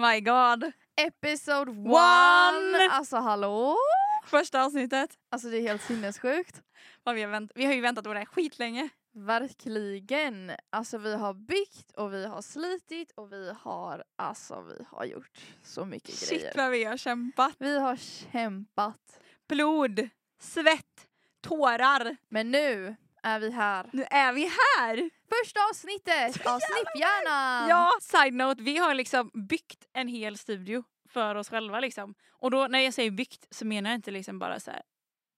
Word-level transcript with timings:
My 0.00 0.20
god. 0.20 0.72
Episode 0.96 1.70
One. 1.70 1.90
one! 1.90 2.88
Alltså 2.90 3.16
hallå? 3.16 3.76
Första 4.24 4.64
avsnittet. 4.64 5.10
Alltså 5.30 5.48
det 5.48 5.56
är 5.56 5.62
helt 5.62 5.82
sinnessjukt. 5.82 6.62
Vad 7.04 7.14
vi, 7.14 7.22
har 7.22 7.30
vänt- 7.30 7.52
vi 7.54 7.64
har 7.66 7.72
ju 7.72 7.80
väntat 7.80 8.04
på 8.04 8.12
det 8.12 8.18
här 8.18 8.26
skitlänge. 8.26 8.88
Verkligen. 9.14 10.52
Alltså 10.70 10.98
vi 10.98 11.14
har 11.16 11.34
byggt 11.34 11.92
och 11.96 12.14
vi 12.14 12.26
har 12.26 12.42
slitit 12.42 13.12
och 13.16 13.32
vi 13.32 13.52
har, 13.60 14.04
alltså 14.16 14.60
vi 14.62 14.84
har 14.90 15.04
gjort 15.04 15.40
så 15.62 15.84
mycket 15.84 16.14
Shit 16.14 16.40
grejer. 16.40 16.52
vad 16.56 16.70
vi 16.70 16.84
har 16.84 16.96
kämpat. 16.96 17.54
Vi 17.58 17.78
har 17.78 17.96
kämpat. 17.96 19.20
Blod, 19.48 20.08
svett, 20.40 21.08
tårar. 21.40 22.16
Men 22.28 22.50
nu 22.50 22.96
är 23.22 23.40
vi 23.40 23.50
här. 23.50 23.90
Nu 23.92 24.02
är 24.10 24.32
vi 24.32 24.40
här! 24.42 25.10
Första 25.28 25.60
avsnittet 25.70 26.46
av 26.46 26.60
Snipphjärnan! 26.60 27.68
Ja, 27.68 27.90
side 28.00 28.34
note, 28.34 28.62
vi 28.62 28.78
har 28.78 28.94
liksom 28.94 29.30
byggt 29.48 29.86
en 29.92 30.08
hel 30.08 30.38
studio 30.38 30.84
för 31.08 31.34
oss 31.34 31.48
själva 31.48 31.80
liksom. 31.80 32.14
Och 32.30 32.50
då 32.50 32.66
när 32.66 32.78
jag 32.78 32.94
säger 32.94 33.10
byggt 33.10 33.46
så 33.50 33.66
menar 33.66 33.90
jag 33.90 33.98
inte 33.98 34.10
liksom 34.10 34.38
bara 34.38 34.60
så 34.60 34.70
här 34.70 34.82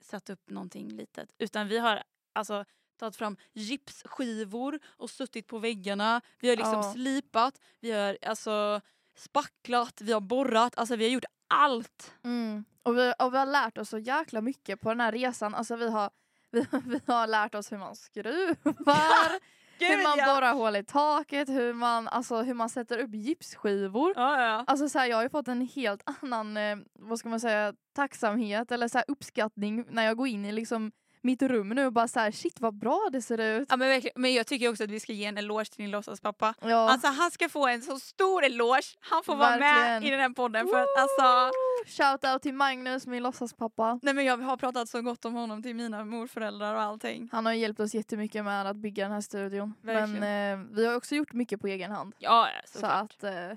satt 0.04 0.30
upp 0.30 0.50
någonting 0.50 0.88
litet. 0.88 1.34
Utan 1.38 1.68
vi 1.68 1.78
har 1.78 2.02
alltså 2.34 2.64
tagit 2.98 3.16
fram 3.16 3.36
gipsskivor 3.52 4.78
och 4.86 5.10
suttit 5.10 5.46
på 5.46 5.58
väggarna. 5.58 6.20
Vi 6.40 6.48
har 6.48 6.56
liksom 6.56 6.74
Ja. 6.74 6.92
slipat, 6.92 7.60
vi 7.80 7.90
har 7.92 8.18
alltså 8.26 8.80
spacklat, 9.16 10.00
vi 10.00 10.12
har 10.12 10.20
borrat, 10.20 10.78
alltså 10.78 10.96
vi 10.96 11.04
har 11.04 11.10
gjort 11.10 11.24
allt. 11.48 12.14
Mm. 12.24 12.64
Och, 12.82 12.98
vi, 12.98 13.12
och 13.18 13.34
vi 13.34 13.38
har 13.38 13.46
lärt 13.46 13.78
oss 13.78 13.88
så 13.88 13.98
jäkla 13.98 14.40
mycket 14.40 14.80
på 14.80 14.88
den 14.88 15.00
här 15.00 15.12
resan. 15.12 15.54
Alltså 15.54 15.76
vi 15.76 15.88
har, 15.90 16.10
vi, 16.52 16.66
vi 16.84 17.00
har 17.06 17.26
lärt 17.26 17.54
oss 17.54 17.72
hur 17.72 17.78
man 17.78 17.96
skruvar, 17.96 19.38
hur 19.78 20.02
man 20.02 20.18
ja. 20.18 20.34
borrar 20.34 20.54
hål 20.54 20.76
i 20.76 20.84
taket, 20.84 21.48
hur 21.48 21.72
man, 21.72 22.08
alltså, 22.08 22.42
hur 22.42 22.54
man 22.54 22.68
sätter 22.68 22.98
upp 22.98 23.14
gipsskivor. 23.14 24.12
Ja, 24.16 24.42
ja. 24.42 24.64
Alltså 24.66 24.88
så 24.88 24.98
här, 24.98 25.06
jag 25.06 25.16
har 25.16 25.22
ju 25.22 25.30
fått 25.30 25.48
en 25.48 25.68
helt 25.74 26.02
annan, 26.04 26.56
eh, 26.56 26.76
vad 26.92 27.18
ska 27.18 27.28
man 27.28 27.40
säga, 27.40 27.74
tacksamhet 27.94 28.72
eller 28.72 28.88
så 28.88 28.98
här, 28.98 29.04
uppskattning 29.08 29.84
när 29.90 30.04
jag 30.04 30.16
går 30.16 30.28
in 30.28 30.44
i 30.44 30.52
liksom 30.52 30.92
mitt 31.24 31.42
rum 31.42 31.68
nu 31.68 31.86
och 31.86 31.92
bara 31.92 32.08
så 32.08 32.20
här, 32.20 32.30
shit 32.30 32.60
vad 32.60 32.74
bra 32.78 33.08
det 33.12 33.22
ser 33.22 33.40
ut. 33.40 33.66
ja 33.70 33.76
men, 33.76 33.88
verkligen. 33.88 34.20
men 34.22 34.34
jag 34.34 34.46
tycker 34.46 34.70
också 34.70 34.84
att 34.84 34.90
vi 34.90 35.00
ska 35.00 35.12
ge 35.12 35.24
en 35.24 35.38
eloge 35.38 35.64
till 35.64 35.82
din 35.82 35.90
låtsaspappa. 35.90 36.54
Ja. 36.60 36.90
Alltså 36.90 37.08
han 37.08 37.30
ska 37.30 37.48
få 37.48 37.66
en 37.66 37.82
så 37.82 37.98
stor 37.98 38.44
eloge. 38.44 38.82
Han 39.00 39.24
får 39.24 39.36
vara 39.36 39.50
med 39.50 39.60
Verkligen. 39.60 40.02
i 40.04 40.10
den 40.10 40.20
här 40.20 40.30
podden 40.34 40.66
för 40.68 40.80
att 40.82 40.98
alltså 40.98 41.50
Shout 41.86 42.24
out 42.32 42.42
till 42.42 42.54
Magnus, 42.54 43.06
min 43.06 43.22
låtsaspappa. 43.22 43.98
Nej 44.02 44.14
men 44.14 44.24
jag 44.24 44.36
har 44.36 44.56
pratat 44.56 44.88
så 44.88 45.02
gott 45.02 45.24
om 45.24 45.34
honom 45.34 45.62
till 45.62 45.74
mina 45.76 46.04
morföräldrar 46.04 46.74
och 46.74 46.82
allting. 46.82 47.28
Han 47.32 47.46
har 47.46 47.52
hjälpt 47.52 47.80
oss 47.80 47.94
jättemycket 47.94 48.44
med 48.44 48.66
att 48.66 48.76
bygga 48.76 49.04
den 49.04 49.12
här 49.12 49.20
studion. 49.20 49.74
Verkligen. 49.82 50.12
Men 50.20 50.60
eh, 50.60 50.66
vi 50.76 50.86
har 50.86 50.94
också 50.96 51.14
gjort 51.14 51.32
mycket 51.32 51.60
på 51.60 51.66
egen 51.66 51.90
hand. 51.90 52.14
Ja, 52.18 52.48
Så 52.64 52.72
såklart. 52.72 53.02
att, 53.02 53.24
eh, 53.24 53.56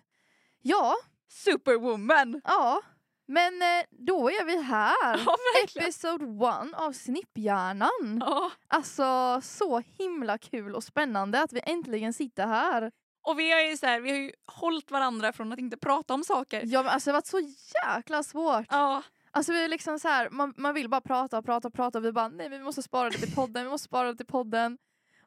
ja, 0.61 0.95
Superwoman! 1.29 2.41
ja. 2.44 2.81
Men 3.28 3.62
eh, 3.62 3.86
då 3.90 4.30
är 4.30 4.45
vi 4.45 4.62
här. 4.62 4.95
Ja. 5.26 5.36
Episode 5.64 6.26
one 6.26 6.78
av 6.78 6.92
Snipphjärnan. 6.92 8.18
Ja. 8.20 8.52
Alltså 8.68 9.42
så 9.42 9.80
himla 9.98 10.38
kul 10.38 10.76
och 10.76 10.84
spännande 10.84 11.42
att 11.42 11.53
vi 11.53 11.59
äntligen 11.64 12.14
sitter 12.14 12.48
här. 12.48 12.92
Och 13.28 13.40
vi 13.40 13.52
har 13.52 13.62
ju 13.62 13.78
så 13.78 13.86
här, 13.86 14.00
vi 14.00 14.09
har 14.09 14.18
ju 14.18 14.31
hållit 14.46 14.92
varandra 14.92 15.34
från 15.34 15.53
att 15.53 15.59
inte 15.59 15.78
prata 15.78 16.14
om 16.14 16.23
saker. 16.23 16.62
Ja 16.66 16.84
men 16.84 16.92
alltså 16.92 17.09
det 17.09 17.12
har 17.12 17.18
varit 17.18 17.28
så 17.28 17.53
jäkla 17.86 18.23
svårt. 18.23 18.66
Ja, 18.70 19.03
Alltså 19.31 19.52
vi 19.52 19.64
är 19.64 19.68
liksom 19.68 20.00
så 20.00 20.08
här, 20.08 20.30
man, 20.30 20.53
man 20.58 20.74
vill 20.74 20.90
bara 20.90 21.02
prata 21.02 21.38
och 21.38 21.46
prata 21.46 21.68
och 21.68 21.74
prata 21.74 21.97
och 21.97 22.06
vi 22.06 22.12
bara 22.12 22.28
nej 22.28 22.50
men 22.50 22.59
vi 22.59 22.66
måste 22.66 22.81
spara 22.81 23.09
det 23.09 23.18
till 23.18 23.35
podden, 23.35 23.64
vi 23.64 23.69
måste 23.69 23.85
spara 23.85 24.12
det 24.12 24.18
till 24.18 24.25
podden. 24.25 24.78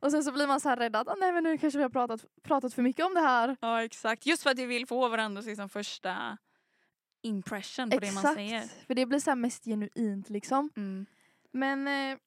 Och 0.00 0.10
sen 0.10 0.24
så 0.24 0.32
blir 0.32 0.46
man 0.46 0.60
så 0.60 0.68
här 0.68 0.76
rädd 0.76 0.96
att 0.96 1.08
ah, 1.08 1.14
nej 1.20 1.32
men 1.32 1.44
nu 1.44 1.58
kanske 1.58 1.78
vi 1.78 1.82
har 1.82 1.90
pratat, 1.90 2.24
pratat 2.42 2.74
för 2.74 2.82
mycket 2.82 3.06
om 3.06 3.14
det 3.14 3.20
här. 3.20 3.56
ja 3.60 3.82
exakt. 3.82 4.26
Just 4.26 4.42
för 4.42 4.50
att 4.50 4.58
vi 4.58 4.66
vill 4.66 4.86
få 4.86 5.08
varandras 5.08 5.46
liksom, 5.46 5.68
första 5.68 6.38
impression 7.22 7.90
på 7.90 7.98
det 7.98 8.12
man 8.12 8.34
säger. 8.34 8.62
för 8.86 8.94
det 8.94 9.06
blir 9.06 9.18
så 9.18 9.34
mest 9.34 9.64
genuint 9.64 10.30
liksom. 10.30 10.70
Mm. 10.76 11.06
Men 11.52 11.88
eh, 11.88 12.18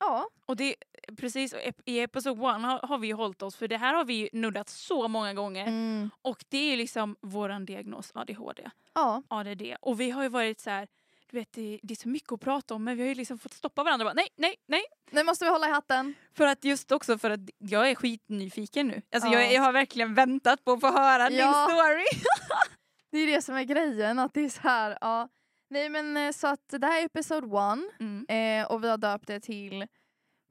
ja, 0.00 0.28
Och 0.46 0.56
det, 0.56 0.74
precis 1.16 1.54
i 1.84 2.00
episode 2.00 2.40
one 2.40 2.66
har, 2.66 2.78
har 2.86 2.98
vi 2.98 3.06
ju 3.06 3.14
hållit 3.14 3.42
oss 3.42 3.56
för 3.56 3.68
det 3.68 3.76
här 3.76 3.94
har 3.94 4.04
vi 4.04 4.14
ju 4.14 4.28
nuddat 4.32 4.68
så 4.68 5.08
många 5.08 5.34
gånger. 5.34 5.66
mm, 5.66 6.10
Och 6.22 6.44
det 6.48 6.58
är 6.58 6.70
ju 6.70 6.76
liksom 6.76 7.16
våran 7.20 7.64
diagnos 7.66 8.10
ADHD. 8.14 8.70
ja, 8.94 9.22
ADD. 9.28 9.62
Och 9.80 10.00
vi 10.00 10.10
har 10.10 10.22
ju 10.22 10.28
varit 10.28 10.60
så 10.60 10.70
här, 10.70 10.88
du 11.30 11.38
vet 11.38 11.52
det, 11.52 11.80
det 11.82 11.94
är 11.94 11.96
så 11.96 12.08
mycket 12.08 12.32
att 12.32 12.40
prata 12.40 12.74
om 12.74 12.84
men 12.84 12.96
vi 12.96 13.02
har 13.02 13.08
ju 13.08 13.14
liksom 13.14 13.38
fått 13.38 13.52
stoppa 13.52 13.84
varandra 13.84 14.04
bara, 14.04 14.14
nej, 14.14 14.28
nej, 14.36 14.54
nej. 14.66 14.82
nu 15.10 15.22
måste 15.24 15.44
vi 15.44 15.50
hålla 15.50 15.68
i 15.68 15.70
hatten. 15.70 16.14
För 16.34 16.46
att 16.46 16.64
just 16.64 16.92
också 16.92 17.18
för 17.18 17.30
att 17.30 17.40
jag 17.58 17.90
är 17.90 17.94
skitnyfiken 17.94 18.88
nu. 18.88 19.02
Alltså 19.12 19.28
Ja. 19.28 19.40
jag, 19.40 19.52
jag 19.52 19.62
har 19.62 19.72
verkligen 19.72 20.14
väntat 20.14 20.64
på 20.64 20.72
att 20.72 20.80
få 20.80 20.90
höra 20.92 21.28
din 21.28 21.38
Ja. 21.38 21.68
story. 21.70 22.04
Det 23.12 23.18
är 23.18 23.26
det 23.26 23.42
som 23.42 23.54
är 23.56 23.64
grejen, 23.64 24.18
att 24.18 24.34
det 24.34 24.40
är 24.44 24.48
så 24.48 24.60
här, 24.60 24.98
ja. 25.00 25.28
Nej 25.70 25.88
men 25.88 26.16
eh, 26.16 26.32
så 26.32 26.46
att 26.46 26.68
det 26.68 26.86
här 26.86 27.00
är 27.00 27.06
episode 27.06 27.46
one 27.46 27.82
Mm. 28.00 28.26
eh, 28.28 28.72
och 28.72 28.84
vi 28.84 28.88
har 28.88 28.98
döpt 28.98 29.26
det 29.26 29.40
till 29.40 29.86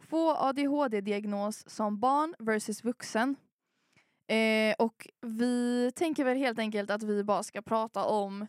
Få 0.03 0.35
ADHD-diagnos 0.35 1.69
som 1.69 1.99
barn 1.99 2.35
versus 2.39 2.83
vuxen. 2.83 3.35
Eh, 4.27 4.75
och 4.79 5.07
vi 5.21 5.91
tänker 5.95 6.23
väl 6.23 6.37
helt 6.37 6.59
enkelt 6.59 6.89
att 6.91 7.03
vi 7.03 7.23
bara 7.23 7.43
ska 7.43 7.61
prata 7.61 8.05
om 8.05 8.47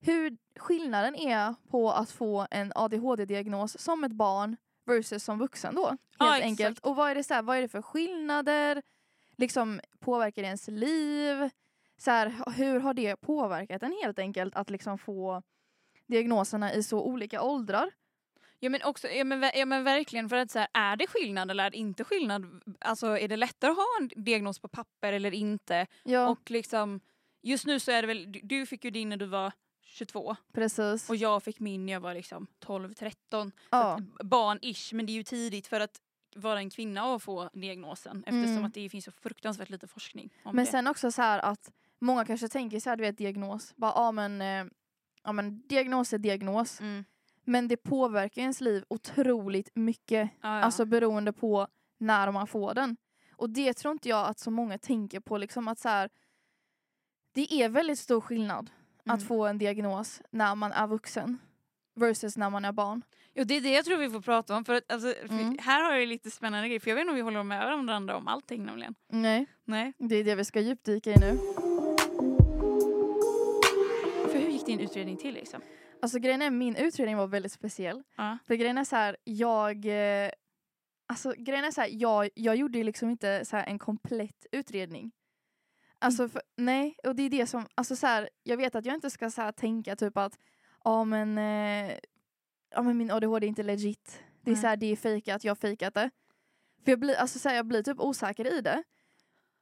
hur 0.00 0.36
skillnaden 0.58 1.14
är 1.14 1.54
på 1.70 1.90
att 1.92 2.10
få 2.10 2.46
en 2.50 2.72
ADHD-diagnos 2.74 3.78
som 3.78 4.04
ett 4.04 4.12
barn 4.12 4.56
versus 4.86 5.24
som 5.24 5.38
vuxen 5.38 5.74
då. 5.74 5.86
Helt 5.88 5.98
Ja, 6.18 6.40
enkelt. 6.42 6.78
Och 6.78 6.96
vad 6.96 7.10
är, 7.10 7.14
det 7.14 7.24
så 7.24 7.34
här, 7.34 7.42
vad 7.42 7.56
är 7.56 7.62
det 7.62 7.68
för 7.68 7.82
skillnader? 7.82 8.82
Liksom 9.36 9.80
påverkar 10.00 10.42
det 10.42 10.46
ens 10.48 10.68
liv? 10.68 11.50
Så 12.04 12.10
här, 12.10 12.52
hur 12.56 12.80
har 12.80 12.94
det 12.94 13.16
påverkat 13.16 13.82
en 13.82 13.92
helt 14.02 14.18
enkelt 14.18 14.56
att 14.56 14.70
liksom 14.70 14.98
få 14.98 15.42
diagnoserna 16.06 16.74
i 16.74 16.82
så 16.82 17.00
olika 17.02 17.42
åldrar? 17.42 17.90
Ja 18.58 18.70
men 18.70 18.82
också, 18.82 19.08
ja 19.08 19.24
men, 19.24 19.50
ja 19.54 19.64
men 19.66 19.84
verkligen 19.84 20.28
för 20.28 20.36
att 20.36 20.50
så 20.50 20.58
här, 20.58 20.68
är 20.74 20.96
det 20.96 21.06
skillnad 21.06 21.50
eller 21.50 21.64
är 21.64 21.70
det 21.70 21.76
inte 21.76 22.04
skillnad? 22.04 22.62
Alltså 22.80 23.18
är 23.18 23.28
det 23.28 23.36
lättare 23.36 23.70
att 23.70 23.76
ha 23.76 23.86
en 24.00 24.10
diagnos 24.24 24.58
på 24.58 24.68
papper 24.68 25.12
eller 25.12 25.34
inte? 25.34 25.86
Ja, 26.02 26.28
Och 26.28 26.50
liksom, 26.50 27.00
just 27.42 27.66
nu 27.66 27.80
så 27.80 27.90
är 27.92 28.02
det 28.02 28.08
väl, 28.08 28.32
du- 28.32 28.40
du 28.42 28.66
fick 28.66 28.84
ju 28.84 28.90
din 28.90 29.08
när 29.08 29.16
du 29.16 29.26
var 29.26 29.52
22 29.82 30.36
precis. 30.52 31.10
och 31.10 31.16
jag 31.16 31.42
fick 31.42 31.60
min 31.60 31.86
när 31.86 31.92
jag 31.92 32.00
var 32.00 32.14
liksom 32.14 32.46
12-13. 32.60 33.52
ja. 33.70 33.98
Barn-ish 34.22 34.94
men 34.94 35.06
det 35.06 35.12
är 35.12 35.14
ju 35.14 35.22
tidigt 35.22 35.66
för 35.66 35.80
att 35.80 36.00
vara 36.36 36.58
en 36.58 36.70
kvinna 36.70 37.06
och 37.12 37.22
få 37.22 37.50
diagnosen 37.52 38.18
eftersom 38.26 38.52
Mm. 38.52 38.64
att 38.64 38.74
det 38.74 38.88
finns 38.88 39.04
så 39.04 39.10
fruktansvärt 39.12 39.70
lite 39.70 39.86
forskning 39.86 40.30
Men 40.44 40.56
det. 40.56 40.66
sen 40.66 40.86
också 40.86 41.10
så 41.12 41.22
här 41.22 41.38
att 41.38 41.70
många 42.04 42.24
kanske 42.24 42.48
tänker 42.48 42.80
så 42.80 42.90
här, 42.90 42.96
du 42.96 43.02
vet 43.02 43.18
diagnos, 43.18 43.72
bara 43.76 43.92
ja 43.94 44.12
men, 44.12 44.40
eh, 44.42 44.64
ja 45.24 45.32
men 45.32 45.66
diagnos 45.66 46.12
är 46.12 46.18
diagnos. 46.18 46.80
Mm. 46.80 47.04
Men 47.44 47.68
det 47.68 47.76
påverkar 47.76 48.42
ens 48.42 48.60
liv 48.60 48.84
otroligt 48.88 49.68
mycket, 49.74 50.30
Ja, 50.42 50.58
ja. 50.58 50.64
alltså 50.64 50.84
beroende 50.84 51.32
på 51.32 51.66
när 51.98 52.32
man 52.32 52.46
får 52.46 52.74
den. 52.74 52.96
Och 53.36 53.50
det 53.50 53.74
tror 53.74 53.92
inte 53.92 54.08
jag 54.08 54.28
att 54.28 54.38
så 54.38 54.50
många 54.50 54.78
tänker 54.78 55.20
på 55.20 55.38
liksom 55.38 55.68
att 55.68 55.78
så 55.78 55.88
här, 55.88 56.10
det 57.34 57.52
är 57.52 57.68
väldigt 57.68 57.98
stor 57.98 58.20
skillnad 58.20 58.70
att 58.98 59.06
Mm. 59.06 59.26
få 59.26 59.46
en 59.46 59.58
diagnos 59.58 60.22
när 60.30 60.54
man 60.54 60.72
är 60.72 60.86
vuxen 60.86 61.38
versus 61.94 62.36
när 62.36 62.50
man 62.50 62.64
är 62.64 62.72
barn. 62.72 63.02
Jo, 63.34 63.44
det 63.44 63.54
är 63.54 63.60
det 63.60 63.70
jag 63.72 63.84
tror 63.84 63.96
vi 63.96 64.10
får 64.10 64.20
prata 64.20 64.56
om 64.56 64.64
för, 64.64 64.74
att, 64.74 64.92
alltså, 64.92 65.14
för 65.20 65.34
Mm. 65.34 65.58
här 65.60 65.82
har 65.84 65.92
jag 65.98 66.08
lite 66.08 66.30
spännande 66.30 66.68
grejer 66.68 66.80
för 66.80 66.90
jag 66.90 66.94
vet 66.94 67.00
inte 67.02 67.10
om 67.10 67.16
vi 67.16 67.22
håller 67.22 67.42
med 67.42 67.58
varandra 67.64 68.16
om 68.16 68.28
allting 68.28 68.64
nämligen. 68.64 68.94
Nej, 69.08 69.46
Nej. 69.64 69.92
det 69.98 70.16
är 70.16 70.24
det 70.24 70.34
vi 70.34 70.44
ska 70.44 70.60
djupdyka 70.60 71.10
i 71.12 71.16
nu. 71.20 71.38
Gick 74.68 74.78
din 74.78 74.80
utredning 74.86 75.16
till 75.16 75.34
liksom? 75.34 75.60
Alltså 76.02 76.18
grejen 76.18 76.42
är, 76.42 76.50
min 76.50 76.76
utredning 76.76 77.16
var 77.16 77.26
väldigt 77.26 77.52
speciell. 77.52 78.02
Ja. 78.16 78.38
För 78.46 78.54
grejen 78.54 78.78
är 78.78 78.84
så 78.84 78.96
här, 78.96 79.16
jag... 79.24 79.86
eh, 80.24 80.30
Alltså 81.06 81.34
grejen 81.38 81.64
är 81.64 81.70
så 81.70 81.80
här, 81.80 81.88
jag, 81.92 82.28
jag 82.34 82.56
gjorde 82.56 82.78
ju 82.78 82.84
liksom 82.84 83.10
inte 83.10 83.44
så 83.44 83.56
här 83.56 83.66
en 83.66 83.78
komplett 83.78 84.46
utredning. 84.52 85.12
Alltså 85.98 86.28
för, 86.28 86.42
nej, 86.56 86.96
och 87.04 87.16
det 87.16 87.22
är 87.22 87.30
det 87.30 87.46
som, 87.46 87.66
alltså 87.74 87.96
så 87.96 88.06
här, 88.06 88.28
jag 88.42 88.56
vet 88.56 88.74
att 88.74 88.86
jag 88.86 88.94
inte 88.94 89.10
ska 89.10 89.30
så 89.30 89.42
här 89.42 89.52
tänka 89.52 89.96
typ 89.96 90.16
att, 90.18 90.38
ja 90.84 91.04
men, 91.04 91.38
eh, 91.38 91.94
ja 92.70 92.82
men 92.82 92.96
min 92.98 93.10
ADHD 93.10 93.46
är 93.46 93.48
inte 93.48 93.62
legit. 93.62 94.22
Det 94.40 94.50
är 94.50 94.54
så 94.54 94.66
här, 94.66 94.76
det 94.76 94.86
är 94.86 94.96
fejkat, 94.96 95.44
jag 95.44 95.50
har 95.50 95.56
fejkat 95.56 95.94
det. 95.94 96.10
För 96.84 96.92
jag 96.92 97.00
blir, 97.00 97.14
alltså 97.14 97.38
så 97.38 97.48
här, 97.48 97.56
jag 97.56 97.66
blir 97.66 97.82
typ 97.82 98.00
osäker 98.00 98.54
i 98.58 98.60
det. 98.60 98.82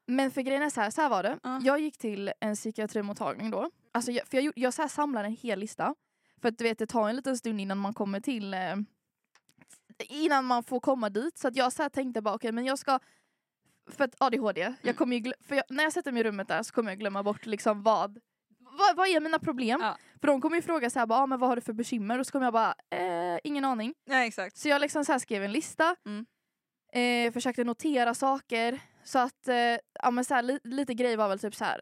Men 0.07 0.31
för 0.31 0.41
grejen 0.43 0.63
är 0.63 0.71
så 0.71 0.81
här, 0.81 0.91
så 0.91 1.01
här 1.01 1.09
var 1.09 1.23
det. 1.23 1.39
Ja. 1.43 1.61
Jag 1.63 1.81
gick 1.81 1.99
till 1.99 2.33
en 2.41 2.55
psykiatrimottagning 2.55 3.51
då. 3.51 3.71
Alltså 3.93 4.13
jag, 4.13 4.29
för 4.29 4.41
jag, 4.41 4.53
jag 4.57 4.75
så 4.75 4.83
här 4.83 4.89
samlade 4.89 5.27
en 5.27 5.37
hel 5.37 5.59
lista. 5.59 5.95
För 6.43 6.49
att 6.49 6.59
du 6.59 6.65
vet, 6.65 6.79
det 6.79 6.87
tar 6.87 7.09
en 7.09 7.17
liten 7.17 7.37
stund 7.39 7.61
innan 7.61 7.79
man 7.79 7.95
kommer 7.95 8.21
till 8.21 8.55
eh, 8.55 8.77
innan 10.09 10.45
man 10.45 10.63
får 10.65 10.81
komma 10.81 11.11
dit. 11.11 11.39
Så 11.39 11.49
att 11.49 11.57
jag 11.57 11.73
så 11.73 11.89
tänkte 11.91 12.23
bara 12.23 12.35
okej 12.35 12.53
men 12.53 12.65
jag 12.65 12.79
ska 12.79 12.99
för 13.91 14.05
att 14.05 14.15
ADHD, 14.19 14.75
jag 14.83 14.97
kommer 14.97 15.17
ju 15.17 15.33
för 15.45 15.55
jag, 15.55 15.65
när 15.69 15.85
jag 15.85 15.93
sätter 15.93 16.13
mig 16.13 16.21
i 16.21 16.25
rummet 16.25 16.49
där 16.49 16.63
så 16.63 16.75
kommer 16.75 16.91
jag 16.91 16.99
glömma 16.99 17.23
bort 17.23 17.47
liksom 17.47 17.83
vad 17.83 18.21
vad, 18.79 18.97
vad 18.97 19.09
är 19.09 19.21
mina 19.21 19.39
problem? 19.39 19.81
Ja. 19.83 19.97
För 20.21 20.27
de 20.27 20.41
kommer 20.41 20.57
ju 20.57 20.63
fråga 20.63 20.91
så 20.91 20.99
här, 20.99 21.07
bara, 21.07 21.19
ah, 21.19 21.27
men 21.27 21.39
vad 21.39 21.49
har 21.49 21.57
du 21.57 21.63
för 21.63 21.73
bekymmer? 21.73 22.19
Och 22.19 22.27
så 22.27 22.33
kommer 22.33 22.47
jag 22.47 22.53
bara, 22.53 22.75
eh, 22.91 23.39
ingen 23.45 23.65
aning. 23.65 23.95
Nej 24.07 24.29
exakt. 24.29 24.57
Så 24.57 24.69
jag 24.69 24.81
liksom 24.81 25.05
så 25.05 25.19
skrev 25.21 25.45
en 25.45 25.53
lista, 25.53 25.97
Mm. 26.07 26.27
eh, 26.93 27.33
försökte 27.33 27.65
notera 27.65 28.15
saker 28.15 28.81
Så 29.05 29.19
att, 29.19 29.49
eh, 29.49 29.57
ja 30.03 30.11
men 30.11 30.25
så 30.25 30.35
här, 30.35 30.43
li, 30.43 30.59
lite 30.65 30.95
grej 30.95 31.17
var 31.17 31.29
väl 31.29 31.39
typ 31.39 31.55
så 31.55 31.65
här. 31.65 31.81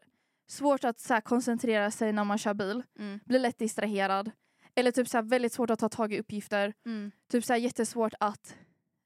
Svårt 0.51 0.83
att 0.83 0.99
så 0.99 1.13
här, 1.13 1.21
koncentrera 1.21 1.91
sig 1.91 2.13
när 2.13 2.23
man 2.23 2.37
kör 2.37 2.53
bil. 2.53 2.83
Mm. 2.99 3.19
Blir 3.25 3.39
lätt 3.39 3.59
distraherad. 3.59 4.31
Eller 4.75 4.91
typ 4.91 5.07
så 5.07 5.17
här, 5.17 5.23
väldigt 5.23 5.53
svårt 5.53 5.69
att 5.69 5.79
ta 5.79 5.89
tag 5.89 6.13
i 6.13 6.19
uppgifter. 6.19 6.73
Mm. 6.85 7.11
Typ 7.31 7.45
så 7.45 7.53
här, 7.53 7.59
jättesvårt 7.59 8.13
att 8.19 8.55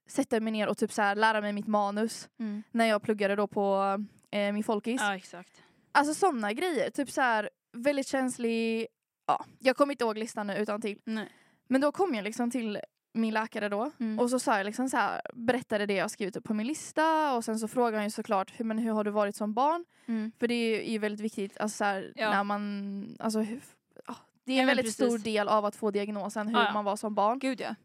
sätta 0.09 0.39
mig 0.39 0.53
ner 0.53 0.67
och 0.67 0.77
typ 0.77 0.91
så 0.91 1.01
här, 1.01 1.15
lära 1.15 1.41
mig 1.41 1.53
mitt 1.53 1.67
manus. 1.67 2.29
Mm. 2.39 2.63
När 2.71 2.85
jag 2.85 3.01
pluggade 3.01 3.35
då 3.35 3.47
på 3.47 3.97
eh, 4.31 4.53
min 4.53 4.63
folkis. 4.63 5.01
Ja 5.01 5.15
exakt. 5.15 5.63
Alltså 5.91 6.13
sådana 6.13 6.53
grejer. 6.53 6.89
Typ 6.89 7.11
så 7.11 7.21
här, 7.21 7.49
väldigt 7.73 8.07
känslig. 8.07 8.87
Ja, 9.27 9.45
jag 9.59 9.77
kommer 9.77 9.93
inte 9.93 10.03
ihåg 10.03 10.17
listan 10.17 10.47
nu 10.47 10.57
utan 10.57 10.81
till. 10.81 10.99
Nej. 11.03 11.29
Men 11.67 11.81
då 11.81 11.91
kom 11.91 12.15
jag 12.15 12.23
liksom 12.23 12.51
till 12.51 12.79
min 13.15 13.33
läkare 13.33 13.69
då. 13.69 13.91
Mm. 13.99 14.19
Och 14.19 14.29
så 14.29 14.39
sa 14.39 14.57
jag 14.57 14.65
liksom 14.65 14.89
så 14.89 14.97
här, 14.97 15.21
berättade 15.33 15.85
det 15.85 15.93
jag 15.93 16.11
skrivit 16.11 16.35
upp 16.35 16.43
på 16.43 16.53
min 16.53 16.67
lista. 16.67 17.35
Och 17.35 17.45
sen 17.45 17.59
så 17.59 17.67
frågade 17.67 17.97
han 17.97 18.03
ju 18.03 18.09
såklart, 18.09 18.59
hur, 18.59 18.65
men 18.65 18.77
hur 18.77 18.91
har 18.91 19.03
du 19.03 19.11
varit 19.11 19.35
som 19.35 19.53
barn? 19.53 19.85
Mm. 20.05 20.31
För 20.39 20.47
det 20.47 20.53
är 20.55 20.91
ju 20.91 20.97
väldigt 20.97 21.19
viktigt, 21.21 21.57
alltså 21.57 21.77
så 21.77 21.83
här, 21.83 22.13
Ja. 22.15 22.31
när 22.31 22.43
man, 22.43 23.17
alltså 23.19 23.39
hur, 23.39 23.61
ja, 24.07 24.15
det 24.43 24.53
är 24.57 24.61
en 24.61 24.67
väldigt 24.67 24.85
precis. 24.85 24.95
stor 25.05 25.17
del 25.17 25.47
av 25.47 25.65
att 25.65 25.75
få 25.75 25.91
diagnosen, 25.91 26.47
hur 26.47 26.55
Ja, 26.57 26.63
ja. 26.65 26.73
man 26.73 26.85
var 26.85 26.95
som 26.95 27.15
barn. 27.15 27.39
Gud 27.39 27.61
ja. 27.61 27.75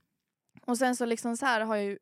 Och 0.66 0.78
sen 0.78 0.96
så 0.96 1.04
liksom 1.04 1.36
så 1.36 1.46
här 1.46 1.60
har 1.60 1.76
jag 1.76 1.84
ju, 1.84 1.98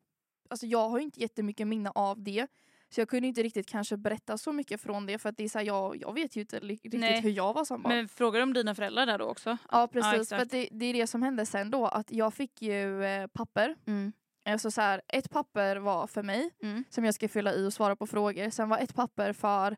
alltså 0.49 0.65
jag 0.65 0.89
har 0.89 0.97
ju 0.97 1.03
inte 1.03 1.21
jättemycket 1.21 1.67
minne 1.67 1.91
av 1.95 2.23
det. 2.23 2.47
Så 2.89 3.01
jag 3.01 3.09
kunde 3.09 3.27
inte 3.27 3.43
riktigt 3.43 3.67
kanske 3.69 3.97
berätta 3.97 4.37
så 4.37 4.53
mycket 4.53 4.81
från 4.81 5.05
det 5.05 5.17
för 5.19 5.29
att 5.29 5.37
det 5.37 5.43
är 5.43 5.49
så 5.49 5.57
här, 5.59 5.65
jag, 5.65 5.97
jag 5.97 6.13
vet 6.13 6.35
ju 6.35 6.41
inte 6.41 6.59
riktigt 6.59 6.93
Nej. 6.99 7.21
hur 7.21 7.29
jag 7.31 7.53
var 7.53 7.65
som 7.65 7.81
barn. 7.81 7.95
Men 7.95 8.07
frågar 8.07 8.39
du 8.39 8.43
om 8.43 8.53
dina 8.53 8.75
föräldrar 8.75 9.05
där 9.05 9.17
då 9.17 9.25
också? 9.25 9.57
ja 9.71 9.87
precis, 9.87 10.13
exakt. 10.21 10.51
för 10.51 10.57
det, 10.57 10.69
det 10.71 10.85
är 10.85 10.93
det 10.93 11.07
som 11.07 11.21
hände 11.23 11.45
sen 11.45 11.71
då, 11.71 11.85
att 11.85 12.11
jag 12.11 12.33
fick 12.33 12.61
ju 12.61 13.03
eh, 13.05 13.27
papper. 13.27 13.75
Mm. 13.87 14.11
Alltså 14.45 14.71
så 14.71 14.81
här, 14.81 15.01
ett 15.07 15.29
papper 15.29 15.75
var 15.75 16.07
för 16.07 16.23
mig 16.23 16.49
Mm. 16.61 16.83
som 16.89 17.05
jag 17.05 17.13
ska 17.15 17.27
fylla 17.29 17.53
i 17.53 17.67
och 17.67 17.73
svara 17.73 17.95
på 17.95 18.07
frågor. 18.07 18.49
Sen 18.49 18.69
var 18.69 18.77
ett 18.77 18.95
papper 18.95 19.33
för 19.33 19.75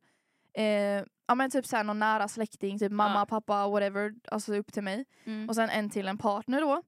eh, 0.53 1.03
ja, 1.27 1.35
men 1.35 1.51
typ 1.51 1.65
så 1.65 1.75
här, 1.77 1.83
någon 1.83 1.99
nära 1.99 2.27
släkting, 2.27 2.79
typ 2.79 2.91
mamma, 2.91 3.19
Ja. 3.19 3.25
pappa, 3.25 3.67
whatever, 3.67 4.13
alltså 4.27 4.55
upp 4.55 4.73
till 4.73 4.83
mig. 4.83 5.05
Mm. 5.25 5.49
Och 5.49 5.55
sen 5.55 5.69
en 5.69 5.89
till 5.89 6.07
en 6.07 6.17
partner 6.17 6.61
då. 6.61 6.81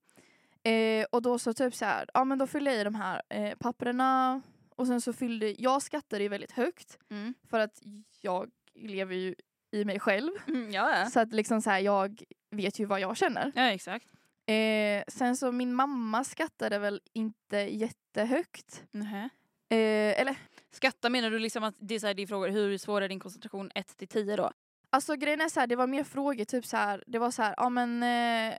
Eh, 0.69 1.05
och 1.11 1.21
då 1.21 1.39
så 1.39 1.53
typ 1.53 1.75
så 1.75 1.85
här, 1.85 2.09
ja 2.13 2.23
men 2.23 2.37
då 2.37 2.47
fyllde 2.47 2.71
jag 2.71 2.81
i 2.81 2.83
de 2.83 2.95
här 2.95 3.21
eh, 3.29 3.53
papperna 3.59 4.41
och 4.75 4.87
sen 4.87 5.01
så 5.01 5.13
fyllde, 5.13 5.61
jag 5.61 5.81
skattade 5.81 6.23
ju 6.23 6.29
väldigt 6.29 6.51
högt 6.51 6.97
Mm. 7.09 7.33
för 7.49 7.59
att 7.59 7.81
jag 8.21 8.49
lever 8.75 9.15
ju 9.15 9.35
i 9.71 9.85
mig 9.85 9.99
själv. 9.99 10.31
Mm, 10.47 10.71
ja. 10.71 11.05
Så 11.05 11.19
att 11.19 11.33
liksom 11.33 11.61
så 11.61 11.69
här, 11.69 11.79
jag 11.79 12.23
vet 12.51 12.79
ju 12.79 12.85
vad 12.85 12.99
jag 12.99 13.17
känner. 13.17 13.51
ja 13.55 13.61
exakt. 13.71 14.05
Eh, 14.45 15.03
sen 15.07 15.37
så 15.37 15.51
min 15.51 15.73
mamma 15.73 16.23
skattade 16.23 16.79
väl 16.79 17.01
inte 17.13 17.57
jättehögt. 17.57 18.83
Nähä. 18.91 19.29
Eh, 19.69 20.21
eller 20.21 20.35
Skatta 20.71 21.09
menar 21.09 21.29
du 21.29 21.39
liksom 21.39 21.63
att 21.63 21.75
det 21.79 21.95
är, 21.95 21.99
så 21.99 22.07
här, 22.07 22.13
det 22.13 22.21
är 22.23 22.27
frågor 22.27 22.49
hur 22.49 22.77
svår 22.77 23.01
är 23.01 23.09
din 23.09 23.19
koncentration 23.19 23.71
1 23.75 23.97
till 23.97 24.07
10 24.07 24.35
då? 24.35 24.51
Alltså 24.89 25.15
grejen 25.15 25.41
är 25.41 25.49
så 25.49 25.59
här, 25.59 25.67
det 25.67 25.75
var 25.75 25.87
mer 25.87 26.03
frågor 26.03 26.45
typ 26.45 26.65
så 26.65 26.77
här, 26.77 27.03
det 27.07 27.19
var 27.19 27.31
så 27.31 27.41
här, 27.41 27.53
ja 27.57 27.69
men 27.69 28.03
eh, 28.03 28.57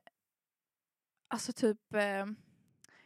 alltså 1.29 1.53
typ 1.53 1.95
eh, 1.95 2.27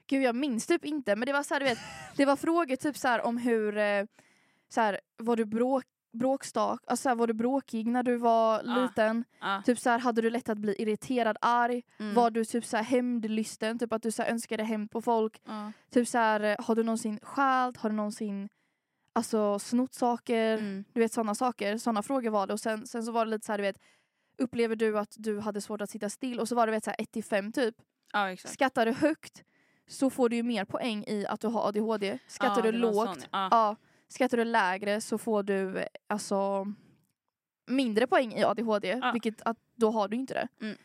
gud 0.08 0.22
jag 0.22 0.34
minns 0.37 0.66
typ 0.66 0.84
inte 0.84 1.16
men 1.16 1.26
det 1.26 1.32
var 1.32 1.43
så 1.43 1.55
här, 1.55 1.60
du 1.60 1.66
vet, 1.66 1.78
det 2.16 2.25
var 2.25 2.37
frågor 2.37 2.76
typ 2.76 2.96
så 2.96 3.08
här 3.08 3.20
om 3.26 3.37
hur 3.38 3.76
eh, 3.78 4.05
så 4.69 4.81
här, 4.81 5.00
var 5.16 5.37
du 5.37 5.44
bråk, 5.44 5.84
bråkstak, 6.12 6.81
alltså 6.87 7.02
så 7.02 7.08
här, 7.08 7.16
var 7.16 7.26
du 7.26 7.32
bråkig 7.34 7.87
när 7.87 8.02
du 8.02 8.16
var 8.16 8.62
Ja. 8.64 8.75
liten? 8.82 9.25
Ja. 9.40 9.62
Typ 9.66 9.78
så 9.78 9.90
här, 9.90 9.99
hade 9.99 10.22
du 10.22 10.31
lätt 10.31 10.49
att 10.49 10.58
bli 10.58 10.75
irriterad, 10.82 11.37
arg? 11.40 11.82
Mm. 11.99 12.14
Var 12.14 12.31
du 12.31 12.44
typ 12.44 12.64
så 12.64 12.76
här 12.76 12.84
hämndlysten, 12.84 13.78
typ 13.78 13.93
att 13.93 14.02
du 14.02 14.10
så 14.12 14.22
här, 14.22 14.31
önskade 14.31 14.64
hämnd 14.64 14.90
på 14.90 15.02
folk? 15.02 15.40
Ja. 15.44 15.72
Typ 15.90 16.08
så 16.08 16.19
här, 16.19 16.40
eh, 16.40 16.56
har 16.58 16.75
du 16.75 16.82
någonsin 16.82 17.19
stjält? 17.22 17.76
Har 17.76 17.90
du 17.90 17.96
någonsin 17.96 18.49
alltså 19.12 19.58
snott 19.58 19.94
saker? 19.94 20.58
Mm. 20.58 20.84
Du 20.93 21.00
vet 21.00 21.12
sådana 21.12 21.34
saker, 21.34 21.78
sådana 21.78 22.02
frågor 22.02 22.31
var 22.31 22.46
det. 22.46 22.52
Och 22.52 22.61
sen, 22.61 22.87
sen 22.87 23.02
så 23.02 23.12
var 23.12 23.25
det 23.25 23.31
lite 23.31 23.46
så 23.46 23.52
här, 23.52 23.58
du 23.58 23.62
vet, 23.62 23.76
upplever 24.38 24.76
du 24.76 24.99
att 24.99 25.14
du 25.19 25.40
hade 25.40 25.61
svårt 25.61 25.81
att 25.81 25.90
sitta 25.90 26.11
still? 26.11 26.40
Och 26.40 26.49
så 26.49 26.54
var 26.54 26.66
det 26.66 26.88
1 26.99 27.11
till 27.12 27.25
5 27.25 27.52
typ. 27.52 27.75
ja 28.12 28.31
exakt. 28.31 28.54
Skattar 28.54 28.87
du 28.87 28.93
högt 28.93 29.44
så 29.88 30.11
får 30.11 30.29
du 30.29 30.37
ju 30.37 30.43
mer 30.43 30.64
poäng 30.64 31.05
i 31.06 31.26
att 31.26 31.40
du 31.40 31.46
har 31.46 31.69
ADHD. 31.69 32.19
Skattar 32.26 32.64
ja, 32.64 32.73
du 32.73 32.79
lågt, 32.79 32.94
sån, 32.94 33.23
ja. 33.32 33.49
ja. 33.50 33.76
Skattar 34.08 34.37
du 34.37 34.44
lägre 34.44 35.00
så 35.00 35.19
får 35.19 35.43
du 35.43 35.85
alltså 36.06 36.67
mindre 37.67 38.06
poäng 38.06 38.32
i 38.32 38.44
ADHD. 38.44 38.88
Ja. 38.88 39.12
Vilket 39.12 39.43
att 39.43 39.56
då 39.75 39.90
har 39.90 40.08
du 40.08 40.17
inte 40.17 40.35
det. 40.35 40.49
Mm. 40.61 40.76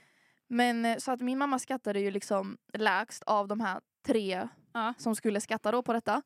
Men 0.47 0.85
eh, 0.85 0.97
så 0.97 1.11
att 1.11 1.21
min 1.21 1.37
mamma 1.37 1.59
skattade 1.59 1.99
ju 1.99 2.11
liksom 2.11 2.57
lägst 2.73 3.23
av 3.23 3.47
de 3.47 3.59
här 3.59 3.81
tre 4.05 4.47
Ja. 4.73 4.93
som 4.97 5.15
skulle 5.15 5.41
skatta 5.41 5.71
då 5.71 5.81
på 5.81 5.93
detta. 5.93 6.21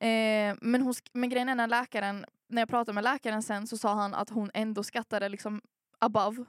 Eh, 0.00 0.54
men, 0.60 0.82
hon, 0.82 0.94
men 1.12 1.30
grejen 1.30 1.48
är 1.48 1.54
när 1.54 1.66
läkaren, 1.66 2.24
när 2.48 2.62
jag 2.62 2.68
pratade 2.68 2.94
med 2.94 3.04
läkaren 3.04 3.42
sen 3.42 3.66
så 3.66 3.76
sa 3.76 3.94
han 3.94 4.14
att 4.14 4.30
hon 4.30 4.50
ändå 4.54 4.82
skattade 4.82 5.28
liksom 5.28 5.60
above. 5.98 6.44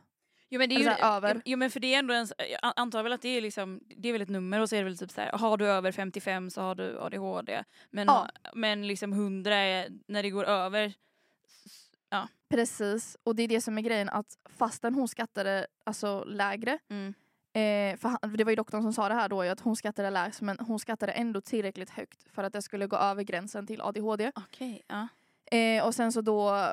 Jo 0.53 0.59
men 0.59 0.69
det 0.69 0.75
är 0.75 0.79
ju, 0.79 0.87
Alltså, 0.87 1.05
över. 1.05 1.41
Jo 1.45 1.57
men 1.57 1.69
för 1.71 1.79
det 1.79 1.93
är 1.93 1.99
ändå 1.99 2.13
en, 2.13 2.27
jag 2.37 2.73
antar 2.75 3.03
väl 3.03 3.13
att 3.13 3.21
det 3.21 3.29
är 3.37 3.41
liksom, 3.41 3.79
det 3.97 4.09
är 4.09 4.13
väl 4.13 4.21
ett 4.21 4.29
nummer 4.29 4.59
och 4.59 4.69
så 4.69 4.75
är 4.75 4.79
det 4.79 4.83
väl 4.85 4.97
typ 4.97 5.11
så 5.11 5.21
här, 5.21 5.31
har 5.31 5.57
du 5.57 5.67
över 5.67 5.91
55 5.91 6.49
så 6.49 6.61
har 6.61 6.75
du 6.75 6.99
ADHD. 6.99 7.63
Men, 7.89 8.07
Ja. 8.07 8.27
men 8.53 8.87
liksom 8.87 9.13
100 9.13 9.55
är, 9.55 9.87
när 10.07 10.23
det 10.23 10.29
går 10.29 10.43
över, 10.43 10.93
ja. 12.09 12.27
Precis, 12.49 13.17
och 13.23 13.35
det 13.35 13.43
är 13.43 13.47
det 13.47 13.61
som 13.61 13.77
är 13.77 13.81
grejen 13.81 14.09
att 14.09 14.37
fastän 14.57 14.95
hon 14.95 15.07
skattade 15.07 15.67
alltså 15.83 16.23
lägre 16.23 16.79
Mm. 16.89 17.13
Eh, 17.55 17.97
för 17.97 18.09
han, 18.09 18.33
det 18.37 18.43
var 18.43 18.51
ju 18.51 18.55
doktorn 18.55 18.81
som 18.81 18.93
sa 18.93 19.09
det 19.09 19.13
här 19.15 19.29
då, 19.29 19.41
att 19.41 19.59
hon 19.59 19.75
skattade 19.75 20.09
lägst 20.09 20.41
men 20.41 20.57
hon 20.59 20.79
skattade 20.79 21.11
ändå 21.11 21.41
tillräckligt 21.41 21.89
högt 21.89 22.25
för 22.33 22.43
att 22.43 22.53
det 22.53 22.61
skulle 22.61 22.87
gå 22.87 22.95
över 22.97 23.23
gränsen 23.23 23.67
till 23.67 23.81
ADHD. 23.81 24.31
Okej, 24.35 24.83
ja. 24.87 25.07
Eh, 25.57 25.85
och 25.85 25.95
sen 25.95 26.11
så 26.11 26.21
då 26.21 26.67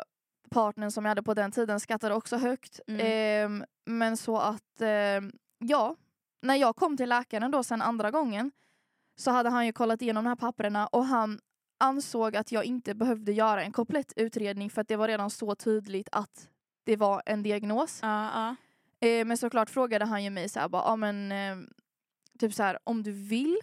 partnern 0.50 0.90
som 0.90 1.04
jag 1.04 1.10
hade 1.10 1.22
på 1.22 1.34
den 1.34 1.52
tiden 1.52 1.80
skattade 1.80 2.14
också 2.14 2.36
högt. 2.36 2.80
Mm. 2.86 3.60
Eh, 3.60 3.66
men 3.86 4.16
så 4.16 4.38
att, 4.38 4.80
eh, 4.80 5.20
ja, 5.58 5.96
när 6.42 6.54
jag 6.54 6.76
kom 6.76 6.96
till 6.96 7.08
läkaren 7.08 7.50
då 7.50 7.62
sen 7.62 7.82
andra 7.82 8.10
gången 8.10 8.50
så 9.16 9.30
hade 9.30 9.48
han 9.50 9.66
ju 9.66 9.72
kollat 9.72 10.02
igenom 10.02 10.24
de 10.24 10.28
här 10.28 10.36
papperna 10.36 10.86
och 10.86 11.04
han 11.04 11.40
ansåg 11.78 12.36
att 12.36 12.52
jag 12.52 12.64
inte 12.64 12.94
behövde 12.94 13.32
göra 13.32 13.62
en 13.62 13.72
komplett 13.72 14.12
utredning 14.16 14.70
för 14.70 14.80
att 14.80 14.88
det 14.88 14.96
var 14.96 15.08
redan 15.08 15.30
så 15.30 15.54
tydligt 15.54 16.08
att 16.12 16.48
det 16.84 16.96
var 16.96 17.22
en 17.26 17.42
diagnos. 17.42 17.98
Ja, 18.02 18.30
ja. 18.34 18.56
Eh, 19.08 19.24
men 19.24 19.36
såklart 19.36 19.70
frågade 19.70 20.04
han 20.04 20.24
ju 20.24 20.30
mig 20.30 20.48
så 20.48 20.60
här, 20.60 20.68
bara, 20.68 20.96
men 20.96 21.32
eh, 21.32 21.56
typ 22.38 22.54
så 22.54 22.62
här, 22.62 22.78
om 22.84 23.02
du 23.02 23.12
vill 23.12 23.56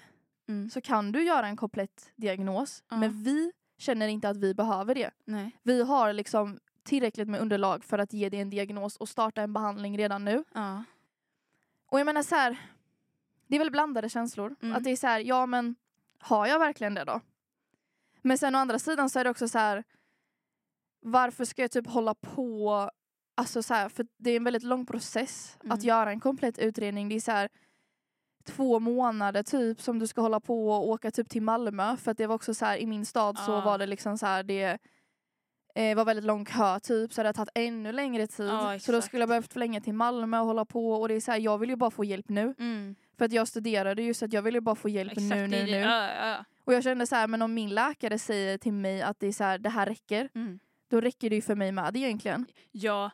Mm. 0.50 0.70
så 0.70 0.82
kan 0.82 1.12
du 1.12 1.24
göra 1.24 1.48
en 1.48 1.58
komplett 1.58 2.12
diagnos. 2.16 2.84
Ja. 2.90 2.98
Men 2.98 3.24
vi 3.24 3.52
känner 3.78 4.08
inte 4.08 4.30
att 4.30 4.38
vi 4.38 4.54
behöver 4.54 4.96
det. 4.96 5.12
Nej. 5.26 5.52
Vi 5.64 5.84
har 5.84 6.14
liksom 6.14 6.60
tillräckligt 6.88 7.28
med 7.28 7.42
underlag 7.42 7.84
för 7.84 8.00
att 8.00 8.14
ge 8.14 8.30
dig 8.30 8.40
en 8.40 8.50
diagnos 8.50 8.98
och 8.98 9.10
starta 9.10 9.42
en 9.42 9.54
behandling 9.54 9.98
redan 9.98 10.26
nu. 10.26 10.44
Ja. 10.54 10.84
Och 11.92 12.00
jag 12.00 12.06
menar 12.06 12.24
så 12.24 12.36
här, 12.36 12.58
det 13.48 13.56
är 13.56 13.60
väl 13.60 13.72
blandade 13.72 14.10
känslor. 14.10 14.56
Mm. 14.62 14.76
Att 14.76 14.84
det 14.84 14.90
är 14.92 14.96
så 14.96 15.08
här, 15.08 15.20
ja 15.20 15.46
men 15.46 15.76
har 16.20 16.48
jag 16.48 16.60
verkligen 16.60 16.94
det 16.94 17.04
då? 17.04 17.22
Men 18.22 18.38
sen 18.38 18.56
å 18.56 18.58
andra 18.58 18.80
sidan 18.80 19.10
så 19.10 19.20
är 19.20 19.24
det 19.24 19.30
också 19.30 19.48
så 19.48 19.58
här, 19.60 19.84
varför 21.02 21.46
ska 21.46 21.62
jag 21.62 21.72
typ 21.72 21.88
hålla 21.88 22.14
på, 22.16 22.90
alltså 23.36 23.64
så 23.64 23.74
här, 23.74 23.90
för 23.90 24.08
det 24.18 24.32
är 24.32 24.38
en 24.38 24.44
väldigt 24.44 24.64
lång 24.64 24.86
process 24.86 25.58
Mm. 25.64 25.72
att 25.72 25.84
göra 25.84 26.10
en 26.12 26.20
komplett 26.20 26.58
utredning. 26.60 27.10
Det 27.10 27.16
är 27.16 27.20
så 27.20 27.32
här 27.32 27.50
två 28.46 28.80
månader 28.80 29.44
typ 29.44 29.82
som 29.82 30.00
du 30.00 30.08
ska 30.08 30.22
hålla 30.22 30.40
på 30.40 30.70
och 30.72 30.90
åka 30.90 31.12
typ 31.12 31.30
till 31.30 31.42
Malmö 31.42 31.98
för 31.98 32.12
att 32.12 32.18
det 32.18 32.28
var 32.28 32.36
också 32.36 32.54
så 32.54 32.66
här 32.66 32.78
i 32.78 32.86
min 32.86 33.06
stad 33.06 33.38
så 33.40 33.54
Ah. 33.54 33.62
var 33.66 33.78
det 33.78 33.86
liksom 33.86 34.18
så 34.18 34.26
här 34.26 34.44
det 34.44 34.78
eh, 35.78 35.96
var 35.96 36.06
väldigt 36.06 36.26
lång 36.26 36.46
kö 36.46 36.80
typ 36.80 37.14
så 37.14 37.24
det 37.24 37.28
hade 37.28 37.38
tagit 37.38 37.50
ännu 37.56 37.92
längre 37.92 38.28
tid. 38.28 38.48
Ja, 38.48 38.80
så 38.80 38.92
då 38.92 39.02
skulle 39.02 39.22
jag 39.22 39.30
behövt 39.30 39.54
förlänga 39.54 39.82
till 39.82 39.94
Malmö 39.94 40.40
och 40.40 40.46
hålla 40.46 40.66
på 40.66 40.92
och 40.94 41.08
det 41.08 41.14
är 41.14 41.20
så 41.20 41.32
här, 41.32 41.40
jag 41.40 41.58
vill 41.58 41.70
ju 41.70 41.76
bara 41.76 41.92
få 41.92 42.04
hjälp 42.04 42.30
nu. 42.30 42.56
Mm. 42.60 42.96
För 43.18 43.26
att 43.26 43.32
jag 43.32 43.48
studerade 43.48 44.02
ju 44.04 44.14
så 44.14 44.26
att 44.26 44.34
jag 44.34 44.42
ville 44.42 44.62
bara 44.62 44.76
få 44.76 44.90
hjälp 44.90 45.12
Exakt, 45.12 45.30
nu, 45.30 45.48
nu, 45.48 45.64
nu. 45.64 45.72
Ja, 45.78 46.28
ja. 46.28 46.46
Och 46.64 46.74
jag 46.74 46.84
kände 46.84 47.08
så 47.08 47.16
här, 47.16 47.28
men 47.28 47.42
om 47.42 47.54
min 47.54 47.70
läkare 47.70 48.20
säger 48.20 48.58
till 48.58 48.74
mig 48.74 49.02
att 49.02 49.20
det 49.20 49.28
är 49.28 49.32
så 49.32 49.44
här, 49.44 49.58
det 49.58 49.70
här 49.70 49.86
räcker, 49.86 50.30
Mm. 50.36 50.60
då 50.90 51.02
räcker 51.02 51.30
det 51.30 51.36
ju 51.36 51.42
för 51.42 51.56
mig 51.56 51.72
med 51.72 51.94
det 51.94 52.00
egentligen. 52.00 52.46
ja. 52.72 53.12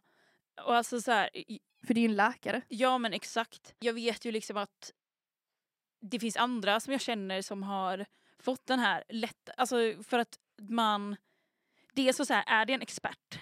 Och 0.65 0.75
alltså 0.75 1.01
så 1.01 1.11
här, 1.11 1.29
För 1.87 1.93
det 1.93 1.99
är 1.99 2.01
ju 2.01 2.09
en 2.09 2.15
läkare. 2.15 2.61
Ja 2.67 2.97
men 2.97 3.13
exakt. 3.13 3.75
Jag 3.79 3.93
vet 3.93 4.25
ju 4.25 4.31
liksom 4.31 4.57
att 4.57 4.91
det 6.01 6.19
finns 6.19 6.37
andra 6.37 6.79
som 6.79 6.91
jag 6.93 7.01
känner 7.01 7.41
som 7.41 7.63
har 7.63 8.05
fått 8.39 8.65
den 8.65 8.79
här 8.79 9.03
lätt, 9.09 9.49
alltså 9.57 9.75
för 10.03 10.19
att 10.19 10.37
man, 10.61 11.15
dels 11.93 12.17
så, 12.17 12.25
så 12.25 12.33
här, 12.33 12.43
är 12.47 12.65
det 12.65 12.73
en 12.73 12.81
expert 12.81 13.39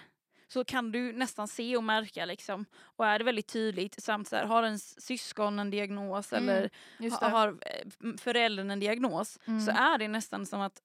så 0.48 0.64
kan 0.64 0.92
du 0.92 1.12
nästan 1.12 1.48
se 1.48 1.76
och 1.76 1.84
märka 1.84 2.24
liksom. 2.24 2.64
Och 2.80 3.06
är 3.06 3.18
det 3.18 3.24
väldigt 3.24 3.46
tydligt 3.46 4.02
samt 4.02 4.28
så 4.28 4.36
här, 4.36 4.44
har 4.44 4.62
ens 4.62 5.00
syskon 5.00 5.58
en 5.58 5.70
diagnos 5.70 6.32
Mm, 6.32 6.48
eller 6.48 6.70
ha, 7.20 7.28
har 7.28 7.48
eh, 7.48 8.16
föräldern 8.18 8.70
en 8.70 8.80
diagnos 8.80 9.38
Mm. 9.46 9.60
så 9.60 9.70
är 9.70 9.98
det 9.98 10.08
nästan 10.08 10.46
som 10.46 10.60
att 10.60 10.82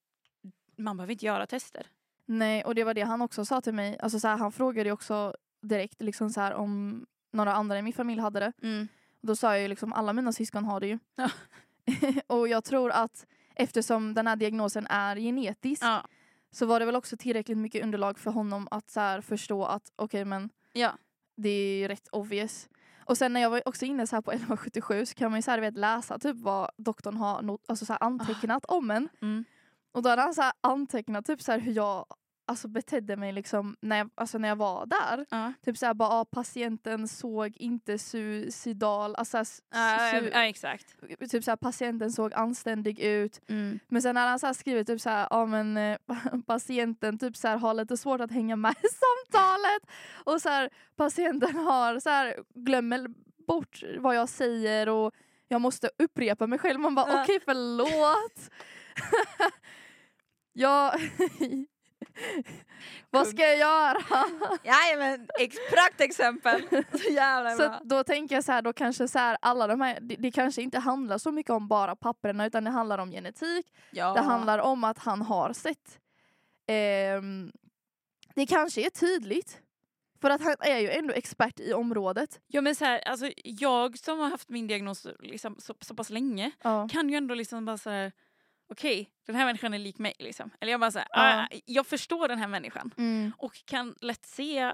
man 0.78 0.98
behöver 0.98 1.12
inte 1.14 1.26
göra 1.26 1.46
tester. 1.48 1.88
Nej, 2.26 2.64
och 2.64 2.76
det 2.76 2.84
var 2.84 2.94
det 2.94 3.02
han 3.02 3.22
också 3.22 3.46
sa 3.46 3.62
till 3.62 3.74
mig. 3.74 4.00
Alltså 4.00 4.20
så 4.20 4.28
här, 4.28 4.38
han 4.38 4.52
frågade 4.52 4.92
också 4.92 5.36
direkt 5.62 6.02
liksom 6.02 6.30
så 6.30 6.42
här, 6.42 6.54
om 6.54 7.06
några 7.34 7.54
andra 7.54 7.80
i 7.80 7.82
min 7.82 7.94
familj 7.94 8.22
hade 8.22 8.40
det. 8.40 8.54
Mm. 8.64 8.88
Då 9.22 9.36
sa 9.36 9.54
jag 9.54 9.62
ju 9.62 9.68
liksom 9.68 9.94
alla 9.94 10.14
mina 10.14 10.32
syskon 10.32 10.66
har 10.66 10.80
det 10.80 10.88
ju. 10.88 11.00
Ja. 11.16 11.30
och 12.28 12.48
jag 12.48 12.64
tror 12.64 12.92
att 12.92 13.26
eftersom 13.56 14.14
den 14.14 14.28
här 14.28 14.36
diagnosen 14.36 14.88
är 14.90 15.16
genetisk 15.16 15.84
Ja. 15.84 16.04
Så 16.58 16.66
var 16.66 16.80
det 16.80 16.86
väl 16.86 16.96
också 16.96 17.18
tillräckligt 17.18 17.58
mycket 17.58 17.84
underlag 17.84 18.20
för 18.20 18.32
honom 18.32 18.68
att 18.72 18.90
så 18.92 19.22
förstå 19.22 19.66
att 19.66 19.92
okej 19.96 20.26
men 20.26 20.50
Ja. 20.74 20.92
det 21.38 21.50
är 21.50 21.78
ju 21.78 21.88
rätt 21.88 22.08
obvious. 22.12 22.70
Och 23.06 23.18
sen 23.18 23.34
när 23.34 23.42
jag 23.42 23.50
var 23.50 23.62
också 23.68 23.86
inne 23.86 24.08
så 24.08 24.16
här 24.16 24.22
på 24.22 24.32
1177 24.36 25.06
så 25.06 25.16
kan 25.16 25.32
man 25.32 25.38
ju 25.38 25.42
så 25.42 25.52
här, 25.52 25.60
vet, 25.60 25.78
läsa 25.78 26.20
typ 26.20 26.36
vad 26.36 26.72
doktorn 26.78 27.18
har 27.18 27.42
not- 27.42 27.64
alltså 27.68 27.86
så 27.86 27.94
här, 27.94 28.04
antecknat 28.04 28.66
om 28.66 28.92
en. 28.92 29.10
Mm. 29.22 29.46
Och 29.92 30.02
då 30.04 30.10
hade 30.10 30.22
han 30.22 30.34
så 30.34 30.52
antecknat 30.62 31.26
typ 31.26 31.42
så 31.42 31.52
hur 31.52 31.72
jag 31.74 32.06
alltså, 32.48 32.68
betedde 32.68 33.16
mig 33.18 33.32
liksom 33.34 33.76
när 33.82 33.98
jag, 33.98 34.10
alltså, 34.16 34.38
när 34.38 34.50
jag 34.50 34.56
var 34.56 34.86
där. 34.86 35.26
Ja. 35.30 35.54
Typ 35.66 35.78
såhär 35.78 35.94
bara, 35.94 36.10
ah, 36.10 36.26
patienten 36.26 37.08
såg 37.08 37.58
inte 37.58 37.98
suicidal, 37.98 39.16
alltså 39.16 39.38
su- 39.38 39.62
ja, 40.34 40.44
exakt. 40.46 40.96
typ 41.32 41.44
såhär 41.44 41.56
patienten 41.56 42.12
såg 42.12 42.34
anständig 42.34 43.00
ut. 43.00 43.42
Mm. 43.50 43.80
Men 43.88 44.02
sen 44.02 44.16
hade 44.18 44.30
han 44.30 44.40
så 44.40 44.46
här 44.46 44.54
skrivit 44.54 44.88
typ 44.88 45.02
såhär, 45.02 45.28
ja 45.30 45.46
men 45.46 45.78
eh, 45.78 45.98
patienten 46.48 47.20
typ 47.20 47.38
så 47.38 47.48
här, 47.48 47.58
har 47.58 47.74
lite 47.74 47.98
svårt 47.98 48.22
att 48.22 48.32
hänga 48.32 48.56
med 48.56 48.72
i 48.72 48.88
samtalet. 49.34 49.82
Och 50.24 50.42
så 50.42 50.50
här, 50.50 50.70
patienten 50.96 51.56
har 51.56 52.00
så 52.00 52.10
här, 52.10 52.36
glömmer 52.56 53.08
bort 53.48 53.84
vad 54.00 54.16
jag 54.16 54.30
säger 54.30 54.90
och 54.90 55.12
jag 55.48 55.62
måste 55.62 55.90
upprepa 56.00 56.48
mig 56.48 56.60
själv. 56.60 56.80
Man 56.80 56.96
bara 56.96 57.12
Ja. 57.12 57.24
okej 57.24 57.40
förlåt. 57.46 58.50
jag... 60.54 60.94
vad 63.10 63.28
ska 63.28 63.42
jag 63.42 63.58
göra? 63.58 63.98
Jajamän, 64.64 65.28
ex- 65.40 65.58
praktexempel. 65.74 66.62
Så 67.02 67.10
jävla 67.12 67.52
Så 67.52 67.58
bra. 67.58 67.68
att 67.70 67.84
då 67.84 68.04
tänker 68.04 68.36
jag 68.36 68.44
så 68.44 68.52
här, 68.52 68.62
då 68.62 68.74
kanske 68.74 69.08
så 69.08 69.20
här, 69.20 69.38
alla 69.42 69.68
de 69.68 69.82
här, 69.82 70.00
det, 70.02 70.16
det 70.16 70.32
kanske 70.32 70.62
inte 70.62 70.80
handlar 70.80 71.18
så 71.18 71.32
mycket 71.32 71.50
om 71.52 71.68
bara 71.68 71.96
papperna 71.96 72.46
utan 72.46 72.64
det 72.64 72.70
handlar 72.70 72.98
om 72.98 73.12
genetik, 73.12 73.74
Ja. 73.92 74.14
det 74.14 74.22
handlar 74.22 74.60
om 74.60 74.84
att 74.84 74.98
han 74.98 75.22
har 75.22 75.54
sett. 75.54 76.00
Ehm, 76.68 77.52
det 78.36 78.46
kanske 78.46 78.82
är 78.86 78.90
tydligt. 78.90 79.62
För 80.22 80.30
att 80.30 80.42
han 80.44 80.56
är 80.60 80.78
ju 80.80 80.90
ändå 80.90 81.14
expert 81.14 81.60
i 81.60 81.74
området. 81.74 82.40
Ja 82.48 82.62
men 82.62 82.76
så 82.76 82.86
här, 82.86 83.00
alltså, 83.08 83.32
jag 83.44 83.98
som 84.00 84.20
har 84.20 84.30
haft 84.30 84.50
min 84.50 84.68
diagnos 84.68 85.08
liksom, 85.20 85.56
så, 85.60 85.74
så 85.82 85.96
pass 85.96 86.10
länge 86.10 86.52
Ja. 86.64 86.88
kan 86.92 87.10
ju 87.10 87.16
ändå 87.16 87.36
liksom 87.36 87.66
bara 87.66 87.78
så 87.78 87.90
här. 87.90 88.12
Okej 88.70 89.10
den 89.26 89.36
här 89.36 89.46
människan 89.46 89.74
är 89.74 89.78
lik 89.80 89.98
mig 89.98 90.14
liksom. 90.20 90.50
Eller 90.60 90.72
jag 90.72 90.80
bara 90.80 90.92
så 90.92 91.00
här. 91.00 91.08
"Ah, 91.12 91.48
jag 91.66 91.88
förstår 91.88 92.28
den 92.28 92.40
här 92.40 92.48
människan 92.48 92.92
Mm. 92.98 93.32
och 93.38 93.66
kan 93.66 93.96
lätt 94.02 94.26
se 94.26 94.72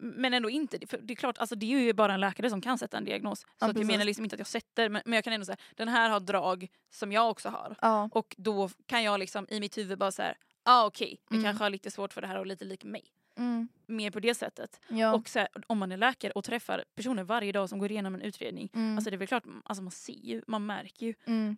men 0.00 0.34
ändå 0.34 0.50
inte. 0.50 0.86
För 0.86 0.98
det 0.98 1.12
är 1.12 1.16
klart, 1.16 1.38
alltså, 1.38 1.54
det 1.56 1.74
är 1.74 1.80
ju 1.80 1.92
bara 1.92 2.14
en 2.14 2.20
läkare 2.20 2.50
som 2.50 2.60
kan 2.60 2.78
sätta 2.78 2.96
en 2.96 3.04
diagnos. 3.04 3.40
Så 3.40 3.46
Ja, 3.58 3.66
jag 3.66 3.86
menar 3.86 4.04
liksom 4.04 4.24
inte 4.24 4.34
att 4.34 4.40
jag 4.40 4.46
sätter 4.46 4.88
men, 4.88 5.02
men 5.04 5.12
jag 5.14 5.24
kan 5.24 5.32
ändå 5.32 5.46
säga 5.46 5.56
den 5.74 5.88
här 5.88 6.10
har 6.10 6.20
drag 6.20 6.68
som 6.90 7.12
jag 7.12 7.30
också 7.30 7.48
har. 7.48 7.76
Ja. 7.82 8.08
Och 8.12 8.34
då 8.38 8.70
kan 8.86 9.02
jag 9.02 9.20
liksom 9.20 9.46
i 9.50 9.60
mitt 9.60 9.78
huvud 9.78 9.98
bara 9.98 10.10
här, 10.18 10.36
ah 10.62 10.86
okej, 10.86 11.20
vi 11.30 11.36
Mm. 11.36 11.44
kanske 11.44 11.64
har 11.64 11.70
lite 11.70 11.90
svårt 11.90 12.12
för 12.12 12.20
det 12.20 12.26
här 12.26 12.38
och 12.38 12.46
lite 12.46 12.64
lik 12.64 12.84
mig. 12.84 13.04
Mm. 13.36 13.68
Mer 13.86 14.10
på 14.10 14.20
det 14.20 14.34
sättet. 14.34 14.80
Ja. 14.88 15.14
Och 15.14 15.30
här, 15.34 15.48
om 15.66 15.78
man 15.78 15.92
är 15.92 15.96
läkare 15.96 16.32
och 16.32 16.44
träffar 16.44 16.84
personer 16.94 17.22
varje 17.22 17.52
dag 17.52 17.68
som 17.68 17.78
går 17.78 17.90
igenom 17.90 18.14
en 18.14 18.22
utredning. 18.22 18.70
mm. 18.74 18.96
Alltså 18.96 19.10
det 19.10 19.16
är 19.16 19.18
väl 19.18 19.28
klart, 19.28 19.44
alltså 19.64 19.82
man 19.82 19.90
ser 19.90 20.12
ju, 20.12 20.42
man 20.46 20.66
märker 20.66 21.06
ju. 21.06 21.14
mm. 21.26 21.56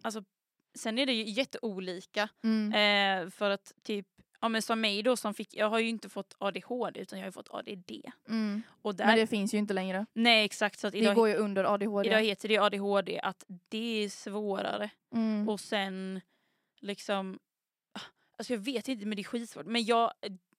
Sen 0.74 0.98
är 0.98 1.06
det 1.06 1.12
ju 1.12 1.24
jätteolika. 1.24 2.28
Mm. 2.44 2.72
Eh, 3.24 3.30
för 3.30 3.50
att 3.50 3.72
typ, 3.82 4.06
ja 4.40 4.48
men 4.48 4.62
som 4.62 4.80
mig 4.80 5.02
då 5.02 5.16
som 5.16 5.34
fick, 5.34 5.54
jag 5.54 5.70
har 5.70 5.78
ju 5.78 5.88
inte 5.88 6.08
fått 6.08 6.34
ADHD 6.38 7.00
utan 7.00 7.18
jag 7.18 7.24
har 7.24 7.28
ju 7.28 7.32
fått 7.32 7.48
ADD. 7.54 7.90
Mm. 8.28 8.62
Och 8.82 8.94
där, 8.94 9.06
Men 9.06 9.16
det 9.16 9.26
finns 9.26 9.54
ju 9.54 9.58
inte 9.58 9.74
längre. 9.74 10.06
nej 10.12 10.44
exakt 10.44 10.78
så 10.78 10.86
att 10.86 10.92
Det 10.92 10.98
idag, 10.98 11.14
går 11.16 11.28
ju 11.28 11.34
under 11.34 11.64
ADHD. 11.64 12.08
idag 12.08 12.20
heter 12.22 12.48
det 12.48 12.58
ADHD 12.58 13.20
att 13.20 13.44
det 13.68 14.04
är 14.04 14.08
svårare. 14.08 14.90
Mm. 15.14 15.48
Och 15.48 15.60
sen 15.60 16.20
liksom, 16.80 17.38
ah, 17.92 18.00
alltså 18.38 18.52
jag 18.52 18.60
vet 18.60 18.88
inte 18.88 19.06
men 19.06 19.16
det 19.16 19.22
är 19.22 19.24
skitsvårt. 19.24 19.66
Men 19.66 19.84
jag, 19.84 20.12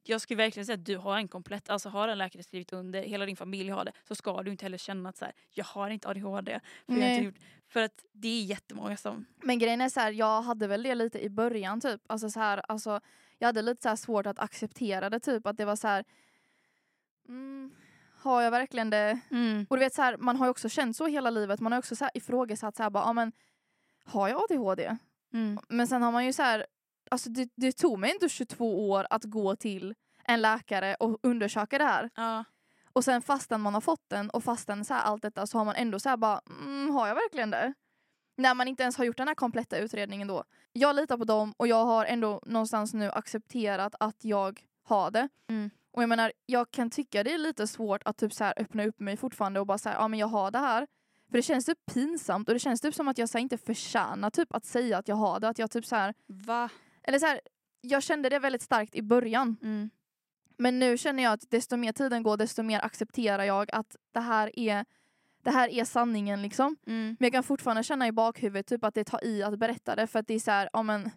jag 0.03 0.22
skulle 0.22 0.38
verkligen 0.38 0.65
säga 0.65 0.74
att 0.74 0.86
du 0.86 0.98
har 0.98 1.17
en 1.17 1.27
komplett, 1.27 1.70
alltså 1.70 1.89
har 1.89 2.08
en 2.08 2.17
läkare 2.17 2.43
skrivit 2.43 2.74
under, 2.74 3.03
hela 3.03 3.25
din 3.25 3.36
familj 3.36 3.70
har 3.70 3.86
det, 3.86 3.91
så 4.08 4.15
ska 4.15 4.43
du 4.43 4.51
inte 4.51 4.65
heller 4.65 4.77
känna 4.77 5.10
att 5.10 5.17
så 5.17 5.25
här, 5.25 5.34
jag 5.51 5.65
har 5.65 5.89
inte 5.89 6.10
ADHD. 6.10 6.60
För, 6.86 6.96
jag 6.96 7.12
inte 7.12 7.25
gjort, 7.25 7.36
för 7.67 7.81
att 7.81 8.05
det 8.12 8.27
är 8.27 8.43
jättemånga 8.43 8.98
som, 8.98 9.25
Men 9.36 9.60
grejen 9.60 9.81
är 9.81 9.89
så 9.89 10.00
här, 10.00 10.12
jag 10.12 10.41
hade 10.41 10.67
väl 10.67 10.84
det 10.84 10.96
lite 10.96 11.24
i 11.24 11.29
början 11.29 11.81
typ. 11.81 12.01
Alltså 12.08 12.29
så 12.29 12.39
här, 12.39 12.62
alltså, 12.67 13.00
jag 13.38 13.48
hade 13.48 13.62
lite 13.62 13.89
så 13.89 13.98
svårt 13.98 14.25
att 14.25 14.39
acceptera 14.39 15.10
det 15.10 15.20
typ. 15.20 15.48
Att 15.48 15.58
det 15.58 15.65
var 15.65 15.75
så 15.75 15.88
här. 15.88 16.05
Mm, 17.27 17.72
har 18.15 18.41
jag 18.41 18.51
verkligen 18.51 18.89
det? 18.89 19.20
Och 19.70 19.75
du 19.75 19.79
vet 19.79 19.93
så 19.93 20.01
här, 20.01 20.17
man 20.17 20.38
har 20.38 20.46
ju 20.46 20.50
också 20.50 20.70
känt 20.70 20.98
så 20.98 21.08
hela 21.08 21.29
livet. 21.29 21.60
Man 21.60 21.72
har 21.72 21.79
också 21.79 21.96
så 21.96 22.03
här 22.03 22.12
ifrågasatt 22.17 22.75
så 22.75 22.84
här, 22.84 22.89
bara, 22.89 23.03
ja, 23.03 23.13
men, 23.13 23.31
har 24.03 24.27
jag 24.27 24.43
ADHD? 24.43 24.98
Mm. 25.34 25.60
Men 25.70 25.88
sen 25.88 26.01
har 26.01 26.12
man 26.12 26.25
ju 26.25 26.34
så 26.34 26.43
här, 26.43 26.65
alltså 27.11 27.29
det, 27.29 27.49
det 27.55 27.71
tog 27.71 27.99
mig 27.99 28.11
inte 28.11 28.29
22 28.29 28.89
år 28.89 29.07
att 29.09 29.23
gå 29.23 29.55
till 29.55 29.95
en 30.23 30.41
läkare 30.41 30.95
och 30.95 31.19
undersöka 31.23 31.77
det 31.77 31.83
här. 31.83 32.09
Ja. 32.15 32.43
Och 32.93 33.03
sen 33.03 33.21
fastän 33.21 33.61
man 33.61 33.73
har 33.73 33.81
fått 33.81 34.09
den 34.09 34.29
och 34.29 34.43
fastän 34.43 34.85
så 34.85 34.93
här 34.93 35.03
allt 35.03 35.21
detta 35.21 35.47
så 35.47 35.57
har 35.57 35.65
man 35.65 35.75
ändå 35.75 35.99
så 35.99 36.09
här 36.09 36.17
bara, 36.17 36.41
mm, 36.49 36.89
har 36.89 37.07
jag 37.07 37.15
verkligen 37.15 37.49
det? 37.51 37.73
När 38.37 38.53
man 38.53 38.67
inte 38.67 38.83
ens 38.83 38.97
har 38.97 39.05
gjort 39.05 39.17
den 39.17 39.27
här 39.27 39.35
kompletta 39.35 39.77
utredningen 39.77 40.27
då. 40.27 40.43
Jag 40.73 40.95
litar 40.95 41.17
på 41.17 41.23
dem 41.23 41.53
och 41.57 41.67
jag 41.67 41.85
har 41.85 42.05
ändå 42.05 42.41
någonstans 42.45 42.93
nu 42.93 43.11
accepterat 43.11 43.95
att 43.99 44.25
jag 44.25 44.61
har 44.83 45.11
det. 45.11 45.29
Mm. 45.49 45.69
Och 45.91 46.01
jag 46.03 46.09
menar, 46.09 46.31
jag 46.45 46.71
kan 46.71 46.89
tycka 46.89 47.23
det 47.23 47.33
är 47.33 47.37
lite 47.37 47.67
svårt 47.67 48.01
att 48.05 48.17
typ 48.17 48.33
så 48.33 48.43
här 48.43 48.53
öppna 48.57 48.85
upp 48.85 48.99
mig 48.99 49.17
fortfarande 49.17 49.59
och 49.59 49.67
bara 49.67 49.77
säga, 49.77 49.95
ja 49.95 50.07
men 50.07 50.19
jag 50.19 50.27
har 50.27 50.51
det 50.51 50.59
här. 50.59 50.87
För 51.29 51.37
det 51.37 51.41
känns 51.41 51.65
typ 51.65 51.85
pinsamt 51.93 52.47
och 52.47 52.53
det 52.55 52.59
känns 52.59 52.81
typ 52.81 52.95
som 52.95 53.07
att 53.07 53.17
jag 53.17 53.29
så 53.29 53.37
här, 53.37 53.43
inte 53.43 53.57
förtjänar 53.57 54.29
typ 54.29 54.55
att 54.55 54.65
säga 54.65 54.97
att 54.97 55.07
jag 55.07 55.15
har 55.15 55.39
det. 55.39 55.49
Att 55.49 55.59
jag 55.59 55.71
typ 55.71 55.85
så 55.85 55.95
här, 55.95 56.13
Va? 56.27 56.69
Eller 57.03 57.20
så 57.20 57.25
här, 57.25 57.41
jag 57.81 58.03
kände 58.03 58.29
det 58.29 58.39
väldigt 58.39 58.62
starkt 58.62 58.96
i 58.96 59.01
början. 59.01 59.58
Mm. 59.63 59.89
Men 60.58 60.79
nu 60.79 60.98
känner 60.98 61.24
jag 61.24 61.34
att 61.34 61.51
desto 61.51 61.77
mer 61.77 61.91
tiden 61.91 62.24
går 62.24 62.38
desto 62.38 62.63
mer 62.63 62.79
accepterar 62.79 63.43
jag 63.43 63.70
att 63.72 63.96
det 64.13 64.20
här 64.20 64.60
är, 64.60 64.86
det 65.43 65.51
här 65.51 65.70
är 65.70 65.86
sanningen 65.86 66.41
liksom. 66.41 66.77
Mm. 66.88 67.15
Men 67.20 67.25
jag 67.25 67.31
kan 67.31 67.43
fortfarande 67.43 67.84
känna 67.84 68.08
i 68.08 68.12
bakhuvudet 68.12 68.67
typ 68.67 68.84
att 68.84 68.93
det 68.93 69.03
tar 69.03 69.25
i 69.25 69.43
att 69.43 69.60
berätta 69.60 69.96
det 69.96 70.08
för 70.08 70.20
att 70.20 70.27
det 70.27 70.34
är 70.34 70.39
så 70.39 70.51
här, 70.51 70.70
ja 70.74 70.84
men 70.84 71.10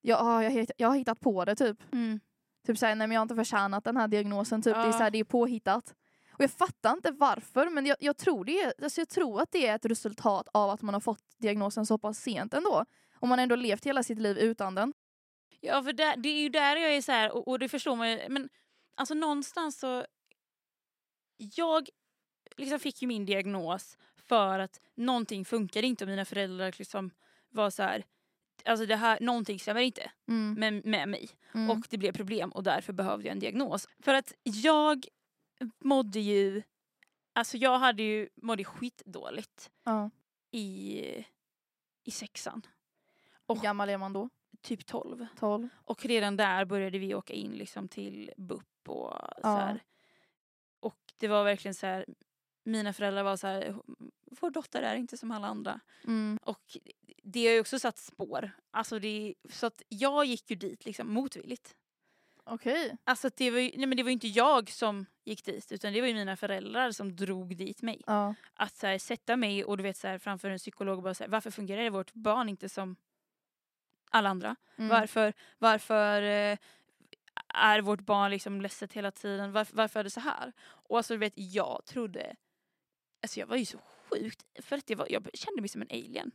jag, 0.00 0.20
ja, 0.20 0.44
jag, 0.44 0.66
jag 0.76 0.88
har 0.88 0.96
hittat 0.96 1.20
på 1.20 1.44
det 1.44 1.56
typ. 1.56 1.92
Mm. 1.92 2.20
Typ 2.66 2.78
såhär, 2.78 2.94
nej 2.94 3.06
men 3.06 3.14
jag 3.14 3.20
har 3.20 3.24
inte 3.24 3.34
förtjänat 3.34 3.84
den 3.84 3.96
här 3.96 4.08
diagnosen, 4.08 4.62
typ. 4.62 4.74
det, 4.74 4.80
är 4.80 4.86
Ja. 4.86 4.92
så 4.92 4.98
här, 4.98 5.10
det 5.10 5.18
är 5.18 5.24
påhittat. 5.24 5.94
Och 6.32 6.42
jag 6.44 6.50
fattar 6.50 6.92
inte 6.92 7.10
varför 7.10 7.70
men 7.70 7.86
jag, 7.86 7.96
jag, 8.00 8.16
tror 8.16 8.44
det 8.44 8.60
är, 8.60 8.72
alltså 8.82 9.00
jag 9.00 9.08
tror 9.08 9.42
att 9.42 9.52
det 9.52 9.66
är 9.66 9.74
ett 9.74 9.84
resultat 9.84 10.48
av 10.52 10.70
att 10.70 10.82
man 10.82 10.94
har 10.94 11.00
fått 11.00 11.24
diagnosen 11.38 11.86
så 11.86 11.98
pass 11.98 12.18
sent 12.18 12.54
ändå. 12.54 12.84
Om 13.20 13.28
man 13.28 13.38
ändå 13.38 13.56
levt 13.56 13.86
hela 13.86 14.02
sitt 14.02 14.18
liv 14.18 14.38
utan 14.38 14.74
den. 14.74 14.94
Ja 15.60 15.82
för 15.82 15.92
där, 15.92 16.16
det 16.16 16.28
är 16.28 16.40
ju 16.40 16.48
där 16.48 16.76
jag 16.76 16.94
är 16.94 17.02
så 17.02 17.12
här, 17.12 17.32
och, 17.32 17.48
och 17.48 17.58
det 17.58 17.68
förstår 17.68 17.96
man 17.96 18.10
ju, 18.10 18.28
men 18.28 18.48
alltså 18.94 19.14
någonstans 19.14 19.78
så... 19.78 20.06
Jag 21.36 21.88
liksom 22.56 22.78
fick 22.80 23.02
ju 23.02 23.08
min 23.08 23.26
diagnos 23.26 23.98
för 24.16 24.58
att 24.58 24.80
någonting 24.94 25.44
funkade 25.44 25.86
inte 25.86 26.04
och 26.04 26.08
mina 26.10 26.24
föräldrar 26.24 26.74
liksom 26.78 27.10
var 27.48 27.70
så 27.70 27.82
här, 27.82 28.04
alltså 28.64 28.86
det 28.86 28.96
här, 28.96 29.20
någonting 29.20 29.58
stämmer 29.58 29.80
inte 29.80 30.10
Mm. 30.28 30.54
med, 30.54 30.86
med 30.86 31.08
mig. 31.08 31.28
Mm. 31.54 31.70
Och 31.70 31.86
det 31.90 31.98
blev 31.98 32.12
problem 32.12 32.50
och 32.50 32.62
därför 32.62 32.92
behövde 32.92 33.26
jag 33.26 33.32
en 33.32 33.38
diagnos. 33.38 33.88
För 33.98 34.14
att 34.14 34.32
jag 34.42 35.06
mådde 35.78 36.20
ju, 36.20 36.62
alltså 37.32 37.56
jag 37.56 37.78
hade 37.78 38.02
ju, 38.02 38.28
mådde 38.36 38.64
skitdåligt 38.64 39.70
ja. 39.84 40.10
i, 40.50 41.00
i 42.04 42.10
sexan. 42.10 42.66
Och- 43.48 43.62
gammal 43.62 43.88
är 43.88 43.98
man 43.98 44.12
då? 44.12 44.28
Typ 44.62 44.86
12. 44.86 45.26
12? 45.36 45.68
Och 45.74 46.06
redan 46.06 46.36
där 46.36 46.64
började 46.64 46.98
vi 46.98 47.14
åka 47.14 47.32
in 47.32 47.52
liksom 47.52 47.88
till 47.88 48.32
BUP 48.36 48.88
och 48.88 49.12
så 49.42 49.48
här. 49.48 49.82
Och 50.80 50.98
det 51.16 51.28
var 51.28 51.44
verkligen 51.44 51.74
så 51.74 51.86
här, 51.86 52.06
mina 52.64 52.92
föräldrar 52.92 53.22
var 53.22 53.36
så 53.36 53.46
här, 53.46 53.76
vår 54.40 54.50
dotter 54.50 54.82
är 54.82 54.94
inte 54.94 55.16
som 55.16 55.30
alla 55.30 55.46
andra. 55.46 55.80
Mm. 56.04 56.38
Och 56.42 56.76
det 57.22 57.46
har 57.46 57.54
ju 57.54 57.60
också 57.60 57.78
satt 57.78 57.98
spår. 57.98 58.50
Alltså 58.70 58.98
det, 58.98 59.34
så 59.50 59.66
att 59.66 59.82
jag 59.88 60.24
gick 60.24 60.50
ju 60.50 60.56
dit 60.56 60.84
liksom 60.84 61.14
motvilligt. 61.14 61.74
Okej. 62.44 62.96
Alltså 63.04 63.26
att 63.26 63.36
det 63.36 63.50
var 63.50 63.58
ju, 63.58 63.70
nej 63.76 63.86
men 63.86 63.96
det 63.96 64.02
var 64.02 64.10
inte 64.10 64.28
jag 64.28 64.70
som 64.70 65.06
gick 65.24 65.44
dit 65.44 65.72
utan 65.72 65.92
det 65.92 66.00
var 66.00 66.08
ju 66.08 66.14
mina 66.14 66.36
föräldrar 66.36 66.90
som 66.90 67.16
drog 67.16 67.56
dit 67.56 67.82
mig. 67.82 68.02
Ja. 68.06 68.34
Att 68.54 68.76
så 68.76 68.86
här, 68.86 68.98
sätta 68.98 69.36
mig 69.36 69.64
och 69.64 69.76
du 69.76 69.82
vet 69.82 69.96
så 69.96 70.08
här, 70.08 70.18
framför 70.18 70.50
en 70.50 70.58
psykolog 70.58 70.96
och 70.96 71.02
bara 71.02 71.14
säga 71.14 71.28
varför 71.28 71.50
fungerar 71.50 71.90
vårt 71.90 72.14
barn 72.14 72.48
inte 72.48 72.68
som 72.68 72.96
alla 74.10 74.28
andra? 74.28 74.56
Mm. 74.76 74.88
Varför, 74.88 75.32
varför 75.58 76.22
eh, 76.22 76.58
är 77.54 77.80
vårt 77.80 78.00
barn 78.00 78.30
liksom 78.30 78.60
ledset 78.60 78.92
hela 78.92 79.10
tiden? 79.10 79.52
Varför, 79.52 79.76
varför 79.76 80.00
är 80.00 80.04
det 80.04 80.10
så 80.10 80.20
här? 80.20 80.52
Och 80.60 80.96
alltså 80.96 81.14
du 81.14 81.18
vet, 81.18 81.32
jag 81.36 81.84
trodde... 81.84 82.36
Alltså 83.22 83.40
jag 83.40 83.46
var 83.46 83.56
ju 83.56 83.64
så 83.64 83.78
sjukt... 83.78 84.46
För 84.62 84.76
att 84.76 84.86
det 84.86 84.94
var, 84.94 85.06
jag 85.10 85.28
kände 85.34 85.60
mig 85.60 85.68
som 85.68 85.82
en 85.82 85.88
alien. 85.90 86.30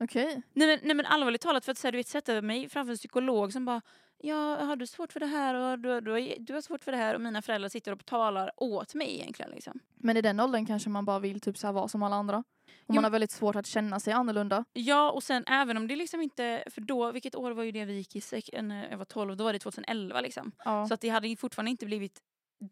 Okej. 0.00 0.42
Nej 0.52 0.68
men, 0.68 0.78
nej 0.82 0.96
men 0.96 1.06
allvarligt 1.06 1.40
talat, 1.40 1.64
för 1.64 1.72
att 1.72 1.82
här, 1.82 1.92
du 1.92 1.98
vet, 1.98 2.08
sätta 2.08 2.42
mig 2.42 2.68
framför 2.68 2.90
en 2.90 2.96
psykolog 2.96 3.52
som 3.52 3.64
bara 3.64 3.82
Ja, 4.24 4.64
har 4.64 4.76
du 4.76 4.86
svårt 4.86 5.12
för 5.12 5.20
det 5.20 5.26
här 5.26 5.54
och 5.54 5.78
du, 5.78 6.00
du, 6.00 6.34
du 6.38 6.54
har 6.54 6.60
svårt 6.60 6.84
för 6.84 6.92
det 6.92 6.98
här 6.98 7.14
och 7.14 7.20
mina 7.20 7.42
föräldrar 7.42 7.68
sitter 7.68 7.92
och 7.92 8.06
talar 8.06 8.50
åt 8.56 8.94
mig 8.94 9.14
egentligen. 9.14 9.50
Liksom. 9.50 9.80
Men 9.94 10.16
i 10.16 10.22
den 10.22 10.40
åldern 10.40 10.66
kanske 10.66 10.88
man 10.88 11.04
bara 11.04 11.18
vill 11.18 11.40
typ 11.40 11.58
så 11.58 11.66
här 11.66 11.74
vara 11.74 11.88
som 11.88 12.02
alla 12.02 12.16
andra. 12.16 12.36
Och 12.38 12.44
Jo, 12.88 12.94
man 12.94 13.04
har 13.04 13.10
väldigt 13.10 13.30
svårt 13.30 13.56
att 13.56 13.66
känna 13.66 14.00
sig 14.00 14.12
annorlunda. 14.12 14.64
Ja, 14.72 15.10
och 15.10 15.22
sen 15.22 15.44
även 15.46 15.76
om 15.76 15.88
det 15.88 15.96
liksom 15.96 16.20
inte, 16.20 16.64
för 16.70 16.80
då, 16.80 17.12
vilket 17.12 17.34
år 17.34 17.50
var 17.50 17.62
ju 17.62 17.72
det 17.72 17.84
vi 17.84 17.92
gick 17.92 18.16
i, 18.16 18.62
när 18.62 18.90
jag 18.90 18.98
var 18.98 19.04
12, 19.04 19.36
då 19.36 19.44
var 19.44 19.52
det 19.52 19.58
2011 19.58 20.20
liksom. 20.20 20.52
Ja. 20.64 20.86
Så 20.86 20.94
att 20.94 21.00
det 21.00 21.08
hade 21.08 21.36
fortfarande 21.36 21.70
inte 21.70 21.86
blivit, 21.86 22.20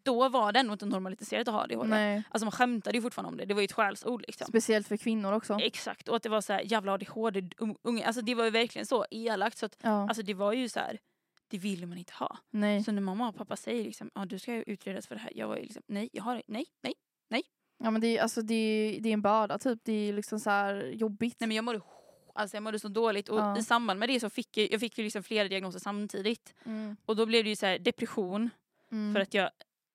då 0.03 0.29
var 0.29 0.51
det 0.51 0.59
ändå 0.59 0.73
inte 0.73 0.85
normaliserat 0.85 1.47
att 1.47 1.53
ha 1.53 1.63
ADHD. 1.63 1.89
Nej. 1.89 2.23
Alltså 2.29 2.45
man 2.45 2.51
skämtade 2.51 2.97
ju 2.97 3.01
fortfarande 3.01 3.29
om 3.29 3.37
det, 3.37 3.45
det 3.45 3.53
var 3.53 3.61
ju 3.61 3.65
ett 3.65 3.71
skällsord 3.71 4.21
liksom. 4.27 4.47
Speciellt 4.47 4.87
för 4.87 4.97
kvinnor 4.97 5.33
också. 5.33 5.59
Exakt, 5.61 6.07
och 6.07 6.15
att 6.15 6.23
det 6.23 6.29
var 6.29 6.41
så 6.41 6.53
här 6.53 6.61
jävla 6.65 6.93
ADHD, 6.93 7.41
un- 7.41 7.75
unge, 7.81 8.05
alltså 8.05 8.21
det 8.21 8.35
var 8.35 8.43
ju 8.43 8.49
verkligen 8.49 8.85
så 8.85 9.05
elakt 9.11 9.57
så 9.57 9.65
att 9.65 9.77
Ja. 9.81 9.89
alltså 10.07 10.23
det 10.23 10.33
var 10.33 10.53
ju 10.53 10.69
så 10.69 10.79
här, 10.79 10.99
det 11.47 11.57
vill 11.57 11.85
man 11.87 11.97
inte 11.97 12.13
ha. 12.13 12.37
Nej. 12.51 12.83
Så 12.83 12.91
när 12.91 13.01
mamma 13.01 13.29
och 13.29 13.35
pappa 13.35 13.55
säger 13.55 13.83
liksom, 13.83 14.11
ja 14.15 14.25
du 14.25 14.39
ska 14.39 14.53
utredas 14.53 15.07
för 15.07 15.15
det 15.15 15.21
här, 15.21 15.31
jag 15.35 15.47
var 15.47 15.55
ju 15.57 15.63
liksom, 15.63 15.83
nej, 15.87 16.09
jag 16.13 16.23
har 16.23 16.41
nej, 16.47 16.65
nej. 16.81 17.03
Ja 17.83 17.91
men 17.91 18.01
det 18.01 18.17
är, 18.17 18.21
alltså, 18.21 18.41
det 18.41 18.53
är, 18.55 18.99
det 19.01 19.09
är 19.09 19.13
en 19.13 19.21
börda 19.21 19.57
typ. 19.57 19.79
Det 19.83 19.93
är 20.09 20.13
liksom 20.13 20.39
så 20.39 20.49
här 20.49 20.83
jobbigt. 20.93 21.35
Nej 21.39 21.47
men 21.47 21.55
jag 21.55 21.65
mådde, 21.65 21.81
alltså 22.35 22.55
jag 22.55 22.63
mådde 22.63 22.79
så 22.79 22.87
dåligt 22.87 23.29
och 23.29 23.39
Ja. 23.39 23.57
i 23.57 23.63
samband 23.63 23.99
med 23.99 24.09
det 24.09 24.19
så 24.19 24.29
fick 24.29 24.57
jag, 24.57 24.71
jag 24.71 24.79
fick 24.79 24.97
ju 24.97 25.03
liksom 25.03 25.23
flera 25.23 25.47
diagnoser 25.47 25.79
samtidigt. 25.79 26.53
Mm. 26.65 26.95
Och 27.05 27.15
då 27.15 27.25
blev 27.25 27.43
det 27.43 27.49
ju 27.49 27.55
så 27.55 27.65
här 27.65 27.79
depression 27.79 28.49
Mm. 28.91 29.13
för 29.13 29.21
att 29.21 29.33
jag 29.33 29.49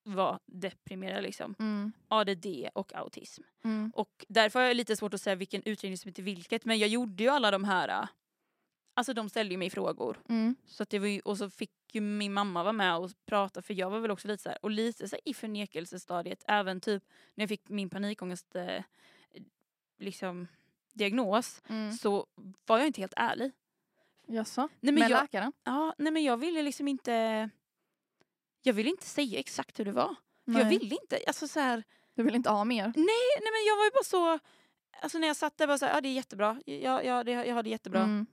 var 0.07 0.39
deprimerad 0.47 1.23
liksom. 1.23 1.55
Mm. 1.59 1.93
ADD 2.09 2.47
och 2.75 2.95
autism. 2.95 3.43
Mm. 3.65 3.93
Och 3.95 4.25
därför 4.29 4.59
har 4.61 4.67
jag 4.67 4.77
lite 4.77 4.97
svårt 4.97 5.15
att 5.15 5.21
säga 5.21 5.37
vilken 5.37 5.63
utredning 5.65 5.99
som 5.99 6.09
heter 6.09 6.23
vilket 6.23 6.65
men 6.65 6.79
jag 6.79 6.89
gjorde 6.89 7.23
ju 7.23 7.29
alla 7.29 7.51
de 7.51 7.65
här, 7.65 7.89
äh, 8.03 8.09
alltså 8.95 9.15
de 9.15 9.29
ställde 9.29 9.55
ju 9.55 9.59
mig 9.59 9.71
frågor. 9.71 10.21
Mm. 10.29 10.57
Så 10.67 10.83
att 10.83 10.91
det 10.91 10.99
var 10.99 11.07
ju, 11.07 11.21
och 11.21 11.39
så 11.39 11.51
fick 11.51 11.71
ju 11.93 12.01
min 12.01 12.33
mamma 12.33 12.63
vara 12.63 12.73
med 12.73 12.97
och 12.97 13.11
prata 13.27 13.63
för 13.63 13.75
jag 13.75 13.91
var 13.91 14.01
väl 14.01 14.11
också 14.11 14.29
lite 14.29 14.43
så 14.43 14.49
här, 14.49 14.59
och 14.63 14.71
lite 14.71 15.09
så 15.09 15.17
här, 15.17 15.21
i 15.29 15.35
förnekelsestadiet 15.35 16.45
även 16.49 16.81
typ 16.81 17.05
när 17.35 17.43
jag 17.43 17.49
fick 17.49 17.69
min 17.69 17.91
panikångest 17.91 18.55
eh, 18.57 18.83
liksom 19.99 20.47
diagnos 20.93 21.63
Mm. 21.69 21.93
så 21.93 22.27
var 22.67 22.79
jag 22.79 22.87
inte 22.87 23.01
helt 23.01 23.15
ärlig. 23.17 23.53
Jaså? 24.29 24.61
Nej, 24.61 24.69
men 24.81 24.95
Med 24.95 25.11
jag, 25.11 25.21
läkaren? 25.23 25.53
ja, 25.65 25.95
nej 25.99 26.13
men 26.13 26.25
jag 26.25 26.37
ville 26.37 26.63
liksom 26.63 26.89
inte 26.89 27.51
jag 28.67 28.73
ville 28.73 28.91
inte 28.91 29.07
säga 29.07 29.39
exakt 29.39 29.81
hur 29.81 29.85
det 29.85 29.93
var. 29.93 30.15
För 30.45 30.59
jag 30.59 30.69
ville 30.69 30.95
inte, 31.03 31.19
alltså 31.27 31.49
så 31.49 31.61
här, 31.61 31.83
Du 32.15 32.23
vill 32.23 32.35
inte 32.35 32.51
ha 32.51 32.65
mer? 32.65 32.83
nej, 32.85 32.95
nej 33.41 33.51
men 33.53 33.65
jag 33.67 33.77
var 33.77 33.85
ju 33.85 33.91
bara 33.91 34.05
så, 34.05 34.39
alltså 35.03 35.19
när 35.19 35.27
jag 35.27 35.37
satt 35.37 35.59
där 35.59 35.67
bara 35.67 35.79
så 35.79 35.87
här, 35.87 35.95
ja 35.95 36.01
det 36.01 36.09
är 36.09 36.13
jättebra, 36.13 36.61
ja, 36.67 37.03
ja 37.03 37.25
det, 37.25 37.31
jag 37.33 37.55
har 37.55 37.63
det 37.63 37.71
jättebra. 37.71 38.03
Mm. 38.03 38.27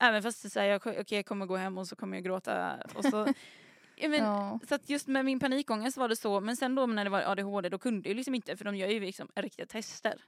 Även 0.00 0.22
fast 0.22 0.42
det 0.42 0.50
säger 0.50 0.72
jag, 0.72 0.86
okej 0.86 1.04
jag 1.18 1.26
kommer 1.26 1.46
gå 1.46 1.56
hem 1.56 1.78
och 1.78 1.86
så 1.88 1.96
kommer 1.96 2.16
jag 2.16 2.24
gråta. 2.24 2.76
Och 2.94 3.04
så, 3.04 3.26
ja, 3.96 4.08
men, 4.08 4.18
ja. 4.24 4.60
Så 4.68 4.74
att 4.74 4.88
just 4.90 5.06
med 5.06 5.24
min 5.24 5.40
panikångest 5.40 5.96
var 5.96 6.08
det 6.08 6.16
så, 6.16 6.40
men 6.40 6.56
sen 6.56 6.74
då 6.74 6.86
när 6.86 7.04
det 7.04 7.10
var 7.10 7.22
ADHD 7.22 7.68
då 7.68 7.78
kunde 7.78 8.08
jag 8.08 8.16
liksom 8.16 8.34
inte 8.34 8.56
för 8.56 8.64
de 8.64 8.76
gör 8.76 8.88
ju 8.88 9.00
liksom 9.00 9.28
riktiga 9.34 9.66
tester. 9.66 10.22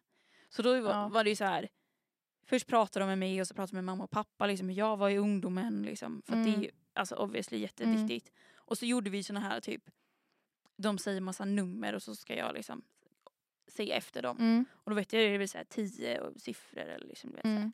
Så 0.49 0.63
då 0.63 0.81
var, 0.81 0.91
Ja. 0.91 1.09
var 1.09 1.25
det 1.25 1.31
ju 1.31 1.37
så 1.37 1.45
här. 1.45 1.69
Först 2.49 2.67
pratade 2.67 3.03
de 3.05 3.09
med 3.09 3.19
mig 3.19 3.41
och 3.41 3.47
så 3.49 3.55
pratade 3.55 3.71
de 3.73 3.77
med 3.77 3.85
mamma 3.85 4.05
och 4.05 4.11
pappa 4.11 4.47
liksom, 4.47 4.71
jag 4.71 4.97
var 4.97 5.11
i 5.11 5.19
ungdomen. 5.19 5.83
Liksom, 5.83 6.23
för 6.27 6.33
att 6.33 6.45
det 6.45 6.51
är 6.51 6.55
Mm. 6.55 6.63
ju 6.63 6.71
alltså, 6.95 7.15
obviously 7.15 7.59
jätteviktigt. 7.59 8.33
Och 8.67 8.79
så 8.79 8.87
gjorde 8.87 9.11
vi 9.11 9.23
såna 9.23 9.41
här 9.41 9.61
typ, 9.61 9.83
de 10.77 10.99
säger 10.99 11.21
massa 11.21 11.45
nummer 11.45 11.95
och 11.95 12.03
så 12.03 12.15
ska 12.17 12.37
jag 12.37 12.55
liksom 12.55 12.83
säga 13.69 13.97
efter 13.97 14.23
dem. 14.23 14.39
Mm. 14.39 14.65
Och 14.73 14.91
då 14.91 14.95
vet 14.95 15.13
jag 15.13 15.23
det 15.23 15.35
är 15.35 15.39
väl 15.39 15.49
så 15.49 15.59
här 15.59 15.65
tio 15.65 16.21
och 16.21 16.41
siffror 16.41 16.81
eller 16.83 17.07
liksom, 17.07 17.31
du 17.31 17.37
vet. 17.37 17.45
Mm. 17.45 17.73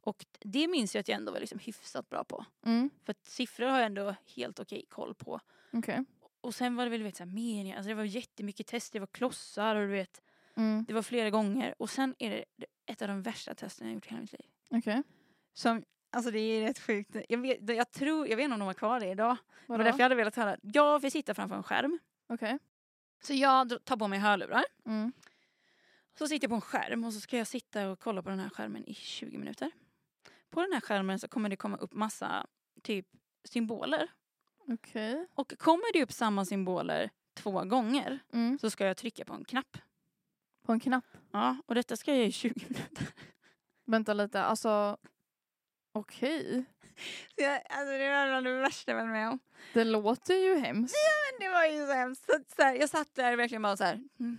Och 0.00 0.26
det 0.38 0.68
minns 0.68 0.94
jag 0.94 1.00
att 1.00 1.08
jag 1.08 1.16
ändå 1.16 1.32
var 1.32 1.40
liksom 1.40 1.58
hyfsat 1.58 2.08
bra 2.08 2.24
på. 2.24 2.44
Mm. 2.66 2.90
För 3.04 3.10
att 3.10 3.24
siffror 3.24 3.66
har 3.66 3.78
jag 3.78 3.86
ändå 3.86 4.14
helt 4.36 4.60
okej 4.60 4.84
koll 4.88 5.14
på. 5.14 5.40
Okej. 5.72 6.04
Och 6.40 6.54
sen 6.54 6.76
var 6.76 6.84
det 6.84 6.90
väl 6.90 7.02
vet, 7.02 7.16
så 7.16 7.24
här, 7.24 7.30
meningar, 7.30 7.76
alltså 7.76 7.88
det 7.88 7.94
var 7.94 8.04
jättemycket 8.04 8.66
test, 8.66 8.92
det 8.92 9.00
var 9.00 9.06
klossar 9.06 9.76
och 9.76 9.82
du 9.86 9.92
vet, 9.92 10.22
Mm. 10.58 10.84
det 10.88 10.94
var 10.94 11.02
flera 11.02 11.30
gånger. 11.30 11.74
Och 11.78 11.90
sen 11.90 12.14
är 12.18 12.30
det 12.30 12.66
ett 12.86 13.02
av 13.02 13.08
de 13.08 13.22
värsta 13.22 13.54
testen 13.54 13.86
jag 13.86 13.94
gjort 13.94 14.06
i 14.06 14.08
hela 14.08 14.20
mitt 14.20 14.32
liv. 14.32 14.46
Okej. 14.68 15.02
Som, 15.52 15.84
alltså 16.16 16.30
det 16.30 16.38
är 16.38 16.66
rätt 16.66 16.78
sjukt. 16.78 17.16
Jag 17.28 17.38
vet, 17.38 17.68
jag 17.76 17.90
tror, 17.92 18.28
jag 18.28 18.36
vet 18.36 18.44
inte 18.44 18.54
om 18.54 18.60
de 18.60 18.66
har 18.66 18.74
kvar 18.74 19.00
det 19.00 19.06
idag. 19.10 19.36
Det 19.36 19.72
var 19.72 19.78
Vadå? 19.78 19.84
därför 19.84 19.98
jag 19.98 20.04
hade 20.04 20.14
velat 20.14 20.36
höra. 20.36 20.56
Jag 20.62 20.98
vill 21.02 21.12
sitta 21.12 21.34
framför 21.34 21.56
en 21.56 21.62
skärm. 21.62 21.98
Okej. 22.28 22.58
Så 23.22 23.34
jag 23.34 23.84
tar 23.84 23.96
på 23.96 24.08
mig 24.08 24.18
hörlurar. 24.18 24.64
Mm. 24.86 25.12
Så 26.18 26.28
sitter 26.28 26.44
jag 26.44 26.50
på 26.50 26.54
en 26.54 26.60
skärm 26.60 27.04
och 27.04 27.12
så 27.12 27.20
ska 27.20 27.38
jag 27.38 27.46
sitta 27.46 27.88
och 27.88 28.00
kolla 28.00 28.22
på 28.22 28.30
den 28.30 28.38
här 28.38 28.48
skärmen 28.50 28.84
i 28.88 28.94
20 28.94 29.38
minuter. 29.38 29.70
På 30.50 30.62
den 30.62 30.72
här 30.72 30.80
skärmen 30.80 31.18
så 31.18 31.28
kommer 31.28 31.48
det 31.48 31.56
komma 31.56 31.76
upp 31.76 31.92
massa 31.92 32.46
typ 32.82 33.06
symboler. 33.44 34.08
Okej. 34.68 35.26
Och 35.34 35.58
kommer 35.58 35.92
det 35.92 36.02
upp 36.02 36.12
samma 36.12 36.44
symboler 36.44 37.10
två 37.34 37.64
gånger 37.64 38.18
Mm. 38.32 38.58
så 38.58 38.70
ska 38.70 38.86
jag 38.86 38.96
trycka 38.96 39.24
på 39.24 39.34
en 39.34 39.44
knapp. 39.44 39.78
På 40.62 40.72
en 40.72 40.80
knapp. 40.80 41.04
Ja, 41.32 41.56
och 41.66 41.74
detta 41.74 41.96
ska 41.96 42.10
jag 42.10 42.18
göra 42.18 42.28
i 42.28 42.32
20 42.32 42.64
minuter. 42.68 43.06
Vänta 43.84 44.14
lite, 44.14 44.42
alltså. 44.42 44.96
Okej. 45.96 46.64
Så 47.34 47.42
jag, 47.42 47.62
alltså 47.68 47.98
det 47.98 48.10
var 48.10 48.26
bland 48.26 48.46
det 48.46 48.60
värsta 48.60 48.92
jag 48.92 48.98
varit 48.98 49.10
med 49.10 49.28
om. 49.28 49.38
Det 49.74 49.84
låter 49.84 50.34
ju 50.34 50.58
hemskt. 50.58 50.94
Men 50.94 51.46
det 51.48 51.54
var 51.54 51.64
ju 51.64 51.86
så 51.86 51.92
hemskt. 51.92 52.24
Så, 52.24 52.32
så 52.56 52.62
här, 52.62 52.74
jag 52.74 52.88
satt 52.88 53.14
där 53.14 53.36
verkligen 53.36 53.62
bara 53.62 53.76
så 53.76 53.84
här. 53.84 54.00
Mm, 54.20 54.38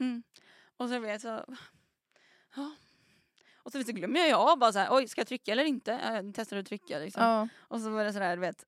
mm. 0.00 0.22
Och 0.76 0.88
så 0.88 0.98
vet 0.98 1.24
jag 1.24 1.40
så. 1.40 1.54
Ja. 2.56 2.70
Och 3.62 3.72
så, 3.72 3.84
så 3.84 3.92
glömmer 3.92 4.20
jag 4.20 4.40
av 4.40 4.58
bara 4.58 4.72
så 4.72 4.78
här, 4.78 4.88
oj 4.90 5.08
ska 5.08 5.20
jag 5.20 5.28
trycka 5.28 5.52
eller 5.52 5.64
inte? 5.64 6.00
Jag 6.04 6.34
testade 6.34 6.60
att 6.60 6.66
trycka 6.66 6.98
liksom. 6.98 7.22
Ja. 7.22 7.48
Och 7.58 7.80
så 7.80 7.90
var 7.90 8.04
det 8.04 8.12
sådär, 8.12 8.36
du 8.36 8.40
vet. 8.40 8.64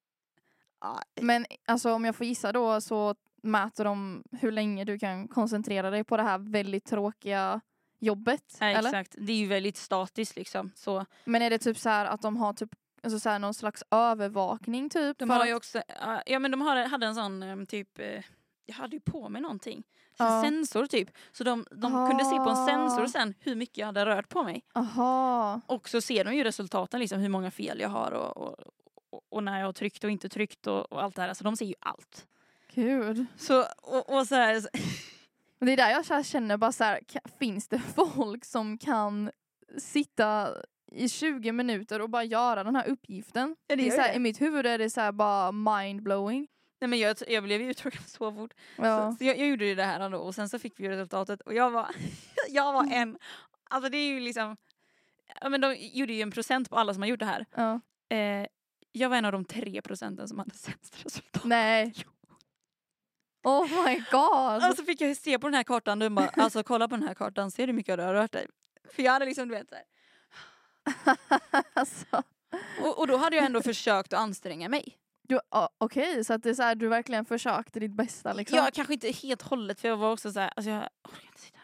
Ja, 0.81 1.03
Men 1.21 1.47
alltså 1.65 1.93
om 1.93 2.05
jag 2.05 2.17
får 2.17 2.27
gissa 2.27 2.53
då 2.53 2.81
så 2.81 3.15
mäter 3.43 3.85
de 3.85 4.25
hur 4.41 4.53
länge 4.53 4.85
du 4.85 4.99
kan 4.99 5.29
koncentrera 5.29 5.91
dig 5.91 6.05
på 6.05 6.17
det 6.17 6.23
här 6.23 6.39
väldigt 6.39 6.85
tråkiga 6.85 7.61
jobbet. 7.99 8.57
nej, 8.61 8.75
eller? 8.75 8.89
exakt. 8.91 9.15
Det 9.19 9.33
är 9.33 9.37
ju 9.37 9.47
väldigt 9.47 9.77
statiskt 9.77 10.37
liksom. 10.37 10.71
Så 10.75 11.07
Men 11.25 11.43
är 11.43 11.51
det 11.51 11.59
typ 11.59 11.79
så 11.79 11.89
här 11.89 12.07
att 12.07 12.23
de 12.23 12.37
har 12.37 12.53
typ 12.53 12.71
alltså 13.03 13.21
så 13.21 13.29
här 13.29 13.39
någon 13.39 13.55
slags 13.55 13.83
övervakning 13.91 14.91
typ? 14.91 15.19
de 15.19 15.31
har 15.31 15.41
att- 15.41 15.49
ju 15.49 15.55
också, 15.55 15.83
ja 16.01 16.23
ja, 16.27 16.39
men 16.39 16.51
de 16.51 16.61
har, 16.61 16.77
hade 16.77 17.07
en 17.07 17.15
sån 17.15 17.43
em, 17.43 17.67
typ, 17.67 17.99
eh, 17.99 18.23
jag 18.67 18.75
hade 18.75 18.97
ju 18.97 19.01
på 19.01 19.29
mig 19.29 19.43
någonting. 19.43 19.83
Ja. 20.19 20.43
Sensor 20.45 20.87
typ. 20.87 21.09
Så 21.33 21.45
de, 21.45 21.67
de 21.71 22.09
kunde 22.09 22.25
se 22.25 22.37
på 22.37 22.43
en 22.43 22.49
Ah. 22.49 22.67
sensor 22.67 23.07
sen 23.07 23.35
hur 23.41 23.55
mycket 23.55 23.79
jag 23.79 23.87
hade 23.87 24.07
rört 24.07 24.29
på 24.29 24.43
mig. 24.43 24.63
Aha. 24.75 25.61
Och 25.67 25.89
så 25.89 26.01
ser 26.01 26.25
de 26.25 26.35
ju 26.35 26.45
resultaten, 26.45 27.01
liksom, 27.01 27.19
hur 27.19 27.29
många 27.29 27.51
fel 27.51 27.81
jag 27.81 27.89
har 27.89 28.11
och, 28.13 28.37
och, 28.37 28.57
och, 29.29 29.45
när 29.45 29.59
jag 29.61 29.67
har 29.67 29.73
tryckt 29.73 30.05
och 30.05 30.11
inte 30.11 30.29
tryckt 30.29 30.67
och, 30.67 30.93
och 30.93 31.03
allt 31.03 31.15
det 31.17 31.23
här. 31.23 31.29
Alltså 31.29 31.45
de 31.45 31.57
ser 31.57 31.65
ju 31.67 31.75
allt. 31.81 32.27
Gud. 32.75 33.27
Så, 33.37 33.65
och, 33.83 34.17
och 34.19 34.27
så 34.27 34.35
här, 34.35 34.63
Men 35.59 35.67
det 35.67 35.73
är 35.73 35.77
där 35.77 35.91
jag 35.91 36.07
så 36.07 36.23
känner 36.23 36.57
bara 36.57 36.73
så 36.73 36.85
här, 36.85 37.01
finns 37.39 37.69
det 37.69 37.79
folk 38.15 38.45
som 38.45 38.79
kan 38.79 39.31
sitta 39.79 40.49
i 40.93 41.09
20 41.09 41.53
minuter 41.53 42.01
och 42.01 42.11
bara 42.11 42.25
göra 42.25 42.65
den 42.65 42.77
här 42.77 42.89
uppgiften? 42.89 43.57
Ja, 43.67 43.77
det 43.77 43.83
det 43.83 43.89
är 43.89 43.93
så 43.93 44.01
här. 44.01 44.15
I 44.15 44.19
mitt 44.19 44.41
huvud 44.41 44.67
är 44.67 44.79
det 44.79 44.91
så 44.91 45.13
bara 45.13 45.53
mindblowing. 45.53 46.49
nej 46.81 46.89
men 46.89 46.99
jag, 46.99 47.17
jag 47.29 47.45
blev 47.45 47.63
ju 47.63 47.71
uttråkad 47.71 48.09
så 48.09 48.33
fort. 48.33 48.55
Ja. 48.77 49.13
Så, 49.13 49.19
så 49.19 49.25
jag, 49.25 49.39
jag 49.39 49.49
gjorde 49.49 49.75
det 49.75 49.85
här 49.85 50.01
ändå 50.01 50.19
och 50.19 50.35
sen 50.35 50.49
så 50.49 50.59
fick 50.59 50.81
vi 50.81 50.89
resultatet 50.89 51.41
och 51.41 51.55
jag 51.55 51.71
var, 51.71 51.89
jag 52.49 52.73
var 52.73 52.93
en, 52.93 53.19
alltså 53.71 53.91
det 53.91 53.97
är 53.99 54.09
ju 54.09 54.21
liksom, 54.21 54.57
ja 55.41 55.49
men 55.49 55.61
de 55.61 55.77
gjorde 55.79 56.13
ju 56.13 56.23
en 56.23 56.31
procent 56.31 56.71
på 56.71 56.77
alla 56.77 56.95
som 56.95 57.03
har 57.03 57.09
gjort 57.09 57.21
det 57.21 57.27
här. 57.27 57.47
Ja. 57.57 57.81
Eh, 58.17 58.47
jag 58.93 59.09
var 59.09 59.17
en 59.17 59.25
av 59.25 59.33
de 59.33 59.45
tre 59.45 59.83
procenten 59.83 60.29
som 60.29 60.39
hade 60.39 60.55
sämst 60.55 61.05
resultat. 61.05 61.45
Nej. 61.45 61.95
Oh 63.47 63.85
my 63.85 64.03
god. 64.11 64.71
Och 64.71 64.77
så 64.77 64.85
fick 64.85 65.01
jag 65.01 65.17
se 65.17 65.39
på 65.39 65.47
den 65.47 65.55
här 65.55 65.65
kartan, 65.65 65.99
du 65.99 66.09
bara, 66.09 66.29
alltså 66.29 66.63
kolla 66.63 66.89
på 66.89 66.97
den 66.97 67.07
här 67.09 67.15
kartan, 67.15 67.51
ser 67.51 67.67
du 67.67 67.73
hur 67.73 67.77
mycket 67.77 67.97
du 67.97 68.03
har 68.03 68.15
rört 68.15 68.33
dig? 68.33 68.47
För 68.93 69.03
jag 69.03 69.13
hade 69.13 69.25
liksom, 69.25 69.49
du 69.49 69.55
vet 69.55 69.69
så 69.69 69.75
här, 69.75 69.85
alltså, 71.73 72.23
och, 72.81 72.99
och 72.99 73.07
då 73.07 73.17
hade 73.17 73.37
jag 73.37 73.45
ändå 73.45 73.63
försökt 73.63 74.13
att 74.13 74.21
anstränga 74.21 74.69
mig. 74.69 74.99
du, 75.23 75.41
ja, 75.51 75.71
Okej, 75.79 76.25
så 76.25 76.33
att 76.33 76.43
det 76.43 76.51
är 76.51 76.55
så 76.55 76.63
här, 76.63 76.75
du 76.75 76.89
verkligen 76.89 77.25
försökte 77.25 77.81
ditt 77.81 77.93
bästa 77.93 78.33
liksom. 78.33 78.59
Jag 78.59 78.75
kanske 78.75 78.93
inte 78.95 79.11
helt 79.11 79.43
hållet 79.43 79.81
för 79.81 79.89
jag 79.89 79.97
var 79.97 80.13
också 80.13 80.33
så 80.33 80.41
här, 80.41 80.53
alltså 80.57 80.71
jag 80.71 80.89
orkar 81.09 81.27
inte 81.27 81.41
sitta. 81.41 81.56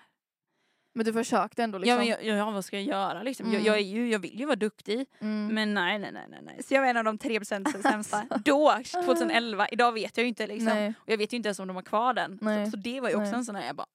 Men 0.94 1.06
du 1.06 1.12
försökte 1.12 1.62
ändå 1.62 1.78
liksom. 1.78 1.90
Ja, 1.90 1.96
men 1.98 2.06
jag, 2.26 2.38
ja, 2.38 2.50
vad 2.50 2.64
ska 2.64 2.76
jag 2.76 2.84
göra 2.86 3.22
liksom? 3.22 3.46
Jag, 3.46 3.54
Mm. 3.54 3.66
jag, 3.66 3.76
är 3.76 3.80
ju, 3.82 4.08
jag 4.10 4.18
vill 4.18 4.38
ju 4.40 4.46
vara 4.46 4.56
duktig. 4.56 5.06
mm. 5.20 5.54
Men 5.54 5.74
nej, 5.74 5.98
nej, 5.98 6.12
nej, 6.12 6.40
nej. 6.42 6.62
Så 6.62 6.74
jag 6.74 6.80
var 6.80 6.88
en 6.88 6.96
av 6.96 7.04
de 7.04 7.18
tre 7.18 7.38
procenten 7.40 7.82
sämsta. 7.92 8.24
Då, 8.44 8.78
2011. 9.04 9.68
Idag 9.68 9.92
vet 9.92 10.16
jag 10.16 10.24
ju 10.24 10.28
inte 10.28 10.46
liksom. 10.46 10.64
Nej. 10.68 10.94
Och 10.98 11.08
jag 11.12 11.18
vet 11.18 11.32
ju 11.32 11.36
inte 11.36 11.48
ens 11.48 11.58
om 11.58 11.66
de 11.68 11.76
har 11.76 11.82
kvar 11.82 12.14
den. 12.14 12.38
Så, 12.38 12.70
så 12.70 12.76
det 12.76 13.00
var 13.00 13.08
ju 13.08 13.14
också 13.14 13.30
Nej. 13.30 13.34
en 13.38 13.44
sån 13.44 13.54
här, 13.54 13.66
jag 13.66 13.76
bara, 13.76 13.86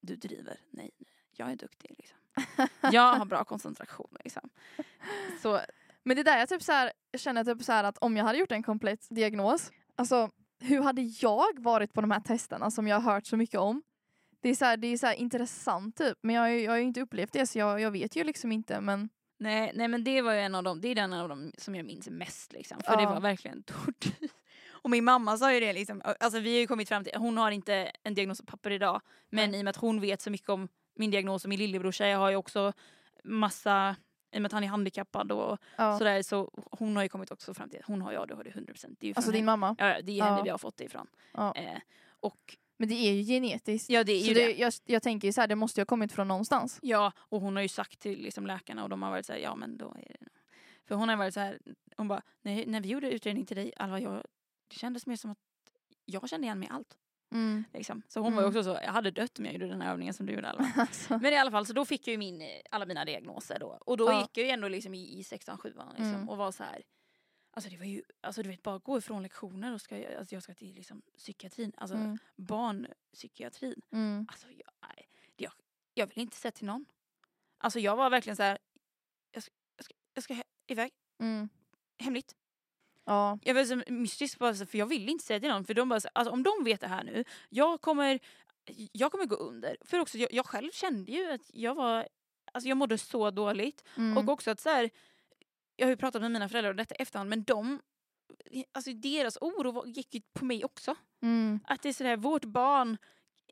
du 0.00 0.16
driver. 0.16 0.56
Nej, 0.70 0.90
nej. 0.98 1.08
Jag 1.36 1.50
är 1.52 1.56
duktig 1.56 1.94
liksom. 1.98 2.18
Jag 2.92 3.12
har 3.14 3.24
bra 3.24 3.44
koncentration 3.44 4.16
liksom. 4.24 4.50
Så 5.42 5.60
Men 6.02 6.16
det 6.16 6.22
där 6.22 6.38
jag 6.38 6.48
typ 6.48 6.62
så 6.62 6.72
här, 6.72 6.92
jag 7.10 7.20
känner 7.20 7.44
typ 7.44 7.62
så 7.64 7.72
här 7.72 7.84
att 7.84 7.98
om 7.98 8.16
jag 8.16 8.24
hade 8.24 8.38
gjort 8.38 8.52
en 8.52 8.62
komplett 8.62 9.06
diagnos, 9.10 9.70
alltså 9.96 10.30
hur 10.60 10.82
hade 10.82 11.02
jag 11.02 11.62
varit 11.62 11.92
på 11.92 12.00
de 12.00 12.10
här 12.10 12.20
testerna 12.20 12.70
som 12.70 12.86
jag 12.88 13.00
har 13.00 13.12
hört 13.14 13.26
så 13.26 13.36
mycket 13.36 13.60
om? 13.60 13.82
Det 14.42 14.48
är 14.48 14.54
så 14.54 14.64
här, 14.64 14.76
det 14.76 14.86
är 14.86 14.96
så 14.96 15.12
intressant 15.12 15.96
typ, 15.96 16.18
men 16.22 16.34
jag, 16.36 16.60
jag 16.60 16.70
har 16.72 16.76
ju 16.78 16.82
inte 16.84 17.00
upplevt 17.00 17.32
det 17.32 17.46
så 17.46 17.58
jag, 17.58 17.80
jag 17.80 17.90
vet 17.90 18.16
ju 18.16 18.24
liksom 18.24 18.52
inte 18.52 18.80
men 18.80 19.08
Nej, 19.38 19.72
nej 19.74 19.88
men 19.88 20.04
det 20.04 20.22
var 20.22 20.32
ju 20.32 20.38
en 20.40 20.54
av 20.54 20.62
dem, 20.62 20.80
det 20.80 20.88
är 20.88 20.94
den 20.94 21.12
av 21.12 21.28
dem 21.28 21.52
som 21.58 21.74
jag 21.74 21.86
minns 21.86 22.08
mest 22.08 22.52
liksom. 22.52 22.80
För 22.84 22.96
det 22.96 23.02
Ja. 23.02 23.10
var 23.14 23.20
verkligen 23.20 23.62
tortyr. 23.66 24.28
Och 24.70 24.90
min 24.90 25.04
mamma 25.04 25.36
sa 25.36 25.52
ju 25.54 25.60
det 25.60 25.72
liksom, 25.72 26.02
alltså 26.20 26.40
vi 26.40 26.52
har 26.54 26.60
ju 26.60 26.66
kommit 26.66 26.88
fram 26.88 27.04
till, 27.04 27.12
hon 27.16 27.36
har 27.38 27.50
inte 27.50 27.92
en 28.02 28.14
diagnos 28.14 28.40
på 28.40 28.46
papper 28.46 28.70
idag. 28.70 29.00
Men 29.30 29.50
Nej. 29.50 29.58
i 29.58 29.62
och 29.62 29.64
med 29.64 29.70
att 29.70 29.76
hon 29.76 30.00
vet 30.00 30.20
så 30.20 30.30
mycket 30.30 30.48
om 30.48 30.68
min 30.94 31.10
diagnos 31.10 31.44
och 31.44 31.48
min 31.48 31.58
lillebrorsa, 31.58 32.06
jag 32.06 32.18
har 32.18 32.30
ju 32.30 32.36
också 32.36 32.72
massa, 33.24 33.96
i 34.32 34.36
och 34.38 34.42
med 34.42 34.46
att 34.48 34.52
han 34.52 34.64
är 34.64 34.68
handikappad 34.68 35.32
och 35.32 35.58
Ja. 35.76 35.98
sådär 35.98 36.22
så 36.22 36.50
hon 36.70 36.96
har 36.96 37.02
ju 37.02 37.08
kommit 37.08 37.30
också 37.30 37.54
fram 37.54 37.68
till 37.70 37.80
hon 37.86 38.02
har 38.02 38.12
ju 38.12 38.18
ADHD 38.18 38.50
100%. 38.50 38.96
Det 39.00 39.06
är 39.06 39.08
ju 39.08 39.14
Alltså 39.16 39.30
din 39.32 39.40
henne. 39.40 39.46
mamma. 39.56 39.76
Ja, 39.78 39.84
det 40.02 40.18
är 40.18 40.22
henne 40.24 40.36
Ja. 40.38 40.42
vi 40.42 40.50
har 40.50 40.58
fått 40.58 40.76
det 40.76 40.84
ifrån. 40.84 41.06
Ja. 41.34 41.54
Eh, 41.56 41.78
och 42.20 42.56
Men 42.76 42.88
det 42.88 42.94
är 42.94 43.12
ju 43.12 43.22
genetiskt. 43.22 43.90
ja 43.90 44.04
det 44.04 44.12
är 44.12 44.20
Så 44.20 44.28
ju 44.28 44.34
det, 44.34 44.46
det. 44.46 44.52
Jag, 44.58 44.72
jag 44.84 45.02
tänker 45.02 45.28
ju 45.28 45.32
så 45.32 45.40
här, 45.40 45.48
det 45.48 45.56
måste 45.56 45.80
ju 45.80 45.82
ha 45.82 45.86
kommit 45.86 46.12
från 46.12 46.28
någonstans. 46.28 46.78
Ja, 46.82 47.12
och 47.18 47.40
hon 47.40 47.56
har 47.56 47.62
ju 47.62 47.68
sagt 47.68 47.98
till 48.00 48.22
liksom, 48.22 48.46
läkarna 48.46 48.82
och 48.82 48.88
de 48.88 49.02
har 49.02 49.10
varit 49.10 49.26
så 49.26 49.32
här, 49.32 49.40
ja 49.40 49.54
men 49.56 49.76
då 49.76 49.88
är 49.88 50.16
det. 50.20 50.28
För 50.84 50.94
hon 50.94 51.08
har 51.08 51.16
varit 51.16 51.34
så 51.34 51.40
här, 51.40 51.58
hon 51.96 52.08
bara, 52.08 52.22
nej, 52.42 52.66
när 52.66 52.80
vi 52.80 52.88
gjorde 52.88 53.10
utredning 53.10 53.46
till 53.46 53.56
dig, 53.56 53.72
Alva, 53.76 54.00
jag, 54.00 54.24
det 54.68 54.76
kändes 54.76 55.06
mer 55.06 55.16
som 55.16 55.30
att 55.30 55.38
jag 56.04 56.28
kände 56.28 56.44
igen 56.46 56.58
mig 56.58 56.68
i 56.68 56.70
allt. 56.72 56.96
Mm. 57.34 57.64
Liksom. 57.72 58.02
Så 58.08 58.20
hon 58.20 58.34
var 58.34 58.42
Mm. 58.42 58.48
också 58.56 58.64
så, 58.64 58.78
jag 58.82 58.92
hade 58.92 59.10
dött 59.10 59.38
om 59.38 59.44
jag 59.44 59.54
gjorde 59.54 59.68
den 59.68 59.80
här 59.80 59.92
övningen 59.92 60.14
som 60.14 60.26
du 60.26 60.32
gjorde 60.32 60.48
Alva. 60.50 60.72
Alltså. 60.76 61.18
Men 61.18 61.32
i 61.32 61.36
alla 61.36 61.50
fall, 61.50 61.66
så 61.66 61.72
då 61.72 61.84
fick 61.84 62.06
jag 62.08 62.12
ju 62.12 62.18
min, 62.18 62.40
eh, 62.42 62.48
alla 62.70 62.86
mina 62.86 63.04
diagnoser 63.04 63.58
då. 63.60 63.78
Och 63.80 63.96
då 63.96 64.04
Ja. 64.10 64.20
gick 64.20 64.38
jag 64.38 64.44
ju 64.46 64.50
ändå 64.50 64.68
liksom 64.68 64.94
i, 64.94 65.18
i 65.18 65.24
sexan, 65.24 65.58
sjuan 65.58 65.88
liksom, 65.88 66.14
Mm. 66.14 66.28
och 66.28 66.36
var 66.36 66.52
så 66.52 66.62
här. 66.64 66.82
Alltså 67.54 67.70
det 67.70 67.76
var 67.76 67.84
ju, 67.84 68.02
alltså 68.20 68.42
du 68.42 68.48
vet 68.48 68.62
bara 68.62 68.78
gå 68.78 68.98
ifrån 68.98 69.22
lektioner 69.22 69.74
och 69.74 69.80
ska, 69.80 70.18
alltså 70.18 70.34
jag 70.34 70.42
ska 70.42 70.54
till 70.54 70.74
liksom 70.74 71.02
psykiatrin, 71.16 71.72
alltså 71.76 71.96
Mm. 71.96 72.18
barnpsykiatrin. 72.36 73.82
Mm. 73.92 74.26
Alltså 74.28 74.46
jag, 74.50 75.04
jag, 75.36 75.52
jag 75.94 76.06
vill 76.06 76.18
inte 76.18 76.36
säga 76.36 76.52
till 76.52 76.66
någon. 76.66 76.84
Alltså 77.58 77.80
jag 77.80 77.96
var 77.96 78.10
verkligen 78.10 78.36
så 78.36 78.42
här. 78.42 78.58
Jag 79.32 79.42
ska, 79.42 79.52
jag 79.76 79.84
ska, 79.84 79.94
jag 80.14 80.24
ska 80.24 80.42
iväg, 80.66 80.92
Mm. 81.18 81.48
hemligt. 81.98 82.36
Ja. 83.04 83.38
Jag 83.42 83.54
var 83.54 83.64
så 83.64 83.92
mystisk 83.92 84.38
för 84.38 84.76
jag 84.78 84.86
ville 84.86 85.10
inte 85.10 85.24
säga 85.24 85.40
till 85.40 85.48
någon 85.48 85.64
för 85.64 85.74
de 85.74 85.88
bara 85.88 86.00
så, 86.00 86.08
alltså 86.12 86.32
om 86.32 86.42
de 86.42 86.64
vet 86.64 86.80
det 86.80 86.88
här 86.88 87.04
nu, 87.04 87.24
jag 87.48 87.80
kommer, 87.80 88.20
jag 88.92 89.12
kommer 89.12 89.26
gå 89.26 89.36
under. 89.36 89.76
För 89.80 89.98
också 89.98 90.18
jag, 90.18 90.32
jag 90.32 90.46
själv 90.46 90.70
kände 90.70 91.12
ju 91.12 91.30
att 91.32 91.50
jag 91.54 91.74
var, 91.74 92.08
alltså 92.52 92.68
jag 92.68 92.76
mådde 92.76 92.98
så 92.98 93.30
dåligt. 93.30 93.84
Mm. 93.96 94.18
Och 94.18 94.32
också 94.32 94.50
att 94.50 94.60
så 94.60 94.68
här, 94.68 94.90
jag 95.76 95.86
har 95.86 95.90
ju 95.90 95.96
pratat 95.96 96.22
med 96.22 96.30
mina 96.30 96.48
föräldrar 96.48 96.70
om 96.70 96.76
detta 96.76 96.94
i 96.94 97.02
efterhand 97.02 97.30
men 97.30 97.42
de, 97.42 97.80
alltså 98.72 98.92
deras 98.92 99.38
oro 99.40 99.86
gick 99.86 100.14
ju 100.14 100.20
på 100.32 100.44
mig 100.44 100.64
också. 100.64 100.94
Mm. 101.22 101.60
Att 101.64 101.82
det 101.82 101.88
är 101.88 101.92
sådär, 101.92 102.16
vårt 102.16 102.44
barn 102.44 102.98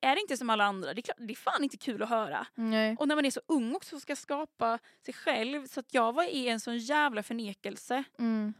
är 0.03 0.21
inte 0.21 0.37
som 0.37 0.51
alla 0.51 0.65
andra. 0.65 0.95
Det 0.95 1.01
är, 1.01 1.03
klart, 1.03 1.17
det 1.19 1.33
är 1.33 1.37
fan 1.37 1.63
inte 1.63 1.77
kul 1.77 2.03
att 2.03 2.09
höra. 2.09 2.47
Nej. 2.55 2.97
Och 2.99 3.09
när 3.09 3.15
man 3.15 3.25
är 3.25 3.31
så 3.31 3.41
ung 3.47 3.75
också 3.75 3.97
och 3.97 4.03
ska 4.03 4.17
skapa 4.17 4.79
sig 5.05 5.15
själv. 5.15 5.67
Så 5.67 5.81
att 5.81 5.95
jag 5.95 6.13
var 6.13 6.25
i 6.25 6.49
en 6.49 6.61
sån 6.61 6.79
jävla 6.79 7.23
förnekelse. 7.23 8.05
Mm. 8.19 8.55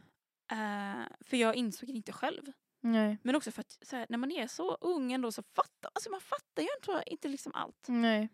Eh, 0.51 1.05
för 1.19 1.37
jag 1.37 1.55
insåg 1.55 1.89
det 1.89 1.93
inte 1.93 2.11
själv. 2.11 2.51
Nej. 2.81 3.17
Men 3.23 3.35
också 3.35 3.51
för 3.51 3.61
att 3.61 3.77
här, 3.91 4.05
när 4.09 4.17
man 4.17 4.31
är 4.31 4.47
så 4.47 4.75
ung 4.75 5.13
ändå 5.13 5.31
så 5.31 5.43
fattar 5.55 5.91
alltså 5.93 6.09
man 6.09 6.21
fattar 6.21 6.61
ju 6.61 6.67
inte, 6.79 7.03
inte 7.05 7.27
liksom 7.27 7.51
allt. 7.55 7.85
Nej. 7.87 8.29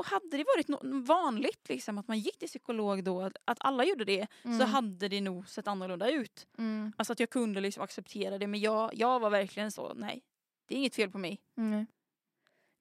Och 0.00 0.06
hade 0.06 0.36
det 0.36 0.44
varit 0.56 0.68
no- 0.68 1.04
vanligt 1.06 1.68
liksom, 1.68 1.98
att 1.98 2.08
man 2.08 2.18
gick 2.18 2.38
till 2.38 2.48
psykolog 2.48 3.04
då, 3.04 3.22
att, 3.22 3.36
att 3.44 3.58
alla 3.60 3.84
gjorde 3.84 4.04
det, 4.04 4.26
så 4.42 4.48
Mm. 4.48 4.60
hade 4.68 5.08
det 5.08 5.20
nog 5.20 5.48
sett 5.48 5.68
annorlunda 5.68 6.10
ut. 6.10 6.46
Mm. 6.58 6.92
Alltså 6.96 7.12
att 7.12 7.20
jag 7.20 7.30
kunde 7.30 7.60
liksom 7.60 7.82
acceptera 7.82 8.38
det. 8.38 8.46
Men 8.46 8.60
jag, 8.60 8.90
jag 8.94 9.20
var 9.20 9.30
verkligen 9.30 9.72
så, 9.72 9.94
nej. 9.94 10.22
Det 10.66 10.74
är 10.74 10.78
inget 10.78 10.94
fel 10.94 11.10
på 11.10 11.18
mig. 11.18 11.40
Nej. 11.54 11.86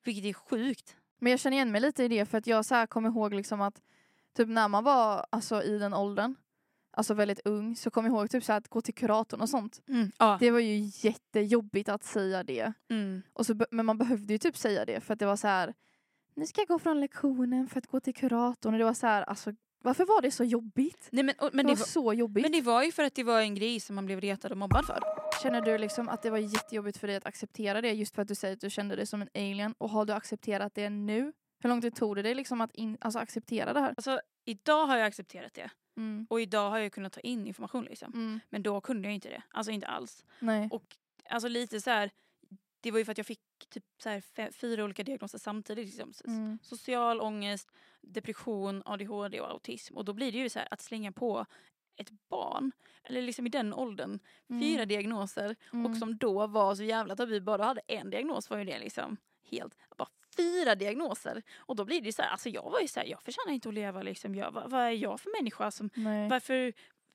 Vilket 0.04 0.26
är 0.26 0.34
sjukt. 0.34 0.96
Men 1.20 1.32
jag 1.32 1.40
känner 1.40 1.58
igen 1.58 1.72
mig 1.72 1.82
lite 1.82 2.04
i 2.04 2.08
det 2.08 2.26
för 2.26 2.38
att 2.38 2.48
jag 2.48 2.66
så 2.66 2.76
här 2.76 2.88
kommer 2.88 3.10
ihåg 3.10 3.34
liksom 3.34 3.62
att 3.62 3.82
typ 4.38 4.48
när 4.48 4.68
man 4.68 4.84
var 4.84 5.26
alltså, 5.30 5.64
i 5.64 5.78
den 5.78 5.94
åldern, 5.94 6.36
alltså 6.92 7.14
väldigt 7.14 7.40
ung, 7.46 7.76
så 7.76 7.90
kommer 7.92 8.10
jag 8.10 8.18
ihåg 8.18 8.30
typ 8.30 8.44
så 8.44 8.54
att 8.54 8.68
gå 8.68 8.82
till 8.82 8.94
kuratorn 8.94 9.42
och 9.42 9.50
sånt. 9.50 9.82
Ja. 10.18 10.38
Det 10.40 10.52
var 10.52 10.60
ju 10.60 10.78
jättejobbigt 11.08 11.90
att 11.90 12.04
säga 12.04 12.44
det. 12.44 12.74
Mm. 12.90 13.22
Och 13.34 13.46
så, 13.46 13.66
men 13.72 13.86
man 13.86 13.98
behövde 13.98 14.34
ju 14.34 14.38
typ 14.40 14.58
säga 14.58 14.86
det 14.86 15.02
för 15.02 15.14
att 15.14 15.20
det 15.20 15.26
var 15.26 15.36
så 15.36 15.48
här. 15.48 15.74
Nu 16.40 16.46
ska 16.46 16.62
jag 16.62 16.68
gå 16.68 16.80
från 16.80 17.02
lektionen 17.02 17.68
för 17.68 17.78
att 17.78 17.88
gå 17.88 18.00
till 18.00 18.14
kuratorn. 18.14 18.74
Och 18.74 18.80
det 18.80 18.86
var 18.86 18.94
så 18.94 19.08
här, 19.08 19.24
alltså, 19.24 19.54
varför 19.84 20.06
var 20.06 20.22
det 20.22 20.32
så 20.32 20.44
jobbigt? 20.44 21.10
Nej, 21.12 21.24
men, 21.24 21.36
och, 21.40 21.50
men, 21.54 21.66
det 21.66 21.74
det 21.74 21.80
var 21.80 21.86
så 21.86 22.14
jobbigt. 22.14 22.42
men 22.42 22.52
det 22.52 22.62
var 22.62 22.84
ju 22.84 22.92
för 22.92 23.04
att 23.04 23.16
det 23.16 23.24
var 23.24 23.42
en 23.42 23.56
grej 23.56 23.80
som 23.80 23.96
man 23.96 24.06
blev 24.06 24.22
retad 24.22 24.52
och 24.52 24.58
mobbad 24.58 24.86
för. 24.86 25.00
Känner 25.44 25.62
du 25.62 25.78
liksom 25.78 26.10
att 26.10 26.22
det 26.22 26.30
var 26.30 26.38
jättejobbigt 26.38 26.98
för 26.98 27.08
dig 27.08 27.16
att 27.16 27.26
acceptera 27.26 27.82
det 27.82 27.92
just 27.92 28.16
för 28.16 28.22
att 28.22 28.28
du 28.28 28.36
säger 28.36 28.54
att 28.54 28.62
du 28.62 28.70
kände 28.70 28.96
dig 28.96 29.06
som 29.06 29.22
en 29.22 29.30
alien? 29.34 29.74
Och 29.78 29.90
har 29.90 30.06
du 30.06 30.14
accepterat 30.14 30.76
det 30.76 30.90
nu? 30.90 31.34
Hur 31.60 31.70
lång 31.70 31.82
tid 31.82 31.96
tog 31.96 32.16
det 32.16 32.22
dig 32.22 32.36
liksom 32.36 32.62
att 32.62 32.72
in, 32.72 32.98
alltså 33.02 33.20
acceptera 33.20 33.74
det 33.74 33.80
här? 33.80 33.94
Alltså, 33.98 34.22
idag 34.46 34.86
har 34.86 34.98
jag 34.98 35.08
accepterat 35.08 35.54
det. 35.54 35.70
Mm. 35.98 36.28
Och 36.30 36.42
idag 36.42 36.70
har 36.70 36.78
jag 36.78 36.92
kunnat 36.92 37.14
ta 37.14 37.20
in 37.20 37.48
information. 37.48 37.86
Liksom. 37.86 38.14
Mm. 38.14 38.40
Men 38.50 38.64
då 38.64 38.82
kunde 38.82 39.08
jag 39.08 39.16
inte 39.16 39.30
det. 39.30 39.42
Alltså 39.50 39.72
inte 39.72 39.88
alls. 39.88 40.26
Nej. 40.40 40.70
Och 40.72 40.84
alltså 41.30 41.48
lite 41.48 41.82
så 41.82 41.90
här. 41.90 42.12
Det 42.82 42.92
var 42.92 43.00
ju 43.00 43.06
för 43.06 43.12
att 43.12 43.18
jag 43.18 43.28
fick 43.28 43.40
typ 43.70 43.84
så 44.04 44.10
här 44.10 44.52
fyra 44.52 44.84
olika 44.84 45.04
diagnoser 45.04 45.38
samtidigt. 45.38 45.86
Liksom. 45.86 46.14
Mm. 46.34 46.60
Social 46.62 47.22
ångest, 47.22 47.72
depression, 48.02 48.84
ADHD 48.86 49.42
och 49.42 49.50
autism. 49.50 49.98
Och 49.98 50.06
då 50.06 50.14
blir 50.14 50.32
det 50.32 50.38
ju 50.38 50.50
så 50.50 50.60
här 50.60 50.68
att 50.72 50.82
slänga 50.82 51.12
på 51.12 51.46
ett 51.96 52.10
barn, 52.30 52.72
eller 53.04 53.22
liksom 53.22 53.48
i 53.48 53.50
den 53.50 53.74
åldern, 53.74 54.20
Mm. 54.50 54.62
fyra 54.62 54.86
diagnoser. 54.86 55.56
Mm. 55.74 55.86
Och 55.86 55.98
som 55.98 56.18
då 56.18 56.48
var 56.48 56.76
så 56.76 56.84
jävla 56.84 57.16
tabu, 57.16 57.40
bara 57.40 57.64
hade 57.64 57.82
en 57.88 58.10
diagnos 58.10 58.50
var 58.50 58.58
ju 58.58 58.64
det 58.66 58.80
liksom 58.80 59.18
helt, 59.50 59.78
bara 59.98 60.10
fyra 60.38 60.76
diagnoser. 60.76 61.44
Och 61.58 61.76
då 61.76 61.86
blir 61.86 62.02
det 62.02 62.14
så 62.14 62.22
här, 62.22 62.30
alltså 62.30 62.50
jag 62.50 62.70
var 62.72 62.80
ju 62.80 62.88
så 62.88 63.00
här, 63.00 63.08
jag 63.08 63.22
förtjänar 63.24 63.54
inte 63.54 63.70
att 63.70 63.76
leva 63.76 64.02
liksom, 64.02 64.36
jag, 64.36 64.52
vad, 64.52 64.70
vad 64.72 64.82
är 64.82 64.92
jag 64.92 65.20
för 65.20 65.42
människa 65.42 65.72
som, 65.72 65.90
Nej. 65.94 66.30
varför 66.30 66.74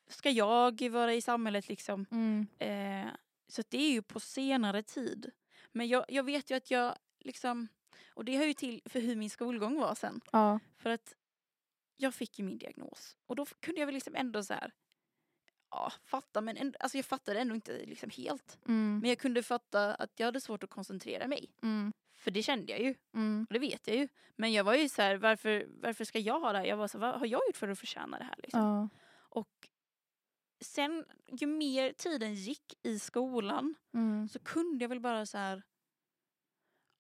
ska 0.09 0.31
jag 0.31 0.88
vara 0.90 1.14
i 1.14 1.20
samhället 1.20 1.68
liksom? 1.68 2.07
Mm. 2.11 2.46
Eh, 2.59 3.11
så 3.48 3.61
att 3.61 3.70
det 3.70 3.79
är 3.79 3.90
ju 3.92 4.03
på 4.03 4.20
senare 4.20 4.83
tid. 4.83 5.31
Men 5.74 5.88
jag, 5.88 6.04
jag 6.08 6.22
vet 6.24 6.50
ju 6.50 6.54
att 6.54 6.70
jag 6.70 6.96
liksom, 7.20 7.68
och 8.14 8.24
det 8.24 8.37
hör 8.37 8.46
ju 8.46 8.54
till 8.54 8.82
för 8.87 9.00
hur 9.00 9.16
min 9.16 9.30
skolgång 9.30 9.78
var 9.80 9.94
sen. 9.94 10.20
Ja. 10.32 10.60
För 10.76 10.90
att 10.90 11.14
jag 11.96 12.14
fick 12.14 12.38
ju 12.38 12.44
min 12.44 12.58
diagnos 12.58 13.16
och 13.26 13.37
då 13.37 13.46
kunde 13.60 13.80
jag 13.80 13.87
väl 13.87 13.94
liksom 13.94 14.14
ändå 14.14 14.42
så 14.42 14.54
här, 14.54 14.72
ja 15.70 15.92
fatta 16.04 16.40
men 16.40 16.56
ändå, 16.56 16.76
alltså 16.80 16.98
jag 16.98 17.04
fattade 17.04 17.40
ändå 17.40 17.54
inte 17.54 17.87
liksom 17.87 18.10
helt. 18.10 18.58
Mm. 18.68 18.98
Men 18.98 19.08
jag 19.08 19.18
kunde 19.18 19.42
fatta 19.42 19.94
att 19.94 20.12
jag 20.20 20.26
hade 20.26 20.40
svårt 20.40 20.64
att 20.64 20.70
koncentrera 20.70 21.26
mig. 21.28 21.50
Mm. 21.62 21.92
För 22.16 22.30
det 22.30 22.42
kände 22.42 22.72
jag 22.72 22.80
ju, 22.82 22.94
Mm. 23.14 23.46
och 23.48 23.52
det 23.54 23.58
vet 23.60 23.88
jag 23.88 23.96
ju. 23.96 24.08
Men 24.37 24.52
jag 24.52 24.64
var 24.64 24.74
ju 24.74 24.88
så 24.88 25.02
här, 25.02 25.16
varför, 25.16 25.66
varför 25.68 26.04
ska 26.04 26.18
jag 26.18 26.40
ha 26.40 26.52
det 26.52 26.58
här? 26.58 26.66
Jag 26.66 26.76
var 26.76 26.88
så 26.88 26.98
vad 26.98 27.14
har 27.18 27.26
jag 27.26 27.40
gjort 27.46 27.56
för 27.56 27.68
att 27.68 27.78
förtjäna 27.78 28.18
det 28.18 28.24
här? 28.24 28.34
Liksom? 28.38 28.60
Ja. 28.60 28.88
Och 29.16 29.68
sen 30.64 31.05
ju 31.29 31.46
mer 31.46 31.92
tiden 31.92 32.35
gick 32.35 32.79
i 32.83 32.98
skolan 32.98 33.74
Mm. 33.94 34.29
så 34.29 34.38
kunde 34.38 34.85
jag 34.85 34.88
väl 34.88 35.00
bara 35.00 35.27
så 35.27 35.38
här, 35.38 35.62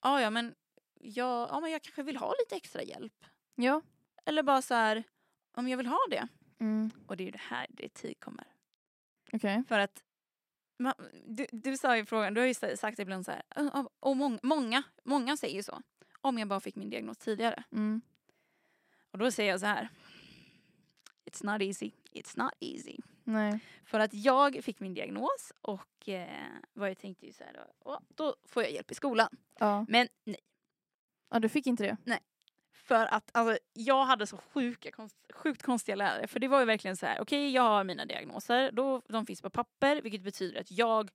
"Ja, 0.02 0.20
ja 0.20 0.30
men 0.30 0.54
jag, 1.00 1.48
ja 1.50 1.60
men 1.60 1.70
jag 1.70 1.82
kanske 1.82 2.02
vill 2.02 2.16
ha 2.16 2.34
lite 2.38 2.56
extra 2.56 2.82
hjälp. 2.82 3.24
Ja. 3.54 3.82
Eller 4.24 4.42
bara 4.42 4.62
så 4.62 4.74
här, 4.74 5.04
om 5.52 5.68
jag 5.68 5.76
vill 5.76 5.86
ha 5.86 5.98
det. 6.10 6.28
Mm. 6.60 6.90
Och 7.06 7.16
det 7.16 7.22
är 7.22 7.26
ju 7.26 7.30
det 7.30 7.40
här 7.40 7.66
det 7.70 7.88
tid 7.94 8.20
kommer. 8.20 8.44
Okej. 9.32 9.64
För 9.68 9.78
att 9.78 10.02
man, 10.78 10.94
du, 11.26 11.46
du 11.52 11.76
sa 11.76 11.96
ju 11.96 12.04
frågan, 12.04 12.34
du 12.34 12.40
har 12.40 12.48
ju 12.48 12.54
sa- 12.54 12.76
sagt 12.76 12.98
ibland 12.98 13.24
så 13.24 13.30
här, 13.30 13.42
"Ja, 13.56 13.90
och 14.00 14.16
många, 14.16 14.38
många, 14.42 14.82
många 15.04 15.36
säger 15.36 15.54
ju 15.56 15.62
så. 15.62 15.82
Om 16.20 16.38
jag 16.38 16.48
bara 16.48 16.60
fick 16.60 16.76
min 16.76 16.90
diagnos 16.90 17.18
tidigare. 17.18 17.64
Mm. 17.72 18.00
Och 19.10 19.18
då 19.18 19.30
säger 19.30 19.50
jag 19.50 19.60
så 19.60 19.66
här. 19.66 19.88
It's 21.26 21.52
not 21.52 21.62
easy. 21.62 21.90
It's 22.12 22.38
not 22.38 22.52
easy. 22.60 22.96
Nej. 23.24 23.60
För 23.84 24.00
att 24.00 24.14
jag 24.14 24.64
fick 24.64 24.80
min 24.80 24.94
diagnos 24.94 25.52
och 25.60 26.08
eh, 26.08 26.46
vad 26.72 26.90
jag 26.90 26.98
tänkte 26.98 27.26
ju 27.26 27.32
så 27.32 27.44
här, 27.44 27.66
då, 27.84 28.00
då 28.08 28.36
får 28.44 28.62
jag 28.62 28.72
hjälp 28.72 28.90
i 28.90 28.94
skolan. 28.94 29.28
Ja. 29.58 29.86
Men 29.88 30.08
nej. 30.24 30.40
ja, 31.30 31.38
du 31.38 31.48
fick 31.48 31.66
inte 31.66 31.82
det? 31.82 31.96
För 32.72 33.06
att 33.06 33.30
alltså, 33.32 33.58
jag 33.72 34.04
hade 34.04 34.26
så 34.26 34.36
sjuka, 34.36 34.90
konst, 34.90 35.16
sjukt 35.34 35.62
konstiga 35.62 35.96
lärare. 35.96 36.26
För 36.26 36.40
det 36.40 36.48
var 36.48 36.60
ju 36.60 36.66
verkligen 36.66 36.96
så 36.96 37.06
här, 37.06 37.20
okej 37.20 37.50
jag 37.50 37.62
har 37.62 37.84
mina 37.84 38.04
diagnoser, 38.04 38.72
då, 38.72 39.02
de 39.08 39.26
finns 39.26 39.42
på 39.42 39.50
papper 39.50 40.02
vilket 40.02 40.22
betyder 40.22 40.60
att 40.60 40.70
jag 40.70 41.10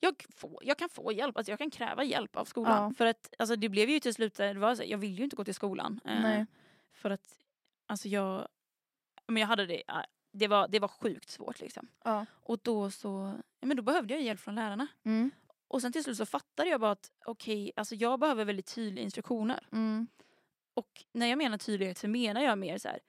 jag, 0.00 0.24
får, 0.36 0.58
jag 0.62 0.78
kan 0.78 0.88
få 0.88 1.12
hjälp, 1.12 1.36
alltså 1.36 1.52
jag 1.52 1.58
kan 1.58 1.70
kräva 1.70 2.04
hjälp 2.04 2.36
av 2.36 2.44
skolan. 2.44 2.82
Ja. 2.82 2.94
För 2.96 3.06
att 3.06 3.34
alltså, 3.38 3.56
det 3.56 3.68
blev 3.68 3.90
ju 3.90 4.00
till 4.00 4.14
slut, 4.14 4.34
det 4.34 4.54
var 4.54 4.74
så 4.74 4.82
här, 4.82 4.90
jag 4.90 4.98
ville 4.98 5.16
ju 5.16 5.24
inte 5.24 5.36
gå 5.36 5.44
till 5.44 5.54
skolan. 5.54 6.00
eh, 6.04 6.20
Nej. 6.22 6.46
För 6.92 7.10
att 7.10 7.38
alltså 7.86 8.08
jag, 8.08 8.48
men 9.28 9.40
jag 9.40 9.46
hade 9.46 9.66
det, 9.66 9.82
det 10.32 10.48
var, 10.48 10.68
det 10.68 10.78
var 10.78 10.88
sjukt 10.88 11.30
svårt 11.30 11.60
liksom. 11.60 11.88
Ja. 12.04 12.26
Och 12.30 12.58
då 12.62 12.90
så, 12.90 13.40
ja, 13.60 13.66
men 13.66 13.76
då 13.76 13.82
behövde 13.82 14.14
jag 14.14 14.22
hjälp 14.22 14.40
från 14.40 14.54
lärarna. 14.54 14.86
Mm. 15.04 15.30
Och 15.68 15.82
sen 15.82 15.92
till 15.92 16.04
slut 16.04 16.16
så 16.16 16.26
fattade 16.26 16.70
jag 16.70 16.80
bara 16.80 16.90
att 16.90 17.10
okej, 17.26 17.72
alltså 17.76 17.94
jag 17.94 18.20
behöver 18.20 18.44
väldigt 18.44 18.74
tydliga 18.74 19.04
instruktioner. 19.04 19.68
Mm. 19.72 20.06
Och 20.74 21.04
när 21.12 21.26
jag 21.26 21.38
menar 21.38 21.58
tydlighet 21.58 21.98
så 21.98 22.08
menar 22.08 22.40
jag 22.40 22.58
mer 22.58 22.78
så 22.78 22.88
här. 22.88 23.00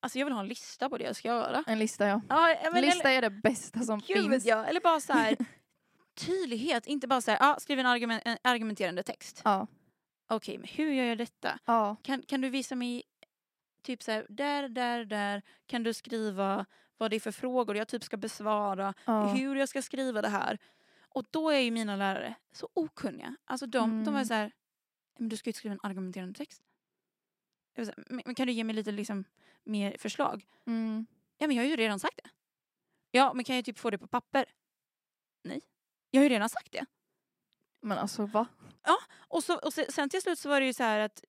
Alltså 0.00 0.18
jag 0.18 0.26
vill 0.26 0.32
ha 0.32 0.40
en 0.40 0.48
lista 0.48 0.88
på 0.88 0.98
det 0.98 1.04
jag 1.04 1.16
ska 1.16 1.28
göra. 1.28 1.64
En 1.66 1.78
lista 1.78 2.06
ja. 2.06 2.20
Ja, 2.28 2.56
men, 2.72 2.82
lista 2.82 3.10
eller, 3.10 3.18
är 3.18 3.22
det 3.22 3.30
bästa 3.30 3.80
som 3.80 4.00
gud, 4.06 4.30
finns. 4.30 4.44
ja, 4.44 4.64
eller 4.64 4.80
bara 4.80 5.00
så 5.00 5.12
här. 5.12 5.36
tydlighet, 6.14 6.86
inte 6.86 7.06
bara 7.08 7.20
så 7.20 7.30
här, 7.30 7.38
ah, 7.40 7.60
skriv 7.60 7.78
en, 7.78 7.86
argument, 7.86 8.22
en 8.24 8.38
argumenterande 8.42 9.02
text. 9.02 9.42
Ja. 9.44 9.66
Okej, 10.28 10.58
men 10.58 10.68
hur 10.68 10.92
gör 10.92 11.04
jag 11.04 11.18
detta? 11.18 11.58
Ja. 11.64 11.96
Kan, 12.02 12.22
kan 12.22 12.40
du 12.40 12.48
visa 12.48 12.74
mig 12.74 13.02
typ 13.82 14.02
så 14.02 14.10
här, 14.12 14.26
där, 14.28 14.68
där, 14.68 15.04
där 15.04 15.42
kan 15.66 15.82
du 15.82 15.94
skriva 15.94 16.66
vad 16.96 17.10
det 17.10 17.16
är 17.16 17.20
för 17.20 17.32
frågor 17.32 17.76
jag 17.76 17.88
typ 17.88 18.04
ska 18.04 18.16
besvara, 18.16 18.94
Ja. 19.04 19.26
hur 19.26 19.56
jag 19.56 19.68
ska 19.68 19.82
skriva 19.82 20.22
det 20.22 20.28
här. 20.28 20.58
Och 21.08 21.24
då 21.30 21.50
är 21.50 21.58
ju 21.58 21.70
mina 21.70 21.96
lärare 21.96 22.34
så 22.52 22.68
okunniga. 22.74 23.36
Alltså 23.44 23.66
de, 23.66 23.90
de 24.04 24.04
var 24.04 24.20
Mm. 24.20 24.24
så 24.24 24.34
här, 24.34 24.52
men 25.18 25.28
du 25.28 25.36
ska 25.36 25.48
ju 25.48 25.54
skriva 25.54 25.72
en 25.72 25.80
argumenterande 25.82 26.34
text. 26.38 26.62
Jag 27.74 27.84
var 27.84 27.92
så 27.92 28.00
här, 28.08 28.22
men, 28.24 28.34
kan 28.34 28.46
du 28.46 28.52
ge 28.52 28.64
mig 28.64 28.74
lite 28.74 28.92
liksom, 28.92 29.24
mer 29.64 29.96
förslag? 29.98 30.46
Mm. 30.66 31.06
Ja 31.38 31.46
men 31.46 31.56
jag 31.56 31.64
har 31.64 31.68
ju 31.70 31.76
redan 31.76 32.00
sagt 32.00 32.20
det. 32.24 32.30
Ja 33.10 33.32
men 33.34 33.44
kan 33.44 33.56
jag 33.56 33.64
typ 33.64 33.78
få 33.78 33.90
det 33.90 33.98
på 33.98 34.06
papper? 34.06 34.44
Nej. 35.44 35.60
Jag 36.10 36.20
har 36.20 36.22
ju 36.24 36.28
redan 36.28 36.48
sagt 36.48 36.72
det. 36.72 36.84
Men 37.80 37.98
alltså 37.98 38.26
va? 38.26 38.46
Och, 39.28 39.44
så, 39.44 39.58
och 39.58 39.72
se- 39.72 39.92
sen 39.92 40.08
till 40.08 40.22
slut 40.22 40.38
så 40.38 40.48
var 40.48 40.60
det 40.60 40.66
ju 40.66 40.72
så 40.74 40.82
här 40.82 40.98
att 40.98 41.24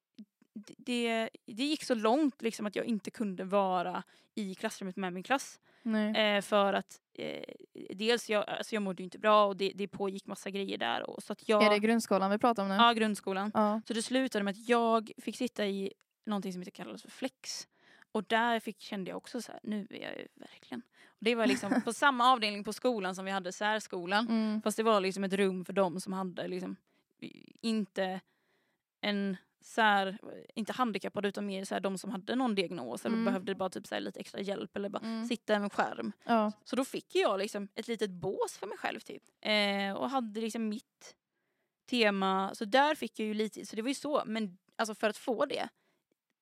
det, 0.53 1.29
det 1.45 1.63
gick 1.63 1.83
så 1.83 1.95
långt 1.95 2.41
liksom 2.41 2.65
att 2.65 2.75
jag 2.75 2.85
inte 2.85 3.11
kunde 3.11 3.43
vara 3.43 4.03
i 4.35 4.55
klassrummet 4.55 4.95
med 4.95 5.13
min 5.13 5.23
klass. 5.23 5.59
Eh, 6.15 6.41
för 6.41 6.73
att 6.73 6.99
eh, 7.13 7.43
dels 7.89 8.29
jag, 8.29 8.49
alltså 8.49 8.75
jag 8.75 8.81
mådde 8.83 9.01
ju 9.01 9.03
inte 9.03 9.19
bra 9.19 9.45
och 9.45 9.57
det, 9.57 9.71
det 9.75 9.87
pågick 9.87 10.25
massa 10.25 10.49
grejer 10.49 10.77
där. 10.77 11.09
Och, 11.09 11.23
så 11.23 11.33
att 11.33 11.49
jag, 11.49 11.63
Är 11.63 11.69
det 11.69 11.79
grundskolan 11.79 12.31
vi 12.31 12.37
pratar 12.37 12.63
om 12.63 12.69
nu? 12.69 12.75
ja, 12.75 12.93
grundskolan. 12.93 13.51
Ja. 13.53 13.81
Så 13.87 13.93
det 13.93 14.01
slutade 14.01 14.43
med 14.43 14.51
att 14.51 14.69
jag 14.69 15.11
fick 15.17 15.37
sitta 15.37 15.65
i 15.65 15.93
någonting 16.25 16.53
som 16.53 16.61
heter 16.61 16.71
kallas 16.71 17.01
för 17.01 17.09
flex. 17.09 17.67
Och 18.11 18.23
där 18.23 18.59
fick, 18.59 18.81
kände 18.81 19.09
jag 19.09 19.17
också 19.17 19.41
så 19.41 19.51
här, 19.51 19.61
nu 19.63 19.87
är 19.89 20.01
jag 20.01 20.47
verkligen... 20.47 20.81
Och 21.05 21.23
det 21.25 21.35
var 21.35 21.47
liksom 21.47 21.81
på 21.85 21.93
samma 21.93 22.31
avdelning 22.31 22.63
på 22.63 22.73
skolan 22.73 23.15
som 23.15 23.25
vi 23.25 23.31
hade 23.31 23.51
särskolan. 23.51 24.27
Mm. 24.27 24.61
Fast 24.61 24.77
det 24.77 24.83
var 24.83 25.01
liksom 25.01 25.23
ett 25.23 25.33
rum 25.33 25.65
för 25.65 25.73
dem 25.73 25.99
som 25.99 26.13
hade 26.13 26.47
liksom 26.47 26.75
inte 27.61 28.21
en 29.01 29.37
sär, 29.63 30.17
inte 30.55 30.73
handikappade 30.73 31.27
utan 31.27 31.45
mer 31.45 31.65
så 31.65 31.75
här, 31.75 31.79
de 31.79 31.97
som 31.97 32.11
hade 32.11 32.35
någon 32.35 32.55
diagnos 32.55 33.05
eller 33.05 33.15
Mm. 33.15 33.25
behövde 33.25 33.55
bara 33.55 33.69
typ 33.69 33.87
så 33.87 33.95
här, 33.95 34.01
lite 34.01 34.19
extra 34.19 34.41
hjälp 34.41 34.75
eller 34.77 34.89
bara 34.89 35.03
Mm. 35.05 35.25
sitta 35.25 35.53
med 35.53 35.63
en 35.63 35.69
skärm. 35.69 36.11
Ja. 36.23 36.51
Så 36.63 36.75
då 36.75 36.85
fick 36.85 37.15
jag 37.15 37.39
liksom 37.39 37.67
ett 37.75 37.87
litet 37.87 38.11
bås 38.11 38.57
för 38.57 38.67
mig 38.67 38.77
själv 38.77 38.99
typ. 38.99 39.23
Eh, 39.41 39.93
och 39.97 40.09
hade 40.09 40.41
liksom 40.41 40.69
mitt 40.69 41.15
tema, 41.89 42.51
så 42.55 42.65
där 42.65 42.95
fick 42.95 43.19
jag 43.19 43.27
ju 43.27 43.33
lite, 43.33 43.65
så 43.65 43.75
det 43.75 43.81
var 43.81 43.89
ju 43.89 43.95
så. 43.95 44.23
Men 44.25 44.57
alltså 44.75 44.95
för 44.95 45.09
att 45.09 45.17
få 45.17 45.45
det, 45.45 45.69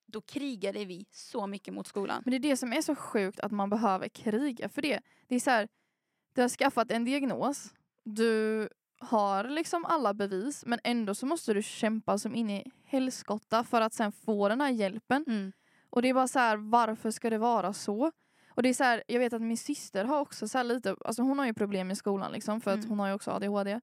då 0.05 0.21
krigade 0.21 0.85
vi 0.85 1.05
så 1.11 1.47
mycket 1.47 1.73
mot 1.73 1.87
skolan. 1.87 2.21
Men 2.25 2.31
det 2.31 2.37
är 2.37 2.49
det 2.51 2.57
som 2.57 2.73
är 2.73 2.81
så 2.81 2.95
sjukt 2.95 3.39
att 3.39 3.51
man 3.51 3.69
behöver 3.69 4.07
kriga 4.09 4.69
för 4.69 4.81
det. 4.81 4.99
Det 5.27 5.35
är 5.35 5.39
så 5.39 5.49
här, 5.49 5.67
du 6.33 6.41
har 6.41 6.49
skaffat 6.49 6.91
en 6.91 7.05
diagnos, 7.05 7.73
du 8.03 8.69
har 9.01 9.43
liksom 9.43 9.85
alla 9.85 10.13
bevis 10.13 10.63
men 10.65 10.79
ändå 10.83 11.15
så 11.15 11.25
måste 11.25 11.53
du 11.53 11.63
kämpa 11.63 12.17
som 12.17 12.35
in 12.35 12.49
i 12.49 12.71
helskotta 12.85 13.63
för 13.63 13.81
att 13.81 13.93
sen 13.93 14.11
få 14.11 14.49
den 14.49 14.61
här 14.61 14.69
hjälpen. 14.69 15.23
Mm. 15.27 15.51
Och 15.89 16.01
det 16.01 16.09
är 16.09 16.13
bara 16.13 16.27
så 16.27 16.39
här, 16.39 16.57
varför 16.57 17.11
ska 17.11 17.29
det 17.29 17.37
vara 17.37 17.73
så? 17.73 18.11
Och 18.49 18.63
det 18.63 18.69
är 18.69 18.73
så 18.73 18.83
här, 18.83 19.03
jag 19.07 19.19
vet 19.19 19.33
att 19.33 19.41
min 19.41 19.57
syster 19.57 20.05
har 20.05 20.19
också 20.19 20.47
så 20.47 20.57
här 20.57 20.65
lite, 20.65 20.95
alltså 21.05 21.21
hon 21.21 21.39
har 21.39 21.45
ju 21.45 21.53
problem 21.53 21.91
i 21.91 21.95
skolan 21.95 22.31
liksom 22.31 22.61
för 22.61 22.71
att 22.71 22.77
Mm. 22.77 22.89
hon 22.89 22.99
har 22.99 23.07
ju 23.07 23.13
också 23.13 23.31
ADHD. 23.31 23.79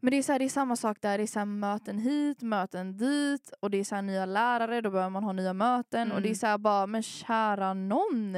Men 0.00 0.10
det 0.10 0.16
är, 0.16 0.22
så 0.22 0.32
här, 0.32 0.38
det 0.38 0.44
är 0.44 0.48
samma 0.48 0.76
sak 0.76 0.96
där, 1.00 1.18
det 1.18 1.24
är 1.24 1.26
så 1.26 1.44
möten 1.44 1.98
hit, 1.98 2.42
möten 2.42 2.96
dit 2.96 3.52
och 3.60 3.70
det 3.70 3.78
är 3.78 3.84
så 3.84 4.00
nya 4.00 4.26
lärare, 4.26 4.80
då 4.80 4.90
behöver 4.90 5.10
man 5.10 5.24
ha 5.24 5.32
nya 5.32 5.52
möten 5.52 6.12
och 6.12 6.22
det 6.22 6.26
är 6.26 6.30
Mm. 6.30 6.34
så 6.36 6.46
här 6.46 6.58
bara, 6.58 6.86
men 6.86 7.02
kära 7.02 7.74
någon. 7.74 8.32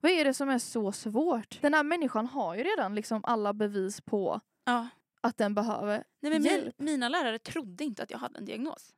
Vad 0.00 0.12
är 0.12 0.24
det 0.24 0.34
som 0.34 0.48
är 0.48 0.58
så 0.58 0.92
svårt? 0.92 1.58
Den 1.62 1.74
här 1.74 1.82
människan 1.84 2.26
har 2.26 2.54
ju 2.54 2.62
redan 2.62 2.94
liksom 2.94 3.20
alla 3.24 3.52
bevis 3.52 4.00
på 4.00 4.40
Ja. 4.66 4.88
att 5.20 5.36
den 5.38 5.54
behöver 5.54 6.04
Nej, 6.20 6.32
men 6.32 6.42
min, 6.42 6.52
Hjälp. 6.52 6.78
mina 6.78 7.08
lärare 7.08 7.38
trodde 7.38 7.84
inte 7.84 8.02
att 8.02 8.10
jag 8.10 8.18
hade 8.18 8.38
en 8.38 8.44
diagnos. 8.44 8.94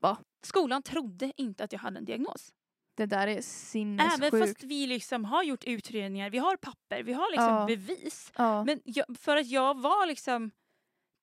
Va? 0.00 0.18
Skolan 0.42 0.82
trodde 0.82 1.32
inte 1.36 1.64
att 1.64 1.72
jag 1.72 1.80
hade 1.80 1.98
en 1.98 2.04
diagnos. 2.04 2.52
Det 2.96 3.06
där 3.06 3.26
är 3.26 3.30
Även 3.30 3.42
sinnessjukt. 3.42 4.38
fast 4.38 4.62
vi 4.62 4.86
liksom 4.86 5.24
har 5.24 5.42
gjort 5.42 5.64
utredningar, 5.64 6.30
vi 6.30 6.38
har 6.38 6.56
papper, 6.56 7.02
vi 7.02 7.12
har 7.12 7.30
liksom 7.30 7.48
Ja. 7.48 7.66
bevis. 7.66 8.32
Ja. 8.36 8.64
Men 8.64 8.80
jag, 8.84 9.06
för 9.18 9.36
att 9.36 9.46
jag 9.46 9.80
var 9.80 10.06
liksom 10.06 10.50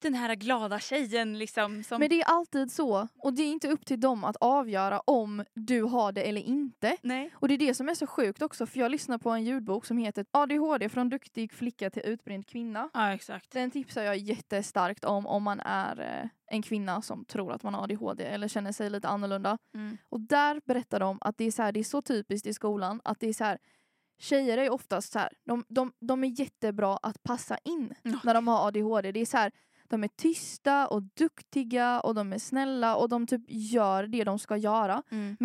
den 0.02 0.14
här 0.14 0.36
glada 0.36 0.80
tjejen 0.80 1.40
liksom 1.40 1.84
som... 1.84 2.00
Men 2.00 2.10
det 2.10 2.22
är 2.22 2.26
alltid 2.26 2.72
så. 2.72 3.08
Och 3.18 3.34
det 3.34 3.44
är 3.44 3.52
inte 3.52 3.68
upp 3.68 3.86
till 3.86 4.00
dem 4.00 4.24
att 4.24 4.36
avgöra 4.36 5.00
om 5.00 5.46
du 5.54 5.82
har 5.82 6.12
det 6.12 6.22
eller 6.22 6.42
inte. 6.42 6.98
Nej. 7.02 7.32
Och 7.34 7.48
det 7.48 7.54
är 7.54 7.58
det 7.58 7.74
som 7.74 7.90
är 7.90 7.96
så 7.96 8.08
sjukt 8.08 8.42
också 8.42 8.66
för 8.66 8.80
jag 8.80 8.92
lyssnar 8.92 9.18
på 9.18 9.30
en 9.30 9.44
ljudbok 9.44 9.86
som 9.86 9.98
heter 9.98 10.26
ADHD 10.32 10.90
från 10.90 11.10
duktig 11.10 11.54
flicka 11.54 11.90
till 11.90 12.02
utbränd 12.06 12.48
kvinna. 12.48 12.90
Ja 12.94 13.14
exakt. 13.14 13.52
Den 13.52 13.72
tipsar 13.72 14.04
jag 14.04 14.18
jättestarkt 14.18 15.06
om 15.06 15.28
om 15.28 15.44
man 15.44 15.60
är 15.60 16.00
eh, 16.00 16.30
en 16.56 16.62
kvinna 16.62 17.02
som 17.02 17.26
tror 17.26 17.54
att 17.54 17.64
man 17.64 17.74
har 17.74 17.84
ADHD 17.84 18.24
eller 18.24 18.48
känner 18.48 18.72
sig 18.72 18.90
lite 18.90 19.08
annorlunda. 19.08 19.58
Mm. 19.74 19.98
Och 20.10 20.20
där 20.20 20.62
berättar 20.66 21.00
de 21.00 21.18
att 21.22 21.38
det 21.38 21.46
är 21.46 21.52
så, 21.52 21.64
här, 21.64 21.72
det 21.72 21.80
är 21.80 21.84
så 21.84 22.02
typiskt 22.02 22.48
i 22.48 22.54
skolan 22.54 23.02
att 23.04 23.20
det 23.20 23.30
är 23.30 23.34
så 23.34 23.44
här 23.44 23.58
Tjejer 24.22 24.58
är 24.58 24.70
oftast 24.70 25.14
så 25.14 25.20
här, 25.20 25.30
de, 25.46 25.66
de, 25.68 25.94
de 26.00 26.24
är 26.24 26.40
jättebra 26.40 26.98
att 26.98 27.24
passa 27.24 27.58
in 27.64 27.94
när 28.24 28.34
de 28.34 28.48
har 28.48 28.68
ADHD. 28.68 29.12
Det 29.12 29.20
är 29.20 29.26
så 29.26 29.38
här, 29.38 29.52
de 29.92 30.04
är 30.04 30.08
tysta 30.08 30.88
och 30.88 31.04
duktiga 31.04 32.00
och 32.00 32.16
de 32.16 32.34
är 32.34 32.38
snälla 32.38 32.96
och 32.96 33.10
de 33.10 33.28
typ 33.28 33.42
gör 33.48 34.08
det 34.08 34.24
de 34.24 34.40
ska 34.40 34.58
göra. 34.58 35.04
Mm. 35.10 35.38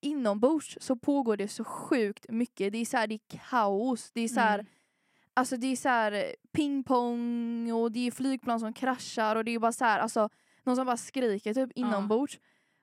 Inombords 0.00 0.78
så 0.80 0.96
pågår 0.96 1.36
det 1.36 1.48
så 1.48 1.64
sjukt 1.64 2.26
mycket. 2.28 2.72
Det 2.72 2.78
är 2.78 2.84
så 2.84 2.96
här, 2.96 3.06
det 3.06 3.14
är 3.14 3.38
kaos. 3.50 4.10
Det 4.12 4.20
är 4.20 4.28
så 4.28 4.40
här, 4.40 4.58
Mm. 4.58 4.66
Alltså 5.34 5.56
det 5.56 5.66
är 5.66 5.76
så 5.76 5.88
här 5.88 6.12
eh, 6.12 6.22
pingpong 6.52 7.72
och 7.72 7.92
det 7.92 8.06
är 8.06 8.10
flygplan 8.10 8.60
som 8.60 8.72
kraschar 8.72 9.36
och 9.36 9.44
det 9.44 9.50
är 9.54 9.58
bara 9.58 9.72
så 9.72 9.84
här, 9.84 9.98
alltså 9.98 10.28
någon 10.62 10.76
som 10.76 10.86
bara 10.86 10.96
skriker 10.96 11.54
typ 11.54 11.70
inombords. 11.74 12.38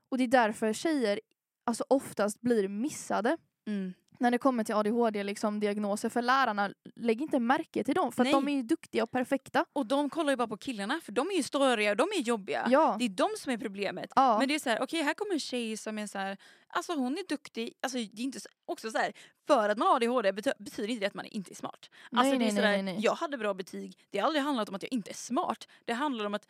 Och 0.10 0.18
det 0.18 0.24
är 0.24 0.28
därför 0.28 0.74
tjejer 0.74 1.20
alltså 1.64 1.84
oftast 1.90 2.42
blir 2.42 2.68
missade 2.68 3.38
Mm. 3.68 3.94
När 4.20 4.32
det 4.32 4.38
kommer 4.38 4.64
till 4.64 4.76
ADHD 4.76 5.24
liksom 5.24 5.62
för 6.10 6.22
lärarna 6.22 6.74
lägger 6.96 7.22
inte 7.22 7.40
märke 7.40 7.84
till 7.84 7.96
dem 7.96 8.12
för 8.12 8.26
de 8.26 8.48
är 8.48 8.54
ju 8.54 8.64
duktiga 8.64 9.04
och 9.04 9.12
perfekta. 9.12 9.66
Och 9.74 9.86
de 9.86 10.10
kollar 10.10 10.30
ju 10.32 10.36
bara 10.38 10.48
på 10.48 10.58
killarna 10.58 11.00
för 11.04 11.12
de 11.12 11.28
är 11.28 11.36
ju 11.36 11.44
störiga 11.44 11.92
och 11.92 11.98
de 11.98 12.04
är 12.18 12.22
jobbiga. 12.22 12.68
Ja. 12.70 12.96
Det 13.00 13.06
är 13.06 13.10
de 13.10 13.30
som 13.38 13.52
är 13.52 13.58
problemet. 13.58 14.12
ja. 14.16 14.40
Men 14.40 14.48
det 14.48 14.56
är 14.56 14.60
så 14.60 14.70
här, 14.70 14.82
okej 14.82 15.02
här 15.02 15.14
kommer 15.14 15.34
en 15.34 15.40
tjej 15.40 15.78
som 15.78 15.98
är 15.98 16.08
så 16.08 16.18
här, 16.18 16.38
alltså 16.68 16.94
hon 16.96 17.14
är 17.18 17.28
duktig, 17.30 17.74
alltså 17.82 17.98
det 17.98 18.22
är 18.22 18.24
inte 18.24 18.40
så, 18.40 18.50
också 18.66 18.92
så 18.92 18.98
här, 18.98 19.14
för 19.48 19.70
att 19.70 19.78
man 19.78 19.88
har 19.88 19.96
ADHD 19.96 20.32
bety- 20.32 20.54
betyder 20.60 20.90
inte 20.90 21.00
det 21.04 21.08
att 21.08 21.14
man 21.14 21.26
inte 21.26 21.52
är 21.52 21.56
smart. 21.56 21.90
Alltså 22.12 22.30
Nej, 22.30 22.30
det 22.30 22.36
är 22.36 22.40
nej, 22.40 22.56
så 22.56 22.62
nej, 22.62 22.84
nej. 22.84 22.98
jag 23.00 23.16
hade 23.16 23.38
bra 23.38 23.54
betyg, 23.54 23.98
det 24.10 24.20
har 24.20 24.26
aldrig 24.28 24.44
handlat 24.44 24.70
om 24.70 24.76
att 24.76 24.84
jag 24.84 24.94
inte 24.94 25.12
är 25.12 25.16
smart. 25.16 25.68
Det 25.86 25.94
handlar 25.94 26.26
om 26.26 26.34
att 26.34 26.48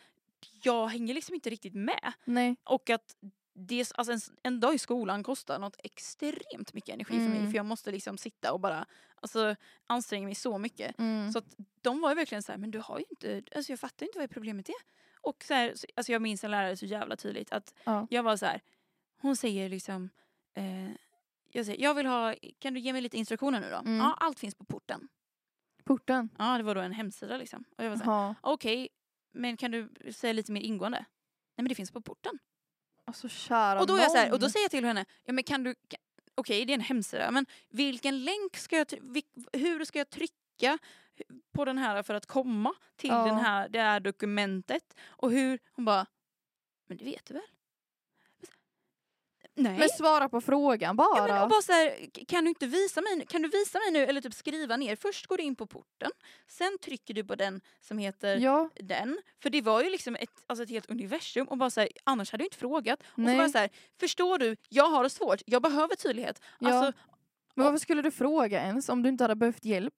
jag 0.63 0.87
hänger 0.87 1.13
liksom 1.13 1.35
inte 1.35 1.49
riktigt 1.49 1.73
med. 1.73 2.13
Nej. 2.25 2.55
Och 2.63 2.89
att 2.89 3.15
det, 3.57 3.91
alltså 3.95 4.13
en, 4.13 4.19
en 4.43 4.59
dag 4.59 4.73
i 4.75 4.79
skolan 4.79 5.23
kostar 5.23 5.59
något 5.59 5.75
extremt 5.83 6.73
mycket 6.73 6.93
energi 6.93 7.13
för 7.13 7.29
mig 7.29 7.37
Mm. 7.39 7.51
för 7.51 7.55
jag 7.57 7.65
måste 7.65 7.91
liksom 7.91 8.17
sitta 8.17 8.53
och 8.53 8.59
bara 8.59 8.85
alltså, 9.15 9.55
anstränga 9.87 10.25
mig 10.25 10.35
så 10.35 10.57
mycket. 10.57 10.99
Mm. 10.99 11.31
Så 11.31 11.39
att 11.39 11.55
de 11.81 12.01
var 12.01 12.09
ju 12.09 12.15
verkligen 12.15 12.43
så 12.43 12.51
här, 12.51 12.59
men 12.59 12.71
du 12.71 12.79
har 12.79 12.99
ju 12.99 13.05
inte, 13.09 13.43
alltså 13.55 13.71
jag 13.71 13.79
fattar 13.79 14.05
inte 14.05 14.19
vad 14.19 14.29
problemet 14.29 14.69
är. 14.69 14.75
Och 15.21 15.43
så 15.43 15.53
här, 15.53 15.75
så- 15.75 15.87
alltså 15.95 16.11
jag 16.11 16.21
minns 16.21 16.43
en 16.43 16.51
lärare 16.51 16.77
så 16.77 16.85
jävla 16.85 17.15
tydligt 17.15 17.51
att 17.51 17.73
Ja. 17.83 18.07
jag 18.09 18.23
var 18.23 18.37
så 18.37 18.45
här, 18.45 18.61
hon 19.21 19.35
säger 19.35 19.69
liksom, 19.69 20.09
eh, 20.53 20.89
jag 21.51 21.65
säger, 21.65 21.83
jag 21.83 21.93
vill 21.93 22.05
ha, 22.05 22.35
kan 22.59 22.73
du 22.73 22.79
ge 22.79 22.93
mig 22.93 23.01
lite 23.01 23.17
instruktioner 23.17 23.59
nu 23.59 23.69
då? 23.69 23.77
Mm. 23.77 23.97
Ja, 23.97 24.17
allt 24.19 24.39
finns 24.39 24.55
på 24.55 24.65
porten. 24.65 25.07
Porten. 25.83 26.29
Ja, 26.37 26.57
det 26.57 26.63
var 26.63 26.75
då 26.75 26.81
en 26.81 26.91
hemsida 26.93 27.37
liksom. 27.37 27.63
Och 27.77 27.83
jag 27.83 27.89
var 27.89 27.97
så 27.97 28.03
här, 28.03 28.11
Ja. 28.11 28.35
okej, 28.41 28.89
men 29.33 29.57
kan 29.57 29.71
du 29.71 29.89
säga 30.13 30.33
lite 30.33 30.51
mer 30.51 30.61
ingående? 30.61 30.97
Nej 30.97 31.63
men 31.63 31.67
det 31.67 31.75
finns 31.75 31.91
på 31.91 32.01
porten. 32.01 32.39
Alltså 33.05 33.29
kära 33.29 33.79
Och 33.79 33.87
då, 33.87 33.95
är 33.95 34.01
jag 34.01 34.11
så 34.11 34.17
här, 34.17 34.31
och 34.31 34.39
då 34.39 34.49
säger 34.49 34.63
jag 34.63 34.71
till 34.71 34.85
henne, 34.85 35.05
ja 35.23 35.33
men 35.33 35.43
kan 35.43 35.63
du, 35.63 35.75
kan, 35.87 35.99
okej 36.35 36.65
det 36.65 36.73
är 36.73 36.75
en 36.75 36.81
hemsida, 36.81 37.31
men 37.31 37.45
vilken 37.69 38.23
länk 38.23 38.57
ska 38.57 38.77
jag, 38.77 38.87
vilk, 39.01 39.25
hur 39.53 39.85
ska 39.85 39.97
jag 39.97 40.09
trycka 40.09 40.77
på 41.53 41.65
den 41.65 41.77
här 41.77 42.03
för 42.03 42.13
att 42.13 42.25
komma 42.25 42.73
till 42.95 43.09
Ja. 43.09 43.25
den 43.25 43.37
här, 43.37 43.69
det 43.69 43.81
här 43.81 43.99
dokumentet? 43.99 44.97
Och 45.07 45.31
hur, 45.31 45.59
hon 45.71 45.85
bara, 45.85 46.05
men 46.87 46.97
det 46.97 47.05
vet 47.05 47.25
du 47.25 47.33
väl? 47.33 47.43
Nej. 49.57 49.79
Men 49.79 49.89
svara 49.89 50.29
på 50.29 50.41
frågan 50.41 50.95
bara. 50.95 51.17
Ja, 51.17 51.33
men 51.33 51.43
och 51.43 51.49
bara 51.49 51.61
så 51.61 51.71
här, 51.71 52.09
kan 52.27 52.43
du 52.43 52.49
inte 52.49 52.67
visa 52.67 53.01
mig, 53.01 53.15
nu- 53.15 53.25
kan 53.25 53.41
du 53.41 53.49
visa 53.49 53.79
mig 53.79 53.91
nu 53.91 54.05
eller 54.05 54.21
typ 54.21 54.33
skriva 54.33 54.77
ner. 54.77 54.95
Först 54.95 55.27
går 55.27 55.37
du 55.37 55.43
in 55.43 55.55
på 55.55 55.67
porten, 55.67 56.11
sen 56.47 56.77
trycker 56.81 57.13
du 57.13 57.23
på 57.23 57.35
den 57.35 57.61
som 57.81 57.97
heter 57.97 58.37
ja. 58.37 58.69
den. 58.75 59.17
För 59.43 59.49
det 59.49 59.61
var 59.61 59.83
ju 59.83 59.89
liksom 59.89 60.15
ett, 60.15 60.29
alltså 60.47 60.63
ett 60.63 60.69
helt 60.69 60.89
universum 60.89 61.47
och 61.47 61.57
bara 61.57 61.69
så 61.69 61.79
här, 61.79 61.89
annars 62.03 62.31
hade 62.31 62.43
jag 62.43 62.47
inte 62.47 62.57
frågat. 62.57 62.99
Och 62.99 63.23
så 63.23 63.31
jag 63.31 63.51
så 63.51 63.57
här, 63.57 63.69
förstår 63.99 64.37
du, 64.37 64.55
jag 64.69 64.89
har 64.89 65.03
det 65.03 65.09
svårt, 65.09 65.41
jag 65.45 65.61
behöver 65.61 65.95
tydlighet. 65.95 66.41
Ja. 66.59 66.73
Alltså, 66.73 66.99
Men 67.55 67.65
varför 67.65 67.79
skulle 67.79 68.01
du 68.01 68.11
fråga 68.11 68.61
ens 68.61 68.89
om 68.89 69.03
du 69.03 69.09
inte 69.09 69.23
hade 69.23 69.35
behövt 69.35 69.65
hjälp? 69.65 69.93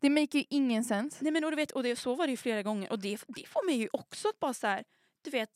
Det 0.00 0.10
make 0.10 0.38
ju 0.38 0.44
ingen 0.50 0.84
sens. 0.84 1.20
nej 1.20 1.32
men 1.32 1.44
och 1.44 1.50
du 1.50 1.56
vet, 1.56 1.70
och 1.70 1.82
det, 1.82 1.96
så 1.96 2.14
var 2.14 2.26
det 2.26 2.30
ju 2.30 2.36
flera 2.36 2.62
gånger 2.62 2.90
och 2.92 2.98
det, 2.98 3.18
det 3.28 3.48
får 3.48 3.66
mig 3.66 3.76
ju 3.76 3.88
också 3.92 4.28
att 4.28 4.40
bara 4.40 4.54
så 4.54 4.66
här, 4.66 4.84
du 5.22 5.30
vet, 5.30 5.50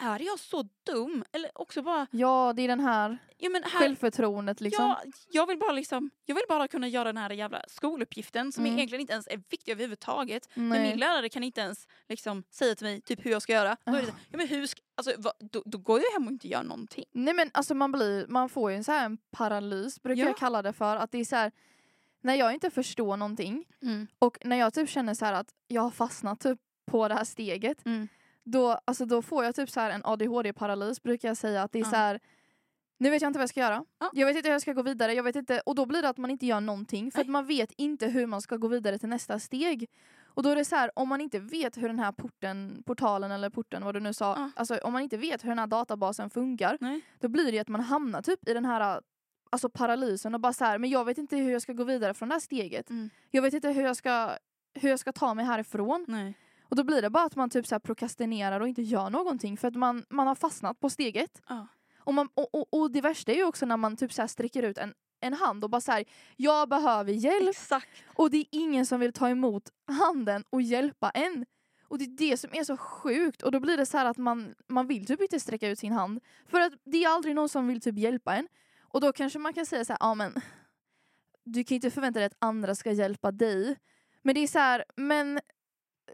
är 0.00 0.20
jag 0.20 0.38
så 0.38 0.68
dum? 0.86 1.24
Eller 1.32 1.50
också 1.54 1.82
bara, 1.82 2.06
Ja, 2.10 2.52
det 2.56 2.62
är 2.62 2.68
den 2.68 2.80
här 2.80 3.18
ja 3.38 3.50
men 3.50 3.62
här, 3.62 3.70
självförtroendet 3.80 4.60
liksom. 4.60 4.84
Ja, 4.84 5.02
jag 5.30 5.46
vill 5.46 5.58
bara 5.58 5.72
liksom, 5.72 6.10
jag 6.24 6.34
vill 6.34 6.44
bara 6.48 6.68
kunna 6.68 6.88
göra 6.88 7.04
den 7.04 7.16
här 7.16 7.30
jävla 7.30 7.62
skoluppgiften 7.68 8.52
som 8.52 8.64
Mm. 8.64 8.76
egentligen 8.78 9.00
inte 9.00 9.12
ens 9.12 9.26
är 9.26 9.42
viktig 9.50 9.72
överhuvudtaget. 9.72 10.48
Men 10.54 10.68
Nej. 10.68 10.90
min 10.90 10.98
lärare 10.98 11.28
kan 11.28 11.42
inte 11.44 11.60
ens 11.60 11.86
liksom 12.08 12.42
säga 12.50 12.74
till 12.74 12.86
mig 12.86 13.00
typ 13.00 13.24
hur 13.26 13.30
jag 13.30 13.42
ska 13.42 13.52
göra. 13.52 13.76
Så, 13.84 13.90
ja, 14.30 14.38
men 14.38 14.48
hur 14.48 14.66
ska, 14.66 14.80
alltså, 14.96 15.12
vad, 15.18 15.32
då, 15.38 15.62
då 15.66 15.78
går 15.78 16.00
jag 16.00 16.10
hem 16.12 16.26
och 16.26 16.32
inte 16.32 16.48
gör 16.48 16.62
någonting. 16.62 17.04
Nej 17.12 17.34
men 17.34 17.50
alltså 17.54 17.74
man 17.74 17.92
blir, 17.92 18.26
man 18.26 18.48
får 18.48 18.70
ju 18.70 18.76
en 18.76 18.84
så 18.84 18.92
här 18.92 19.04
en 19.06 19.18
paralys 19.30 20.02
brukar 20.02 20.22
Ja. 20.22 20.26
jag 20.28 20.36
kalla 20.36 20.62
det 20.62 20.72
för. 20.72 20.96
Att 20.96 21.12
det 21.12 21.18
är 21.18 21.24
så 21.24 21.36
här, 21.36 21.52
när 22.20 22.34
jag 22.34 22.54
inte 22.54 22.70
förstår 22.70 23.16
någonting 23.16 23.64
och 24.18 24.38
när 24.44 24.56
jag 24.56 24.74
typ 24.74 24.88
känner 24.90 25.14
så 25.14 25.24
att 25.26 25.48
jag 25.68 25.82
har 25.82 25.90
fastnat 25.90 26.40
typ 26.40 26.58
på 26.90 27.08
det 27.08 27.14
här 27.14 27.24
steget. 27.24 27.86
Mm. 27.86 28.08
Då, 28.44 28.78
alltså 28.84 29.04
då 29.04 29.22
får 29.22 29.44
jag 29.44 29.54
typ 29.54 29.70
så 29.70 29.80
här 29.80 29.90
en 29.90 30.04
ADHD-paralys 30.04 31.02
brukar 31.02 31.28
jag 31.28 31.36
säga. 31.36 31.62
Att 31.62 31.72
det 31.72 31.78
är 31.78 31.84
Ja. 31.84 31.90
så 31.90 31.96
här, 31.96 32.20
nu 32.98 33.10
vet 33.10 33.22
jag 33.22 33.28
inte 33.28 33.38
vad 33.38 33.42
jag 33.42 33.48
ska 33.50 33.60
göra. 33.60 33.84
Ja. 33.98 34.10
Jag 34.12 34.26
vet 34.26 34.36
inte 34.36 34.48
hur 34.48 34.54
jag 34.54 34.62
ska 34.62 34.72
gå 34.72 34.82
vidare. 34.82 35.14
Jag 35.14 35.22
vet 35.22 35.36
inte, 35.36 35.60
och 35.60 35.74
då 35.74 35.86
blir 35.86 36.02
det 36.02 36.08
att 36.08 36.16
man 36.18 36.30
inte 36.30 36.46
gör 36.46 36.60
någonting. 36.60 37.10
För 37.10 37.20
att 37.20 37.28
man 37.28 37.46
vet 37.46 37.72
inte 37.76 38.06
hur 38.06 38.26
man 38.26 38.40
ska 38.42 38.56
gå 38.56 38.68
vidare 38.68 38.98
till 38.98 39.08
nästa 39.08 39.38
steg. 39.38 39.88
Och 40.34 40.42
då 40.42 40.50
är 40.50 40.56
det 40.56 40.64
så 40.64 40.76
här, 40.76 40.90
om 40.98 41.08
man 41.08 41.20
inte 41.20 41.38
vet 41.38 41.76
hur 41.76 41.88
den 41.88 41.98
här 41.98 42.12
porten, 42.12 42.82
portalen 42.86 43.30
eller 43.30 43.50
porten, 43.50 43.84
vad 43.84 43.94
du 43.94 44.00
nu 44.00 44.12
sa, 44.14 44.34
Ja. 44.38 44.50
alltså 44.56 44.76
om 44.78 44.92
man 44.92 45.02
inte 45.02 45.16
vet 45.16 45.44
hur 45.44 45.48
den 45.48 45.58
här 45.58 45.66
databasen 45.66 46.30
funkar, 46.30 46.78
Nej. 46.80 47.00
då 47.20 47.28
blir 47.28 47.52
det 47.52 47.58
att 47.58 47.68
man 47.68 47.80
hamnar 47.80 48.22
typ 48.22 48.48
i 48.48 48.54
den 48.54 48.64
här 48.64 49.00
alltså 49.52 49.68
paralysen 49.68 50.34
och 50.34 50.40
bara 50.40 50.52
så 50.52 50.64
här, 50.64 50.78
men 50.78 50.90
jag 50.90 51.04
vet 51.04 51.18
inte 51.18 51.36
hur 51.36 51.50
jag 51.52 51.62
ska 51.62 51.72
gå 51.72 51.84
vidare 51.84 52.14
från 52.14 52.28
det 52.28 52.34
här 52.34 52.40
steget. 52.40 52.90
Mm. 52.90 53.10
Jag 53.30 53.42
vet 53.42 53.54
inte 53.54 53.68
hur 53.70 53.82
jag 53.82 53.96
ska, 53.96 54.30
hur 54.74 54.88
jag 54.90 54.98
ska 54.98 55.12
ta 55.12 55.34
mig 55.34 55.44
härifrån. 55.44 56.04
Nej. 56.08 56.34
Och 56.70 56.76
då 56.76 56.84
blir 56.84 57.02
det 57.02 57.10
bara 57.10 57.24
att 57.24 57.36
man 57.36 57.50
typ 57.50 57.66
så 57.66 57.74
här 57.74 57.80
prokrastinerar 57.80 58.60
och 58.60 58.68
inte 58.68 58.82
gör 58.82 59.10
någonting 59.10 59.56
för 59.56 59.68
att 59.68 59.74
man, 59.74 60.04
man 60.10 60.26
har 60.26 60.34
fastnat 60.34 60.80
på 60.80 60.90
steget. 60.90 61.42
Ja. 61.48 61.66
Och, 61.98 62.14
man, 62.14 62.28
och, 62.34 62.54
och, 62.54 62.74
och 62.74 62.90
det 62.90 63.00
värsta 63.00 63.32
är 63.32 63.36
ju 63.36 63.44
också 63.44 63.66
när 63.66 63.76
man 63.76 63.96
typ 63.96 64.12
så 64.12 64.22
här 64.22 64.26
sträcker 64.26 64.62
ut 64.62 64.78
en, 64.78 64.94
en 65.20 65.32
hand 65.32 65.64
och 65.64 65.70
bara 65.70 65.80
säger 65.80 66.08
jag 66.36 66.68
behöver 66.68 67.12
hjälp 67.12 67.48
Exakt. 67.48 67.88
och 68.06 68.30
det 68.30 68.36
är 68.36 68.46
ingen 68.50 68.86
som 68.86 69.00
vill 69.00 69.12
ta 69.12 69.28
emot 69.28 69.70
handen 69.86 70.44
och 70.50 70.62
hjälpa 70.62 71.10
en. 71.10 71.46
Och 71.88 71.98
det 71.98 72.04
är 72.04 72.30
det 72.30 72.36
som 72.36 72.50
är 72.52 72.64
så 72.64 72.76
sjukt 72.76 73.42
och 73.42 73.52
då 73.52 73.60
blir 73.60 73.76
det 73.76 73.86
så 73.86 73.98
här 73.98 74.06
att 74.06 74.16
man, 74.16 74.54
man 74.68 74.86
vill 74.86 75.06
typ 75.06 75.22
inte 75.22 75.40
sträcka 75.40 75.68
ut 75.68 75.78
sin 75.78 75.92
hand 75.92 76.20
för 76.46 76.60
att 76.60 76.72
det 76.84 77.04
är 77.04 77.08
aldrig 77.08 77.34
någon 77.34 77.48
som 77.48 77.68
vill 77.68 77.80
typ 77.80 77.98
hjälpa 77.98 78.36
en. 78.36 78.48
Och 78.80 79.00
då 79.00 79.12
kanske 79.12 79.38
man 79.38 79.52
kan 79.52 79.66
säga 79.66 79.84
så 79.84 79.92
här, 79.92 79.98
ja 80.00 80.14
men 80.14 80.40
du 81.44 81.64
kan 81.64 81.74
inte 81.74 81.90
förvänta 81.90 82.18
dig 82.18 82.26
att 82.26 82.36
andra 82.38 82.74
ska 82.74 82.92
hjälpa 82.92 83.32
dig. 83.32 83.76
Men 84.22 84.34
det 84.34 84.40
är 84.40 84.46
så 84.46 84.58
här, 84.58 84.84
men 84.96 85.40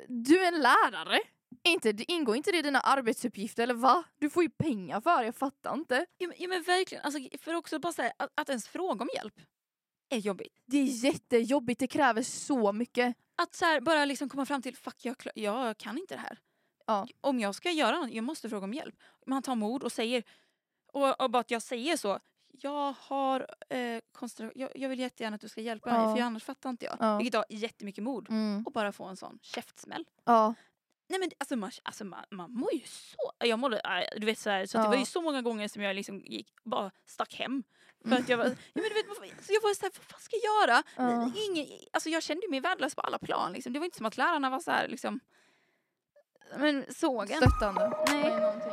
du 0.09 0.38
är 0.44 0.48
en 0.52 0.61
lärare. 0.61 1.20
Inte, 1.62 1.92
det 1.92 2.12
ingår 2.12 2.37
inte 2.37 2.52
det 2.52 2.59
i 2.59 2.62
dina 2.62 2.80
arbetsuppgifter 2.80 3.62
eller 3.62 3.74
va? 3.74 4.04
Du 4.18 4.30
får 4.30 4.42
ju 4.42 4.50
pengar 4.50 5.00
för 5.00 5.18
det, 5.18 5.24
jag 5.24 5.35
fattar 5.35 5.74
inte. 5.74 6.06
Ja, 6.18 6.28
men, 6.28 6.37
ja 6.38 6.48
men 6.48 6.62
verkligen, 6.62 7.04
alltså, 7.04 7.20
för 7.38 7.54
också 7.54 7.78
bara 7.78 7.92
säga 7.92 8.12
att, 8.16 8.30
att 8.35 8.48
ens 8.48 8.68
fråga 8.68 9.02
om 9.02 9.09
hjälp 9.14 9.40
är 10.09 10.18
jobbigt. 10.18 10.62
Det 10.66 10.78
är 10.78 10.85
jättejobbigt, 10.85 11.80
det 11.80 11.87
kräver 11.87 12.22
så 12.22 12.72
mycket. 12.72 13.16
Att 13.37 13.54
så 13.54 13.64
här, 13.64 13.80
bara 13.80 14.04
liksom 14.04 14.28
komma 14.28 14.46
fram 14.46 14.62
till, 14.62 14.76
fuck 14.76 15.04
jag, 15.04 15.16
jag 15.35 15.78
kan 15.78 15.98
inte 15.98 16.14
det 16.14 16.20
här. 16.20 16.38
Ja. 16.87 17.09
Om 17.20 17.40
jag 17.40 17.54
ska 17.54 17.70
göra 17.70 18.00
något, 18.00 18.12
jag 18.12 18.24
måste 18.24 18.48
fråga 18.48 18.64
om 18.64 18.74
hjälp. 18.74 18.94
Man 19.26 19.42
tar 19.42 19.54
mod 19.54 19.82
och 19.82 19.92
säger, 19.92 20.24
och, 20.92 21.20
och 21.20 21.30
bara 21.30 21.40
att 21.40 21.50
jag 21.50 21.62
säger 21.62 21.96
så, 21.96 22.18
jag 22.60 22.94
har 22.98 23.46
eh, 23.68 24.00
jag, 24.54 24.70
jag 24.74 24.88
vill 24.88 24.98
jättegärna 24.98 25.34
att 25.34 25.40
du 25.40 25.48
ska 25.48 25.60
hjälpa 25.60 25.90
Ja. 25.90 26.06
mig 26.06 26.16
för 26.16 26.22
annars 26.22 26.44
fattar 26.44 26.70
inte 26.70 26.84
jag. 26.84 26.96
Ja. 27.00 27.16
Vilket 27.18 27.34
har 27.34 27.44
jättemycket 27.50 28.04
mod. 28.04 28.30
Mm. 28.30 28.62
Och 28.66 28.72
bara 28.72 28.92
få 28.92 29.04
en 29.04 29.16
sån 29.16 29.38
käftsmäll. 29.42 30.04
Ja. 30.24 30.54
Nej 31.08 31.20
men 31.20 31.30
alltså 31.38 31.56
man, 31.56 31.70
alltså 31.82 32.04
man, 32.04 32.24
man 32.30 32.52
mår 32.52 32.74
ju 32.74 32.80
så... 32.86 33.32
Jag 33.38 33.58
mådde, 33.58 33.80
äh, 33.80 34.20
du 34.20 34.26
vet 34.26 34.38
så, 34.38 34.50
här, 34.50 34.66
så 34.66 34.78
att 34.78 34.84
det 34.84 34.86
Ja. 34.86 34.90
var 34.90 34.98
ju 34.98 35.04
så 35.04 35.22
många 35.22 35.42
gånger 35.42 35.68
som 35.68 35.82
jag 35.82 35.96
liksom 35.96 36.20
gick, 36.20 36.48
bara 36.64 36.90
stack 37.06 37.34
hem. 37.34 37.62
För 38.04 38.16
att 38.16 38.28
jag 38.28 38.36
var, 38.38 38.44
ja, 38.46 38.54
men 38.74 38.82
du 38.82 38.94
vet, 38.94 39.44
så 39.46 39.52
jag 39.52 39.60
var 39.62 39.74
såhär, 39.74 39.92
vad 39.96 40.04
fan 40.04 40.20
ska 40.20 40.36
jag 40.36 40.68
göra? 40.68 40.82
Ja. 40.96 41.32
Ingen, 41.48 41.66
alltså 41.92 42.08
jag 42.08 42.22
kände 42.22 42.48
mig 42.48 42.60
värdelös 42.60 42.94
på 42.94 43.00
alla 43.00 43.18
plan. 43.18 43.52
Liksom. 43.52 43.72
Det 43.72 43.78
var 43.78 43.84
inte 43.84 43.96
som 43.96 44.06
att 44.06 44.16
lärarna 44.16 44.50
var 44.50 44.60
så 44.60 44.70
här, 44.70 44.88
liksom, 44.88 45.20
men 46.58 46.84
såg 46.94 47.30
en. 47.30 47.36
Stöttande. 47.36 47.92
Nej. 48.08 48.30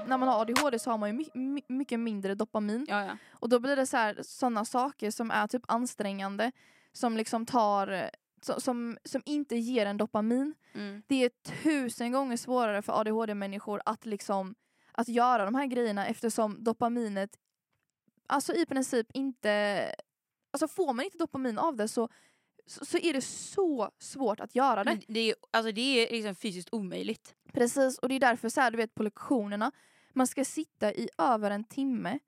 När 0.07 0.17
man 0.17 0.27
har 0.27 0.41
ADHD 0.41 0.79
så 0.79 0.91
har 0.91 0.97
man 0.97 1.09
ju 1.09 1.13
my- 1.15 1.29
my- 1.33 1.63
mycket 1.67 1.99
mindre 1.99 2.35
dopamin. 2.35 2.85
Ja, 2.89 3.05
ja. 3.05 3.17
Och 3.31 3.49
då 3.49 3.59
blir 3.59 3.75
det 3.75 3.85
så 3.85 4.13
sådana 4.23 4.65
saker 4.65 5.11
som 5.11 5.31
är 5.31 5.47
typ 5.47 5.63
ansträngande, 5.67 6.51
som 6.91 7.17
liksom 7.17 7.45
tar, 7.45 7.87
eh, 7.87 8.05
so- 8.45 8.59
som, 8.59 8.97
som 9.03 9.21
inte 9.25 9.55
ger 9.55 9.85
en 9.85 9.97
dopamin. 9.97 10.55
Mm. 10.73 11.03
Det 11.07 11.15
är 11.25 11.29
tusen 11.63 12.11
gånger 12.11 12.37
svårare 12.37 12.81
för 12.81 12.99
ADHD-människor 13.01 13.81
att 13.85 14.05
liksom 14.05 14.55
att 14.91 15.07
göra 15.07 15.45
de 15.45 15.55
här 15.55 15.65
grejerna 15.65 16.07
eftersom 16.07 16.63
dopaminet 16.63 17.29
alltså 18.27 18.53
i 18.53 18.65
princip 18.65 19.07
inte, 19.13 19.85
alltså 20.51 20.67
får 20.67 20.93
man 20.93 21.05
inte 21.05 21.17
dopamin 21.17 21.57
av 21.59 21.75
det 21.75 21.87
så, 21.87 22.09
så, 22.65 22.85
så 22.85 22.97
är 22.97 23.13
det 23.13 23.21
så 23.21 23.89
svårt 23.99 24.39
att 24.39 24.55
göra 24.55 24.83
det. 24.83 24.99
Det 25.07 25.19
är, 25.19 25.35
alltså, 25.51 25.71
det 25.71 25.81
är 25.81 26.11
liksom 26.11 26.35
fysiskt 26.35 26.69
omöjligt. 26.71 27.35
Precis, 27.53 27.97
och 27.97 28.09
det 28.09 28.15
är 28.15 28.19
därför 28.19 28.49
så 28.49 28.61
här, 28.61 28.71
du 28.71 28.77
vet 28.77 28.95
på 28.95 29.03
lektionerna, 29.03 29.71
man 30.13 30.27
ska 30.27 30.45
sitta 30.45 30.93
i 30.93 31.09
över 31.17 31.51
en 31.51 31.63
timme 31.63 32.19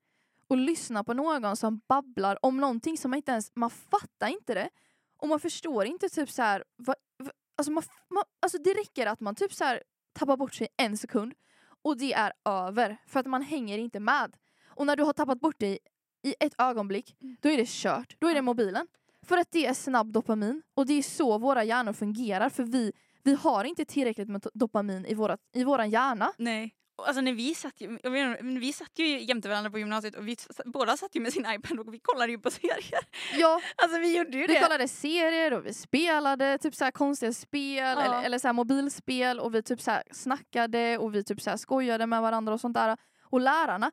och 0.48 0.56
lyssna 0.56 1.04
på 1.04 1.14
någon 1.14 1.56
som 1.56 1.80
babblar 1.88 2.38
om 2.42 2.56
någonting 2.56 2.98
som 2.98 3.10
man 3.10 3.16
inte 3.16 3.32
ens, 3.32 3.52
man 3.54 3.70
fattar 3.70 4.28
inte 4.28 4.54
det. 4.54 4.68
Och 5.16 5.28
man 5.28 5.40
förstår 5.40 5.84
inte 5.86 6.08
typ 6.08 6.30
så 6.30 6.42
här, 6.42 6.64
vad, 6.76 6.96
vad, 7.16 7.30
alltså, 7.56 7.72
man, 7.72 7.82
man, 8.08 8.24
alltså 8.40 8.58
det 8.58 8.74
räcker 8.74 9.06
att 9.06 9.20
man 9.20 9.34
typ 9.34 9.52
så 9.52 9.64
här 9.64 9.82
tappar 10.12 10.36
bort 10.36 10.54
sig 10.54 10.68
en 10.76 10.98
sekund 10.98 11.34
och 11.82 11.96
det 11.96 12.12
är 12.12 12.32
över 12.44 12.96
för 13.06 13.20
att 13.20 13.26
man 13.26 13.42
hänger 13.42 13.78
inte 13.78 14.00
med. 14.00 14.36
Och 14.66 14.86
när 14.86 14.96
du 14.96 15.02
har 15.02 15.12
tappat 15.12 15.40
bort 15.40 15.60
dig 15.60 15.78
i 16.22 16.34
ett 16.40 16.54
ögonblick, 16.58 17.16
Mm. 17.20 17.36
då 17.40 17.48
är 17.48 17.56
det 17.56 17.68
kört. 17.68 18.16
Då 18.18 18.28
är 18.28 18.34
det 18.34 18.42
mobilen. 18.42 18.86
För 19.28 19.38
att 19.38 19.50
det 19.50 19.66
är 19.66 19.74
snabb 19.74 20.12
dopamin 20.12 20.62
och 20.74 20.86
det 20.86 20.92
är 20.94 21.02
så 21.02 21.38
våra 21.38 21.64
hjärnor 21.64 21.92
fungerar 21.92 22.48
för 22.48 22.62
vi, 22.62 22.92
vi 23.22 23.34
har 23.34 23.64
inte 23.64 23.84
tillräckligt 23.84 24.28
med 24.28 24.46
dopamin 24.54 25.06
i, 25.06 25.14
våra, 25.14 25.36
i 25.54 25.64
våran 25.64 25.90
hjärna. 25.90 26.32
Nej. 26.38 26.72
Alltså 27.06 27.20
när 27.20 27.32
vi 27.32 27.54
satt 27.54 27.80
ju, 27.80 27.98
jag 28.02 28.12
menar, 28.12 28.38
men 28.42 28.60
vi 28.60 28.72
satt 28.72 28.98
ju 28.98 29.20
jämte 29.22 29.48
varandra 29.48 29.70
på 29.70 29.78
gymnasiet 29.78 30.14
och 30.14 30.28
vi 30.28 30.32
s- 30.32 30.60
båda 30.64 30.96
satt 30.96 31.14
ju 31.16 31.20
med 31.20 31.32
sin 31.32 31.46
iPad 31.48 31.78
och 31.80 31.94
vi 31.94 31.98
kollade 32.02 32.32
ju 32.32 32.38
på 32.38 32.50
serier. 32.50 33.00
Ja, 33.38 33.60
Alltså 33.76 33.98
vi 33.98 34.16
gjorde 34.18 34.30
ju 34.38 34.46
vi 34.46 34.54
det. 34.54 34.60
kollade 34.60 34.88
serier 34.88 35.52
och 35.52 35.66
vi 35.66 35.74
spelade 35.74 36.58
typ 36.58 36.74
så 36.74 36.84
här 36.84 36.90
konstiga 36.90 37.32
spel 37.32 37.76
Ja. 37.96 38.02
eller, 38.04 38.22
eller 38.22 38.38
så 38.38 38.52
mobilspel 38.52 39.40
och 39.40 39.54
vi 39.54 39.62
typ 39.62 39.80
så 39.80 39.90
här 39.90 40.02
snackade 40.12 40.98
och 40.98 41.14
vi 41.14 41.24
typ 41.24 41.40
så 41.40 41.50
här 41.50 41.56
skojade 41.56 42.06
med 42.06 42.22
varandra 42.22 42.54
och 42.54 42.60
sånt 42.60 42.74
där. 42.74 42.96
Och 43.22 43.40
lärarna, 43.40 43.90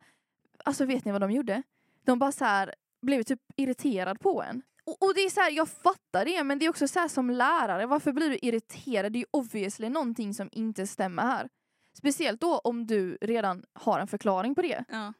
alltså 0.65 0.85
vet 0.85 1.05
ni 1.05 1.11
vad 1.11 1.21
de 1.21 1.31
gjorde? 1.31 1.63
De 2.05 2.19
bara 2.19 2.31
så 2.31 2.45
här 2.45 2.73
blev 3.01 3.23
typ 3.23 3.39
irriterad 3.55 4.19
på 4.19 4.43
en. 4.43 4.61
Och, 4.85 5.03
och 5.03 5.13
det 5.15 5.21
är 5.21 5.29
så 5.29 5.41
här, 5.41 5.51
jag 5.51 5.69
fattar 5.69 6.25
det 6.25 6.43
men 6.43 6.59
det 6.59 6.65
är 6.65 6.69
också 6.69 6.87
så 6.87 6.99
här 6.99 7.07
som 7.07 7.29
lärare, 7.29 7.85
varför 7.85 8.11
blir 8.11 8.29
du 8.29 8.37
irriterad? 8.41 9.13
Det 9.13 9.17
är 9.17 9.19
ju 9.19 9.25
obviously 9.31 9.89
någonting 9.89 10.33
som 10.33 10.49
inte 10.51 10.87
stämmer 10.87 11.23
här. 11.23 11.49
Speciellt 11.97 12.41
då 12.41 12.57
om 12.57 12.87
du 12.87 13.17
redan 13.21 13.65
har 13.73 13.99
en 13.99 14.07
förklaring 14.07 14.55
på 14.55 14.61
det. 14.61 14.85
Ja. 14.89 15.13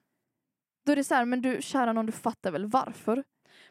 Då 0.86 0.92
är 0.92 0.96
det 0.96 1.04
så 1.04 1.16
här, 1.16 1.26
men 1.26 1.42
du 1.42 1.62
kära 1.62 1.94
någon 1.94 2.06
du 2.06 2.12
fattar 2.12 2.52
väl 2.52 2.66
varför 2.66 3.24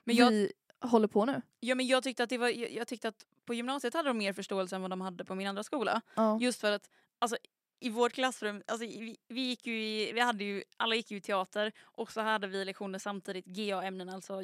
Men 0.05 0.17
jag, 0.17 0.31
vi 0.31 0.53
håller 0.81 1.09
på 1.09 1.25
nu? 1.25 1.43
ja, 1.61 1.75
men 1.75 1.87
jag 1.87 2.03
tyckte 2.03 2.23
att 2.23 2.31
det 2.31 2.39
var, 2.39 2.49
jag, 2.49 2.73
jag 2.73 2.89
tyckte 2.89 3.09
att 3.09 3.27
på 3.45 3.55
gymnasiet 3.55 3.95
hade 3.95 4.09
de 4.09 4.19
mer 4.19 4.33
förståelse 4.33 4.77
än 4.77 4.83
vad 4.83 4.91
de 4.91 5.01
hade 5.01 5.25
på 5.25 5.35
min 5.35 5.47
andra 5.47 5.63
skola. 5.63 6.01
Ja. 6.15 6.39
Just 6.41 6.61
för 6.61 6.73
att 6.73 6.91
alltså, 7.19 7.37
i 7.81 7.91
vårt 7.91 8.13
klassrum, 8.13 8.63
alltså, 8.67 8.87
vi, 8.87 9.17
vi 9.29 9.41
gick 9.41 9.67
ju 9.67 9.83
i, 9.83 10.13
vi 10.13 10.21
hade 10.21 10.45
ju, 10.45 10.63
alla 10.77 10.95
gick 10.95 11.11
ju 11.11 11.17
i 11.17 11.21
teater 11.21 11.73
och 11.81 12.13
så 12.13 12.21
hade 12.21 12.47
vi 12.47 12.65
lektioner 12.65 12.99
samtidigt, 12.99 13.47
GA-ämnen, 13.47 14.09
alltså 14.09 14.43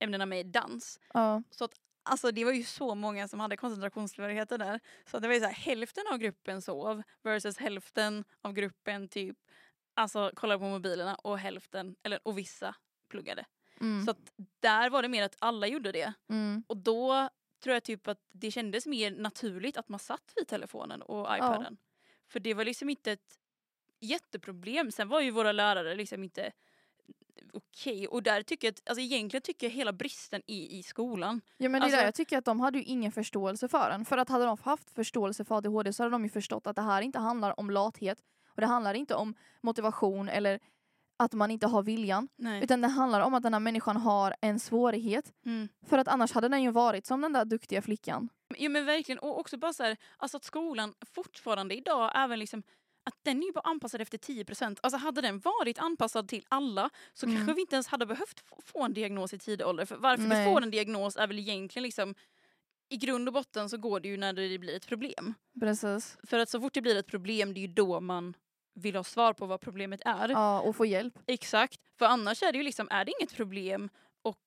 gymnasieämnena 0.00 0.26
med 0.26 0.46
dans. 0.46 1.00
Ja. 1.14 1.42
Så 1.50 1.64
att, 1.64 1.72
alltså, 2.02 2.30
det 2.30 2.44
var 2.44 2.52
ju 2.52 2.64
så 2.64 2.94
många 2.94 3.28
som 3.28 3.40
hade 3.40 3.56
koncentrationssvårigheter 3.56 4.58
där. 4.58 4.80
Så 5.04 5.18
det 5.18 5.28
var 5.28 5.34
ju 5.34 5.40
så 5.40 5.46
här, 5.46 5.52
hälften 5.52 6.04
av 6.12 6.18
gruppen 6.18 6.62
sov 6.62 7.02
versus 7.22 7.58
hälften 7.58 8.24
av 8.42 8.52
gruppen 8.52 9.08
typ 9.08 9.36
alltså, 9.94 10.30
kollade 10.34 10.58
på 10.58 10.68
mobilerna 10.68 11.14
och 11.14 11.38
hälften, 11.38 11.96
eller, 12.02 12.18
och 12.22 12.38
vissa 12.38 12.74
pluggade. 13.08 13.44
Mm. 13.80 14.04
Så 14.04 14.10
att 14.10 14.32
där 14.60 14.90
var 14.90 15.02
det 15.02 15.08
mer 15.08 15.22
att 15.22 15.36
alla 15.38 15.66
gjorde 15.66 15.92
det. 15.92 16.12
Mm. 16.28 16.64
Och 16.66 16.76
då 16.76 17.28
tror 17.62 17.74
jag 17.74 17.84
typ 17.84 18.08
att 18.08 18.20
det 18.32 18.50
kändes 18.50 18.86
mer 18.86 19.10
naturligt 19.10 19.76
att 19.76 19.88
man 19.88 19.98
satt 19.98 20.32
vid 20.36 20.48
telefonen 20.48 21.02
och 21.02 21.36
iPaden. 21.36 21.76
För 22.28 22.40
det 22.40 22.54
var 22.54 22.64
liksom 22.64 22.88
inte 22.88 23.12
ett 23.12 23.38
jätteproblem. 24.00 24.92
Sen 24.92 25.08
var 25.08 25.20
ju 25.20 25.30
våra 25.30 25.52
lärare 25.52 25.94
liksom 25.94 26.24
inte 26.24 26.52
okej. 27.52 28.08
Och 28.08 28.22
där 28.22 28.42
tycker 28.42 28.66
jag 28.68 28.72
att, 28.72 28.88
alltså 28.88 29.00
egentligen 29.00 29.42
tycker 29.42 29.66
jag 29.66 29.74
hela 29.74 29.92
bristen 29.92 30.42
i, 30.46 30.78
i 30.78 30.82
skolan. 30.82 31.40
Ja 31.56 31.68
men 31.68 31.80
det 31.80 31.84
Alltså- 31.84 31.96
där 31.98 32.04
jag 32.04 32.14
tycker 32.14 32.38
att 32.38 32.44
de 32.44 32.60
hade 32.60 32.78
ju 32.78 32.84
ingen 32.84 33.12
förståelse 33.12 33.68
för 33.68 33.90
den. 33.90 34.04
För 34.04 34.18
att 34.18 34.28
hade 34.28 34.44
de 34.44 34.56
haft 34.62 34.90
förståelse 34.90 35.44
för 35.44 35.56
ADHD 35.56 35.92
så 35.92 36.02
hade 36.02 36.14
de 36.14 36.24
ju 36.24 36.30
förstått 36.30 36.66
att 36.66 36.76
det 36.76 36.82
här 36.82 37.02
inte 37.02 37.18
handlar 37.18 37.60
om 37.60 37.70
lathet 37.70 38.18
och 38.48 38.60
det 38.60 38.66
handlar 38.66 38.94
inte 38.94 39.14
om 39.14 39.34
motivation 39.60 40.28
eller 40.28 40.60
att 41.16 41.32
man 41.32 41.50
inte 41.50 41.66
har 41.66 41.82
viljan. 41.82 42.28
Nej. 42.36 42.64
Utan 42.64 42.80
det 42.80 42.88
handlar 42.88 43.20
om 43.20 43.34
att 43.34 43.42
den 43.42 43.52
här 43.52 43.60
människan 43.60 43.96
har 43.96 44.34
en 44.40 44.60
svårighet. 44.60 45.32
Mm. 45.46 45.68
För 45.86 45.98
att 45.98 46.08
annars 46.08 46.32
hade 46.32 46.48
den 46.48 46.62
ju 46.62 46.70
varit 46.70 47.06
som 47.06 47.20
den 47.20 47.32
där 47.32 47.44
duktiga 47.44 47.82
flickan. 47.82 48.28
Ja 48.58 48.68
men 48.68 48.84
verkligen. 48.86 49.18
Och 49.18 49.38
också 49.40 49.58
bara 49.58 49.72
så 49.72 49.82
här, 49.82 49.96
alltså 50.16 50.36
att 50.36 50.44
skolan 50.44 50.94
fortfarande 51.14 51.74
idag, 51.76 52.12
även 52.14 52.38
liksom 52.38 52.62
att 53.04 53.14
den 53.22 53.42
är 53.42 53.46
ju 53.46 53.52
bara 53.52 53.60
anpassad 53.60 54.00
efter 54.00 54.18
10%. 54.18 54.78
Alltså 54.82 54.96
hade 54.98 55.20
den 55.20 55.38
varit 55.40 55.78
anpassad 55.78 56.28
till 56.28 56.44
alla 56.48 56.90
så 57.14 57.26
Mm. 57.26 57.36
kanske 57.36 57.54
vi 57.54 57.60
inte 57.60 57.74
ens 57.76 57.86
hade 57.88 58.06
behövt 58.06 58.40
få- 58.64 58.82
en 58.82 58.94
diagnos 58.94 59.34
i 59.34 59.38
tidig 59.38 59.66
ålder. 59.66 59.84
För 59.84 59.96
varför 59.96 60.24
Nej. 60.24 60.46
vi 60.46 60.52
får 60.54 60.62
en 60.62 60.70
diagnos 60.70 61.16
är 61.16 61.26
väl 61.26 61.38
egentligen 61.38 61.82
liksom 61.82 62.14
i 62.88 62.96
grund 62.96 63.28
och 63.28 63.34
botten 63.34 63.68
så 63.70 63.76
går 63.76 64.00
det 64.00 64.08
ju 64.08 64.16
när 64.16 64.32
det 64.32 64.58
blir 64.58 64.76
ett 64.76 64.86
problem. 64.86 65.34
Precis. 65.60 66.18
För 66.22 66.38
att 66.38 66.48
så 66.48 66.60
fort 66.60 66.72
det 66.74 66.80
blir 66.82 66.96
ett 66.96 67.06
problem 67.06 67.54
det 67.54 67.60
är 67.60 67.66
ju 67.66 67.72
då 67.72 68.00
man 68.00 68.34
vill 68.74 68.96
ha 68.96 69.04
svar 69.04 69.32
på 69.32 69.46
vad 69.46 69.60
problemet 69.60 70.00
är. 70.04 70.28
Ja, 70.28 70.60
och 70.60 70.76
få 70.76 70.86
hjälp. 70.86 71.18
Exakt. 71.26 71.80
För 71.98 72.06
annars 72.06 72.42
är 72.42 72.52
det 72.52 72.58
ju 72.58 72.64
liksom, 72.64 72.88
är 72.90 73.04
det 73.04 73.12
inget 73.20 73.36
problem 73.36 73.88
och 74.22 74.38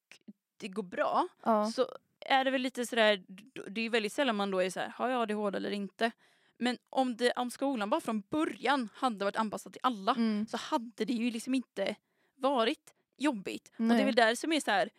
det 0.57 0.67
går 0.67 0.83
bra 0.83 1.27
Ja. 1.43 1.71
så 1.71 1.87
är 2.25 2.45
det 2.45 2.51
väl 2.51 2.61
lite 2.61 2.85
sådär, 2.85 3.23
det 3.69 3.81
är 3.81 3.83
ju 3.83 3.89
väldigt 3.89 4.13
sällan 4.13 4.35
man 4.35 4.51
då 4.51 4.59
är 4.59 4.69
såhär, 4.69 4.89
har 4.95 5.09
jag 5.09 5.21
ADHD 5.21 5.57
eller 5.57 5.71
inte? 5.71 6.11
Men 6.57 6.77
om, 6.89 7.17
det, 7.17 7.31
om 7.31 7.51
skolan 7.51 7.89
bara 7.89 8.01
från 8.01 8.23
början 8.29 8.89
hade 8.93 9.25
varit 9.25 9.35
anpassad 9.35 9.73
till 9.73 9.79
alla 9.83 10.11
Mm. 10.15 10.47
så 10.47 10.57
hade 10.57 11.05
det 11.05 11.13
ju 11.13 11.31
liksom 11.31 11.53
inte 11.55 11.95
varit 12.35 12.93
jobbigt. 13.17 13.67
Och 13.67 13.73
det 13.77 13.83
Nej. 13.83 14.01
är 14.01 14.05
väl 14.05 14.15
där 14.15 14.35
som 14.35 14.51
är 14.51 14.59
så 14.59 14.71
här. 14.71 14.89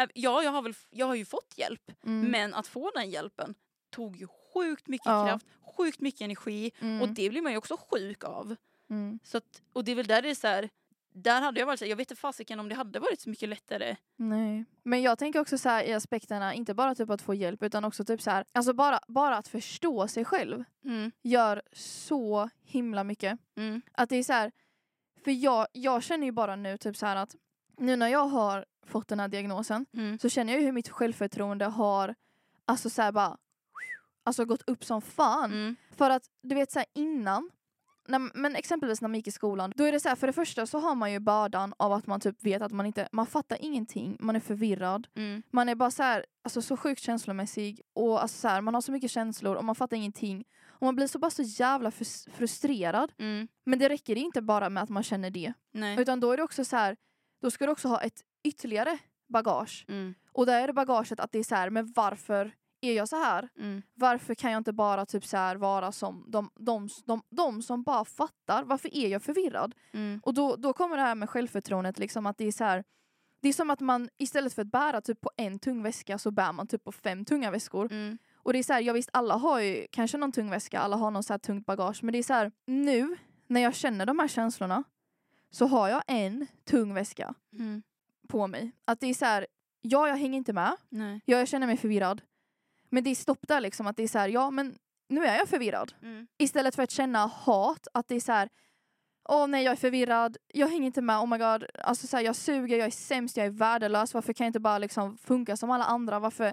äh, 0.00 0.06
ja 0.14 0.42
jag 0.42 0.50
har, 0.50 0.62
väl, 0.62 0.74
jag 0.90 1.06
har 1.06 1.14
ju 1.14 1.24
fått 1.24 1.54
hjälp 1.58 1.90
Mm. 2.06 2.30
men 2.30 2.54
att 2.54 2.66
få 2.66 2.90
den 2.94 3.10
hjälpen 3.10 3.54
tog 3.90 4.16
ju 4.16 4.26
sjukt 4.54 4.88
mycket 4.88 5.06
Ja. 5.06 5.26
kraft, 5.28 5.46
sjukt 5.76 6.00
mycket 6.00 6.20
energi 6.20 6.70
Mm. 6.80 7.02
och 7.02 7.08
det 7.08 7.30
blir 7.30 7.42
man 7.42 7.52
ju 7.52 7.58
också 7.58 7.76
sjuk 7.90 8.24
av. 8.24 8.56
Mm. 8.90 9.18
Så 9.24 9.36
att, 9.36 9.62
och 9.72 9.84
det 9.84 9.92
är 9.92 9.96
väl 9.96 10.06
där 10.06 10.22
det 10.22 10.30
är 10.30 10.34
så 10.34 10.46
här. 10.46 10.68
Där 11.12 11.40
hade 11.40 11.60
jag 11.60 11.66
varit 11.66 11.78
så 11.78 11.84
här, 11.84 11.90
jag 11.90 11.96
vet 11.96 12.10
inte 12.10 12.20
fasiken 12.20 12.60
om 12.60 12.68
det 12.68 12.74
hade 12.74 12.98
varit 12.98 13.20
så 13.20 13.30
mycket 13.30 13.48
lättare. 13.48 13.96
Nej. 14.16 14.64
Men 14.82 15.02
jag 15.02 15.18
tänker 15.18 15.40
också 15.40 15.58
så 15.58 15.68
här 15.68 15.84
i 15.84 15.92
aspekterna, 15.92 16.54
inte 16.54 16.74
bara 16.74 16.94
typ 16.94 17.10
att 17.10 17.22
få 17.22 17.34
hjälp 17.34 17.62
utan 17.62 17.84
också 17.84 18.04
typ 18.04 18.22
så 18.22 18.30
här, 18.30 18.44
alltså 18.52 18.72
bara, 18.72 19.00
bara 19.08 19.36
att 19.36 19.48
förstå 19.48 20.08
sig 20.08 20.24
själv 20.24 20.64
Mm, 20.84 21.12
gör 21.22 21.62
så 21.72 22.50
himla 22.62 23.04
mycket. 23.04 23.38
mm, 23.56 23.82
Att 23.92 24.08
det 24.08 24.16
är 24.16 24.22
så 24.22 24.32
här, 24.32 24.52
för 25.24 25.30
jag, 25.30 25.66
jag 25.72 26.02
känner 26.02 26.26
ju 26.26 26.32
bara 26.32 26.56
nu 26.56 26.76
typ 26.78 26.96
så 26.96 27.06
att 27.06 27.36
nu 27.76 27.96
när 27.96 28.08
jag 28.08 28.26
har 28.26 28.64
fått 28.86 29.08
den 29.08 29.20
här 29.20 29.28
diagnosen 29.28 29.86
mm, 29.92 30.18
så 30.18 30.28
känner 30.28 30.52
jag 30.52 30.60
ju 30.60 30.66
hur 30.66 30.72
mitt 30.72 30.88
självförtroende 30.88 31.64
har 31.64 32.14
alltså 32.64 32.90
så 32.90 33.12
bara 33.12 33.38
alltså 34.24 34.44
gått 34.44 34.62
upp 34.68 34.84
som 34.84 35.02
fan. 35.02 35.52
mm, 35.52 35.76
För 35.96 36.10
att 36.10 36.22
du 36.42 36.54
vet 36.54 36.70
så 36.72 36.78
här 36.78 36.86
innan, 36.94 37.50
när, 38.10 38.38
men 38.38 38.56
exempelvis 38.56 39.00
när 39.00 39.08
man 39.08 39.14
gick 39.16 39.26
i 39.28 39.30
skolan, 39.30 39.72
då 39.76 39.84
är 39.84 39.92
det 39.92 40.00
så 40.00 40.08
här, 40.08 40.16
för 40.16 40.26
det 40.26 40.32
första 40.32 40.66
så 40.66 40.78
har 40.78 40.94
man 40.94 41.12
ju 41.12 41.18
bördan 41.18 41.74
av 41.76 41.92
att 41.92 42.06
man 42.06 42.20
typ 42.20 42.42
vet 42.42 42.62
att 42.62 42.72
man 42.72 42.86
inte, 42.86 43.08
man 43.12 43.26
fattar 43.26 43.58
ingenting, 43.60 44.16
man 44.20 44.36
är 44.36 44.40
förvirrad, 44.40 45.06
mm, 45.16 45.42
man 45.50 45.68
är 45.68 45.74
bara 45.74 45.90
så 45.90 46.02
här, 46.02 46.26
alltså 46.44 46.62
så 46.62 46.76
sjukt 46.76 47.02
känslomässig 47.02 47.80
och 47.94 48.22
alltså 48.22 48.38
så 48.38 48.48
här, 48.48 48.60
man 48.60 48.74
har 48.74 48.80
så 48.80 48.92
mycket 48.92 49.10
känslor 49.10 49.56
och 49.56 49.64
man 49.64 49.74
fattar 49.74 49.96
ingenting. 49.96 50.44
Och 50.68 50.84
man 50.86 50.96
blir 50.96 51.06
så 51.06 51.18
bara 51.18 51.30
så 51.30 51.42
jävla 51.42 51.90
frus- 51.90 52.28
frustrerad. 52.32 53.12
mm. 53.18 53.48
Men 53.66 53.78
det 53.78 53.88
räcker 53.88 54.16
inte 54.16 54.42
bara 54.42 54.68
med 54.70 54.82
att 54.82 54.88
man 54.88 55.02
känner 55.02 55.30
det. 55.30 55.52
Nej. 55.72 56.00
Utan 56.00 56.20
då 56.20 56.32
är 56.32 56.36
det 56.36 56.42
också 56.42 56.64
så 56.64 56.76
här, 56.76 56.96
då 57.42 57.50
ska 57.50 57.66
du 57.66 57.72
också 57.72 57.88
ha 57.88 58.00
ett 58.00 58.20
ytterligare 58.44 58.98
bagage. 59.28 59.84
Mm, 59.88 60.14
Och 60.32 60.46
där 60.46 60.62
är 60.62 60.66
det 60.66 60.72
bagaget 60.72 61.20
att 61.20 61.32
det 61.32 61.38
är 61.38 61.42
så 61.44 61.54
här, 61.54 61.70
men 61.70 61.92
varför 61.96 62.52
är 62.80 62.92
jag 62.92 63.08
så 63.08 63.16
här? 63.16 63.48
mm, 63.58 63.82
Varför 63.94 64.34
kan 64.34 64.52
jag 64.52 64.58
inte 64.60 64.72
bara 64.72 65.06
typ 65.06 65.24
så 65.26 65.36
här 65.36 65.56
vara 65.56 65.92
som 65.92 66.24
de, 66.28 66.50
de, 66.56 66.88
de, 67.04 67.22
de 67.30 67.62
som 67.62 67.82
bara 67.82 68.04
fattar? 68.04 68.64
Varför 68.64 68.96
är 68.96 69.08
jag 69.08 69.22
förvirrad? 69.22 69.74
mm, 69.92 70.20
Och 70.24 70.34
då, 70.34 70.56
då 70.56 70.72
kommer 70.72 70.96
det 70.96 71.02
här 71.02 71.14
med 71.14 71.30
självförtroendet, 71.30 71.98
liksom 71.98 72.26
att 72.26 72.38
det 72.38 72.44
är 72.44 72.52
så 72.52 72.64
här, 72.64 72.84
det 73.40 73.48
är 73.48 73.52
som 73.52 73.70
att 73.70 73.80
man 73.80 74.08
istället 74.18 74.52
för 74.54 74.62
att 74.62 74.68
bära 74.72 75.00
typ 75.00 75.20
på 75.20 75.30
en 75.36 75.58
tung 75.58 75.82
väska 75.82 76.18
så 76.18 76.30
bär 76.30 76.52
man 76.52 76.66
typ 76.66 76.84
på 76.84 76.92
fem 76.92 77.24
tunga 77.24 77.50
väskor. 77.50 77.92
mm, 77.92 78.18
Och 78.34 78.52
det 78.52 78.58
är 78.58 78.62
så 78.62 78.72
här, 78.72 78.80
ja 78.80 78.92
visst 78.92 79.10
alla 79.12 79.34
har 79.36 79.60
ju 79.60 79.86
kanske 79.90 80.18
någon 80.18 80.32
tung 80.32 80.50
väska, 80.50 80.80
alla 80.80 80.96
har 80.96 81.10
någon 81.10 81.22
så 81.22 81.32
här 81.32 81.38
tungt 81.38 81.66
bagage, 81.66 82.02
men 82.02 82.12
det 82.12 82.18
är 82.18 82.22
så 82.22 82.34
här, 82.34 82.52
nu 82.66 83.16
när 83.46 83.60
jag 83.60 83.74
känner 83.74 84.06
de 84.06 84.18
här 84.18 84.28
känslorna 84.28 84.84
så 85.50 85.66
har 85.66 85.88
jag 85.88 86.02
en 86.06 86.46
tung 86.64 86.94
väska 86.94 87.34
mm. 87.52 87.82
på 88.28 88.46
mig. 88.46 88.72
Att 88.84 89.00
det 89.00 89.06
är 89.06 89.14
så 89.14 89.24
här, 89.24 89.46
ja 89.80 90.08
jag 90.08 90.16
hänger 90.16 90.36
inte 90.36 90.52
med, 90.52 90.76
Nej. 90.88 91.20
ja, 91.24 91.38
jag 91.38 91.48
känner 91.48 91.66
mig 91.66 91.76
förvirrad. 91.76 92.22
Men 92.90 93.04
det 93.04 93.10
är 93.10 93.14
stopp 93.14 93.48
där 93.48 93.60
liksom, 93.60 93.86
att 93.86 93.96
det 93.96 94.02
är 94.02 94.08
så 94.08 94.18
här, 94.18 94.28
ja 94.28 94.50
men 94.50 94.74
nu 95.08 95.24
är 95.26 95.38
jag 95.38 95.48
förvirrad. 95.48 95.92
Mm, 96.02 96.26
Istället 96.38 96.74
för 96.74 96.82
att 96.82 96.90
känna 96.90 97.26
hat, 97.26 97.88
att 97.94 98.08
det 98.08 98.14
är 98.14 98.20
så 98.20 98.32
här, 98.32 98.48
åh 99.28 99.46
nej 99.46 99.64
jag 99.64 99.72
är 99.72 99.76
förvirrad, 99.76 100.36
jag 100.54 100.68
hänger 100.68 100.86
inte 100.86 101.02
med, 101.02 101.16
oh 101.18 101.26
my 101.26 101.38
god, 101.38 101.64
alltså 101.84 102.06
så 102.06 102.16
här, 102.16 102.24
jag 102.24 102.36
suger, 102.36 102.76
jag 102.78 102.86
är 102.86 102.90
sämst, 102.90 103.36
jag 103.36 103.46
är 103.46 103.50
värdelös, 103.50 104.14
varför 104.14 104.32
kan 104.32 104.44
jag 104.44 104.48
inte 104.48 104.60
bara 104.60 104.78
liksom 104.78 105.18
funka 105.18 105.56
som 105.56 105.70
alla 105.70 105.84
andra, 105.84 106.18
varför, 106.18 106.52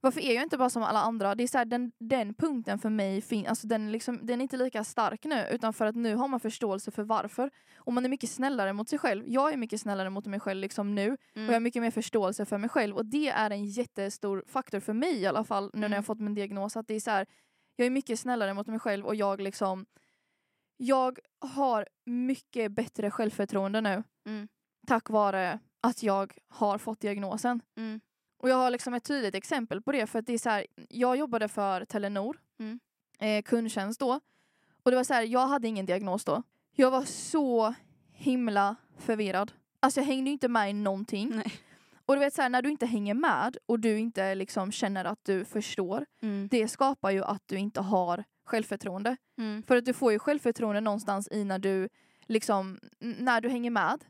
varför 0.00 0.20
är 0.20 0.34
jag 0.34 0.42
inte 0.42 0.58
bara 0.58 0.70
som 0.70 0.82
alla 0.82 0.98
andra? 1.00 1.34
Det 1.34 1.42
är 1.42 1.48
så 1.48 1.58
här, 1.58 1.64
den, 1.64 1.92
den 1.98 2.34
punkten 2.34 2.78
för 2.78 2.90
mig, 2.90 3.20
fin, 3.20 3.46
alltså 3.46 3.66
den, 3.66 3.88
är 3.88 3.92
liksom, 3.92 4.26
den 4.26 4.40
är 4.40 4.42
inte 4.42 4.56
lika 4.56 4.84
stark 4.84 5.24
nu, 5.24 5.46
utan 5.50 5.72
för 5.72 5.86
att 5.86 5.96
nu 5.96 6.14
har 6.14 6.28
man 6.28 6.40
förståelse 6.40 6.90
för 6.90 7.02
varför. 7.02 7.50
Och 7.76 7.92
man 7.92 8.04
är 8.04 8.08
mycket 8.08 8.30
snällare 8.30 8.72
mot 8.72 8.88
sig 8.88 8.98
själv. 8.98 9.24
Jag 9.28 9.52
är 9.52 9.56
mycket 9.56 9.80
snällare 9.80 10.10
mot 10.10 10.26
mig 10.26 10.40
själv 10.40 10.60
liksom 10.60 10.94
nu, 10.94 11.10
och 11.12 11.18
jag 11.34 11.42
har 11.42 11.48
mm, 11.48 11.62
mycket 11.62 11.82
mer 11.82 11.90
förståelse 11.90 12.44
för 12.44 12.58
mig 12.58 12.70
själv. 12.70 12.96
Och 12.96 13.06
det 13.06 13.28
är 13.28 13.50
en 13.50 13.64
jättestor 13.66 14.44
faktor 14.46 14.80
för 14.80 14.92
mig 14.92 15.16
i 15.20 15.26
alla 15.26 15.44
fall, 15.44 15.64
nu 15.72 15.80
när 15.80 15.86
Mm. 15.86 15.96
jag 15.96 16.06
fått 16.06 16.20
min 16.20 16.34
diagnos, 16.34 16.76
att 16.76 16.88
det 16.88 16.94
är 16.94 17.00
så 17.00 17.10
här, 17.10 17.26
jag 17.76 17.86
är 17.86 17.90
mycket 17.90 18.20
snällare 18.20 18.54
mot 18.54 18.66
mig 18.66 18.78
själv 18.78 19.06
och 19.06 19.14
jag 19.14 19.40
liksom 19.40 19.86
jag 20.76 21.18
har 21.40 21.86
mycket 22.06 22.72
bättre 22.72 23.10
självförtroende 23.10 23.80
nu 23.80 24.02
Mm. 24.26 24.48
tack 24.86 25.10
vare 25.10 25.58
att 25.80 26.02
jag 26.02 26.32
har 26.48 26.78
fått 26.78 27.00
diagnosen. 27.00 27.62
mm, 27.76 28.00
Och 28.42 28.48
jag 28.48 28.56
har 28.56 28.70
liksom 28.70 28.94
ett 28.94 29.04
tydligt 29.04 29.34
exempel 29.34 29.82
på 29.82 29.92
det 29.92 30.06
för 30.06 30.18
att 30.18 30.26
det 30.26 30.32
är 30.32 30.38
så 30.38 30.50
här, 30.50 30.66
jag 30.88 31.16
jobbade 31.16 31.48
för 31.48 31.84
Telenor, 31.84 32.36
Mm. 32.58 32.80
eh, 33.18 33.42
kundtjänst 33.42 34.00
då. 34.00 34.20
Och 34.82 34.90
det 34.90 34.96
var 34.96 35.04
så 35.04 35.14
här, 35.14 35.22
jag 35.22 35.46
hade 35.46 35.68
ingen 35.68 35.86
diagnos 35.86 36.24
då. 36.24 36.42
Jag 36.74 36.90
var 36.90 37.02
så 37.04 37.74
himla 38.12 38.76
förvirrad. 38.98 39.52
Alltså 39.80 40.00
jag 40.00 40.06
hängde 40.06 40.30
inte 40.30 40.48
med 40.48 40.70
i 40.70 40.72
någonting. 40.72 41.30
Nej. 41.36 41.52
Och 42.06 42.14
du 42.16 42.20
vet 42.20 42.34
så 42.34 42.42
här, 42.42 42.48
när 42.48 42.62
du 42.62 42.70
inte 42.70 42.86
hänger 42.86 43.14
med 43.14 43.56
och 43.66 43.80
du 43.80 43.98
inte 43.98 44.34
liksom 44.34 44.72
känner 44.72 45.04
att 45.04 45.24
du 45.24 45.44
förstår, 45.44 46.06
mm, 46.22 46.48
det 46.50 46.68
skapar 46.68 47.10
ju 47.10 47.24
att 47.24 47.42
du 47.46 47.56
inte 47.56 47.80
har 47.80 48.24
självförtroende. 48.44 49.16
mm, 49.38 49.62
För 49.62 49.76
att 49.76 49.84
du 49.84 49.92
får 49.92 50.12
ju 50.12 50.18
självförtroende 50.18 50.80
någonstans 50.80 51.28
i 51.32 51.44
när 51.44 51.58
du 51.58 51.88
liksom, 52.26 52.80
när 52.98 53.40
du 53.40 53.48
hänger 53.48 53.70
med. 53.70 54.04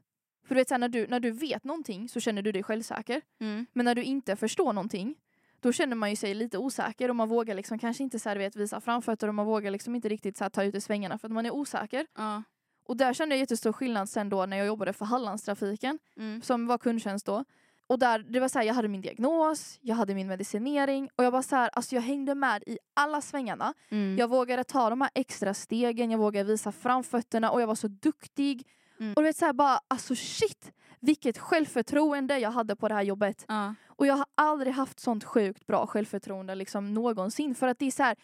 För 0.51 0.55
du 0.55 0.61
vet 0.61 0.68
så 0.68 0.74
här, 0.74 0.78
när 0.78 0.88
du, 0.88 1.07
när 1.07 1.20
du 1.20 1.30
vet 1.30 1.64
någonting 1.64 2.09
så 2.09 2.20
känner 2.20 2.42
du 2.42 2.53
dig 2.53 2.62
självsäker. 2.62 3.20
mm, 3.40 3.66
Men 3.72 3.84
när 3.84 3.94
du 3.94 4.03
inte 4.03 4.36
förstår 4.36 4.72
någonting 4.72 5.14
då 5.61 5.72
känner 5.72 5.96
man 5.96 6.11
ju 6.11 6.16
sig 6.16 6.34
lite 6.34 6.59
osäker 6.59 7.09
och 7.09 7.16
man 7.16 7.28
vågar 7.28 7.55
liksom 7.55 7.78
kanske 7.78 8.03
inte 8.03 8.18
så 8.18 8.28
här, 8.28 8.36
vet, 8.36 8.57
visa 8.57 8.80
framfötter 8.80 9.28
och 9.28 9.34
man 9.34 9.46
vågar 9.46 9.70
liksom 9.70 9.94
inte 9.94 10.09
riktigt 10.09 10.36
så 10.36 10.44
här, 10.44 10.48
ta 10.51 10.64
ut 10.64 10.74
i 10.74 10.80
svängarna 10.80 11.18
för 11.18 11.28
att 11.28 11.32
man 11.32 11.46
är 11.46 11.51
osäker. 11.51 12.07
ja, 12.16 12.42
Och 12.84 12.96
där 12.96 13.12
kände 13.12 13.34
jag 13.34 13.40
jättestor 13.40 13.72
skillnad 13.72 14.09
sen 14.09 14.28
då 14.28 14.46
när 14.46 14.57
jag 14.57 14.66
jobbade 14.66 14.92
för 14.92 15.05
Hallandstrafiken 15.05 15.98
mm, 16.16 16.42
som 16.42 16.66
var 16.66 16.78
kundtjänst 16.78 17.26
då. 17.26 17.44
Och 17.86 17.98
där, 17.98 18.18
det 18.18 18.40
var 18.40 18.48
så 18.48 18.59
här, 18.59 18.66
jag 18.66 18.74
hade 18.74 18.88
min 18.88 19.01
diagnos, 19.01 19.78
jag 19.82 19.96
hade 19.96 20.14
min 20.14 20.26
medicinering 20.26 21.09
och 21.16 21.24
jag 21.24 21.30
var 21.30 21.42
så 21.42 21.57
här, 21.57 21.70
alltså 21.72 21.94
jag 21.94 22.03
hängde 22.03 22.34
med 22.34 22.62
i 22.66 22.78
alla 22.94 23.20
svängarna. 23.20 23.74
mm, 23.90 24.18
Jag 24.18 24.28
vågade 24.28 24.64
ta 24.64 24.90
de 24.90 25.01
här 25.01 25.11
extra 25.14 25.55
stegen, 25.55 26.11
jag 26.11 26.18
vågade 26.18 26.48
visa 26.53 26.72
framfötterna 26.72 27.51
och 27.51 27.61
jag 27.62 27.66
var 27.66 27.74
så 27.74 27.88
duktig. 27.88 28.66
Mm. 29.01 29.12
Och 29.14 29.22
du 29.22 29.26
vet 29.28 29.36
så 29.36 29.44
här 29.44 29.53
bara, 29.53 29.80
alltså 29.88 30.14
shit! 30.14 30.72
Vilket 31.01 31.38
självförtroende 31.38 32.38
jag 32.38 32.51
hade 32.51 32.76
på 32.76 32.88
det 32.88 32.94
här 32.94 33.03
jobbet. 33.03 33.44
ja, 33.48 33.74
Och 33.88 34.07
jag 34.07 34.14
har 34.14 34.26
aldrig 34.34 34.74
haft 34.74 35.01
sånt 35.01 35.24
sjukt 35.24 35.66
bra 35.66 35.86
självförtroende 35.86 36.55
liksom 36.55 36.94
någonsin. 36.94 37.55
För 37.55 37.68
att 37.68 37.78
det 37.78 37.86
är 37.86 37.90
så 37.90 38.03
här, 38.03 38.16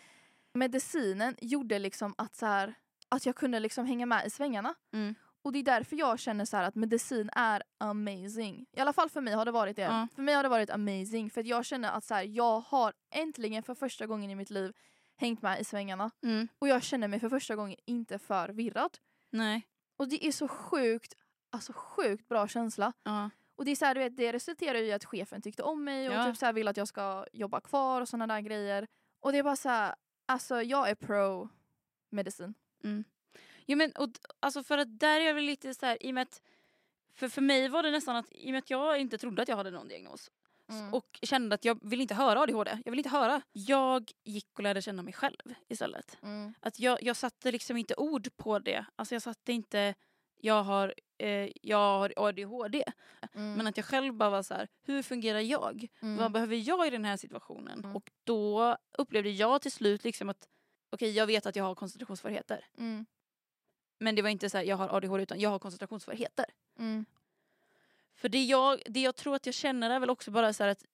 medicinen 0.55 1.37
gjorde 1.41 1.79
liksom 1.79 2.15
att, 2.19 2.35
så 2.37 2.47
här, 2.47 2.75
att 3.09 3.27
jag 3.27 3.37
kunde 3.37 3.61
liksom 3.61 3.87
hänga 3.87 4.07
med 4.07 4.27
i 4.27 4.31
svängarna. 4.31 4.75
mm, 4.93 5.15
Och 5.43 5.53
det 5.53 5.59
är 5.59 5.63
därför 5.63 5.97
jag 5.97 6.19
känner 6.19 6.45
så 6.45 6.57
att 6.57 6.75
medicin 6.75 7.31
är 7.33 7.63
amazing. 7.79 8.67
I 8.77 8.81
alla 8.81 8.93
fall 8.93 9.11
för 9.11 9.21
mig 9.21 9.35
har 9.35 9.45
det 9.45 9.51
varit 9.51 9.77
det. 9.77 9.83
Ja. 9.83 10.09
För 10.15 10.23
mig 10.23 10.35
har 10.35 10.43
det 10.43 10.49
varit 10.49 10.71
amazing. 10.71 11.31
För 11.31 11.41
att 11.41 11.47
jag 11.47 11.65
känner 11.65 11.91
att 11.93 12.05
så 12.05 12.15
här, 12.15 12.23
jag 12.23 12.61
har 12.61 12.93
äntligen 13.15 13.63
för 13.63 13.75
första 13.75 14.07
gången 14.07 14.31
i 14.31 14.35
mitt 14.35 14.51
liv 14.51 14.73
hängt 15.17 15.43
med 15.43 15.61
i 15.61 15.65
svängarna. 15.65 16.11
mm, 16.25 16.49
Och 16.59 16.69
jag 16.69 16.83
känner 16.83 17.09
mig 17.09 17.21
för 17.21 17.29
första 17.29 17.57
gången 17.57 17.77
inte 17.87 18.19
förvirrad. 18.19 18.99
nej, 19.31 19.67
Och 19.97 20.09
det 20.09 20.27
är 20.27 20.33
så 20.33 20.49
sjukt, 20.49 21.15
alltså 21.51 21.73
sjukt 21.73 22.29
bra 22.29 22.49
känsla. 22.49 22.93
ja, 23.03 23.31
Och 23.57 23.65
det, 23.65 23.71
är 23.71 23.77
så 23.77 23.85
här, 23.85 23.95
du 23.95 24.01
vet, 24.01 24.17
det 24.17 24.33
resulterar 24.33 24.79
i 24.79 24.93
att 24.93 25.05
chefen 25.05 25.43
tyckte 25.43 25.63
om 25.63 25.85
mig 25.85 26.09
och 26.09 26.15
Ja. 26.15 26.25
typ 26.25 26.37
så 26.37 26.47
här 26.47 26.53
vill 26.53 26.69
att 26.69 26.77
jag 26.77 26.89
ska 26.89 27.27
jobba 27.33 27.61
kvar 27.61 28.01
och 28.01 28.09
sådana 28.09 28.35
där 28.35 28.41
grejer. 28.41 28.87
Och 29.21 29.33
det 29.33 29.39
är 29.39 29.43
bara 29.43 29.57
så 29.57 29.69
här, 29.69 29.95
alltså 30.27 30.63
jag 30.63 30.91
är 30.91 30.95
pro 30.95 31.49
medicin. 32.11 32.55
mm. 32.85 33.05
Jo 33.67 33.79
men 33.79 33.93
och, 33.93 34.09
alltså 34.41 34.63
för 34.65 34.79
att 34.79 34.99
där 35.01 35.21
är 35.21 35.25
jag 35.25 35.35
väl 35.35 35.45
lite 35.45 35.75
så 35.75 35.87
här 35.87 36.03
i 36.07 36.11
och 36.11 36.15
med 36.15 36.23
att 36.23 36.43
för, 37.15 37.29
för 37.29 37.43
mig 37.43 37.69
var 37.69 37.83
det 37.83 37.91
nästan 37.91 38.17
att 38.17 38.27
i 38.31 38.49
och 38.49 38.53
med 38.53 38.59
att 38.59 38.71
jag 38.71 39.01
inte 39.01 39.19
trodde 39.19 39.43
att 39.43 39.49
jag 39.49 39.57
hade 39.57 39.71
någon 39.71 39.89
diagnos 39.89 40.31
Mm. 40.69 40.95
och 40.95 41.19
kände 41.23 41.55
att 41.55 41.65
jag 41.65 41.79
vill 41.83 42.01
inte 42.01 42.15
höra 42.15 42.41
ADHD. 42.41 42.79
Jag 42.85 42.93
vill 42.93 42.99
inte 42.99 43.11
höra. 43.11 43.43
Jag 43.53 44.11
gick 44.25 44.49
och 44.53 44.63
lärde 44.63 44.83
känna 44.83 45.03
mig 45.03 45.13
själv 45.13 45.55
istället. 45.69 46.19
Mm. 46.23 46.55
Att 46.61 46.81
jag, 46.81 47.03
jag 47.03 47.17
satte 47.17 47.53
liksom 47.53 47.77
inte 47.77 47.95
ord 47.97 48.29
på 48.37 48.59
det. 48.59 48.87
Alltså 48.97 49.15
jag 49.15 49.23
satte 49.23 49.53
inte 49.53 49.95
jag 50.41 50.63
har, 50.63 50.95
eh, 51.19 51.51
jag 51.63 51.99
har 51.99 52.13
ADHD. 52.17 52.85
Mm. 53.35 53.55
Men 53.55 53.67
att 53.67 53.77
jag 53.77 53.87
själv 53.87 54.15
bara 54.15 54.31
var 54.31 54.43
så 54.43 54.55
här, 54.55 54.69
hur 54.83 55.03
fungerar 55.03 55.41
jag? 55.41 55.89
Mm. 56.03 56.17
Vad 56.17 56.33
behöver 56.33 56.57
jag 56.57 56.87
i 56.87 56.91
den 56.91 57.05
här 57.05 57.17
situationen? 57.17 57.79
Mm. 57.79 57.97
Och 57.97 58.11
då 58.25 58.77
upplevde 58.99 59.31
jag 59.31 59.63
till 59.63 59.73
slut 59.73 60.05
liksom 60.05 60.29
att 60.29 60.49
okej, 60.91 61.11
jag 61.11 61.27
vet 61.27 61.47
att 61.47 61.57
jag 61.57 61.65
har 61.65 61.75
koncentrationssvårigheter. 61.75 62.65
Mm. 62.79 63.07
Men 63.99 64.15
det 64.15 64.23
var 64.23 64.29
inte 64.29 64.51
så 64.51 64.57
här, 64.57 64.65
jag 64.65 64.77
har 64.77 64.97
ADHD 64.97 65.23
utan 65.23 65.41
jag 65.41 65.51
har 65.51 65.59
koncentrationssvårigheter. 65.59 66.47
För 68.27 68.31
det 68.31 68.45
jag, 68.45 68.83
det 68.87 69.01
jag 69.01 69.17
tror 69.17 69.35
att 69.35 69.47
jag 69.47 69.55
känner 69.55 69.91
är 69.91 70.01
väl 70.01 70.11
också 70.11 70.31
bara 70.31 70.53
så 70.53 70.65
att 70.65 70.85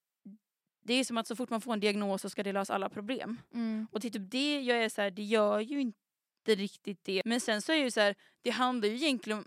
det 0.84 0.94
är 0.94 1.04
som 1.04 1.18
att 1.18 1.26
så 1.26 1.36
fort 1.36 1.50
man 1.50 1.60
får 1.60 1.72
en 1.72 1.80
diagnos 1.80 2.22
så 2.22 2.30
ska 2.30 2.42
det 2.42 2.52
lösa 2.52 2.74
alla 2.74 2.88
problem. 2.88 3.40
Mm. 3.54 3.86
Och 3.92 4.00
till 4.00 4.12
typ 4.12 4.30
det 4.30 4.60
jag 4.60 4.84
är 4.84 4.88
så 4.88 5.02
här, 5.02 5.10
det 5.10 5.22
gör 5.22 5.60
ju 5.60 5.80
inte 5.80 6.54
riktigt 6.54 7.04
det. 7.04 7.22
Men 7.24 7.40
sen 7.40 7.62
så 7.62 7.72
är 7.72 7.76
det 7.76 7.82
ju 7.84 7.90
så 7.90 8.00
här, 8.00 8.14
det 8.42 8.50
handlar 8.50 8.88
ju 8.88 8.94
egentligen 8.94 9.38
om- 9.38 9.44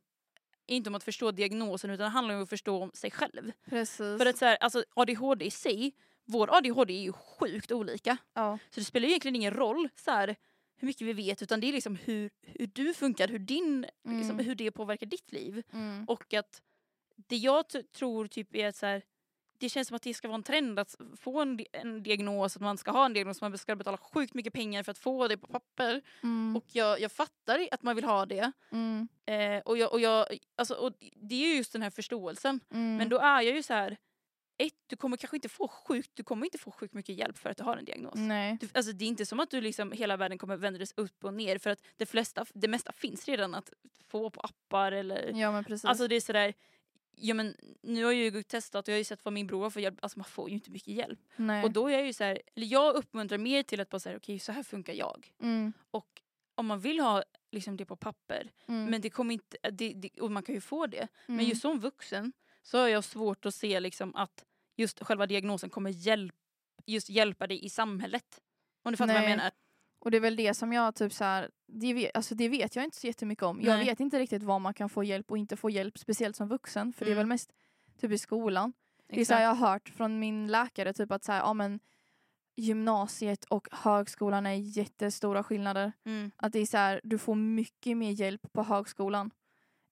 inte 0.65 0.89
om 0.89 0.95
att 0.95 1.03
förstå 1.03 1.31
diagnosen 1.31 1.89
utan 1.89 2.03
det 2.03 2.09
handlar 2.09 2.35
om 2.35 2.43
att 2.43 2.49
förstå 2.49 2.83
om 2.83 2.91
sig 2.93 3.11
själv. 3.11 3.51
Precis. 3.69 3.97
För 3.97 4.25
att 4.25 4.37
så 4.37 4.45
här, 4.45 4.57
alltså 4.61 4.83
ADHD 4.95 5.45
i 5.45 5.51
sig, 5.51 5.93
vår 6.25 6.57
ADHD 6.57 6.93
är 6.93 7.01
ju 7.03 7.13
sjukt 7.13 7.71
olika. 7.71 8.17
ja. 8.33 8.59
Så 8.69 8.79
det 8.79 8.85
spelar 8.85 9.05
ju 9.05 9.09
egentligen 9.11 9.35
ingen 9.35 9.53
roll 9.53 9.89
så 9.95 10.11
här, 10.11 10.35
hur 10.77 10.85
mycket 10.87 11.07
vi 11.07 11.13
vet 11.13 11.41
utan 11.41 11.59
det 11.59 11.67
är 11.67 11.73
liksom 11.73 11.95
hur, 11.95 12.29
hur 12.41 12.67
du 12.73 12.93
funkar, 12.93 13.27
hur, 13.27 13.39
din, 13.39 13.81
liksom, 14.03 14.31
Mm. 14.31 14.45
hur 14.45 14.55
det 14.55 14.71
påverkar 14.71 15.05
ditt 15.05 15.31
liv. 15.31 15.63
Mm. 15.73 16.05
Och 16.05 16.33
att 16.33 16.61
det 17.15 17.37
jag 17.37 17.65
tror 17.93 18.27
typ 18.27 18.55
är 18.55 18.67
att 18.67 18.75
så 18.75 18.85
här, 18.85 19.01
det 19.57 19.69
känns 19.69 19.87
som 19.87 19.95
att 19.95 20.01
det 20.01 20.13
ska 20.13 20.27
vara 20.27 20.35
en 20.35 20.43
trend 20.43 20.79
att 20.79 20.95
få 21.17 21.41
en, 21.41 21.57
di- 21.57 21.67
en 21.71 22.03
diagnos, 22.03 22.55
att 22.55 22.61
man 22.61 22.77
ska 22.77 22.91
ha 22.91 23.05
en 23.05 23.13
diagnos, 23.13 23.41
man 23.41 23.57
ska 23.57 23.75
betala 23.75 23.97
sjukt 23.97 24.33
mycket 24.33 24.53
pengar 24.53 24.83
för 24.83 24.91
att 24.91 24.97
få 24.97 25.27
det 25.27 25.37
på 25.37 25.47
papper. 25.47 26.01
Mm. 26.23 26.55
Och 26.55 26.65
jag, 26.67 26.99
jag 27.01 27.11
fattar 27.11 27.67
att 27.71 27.83
man 27.83 27.95
vill 27.95 28.05
ha 28.05 28.25
det. 28.25 28.51
Mm. 28.71 29.07
Eh, 29.25 29.61
och, 29.65 29.77
jag, 29.77 29.93
och, 29.93 29.99
jag, 29.99 30.25
alltså, 30.55 30.73
och 30.73 30.93
det 31.15 31.35
är 31.35 31.47
ju 31.47 31.55
just 31.55 31.73
den 31.73 31.81
här 31.81 31.89
förståelsen. 31.89 32.59
Mm. 32.71 32.97
Men 32.97 33.09
då 33.09 33.17
är 33.19 33.41
jag 33.41 33.55
ju 33.55 33.63
så 33.63 33.73
här, 33.73 33.97
ett, 34.57 34.73
du 34.87 34.95
kommer 34.95 35.17
kanske 35.17 35.37
inte 35.37 35.49
få 35.49 35.67
sjukt, 35.67 36.11
du 36.13 36.23
kommer 36.23 36.45
inte 36.45 36.57
få 36.57 36.71
sjukt 36.71 36.93
mycket 36.93 37.15
hjälp 37.15 37.37
för 37.37 37.49
att 37.49 37.57
du 37.57 37.63
har 37.63 37.77
en 37.77 37.85
diagnos. 37.85 38.15
Nej. 38.15 38.57
Du, 38.61 38.67
alltså 38.73 38.91
det 38.91 39.05
är 39.05 39.09
inte 39.09 39.25
som 39.25 39.39
att 39.39 39.51
du 39.51 39.61
liksom, 39.61 39.91
hela 39.91 40.17
världen 40.17 40.37
kommer 40.37 40.57
vändas 40.57 40.93
upp 40.97 41.23
och 41.23 41.33
ner 41.33 41.57
för 41.57 41.69
att 41.69 41.81
det, 41.97 42.05
flesta, 42.05 42.45
det 42.53 42.67
mesta 42.67 42.91
finns 42.91 43.25
redan 43.27 43.55
att 43.55 43.73
få 44.07 44.29
på 44.29 44.41
appar 44.41 44.91
eller 44.91 45.31
Ja 45.35 45.51
men 45.51 45.63
precis. 45.63 45.85
Alltså 45.85 46.07
det 46.07 46.15
är 46.15 46.21
sådär, 46.21 46.53
ja 47.17 47.33
men 47.33 47.55
nu 47.81 48.03
har 48.03 48.11
jag 48.11 48.21
ju 48.35 48.43
testat 48.43 48.87
och 48.87 48.91
jag 48.91 48.95
har 48.95 48.97
ju 48.99 49.03
sett 49.03 49.25
vad 49.25 49.33
min 49.33 49.47
bror 49.47 49.69
får 49.69 49.81
hjälp, 49.81 49.99
alltså 50.01 50.19
man 50.19 50.25
får 50.25 50.49
ju 50.49 50.55
inte 50.55 50.71
mycket 50.71 50.93
hjälp. 50.93 51.19
Nej. 51.35 51.63
Och 51.63 51.71
då 51.71 51.87
är 51.87 51.93
jag 51.93 52.05
ju 52.05 52.13
såhär, 52.13 52.41
eller 52.55 52.67
jag 52.67 52.95
uppmuntrar 52.95 53.37
mer 53.37 53.63
till 53.63 53.79
att 53.81 53.89
bara 53.89 53.99
säga 53.99 54.17
okej 54.17 54.39
så 54.39 54.51
här 54.51 54.63
funkar 54.63 54.93
jag. 54.93 55.31
mm. 55.41 55.73
Och 55.91 56.21
om 56.57 56.65
man 56.65 56.79
vill 56.79 56.99
ha 56.99 57.23
liksom 57.51 57.77
det 57.77 57.85
på 57.85 57.95
papper, 57.95 58.51
Mm. 58.67 58.85
men 58.85 59.01
det 59.01 59.09
kommer 59.09 59.33
inte, 59.33 59.57
det, 59.71 59.93
det, 59.93 60.09
och 60.21 60.31
man 60.31 60.43
kan 60.43 60.55
ju 60.55 60.61
få 60.61 60.87
det. 60.87 61.07
Men 61.25 61.35
Mm. 61.35 61.49
just 61.49 61.61
som 61.61 61.79
vuxen 61.79 62.33
så 62.61 62.77
har 62.77 62.87
jag 62.87 63.03
svårt 63.03 63.45
att 63.45 63.55
se 63.55 63.79
liksom 63.79 64.15
att 64.15 64.45
just 64.77 64.99
själva 65.03 65.27
diagnosen 65.27 65.69
kommer 65.69 65.89
hjälp, 65.89 66.35
just 66.85 67.09
hjälpa 67.09 67.47
dig 67.47 67.65
i 67.65 67.69
samhället. 67.69 68.41
Om 68.83 68.91
du 68.91 68.97
fattar 68.97 69.13
vad 69.13 69.21
jag 69.23 69.27
Nej. 69.27 69.37
menar? 69.37 69.51
Och 70.05 70.11
det 70.11 70.17
är 70.17 70.21
väl 70.21 70.35
det 70.35 70.53
som 70.53 70.73
jag 70.73 70.95
typ 70.95 71.13
så 71.13 71.23
här, 71.23 71.49
det 71.67 71.93
vet, 71.93 72.11
alltså 72.17 72.35
det 72.35 72.49
vet 72.49 72.75
jag 72.75 72.85
inte 72.85 72.97
så 72.97 73.07
jättemycket 73.07 73.43
om. 73.43 73.61
Jag 73.61 73.75
Nej. 73.77 73.85
vet 73.85 73.99
inte 73.99 74.19
riktigt 74.19 74.43
var 74.43 74.59
man 74.59 74.73
kan 74.73 74.89
få 74.89 75.03
hjälp 75.03 75.31
och 75.31 75.37
inte 75.37 75.57
få 75.57 75.69
hjälp, 75.69 75.97
speciellt 75.97 76.35
som 76.35 76.47
vuxen. 76.47 76.93
För 76.93 77.05
det 77.05 77.11
är 77.11 77.13
Mm. 77.13 77.17
väl 77.17 77.27
mest 77.27 77.51
typ 78.01 78.11
i 78.11 78.17
skolan. 78.17 78.73
Det 79.07 79.21
är 79.21 79.25
så 79.25 79.33
här, 79.33 79.41
jag 79.41 79.55
har 79.55 79.69
hört 79.69 79.89
från 79.89 80.19
min 80.19 80.47
läkare 80.47 80.93
typ 80.93 81.11
att 81.11 81.23
så 81.23 81.31
här, 81.31 81.39
ja, 81.39 81.53
men 81.53 81.79
gymnasiet 82.55 83.45
och 83.45 83.67
högskolan 83.71 84.45
är 84.45 84.53
jättestora 84.53 85.43
skillnader. 85.43 85.91
Mm. 86.05 86.31
Att 86.35 86.53
det 86.53 86.59
är 86.59 86.65
så 86.65 86.77
här, 86.77 87.01
du 87.03 87.17
får 87.17 87.35
mycket 87.35 87.97
mer 87.97 88.11
hjälp 88.11 88.53
på 88.53 88.63
högskolan 88.63 89.31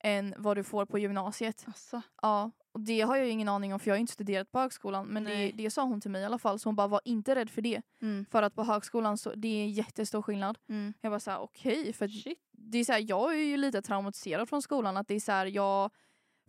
än 0.03 0.33
vad 0.37 0.57
du 0.57 0.63
får 0.63 0.85
på 0.85 0.99
gymnasiet. 0.99 1.63
Alltså. 1.67 2.01
Ja, 2.21 2.51
och 2.73 2.79
det 2.79 3.01
har 3.01 3.15
jag 3.15 3.25
ju 3.25 3.31
ingen 3.31 3.49
aning 3.49 3.73
om 3.73 3.79
för 3.79 3.87
jag 3.87 3.95
har 3.95 3.99
inte 3.99 4.13
studerat 4.13 4.51
på 4.51 4.59
högskolan. 4.59 5.07
Men 5.07 5.23
det, 5.23 5.51
det 5.55 5.69
sa 5.71 5.83
hon 5.83 6.01
till 6.01 6.11
mig 6.11 6.21
i 6.21 6.25
alla 6.25 6.37
fall. 6.37 6.59
Så 6.59 6.69
hon 6.69 6.75
bara 6.75 6.87
var 6.87 7.01
inte 7.05 7.35
rädd 7.35 7.49
för 7.49 7.61
det. 7.61 7.81
Mm. 8.01 8.25
För 8.31 8.43
att 8.43 8.55
på 8.55 8.63
högskolan 8.63 9.17
så 9.17 9.33
det 9.35 9.47
är 9.47 9.67
jättestor 9.67 10.21
skillnad. 10.21 10.57
Mm. 10.69 10.93
Jag 11.01 11.11
var 11.11 11.19
så 11.19 11.31
här 11.31 11.39
okej. 11.39 11.93
för 11.93 12.05
att 12.05 12.11
Shit. 12.11 12.39
det 12.51 12.77
är 12.77 12.85
så 12.85 12.91
här, 12.91 13.05
jag 13.07 13.33
är 13.33 13.43
ju 13.43 13.57
lite 13.57 13.81
traumatiserad 13.81 14.49
från 14.49 14.61
skolan. 14.61 14.97
Att 14.97 15.07
det 15.07 15.13
är 15.15 15.19
så 15.19 15.31
här, 15.31 15.45
jag 15.45 15.91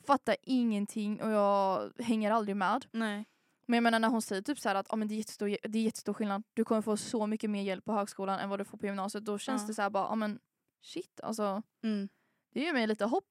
fattar 0.07 0.37
ingenting 0.43 1.22
och 1.22 1.31
jag 1.31 1.93
hänger 1.99 2.31
aldrig 2.31 2.57
med. 2.57 2.87
Nej. 2.93 3.25
Men 3.66 3.77
jag 3.77 3.83
menar 3.83 3.99
när 3.99 4.09
hon 4.09 4.22
säger 4.22 4.43
typ 4.43 4.59
så 4.59 4.68
att 4.68 4.93
ah, 4.93 4.97
men 4.97 5.09
det, 5.09 5.14
är 5.14 5.16
jättestor, 5.16 5.57
det 5.62 5.79
är 5.79 5.83
jättestor 5.83 6.12
skillnad. 6.14 6.43
Du 6.55 6.64
kommer 6.64 6.83
få 6.83 6.97
så 6.97 7.27
mycket 7.27 7.51
mer 7.51 7.62
hjälp 7.62 7.85
på 7.85 7.93
högskolan 7.93 8.39
än 8.41 8.49
vad 8.49 8.61
du 8.61 8.64
får 8.64 8.79
på 8.79 8.87
gymnasiet. 8.87 9.25
Då 9.25 9.39
känns 9.39 9.62
Ja. 9.62 9.66
det 9.68 9.75
så 9.75 9.83
här 9.83 9.91
bara, 9.91 10.07
ah, 10.07 10.14
men 10.14 10.39
shit 10.83 11.20
alltså. 11.22 11.62
Mm. 11.83 12.09
Det 12.53 12.61
ger 12.61 12.72
mig 12.72 12.87
lite 12.87 13.05
hopp. 13.05 13.25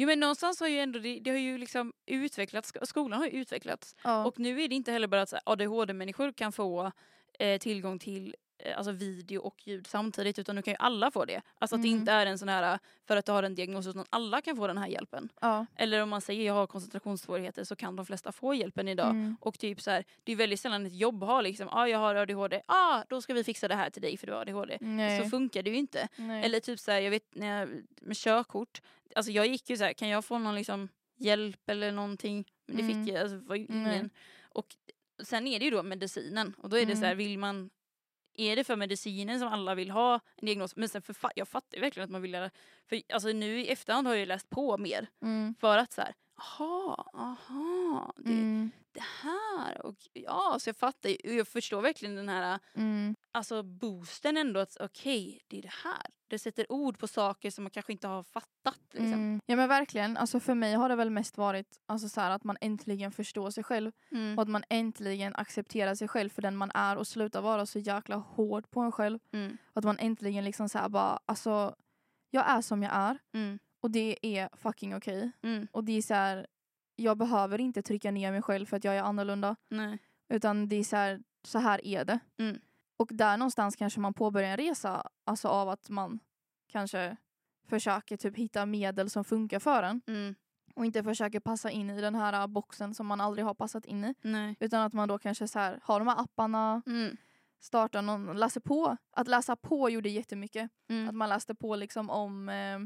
Jo 0.00 0.06
men 0.06 0.20
någonstans 0.20 0.60
har 0.60 0.68
ju 0.68 0.78
ändå 0.78 0.98
det, 0.98 1.20
det 1.20 1.30
har 1.30 1.38
ju 1.38 1.58
liksom 1.58 1.92
utvecklats, 2.06 2.72
sk- 2.74 2.84
skolan 2.84 3.18
har 3.18 3.26
ju 3.26 3.32
utvecklats. 3.32 3.96
Ja. 4.04 4.24
Och 4.24 4.38
nu 4.38 4.62
är 4.62 4.68
det 4.68 4.74
inte 4.74 4.92
heller 4.92 5.08
bara 5.08 5.22
att 5.22 5.34
ADHD-människor 5.44 6.32
kan 6.32 6.52
få 6.52 6.92
eh, 7.38 7.58
tillgång 7.58 7.98
till 7.98 8.34
alltså 8.76 8.92
video 8.92 9.40
och 9.40 9.66
ljud 9.66 9.86
samtidigt 9.86 10.38
utan 10.38 10.56
nu 10.56 10.62
kan 10.62 10.72
ju 10.72 10.76
alla 10.78 11.10
få 11.10 11.24
det. 11.24 11.40
Alltså 11.58 11.76
att 11.76 11.82
det 11.82 11.88
Mm. 11.88 12.00
inte 12.00 12.12
är 12.12 12.26
en 12.26 12.38
sån 12.38 12.48
här 12.48 12.78
för 13.06 13.16
att 13.16 13.26
du 13.26 13.32
har 13.32 13.42
en 13.42 13.54
diagnos 13.54 13.86
utan 13.86 14.04
alla 14.10 14.40
kan 14.40 14.56
få 14.56 14.66
den 14.66 14.78
här 14.78 14.86
hjälpen. 14.88 15.28
ja. 15.40 15.66
Eller 15.76 16.02
om 16.02 16.08
man 16.08 16.20
säger 16.20 16.46
jag 16.46 16.54
har 16.54 16.66
koncentrationssvårigheter 16.66 17.64
så 17.64 17.76
kan 17.76 17.96
de 17.96 18.06
flesta 18.06 18.32
få 18.32 18.54
hjälpen 18.54 18.88
idag. 18.88 19.10
Mm. 19.10 19.36
Och 19.40 19.58
typ 19.58 19.80
så 19.80 19.90
här, 19.90 20.04
det 20.24 20.32
är 20.32 20.36
väldigt 20.36 20.60
sällan 20.60 20.86
ett 20.86 20.94
jobb 20.94 21.22
har 21.22 21.42
liksom, 21.42 21.66
ja 21.70 21.78
ah, 21.78 21.88
jag 21.88 21.98
har 21.98 22.14
ADHD, 22.14 22.62
ah 22.66 23.02
då 23.08 23.20
ska 23.22 23.34
vi 23.34 23.44
fixa 23.44 23.68
det 23.68 23.74
här 23.74 23.90
till 23.90 24.02
dig 24.02 24.16
för 24.16 24.26
du 24.26 24.32
har 24.32 24.40
ADHD. 24.40 24.78
Nej. 24.80 25.22
Så 25.24 25.30
funkar 25.30 25.62
det 25.62 25.70
ju 25.70 25.76
inte. 25.76 26.08
Nej. 26.16 26.44
Eller 26.44 26.60
typ 26.60 26.80
så 26.80 26.90
här, 26.90 27.00
jag 27.00 27.10
vet 27.10 27.34
när 27.34 27.60
jag, 27.60 27.68
med 28.00 28.16
körkort, 28.16 28.82
alltså 29.14 29.32
jag 29.32 29.46
gick 29.46 29.70
ju 29.70 29.76
så 29.76 29.84
här, 29.84 29.92
kan 29.92 30.08
jag 30.08 30.24
få 30.24 30.38
någon 30.38 30.54
liksom 30.54 30.88
hjälp 31.16 31.70
eller 31.70 31.92
någonting? 31.92 32.44
Men 32.66 32.76
det 32.76 32.82
Mm. 32.82 33.04
fick 33.04 33.14
jag, 33.14 33.22
alltså 33.22 33.36
det 33.36 33.46
var 33.48 33.56
ju 33.56 33.64
ingen. 33.64 34.10
Och 34.42 34.66
sen 35.22 35.46
är 35.46 35.58
det 35.58 35.64
ju 35.64 35.70
då 35.70 35.82
medicinen 35.82 36.54
och 36.58 36.68
då 36.68 36.78
är 36.78 36.86
det 36.86 36.96
så 36.96 37.04
här, 37.04 37.14
vill 37.14 37.38
man 37.38 37.70
är 38.40 38.56
det 38.56 38.64
för 38.64 38.76
medicinen 38.76 39.38
som 39.40 39.48
alla 39.48 39.74
vill 39.74 39.90
ha 39.90 40.14
en 40.14 40.46
diagnos? 40.46 40.76
Men 40.76 40.88
sen 40.88 41.02
för 41.02 41.16
jag 41.34 41.48
fattar 41.48 41.80
verkligen 41.80 42.04
att 42.04 42.10
man 42.10 42.22
vill 42.22 42.32
göra, 42.32 42.50
för 42.88 43.02
alltså 43.12 43.28
nu 43.28 43.60
i 43.60 43.68
efterhand 43.68 44.06
har 44.06 44.14
jag 44.14 44.28
läst 44.28 44.50
på 44.50 44.78
mer 44.78 45.06
Mm. 45.22 45.54
för 45.60 45.78
att 45.78 45.92
så 45.92 46.00
här, 46.00 46.14
aha, 46.40 47.10
aha, 47.14 48.12
det, 48.16 48.32
Mm. 48.32 48.70
det 48.92 49.02
här 49.22 49.86
och 49.86 49.96
ja, 50.12 50.56
så 50.60 50.68
jag 50.68 50.76
fattar 50.76 51.16
jag 51.36 51.48
förstår 51.48 51.82
verkligen 51.82 52.16
den 52.16 52.28
här 52.28 52.58
Mm. 52.74 53.14
alltså 53.32 53.62
boosten 53.62 54.36
ändå 54.36 54.60
att 54.60 54.76
okej, 54.80 55.40
det 55.48 55.58
är 55.58 55.62
det 55.62 55.72
här. 55.84 56.06
Det 56.28 56.38
sätter 56.38 56.72
ord 56.72 56.98
på 56.98 57.06
saker 57.08 57.50
som 57.50 57.64
man 57.64 57.70
kanske 57.70 57.92
inte 57.92 58.08
har 58.08 58.22
fattat. 58.22 58.80
Liksom. 58.90 59.12
Mm. 59.12 59.40
Ja 59.46 59.56
men 59.56 59.68
verkligen, 59.68 60.16
alltså 60.16 60.40
för 60.40 60.54
mig 60.54 60.74
har 60.74 60.88
det 60.88 60.94
väl 60.96 61.10
mest 61.10 61.36
varit 61.38 61.78
alltså 61.86 62.08
så 62.08 62.20
här, 62.20 62.30
att 62.30 62.44
man 62.44 62.56
äntligen 62.60 63.12
förstår 63.12 63.50
sig 63.50 63.64
själv 63.64 63.92
Mm. 64.12 64.38
och 64.38 64.42
att 64.42 64.48
man 64.48 64.64
äntligen 64.70 65.36
accepterar 65.36 65.94
sig 65.94 66.08
själv 66.08 66.28
för 66.30 66.42
den 66.42 66.56
man 66.56 66.70
är 66.74 66.96
och 66.96 67.06
slutar 67.06 67.40
vara 67.42 67.66
så 67.66 67.78
jäkla 67.78 68.16
hård 68.16 68.70
på 68.70 68.80
en 68.80 68.92
själv. 68.92 69.18
Mm. 69.32 69.56
Att 69.72 69.84
man 69.84 69.98
äntligen 69.98 70.44
liksom 70.44 70.68
så 70.68 70.78
här 70.78 70.88
bara, 70.88 71.20
alltså 71.26 71.74
jag 72.30 72.48
är 72.50 72.60
som 72.60 72.82
jag 72.82 72.92
är 72.94 73.18
Mm. 73.34 73.58
Och 73.80 73.90
det 73.90 74.18
är 74.26 74.48
fucking 74.56 74.96
okej. 74.96 75.30
Mm. 75.42 75.66
Och 75.72 75.84
det 75.84 75.92
är 75.92 76.02
så 76.02 76.14
här, 76.14 76.46
jag 76.96 77.18
behöver 77.18 77.60
inte 77.60 77.82
trycka 77.82 78.10
ner 78.10 78.30
mig 78.32 78.42
själv 78.42 78.66
för 78.66 78.76
att 78.76 78.84
jag 78.84 78.96
är 78.96 79.02
annorlunda. 79.02 79.56
Nej. 79.68 79.98
Utan 80.28 80.68
det 80.68 80.76
är 80.76 80.84
så 80.84 80.96
här, 80.96 81.22
så 81.42 81.58
här 81.58 81.86
är 81.86 82.04
det. 82.04 82.18
Mm. 82.38 82.58
Och 82.96 83.10
där 83.12 83.36
någonstans 83.36 83.76
kanske 83.76 84.00
man 84.00 84.14
påbörjar 84.14 84.50
en 84.50 84.56
resa 84.56 85.08
alltså 85.24 85.48
av 85.48 85.68
att 85.68 85.88
man 85.88 86.20
kanske 86.66 87.16
försöker 87.68 88.16
typ 88.16 88.36
hitta 88.36 88.66
medel 88.66 89.10
som 89.10 89.24
funkar 89.24 89.58
för 89.58 89.82
en. 89.82 90.00
Mm. 90.06 90.34
Och 90.74 90.86
inte 90.86 91.02
försöker 91.02 91.40
passa 91.40 91.70
in 91.70 91.90
i 91.90 92.00
den 92.00 92.14
här 92.14 92.32
äh, 92.32 92.46
boxen 92.46 92.94
som 92.94 93.06
man 93.06 93.20
aldrig 93.20 93.44
har 93.44 93.54
passat 93.54 93.84
in 93.86 94.04
i. 94.04 94.14
Nej. 94.22 94.56
Utan 94.60 94.82
att 94.82 94.92
man 94.92 95.08
då 95.08 95.18
kanske 95.18 95.48
så 95.48 95.58
här, 95.58 95.80
har 95.82 95.98
de 96.00 96.08
här 96.08 96.20
apparna, 96.20 96.82
Mm. 96.86 97.16
startar 97.60 98.02
någon, 98.02 98.36
läser 98.38 98.60
på. 98.60 98.96
Att 99.12 99.28
läsa 99.28 99.56
på 99.56 99.90
gjorde 99.90 100.08
jättemycket. 100.08 100.64
Att 100.64 100.90
Mm. 100.90 101.18
man 101.18 101.28
läste 101.28 101.54
på 101.54 101.76
liksom 101.76 102.10
om, 102.10 102.48
eh, 102.48 102.78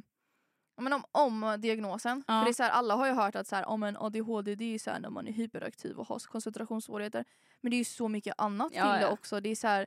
men 0.76 0.92
om, 0.92 1.04
om 1.12 1.56
diagnosen. 1.60 2.24
Ja. 2.26 2.40
För 2.40 2.44
det 2.44 2.50
är 2.50 2.54
så 2.54 2.62
här, 2.62 2.70
alla 2.70 2.94
har 2.94 3.06
ju 3.06 3.12
hört 3.12 3.34
att 3.36 3.46
så 3.46 3.56
här, 3.56 3.64
om 3.66 3.82
en 3.82 3.96
ADHD 3.96 4.54
det 4.54 4.74
är 4.74 4.78
så 4.78 4.90
här 4.90 5.00
när 5.00 5.10
man 5.10 5.28
är 5.28 5.32
hyperaktiv 5.32 5.96
och 5.98 6.06
har 6.06 6.18
koncentrationssvårigheter. 6.18 7.24
Men 7.60 7.70
det 7.70 7.76
är 7.76 7.78
ju 7.78 7.84
så 7.84 8.08
mycket 8.08 8.34
annat 8.38 8.72
Ja, 8.74 8.82
till 8.82 9.00
det 9.00 9.06
ja. 9.06 9.10
också. 9.12 9.40
Det 9.40 9.48
är 9.48 9.56
så 9.56 9.66
här, 9.68 9.86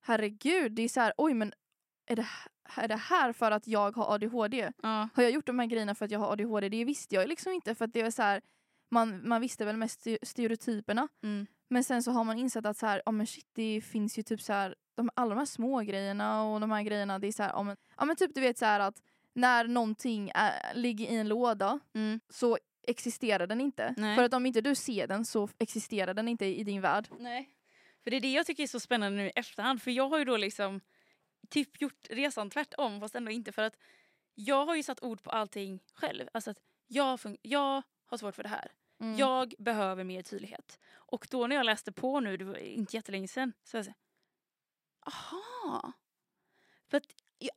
herregud, 0.00 0.72
det 0.72 0.82
är 0.82 0.88
så 0.88 1.00
här, 1.00 1.12
oj 1.16 1.34
men 1.34 1.52
är 2.06 2.16
det, 2.16 2.26
är 2.76 2.88
det 2.88 2.96
här 2.96 3.32
för 3.32 3.50
att 3.50 3.66
jag 3.66 3.96
har 3.96 4.14
ADHD? 4.14 4.72
Ja. 4.82 5.08
Har 5.14 5.22
jag 5.22 5.32
gjort 5.32 5.46
de 5.46 5.58
här 5.58 5.66
grejerna 5.66 5.94
för 5.94 6.04
att 6.04 6.10
jag 6.10 6.18
har 6.20 6.32
ADHD? 6.32 6.68
Det 6.68 6.84
visste 6.84 7.14
jag 7.14 7.28
liksom 7.28 7.52
inte 7.52 7.74
för 7.74 7.84
att 7.84 7.92
det 7.92 8.02
var 8.02 8.10
så 8.10 8.22
här, 8.22 8.40
man, 8.90 9.28
man 9.28 9.40
visste 9.40 9.64
väl 9.64 9.76
mest 9.76 10.06
ste- 10.06 10.18
stereotyperna. 10.22 11.08
Mm. 11.22 11.46
Men 11.68 11.84
sen 11.84 12.02
så 12.02 12.10
har 12.10 12.24
man 12.24 12.38
insett 12.38 12.66
att 12.66 12.76
så 12.76 12.86
här, 12.86 13.02
ja 13.06 13.12
men 13.12 13.26
shit 13.26 13.48
det 13.52 13.80
finns 13.80 14.18
ju 14.18 14.22
typ 14.22 14.42
så 14.42 14.52
här, 14.52 14.74
de, 14.94 15.10
alla 15.14 15.28
de 15.34 15.38
här 15.38 15.46
små 15.46 15.80
grejerna 15.80 16.42
och 16.42 16.60
de 16.60 16.70
här 16.70 16.82
grejerna 16.82 17.18
det 17.18 17.26
är 17.26 17.32
så 17.32 17.42
här, 17.42 17.50
ja 17.50 17.62
men, 17.62 17.76
ja 17.96 18.04
men 18.04 18.16
typ 18.16 18.34
du 18.34 18.40
vet 18.40 18.58
så 18.58 18.66
att 18.66 19.02
när 19.36 19.68
någonting 19.68 20.30
är, 20.34 20.74
ligger 20.74 21.06
i 21.06 21.16
en 21.16 21.28
låda 21.28 21.80
Mm. 21.94 22.20
så 22.28 22.58
existerar 22.86 23.46
den 23.46 23.60
inte. 23.60 23.94
Nej. 23.96 24.16
För 24.16 24.22
att 24.22 24.34
om 24.34 24.46
inte 24.46 24.60
du 24.60 24.74
ser 24.74 25.06
den 25.06 25.24
så 25.24 25.48
existerar 25.58 26.14
den 26.14 26.28
inte 26.28 26.46
i 26.46 26.64
din 26.64 26.80
värld. 26.80 27.08
Nej. 27.18 27.50
För 28.04 28.10
det 28.10 28.16
är 28.16 28.20
det 28.20 28.32
jag 28.32 28.46
tycker 28.46 28.62
är 28.62 28.66
så 28.66 28.80
spännande 28.80 29.18
nu 29.18 29.26
i 29.26 29.32
efterhand. 29.34 29.82
För 29.82 29.90
jag 29.90 30.08
har 30.08 30.18
ju 30.18 30.24
då 30.24 30.36
liksom 30.36 30.80
typ 31.48 31.80
gjort 31.80 32.06
resan 32.10 32.50
tvärtom 32.50 33.00
fast 33.00 33.14
ändå 33.14 33.30
inte 33.30 33.52
för 33.52 33.62
att 33.62 33.76
jag 34.34 34.66
har 34.66 34.74
ju 34.76 34.82
satt 34.82 35.02
ord 35.02 35.22
på 35.22 35.30
allting 35.30 35.80
själv. 35.94 36.28
Alltså 36.32 36.50
att 36.50 36.58
jag, 36.86 37.20
jag 37.42 37.82
har 38.06 38.18
svårt 38.18 38.34
för 38.34 38.42
det 38.42 38.48
här. 38.48 38.72
Mm. 39.00 39.16
Jag 39.16 39.54
behöver 39.58 40.04
mer 40.04 40.22
tydlighet. 40.22 40.80
Och 40.94 41.26
då 41.30 41.46
när 41.46 41.56
jag 41.56 41.66
läste 41.66 41.92
på 41.92 42.20
nu, 42.20 42.36
det 42.36 42.44
var 42.44 42.56
inte 42.56 42.96
jättelänge 42.96 43.28
sedan, 43.28 43.52
så 43.64 43.76
jag 43.76 43.84
så 43.84 43.92
aha. 45.06 45.92
För 46.90 46.96
att 46.96 47.06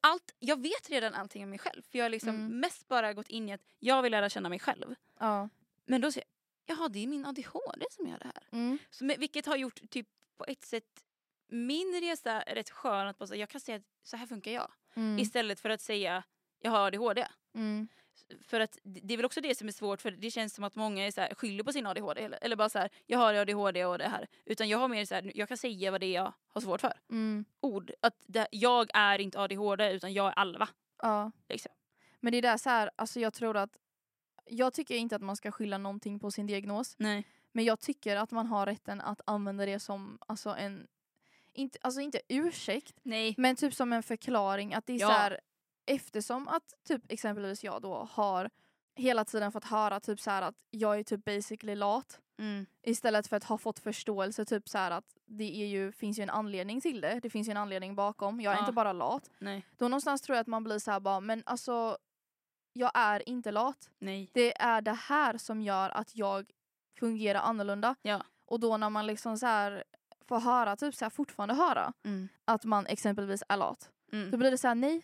allt, 0.01 0.35
jag 0.39 0.61
vet 0.61 0.89
redan 0.89 1.13
allting 1.13 1.43
om 1.43 1.49
mig 1.49 1.59
själv. 1.59 1.81
För 1.91 1.97
jag 1.97 2.05
har 2.05 2.09
liksom 2.09 2.29
Mm. 2.29 2.59
mest 2.59 2.87
bara 2.87 3.13
gått 3.13 3.27
in 3.29 3.49
i 3.49 3.53
att 3.53 3.61
jag 3.79 4.01
vill 4.01 4.11
lära 4.11 4.29
känna 4.29 4.49
mig 4.49 4.59
själv. 4.59 4.95
Ja. 5.19 5.49
Men 5.85 6.01
då 6.01 6.11
säger 6.11 6.27
jag, 6.65 6.77
jaha 6.77 6.89
det 6.89 6.99
är 7.03 7.07
min 7.07 7.25
ADHD 7.25 7.85
som 7.91 8.07
gör 8.07 8.17
det 8.19 8.25
här. 8.35 8.43
Mm. 8.51 8.77
Så, 8.89 9.03
med- 9.05 9.19
vilket 9.19 9.45
har 9.45 9.55
gjort 9.57 9.81
typ 9.89 10.07
på 10.37 10.45
ett 10.45 10.65
sätt 10.65 11.03
min 11.47 12.01
resa 12.01 12.39
rätt 12.47 12.69
skön 12.69 13.07
att 13.07 13.17
bara, 13.17 13.35
jag 13.35 13.49
kan 13.49 13.61
säga 13.61 13.75
att 13.77 13.83
så 14.03 14.17
här 14.17 14.27
funkar 14.27 14.51
jag. 14.51 14.71
Mm. 14.95 15.19
Istället 15.19 15.59
för 15.59 15.69
att 15.69 15.81
säga 15.81 16.23
jag 16.59 16.71
har 16.71 16.87
ADHD. 16.87 17.27
Mm. 17.55 17.87
För 18.41 18.59
att 18.59 18.77
det 18.83 19.13
är 19.13 19.17
väl 19.17 19.25
också 19.25 19.41
det 19.41 19.57
som 19.57 19.67
är 19.67 19.71
svårt 19.71 20.01
för 20.01 20.11
det 20.11 20.31
känns 20.31 20.53
som 20.53 20.63
att 20.63 20.75
många 20.75 21.07
är 21.07 21.11
så 21.11 21.21
här, 21.21 21.35
skyller 21.35 21.63
på 21.63 21.73
sin 21.73 21.87
ADHD. 21.87 22.21
Eller, 22.21 22.39
eller 22.41 22.55
bara 22.55 22.69
så 22.69 22.79
här, 22.79 22.89
jag 23.05 23.19
har 23.19 23.33
ADHD 23.33 23.85
och 23.85 23.97
det 23.97 24.07
här. 24.07 24.27
Utan 24.45 24.69
jag 24.69 24.77
har 24.77 24.87
mer 24.87 25.05
så 25.05 25.15
här, 25.15 25.31
jag 25.35 25.47
kan 25.47 25.57
säga 25.57 25.91
vad 25.91 26.01
det 26.01 26.05
är 26.05 26.13
jag 26.13 26.33
har 26.47 26.61
svårt 26.61 26.81
för. 26.81 26.93
Mm. 27.09 27.45
Ord. 27.59 27.91
Att 28.01 28.15
det, 28.27 28.47
jag 28.51 28.89
är 28.93 29.19
inte 29.21 29.39
ADHD 29.39 29.91
utan 29.91 30.13
jag 30.13 30.27
är 30.27 30.39
Alva. 30.39 30.69
Ja. 31.01 31.31
Liksom. 31.49 31.71
Men 32.19 32.31
det 32.31 32.37
är 32.37 32.41
där 32.41 32.57
så 32.57 32.69
här, 32.69 32.89
alltså 32.95 33.19
jag 33.19 33.33
tror 33.33 33.57
att 33.57 33.77
jag 34.45 34.73
tycker 34.73 34.95
inte 34.95 35.15
att 35.15 35.21
man 35.21 35.35
ska 35.35 35.51
skylla 35.51 35.77
någonting 35.77 36.19
på 36.19 36.31
sin 36.31 36.47
diagnos. 36.47 36.95
Nej. 36.97 37.23
Men 37.51 37.65
jag 37.65 37.79
tycker 37.79 38.15
att 38.15 38.31
man 38.31 38.47
har 38.47 38.65
rätten 38.65 39.01
att 39.01 39.21
använda 39.25 39.65
det 39.65 39.79
som 39.79 40.17
alltså 40.27 40.49
en, 40.49 40.87
inte, 41.53 41.77
alltså 41.81 42.01
inte 42.01 42.21
ursäkt, 42.27 42.95
Nej. 43.03 43.35
men 43.37 43.55
typ 43.55 43.73
som 43.73 43.93
en 43.93 44.03
förklaring. 44.03 44.73
Att 44.73 44.85
det 44.85 44.93
är 44.93 44.99
Ja. 44.99 45.07
så 45.07 45.13
här, 45.13 45.39
eftersom 45.85 46.47
att 46.47 46.73
typ 46.87 47.11
exempelvis 47.11 47.63
jag 47.63 47.81
då 47.81 48.07
har 48.11 48.49
hela 48.95 49.25
tiden 49.25 49.51
fått 49.51 49.65
höra 49.65 49.99
typ 49.99 50.19
så 50.19 50.31
att 50.31 50.55
jag 50.69 50.99
är 50.99 51.03
typ 51.03 51.25
basically 51.25 51.75
lat. 51.75 52.19
Mm. 52.37 52.65
Istället 52.81 53.27
för 53.27 53.37
att 53.37 53.43
ha 53.43 53.57
fått 53.57 53.79
förståelse 53.79 54.45
typ 54.45 54.69
så 54.69 54.77
att 54.77 55.05
det 55.25 55.61
är 55.61 55.65
ju, 55.67 55.91
finns 55.91 56.19
ju 56.19 56.23
en 56.23 56.29
anledning 56.29 56.81
till 56.81 57.01
det. 57.01 57.19
Det 57.19 57.29
finns 57.29 57.47
ju 57.47 57.51
en 57.51 57.57
anledning 57.57 57.95
bakom. 57.95 58.41
Jag 58.41 58.51
är 58.53 58.57
Ja. 58.57 58.59
inte 58.59 58.71
bara 58.71 58.93
lat. 58.93 59.29
Nej. 59.39 59.65
Då 59.77 59.87
någonstans 59.87 60.21
tror 60.21 60.35
jag 60.35 60.41
att 60.41 60.47
man 60.47 60.63
blir 60.63 60.79
så 60.79 60.91
här 60.91 60.99
bara, 60.99 61.19
men 61.19 61.43
alltså 61.45 61.97
jag 62.73 62.91
är 62.93 63.29
inte 63.29 63.51
lat. 63.51 63.89
Nej. 63.99 64.29
Det 64.33 64.61
är 64.61 64.81
det 64.81 64.93
här 64.93 65.37
som 65.37 65.61
gör 65.61 65.89
att 65.89 66.15
jag 66.15 66.51
fungerar 66.99 67.39
annorlunda. 67.39 67.95
Ja. 68.01 68.23
Och 68.45 68.59
då 68.59 68.77
när 68.77 68.89
man 68.89 69.07
liksom 69.07 69.37
så 69.37 69.45
här 69.45 69.83
får 70.27 70.39
höra, 70.39 70.75
typ 70.75 70.95
så 70.95 71.05
här 71.05 71.09
fortfarande 71.09 71.55
höra 71.55 71.93
Mm. 72.03 72.27
att 72.45 72.65
man 72.65 72.85
exempelvis 72.85 73.43
är 73.49 73.57
lat. 73.57 73.91
Mm. 74.11 74.31
Då 74.31 74.37
blir 74.37 74.51
det 74.51 74.57
så 74.57 74.67
här, 74.67 74.75
nej, 74.75 75.01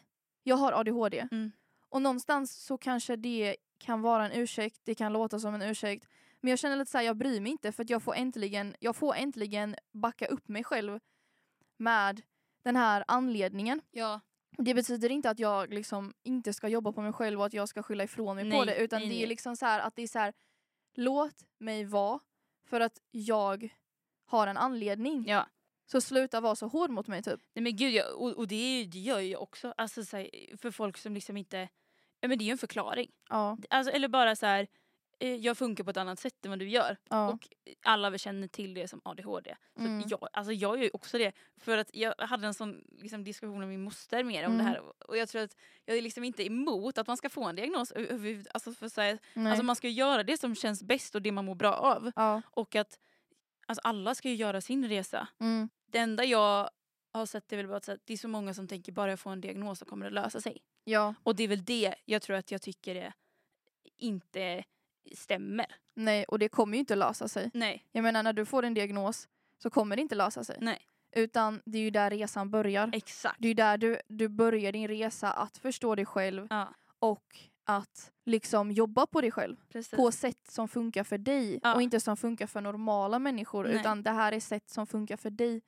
jag 0.48 0.56
har 0.56 0.74
ADHD. 0.74 1.28
Mm. 1.32 1.52
Och 1.89 2.02
någonstans 2.02 2.66
så 2.66 2.78
kanske 2.78 3.16
det 3.16 3.56
kan 3.78 4.02
vara 4.02 4.26
en 4.26 4.41
ursäkt, 4.41 4.82
det 4.84 4.96
kan 4.96 5.14
låta 5.14 5.39
som 5.39 5.56
en 5.56 5.62
ursäkt. 5.62 6.08
Men 6.41 6.50
jag 6.50 6.60
känner 6.60 6.76
lite 6.76 6.91
så 6.91 6.98
här, 6.98 7.06
jag 7.06 7.18
bryr 7.18 7.41
mig 7.41 7.52
inte 7.52 7.72
för 7.72 7.84
att 7.84 7.89
jag 7.89 8.04
får 8.04 8.16
äntligen, 8.16 8.76
jag 8.80 8.96
får 8.96 9.16
äntligen 9.16 9.76
backa 9.91 10.26
upp 10.26 10.48
mig 10.48 10.64
själv 10.64 11.00
med 11.78 12.22
den 12.64 12.76
här 12.76 13.04
anledningen. 13.08 13.82
Ja. 13.91 14.22
Det 14.58 14.74
betyder 14.74 15.12
inte 15.12 15.30
att 15.30 15.39
jag 15.39 15.74
liksom 15.74 16.14
inte 16.24 16.54
ska 16.54 16.68
jobba 16.68 16.91
på 16.91 17.02
mig 17.02 17.14
själv 17.14 17.39
och 17.39 17.46
att 17.46 17.54
jag 17.54 17.70
ska 17.70 17.84
skylla 17.84 18.04
ifrån 18.04 18.36
mig 18.36 18.52
på 18.52 18.58
Nej, 18.58 18.66
det. 18.66 18.84
Utan 18.84 19.00
nej, 19.00 19.10
det 19.10 19.16
är 19.16 19.20
nej. 19.20 19.28
liksom 19.28 19.56
så 19.56 19.66
här 19.66 19.80
att 19.80 19.96
det 19.96 20.02
är 20.02 20.08
så 20.08 20.20
här, 20.20 20.34
låt 20.93 21.43
mig 21.58 21.86
vara 21.86 22.20
för 22.66 22.82
att 22.82 23.00
jag 23.12 23.70
har 24.26 24.48
en 24.48 24.58
anledning. 24.58 25.26
Ja. 25.28 25.48
Så 25.86 26.02
sluta 26.02 26.42
vara 26.42 26.56
så 26.56 26.68
hård 26.68 26.90
mot 26.90 27.08
mig 27.08 27.24
typ. 27.24 27.40
Nej 27.54 27.64
men 27.64 27.76
gud, 27.76 27.94
jag, 27.94 28.22
och, 28.22 28.32
och 28.32 28.48
det, 28.48 28.86
det 28.86 29.00
gör 29.00 29.16
jag 29.16 29.26
ju 29.26 29.36
också. 29.36 29.74
Alltså, 29.78 30.06
så 30.06 30.18
här, 30.18 30.58
för 30.58 30.72
folk 30.72 30.98
som 30.98 31.14
liksom 31.14 31.38
inte... 31.38 31.70
Ja 32.20 32.28
men 32.28 32.38
det 32.38 32.44
är 32.44 32.46
ju 32.46 32.52
en 32.52 32.58
förklaring. 32.58 33.12
Ja. 33.30 33.58
Alltså, 33.70 33.92
eller 33.94 34.08
bara 34.08 34.36
så 34.36 34.46
här, 34.46 34.68
eh, 35.20 35.36
jag 35.36 35.58
funkar 35.58 35.84
på 35.84 35.90
ett 35.90 35.98
annat 35.98 36.20
sätt 36.20 36.46
än 36.46 36.50
vad 36.52 36.60
du 36.60 36.70
gör. 36.70 36.98
ja. 37.10 37.30
Och 37.30 37.48
alla 37.84 38.18
känner 38.18 38.48
till 38.48 38.74
det 38.74 38.88
som 38.88 39.02
ADHD. 39.04 39.56
Så 39.76 39.82
Mm. 39.82 40.04
jag, 40.08 40.28
alltså 40.34 40.54
jag 40.54 40.78
gör 40.78 40.84
ju 40.84 40.90
också 40.94 41.18
det. 41.18 41.32
För 41.58 41.78
att 41.78 41.90
jag 41.94 42.14
hade 42.18 42.48
en 42.48 42.54
sån 42.54 42.82
liksom, 43.02 43.24
diskussion 43.24 43.60
med 43.60 43.68
min 43.68 43.82
moster 43.84 44.24
mer 44.24 44.46
om 44.46 44.54
Mm. 44.54 44.66
det 44.66 44.72
här. 44.72 44.82
Och 45.10 45.18
jag 45.18 45.30
tror 45.30 45.42
att 45.42 45.56
jag 45.86 45.98
är 45.98 46.02
liksom 46.02 46.24
inte 46.24 46.46
emot 46.46 46.98
att 46.98 47.08
man 47.08 47.18
ska 47.18 47.30
få 47.30 47.44
en 47.44 47.56
diagnos. 47.56 47.92
Alltså, 48.54 48.74
för 48.74 48.90
så 48.90 49.02
här, 49.02 49.20
alltså 49.36 49.64
man 49.64 49.76
ska 49.76 49.88
göra 49.90 50.24
det 50.24 50.38
som 50.38 50.56
känns 50.56 50.84
bäst 50.84 51.16
och 51.16 51.22
det 51.22 51.32
man 51.32 51.46
mår 51.46 51.56
bra 51.56 51.74
av. 51.74 52.12
ja. 52.16 52.42
Och 52.52 52.76
att 52.76 53.00
alltså 53.68 53.82
alla 53.84 54.16
ska 54.16 54.30
ju 54.30 54.36
göra 54.36 54.62
sin 54.62 54.90
resa. 54.90 55.28
Mm. 55.40 55.70
Det 55.96 56.00
enda 56.00 56.24
jag 56.26 56.70
har 57.14 57.26
sett 57.26 57.54
är 57.54 57.58
väl 57.58 57.68
bara 57.68 57.78
att 57.78 57.89
det 58.06 58.14
är 58.14 58.18
så 58.18 58.28
många 58.28 58.54
som 58.54 58.68
tänker 58.68 58.91
bara 58.91 59.10
jag 59.10 59.20
får 59.20 59.32
en 59.32 59.41
diagnos 59.41 59.80
så 59.80 59.86
kommer 59.86 60.06
det 60.06 60.12
lösa 60.12 60.41
sig. 60.41 60.58
ja. 60.84 61.14
Och 61.24 61.36
det 61.36 61.43
är 61.43 61.48
väl 61.48 61.66
det 61.66 61.96
jag 62.06 62.22
tror 62.22 62.36
att 62.36 62.52
jag 62.52 62.62
tycker 62.62 62.96
är, 62.96 63.14
inte 63.98 64.64
stämmer. 65.16 65.66
Nej, 65.93 66.24
och 66.26 66.39
det 66.39 66.50
kommer 66.50 66.74
ju 66.74 66.80
inte 66.80 66.96
lösa 66.96 67.28
sig. 67.28 67.52
Nej. 67.54 67.86
Jag 67.91 68.04
menar 68.04 68.24
när 68.24 68.34
du 68.34 68.46
får 68.46 68.64
en 68.64 68.74
diagnos 68.74 69.28
så 69.58 69.70
kommer 69.70 69.96
det 69.96 70.02
inte 70.02 70.16
lösa 70.16 70.43
sig. 70.43 70.58
Nej. 70.62 70.80
Utan 71.16 71.62
det 71.66 71.78
är 71.78 71.82
ju 71.82 71.89
där 71.89 72.10
resan 72.10 72.52
börjar. 72.52 72.89
Exakt. 72.93 73.36
Det 73.39 73.48
är 73.48 73.50
ju 73.50 73.54
där 73.54 73.78
du, 73.78 74.00
du 74.08 74.28
börjar 74.28 74.72
din 74.72 74.88
resa 74.88 75.32
att 75.32 75.58
förstå 75.58 75.96
dig 75.96 76.06
själv 76.06 76.48
Ja, 76.50 76.74
och 77.00 77.39
att 77.64 78.12
liksom 78.26 78.72
jobba 78.72 79.06
på 79.08 79.22
dig 79.22 79.32
själv. 79.32 79.56
precis. 79.70 79.98
På 79.98 80.12
sätt 80.12 80.48
som 80.52 80.68
funkar 80.68 81.04
för 81.04 81.18
dig 81.18 81.60
Ja. 81.64 81.76
och 81.76 81.82
inte 81.82 82.00
som 82.00 82.18
funkar 82.18 82.48
för 82.48 82.62
normala 82.62 83.20
människor. 83.20 83.64
Nej. 83.64 83.76
Utan 83.76 84.04
det 84.04 84.12
här 84.12 84.32
är 84.32 84.39
sätt 84.39 84.70
som 84.70 84.88
funkar 84.88 85.18
för 85.18 85.30
dig. 85.30 85.62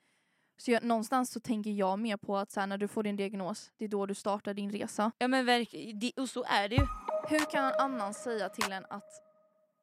Så 0.60 0.70
jag, 0.70 0.82
någonstans 0.82 1.32
så 1.32 1.40
tänker 1.40 1.70
jag 1.70 1.98
mer 1.98 2.16
på 2.16 2.36
att 2.36 2.50
så 2.50 2.60
här, 2.60 2.66
när 2.66 2.78
du 2.78 2.88
får 2.88 3.02
din 3.02 3.16
diagnos, 3.16 3.72
det 3.76 3.84
är 3.84 3.88
då 3.88 4.06
du 4.06 4.14
startar 4.14 4.54
din 4.54 4.70
resa. 4.70 5.12
Ja 5.18 5.28
men 5.28 5.46
verkligen, 5.46 6.12
och 6.16 6.28
så 6.28 6.44
är 6.44 6.68
det 6.68 6.76
ju. 6.76 6.86
Hur 7.28 7.50
kan 7.50 7.64
en 7.64 7.80
annan 7.80 8.14
säga 8.14 8.48
till 8.48 8.72
en 8.72 8.84
att 8.90 9.10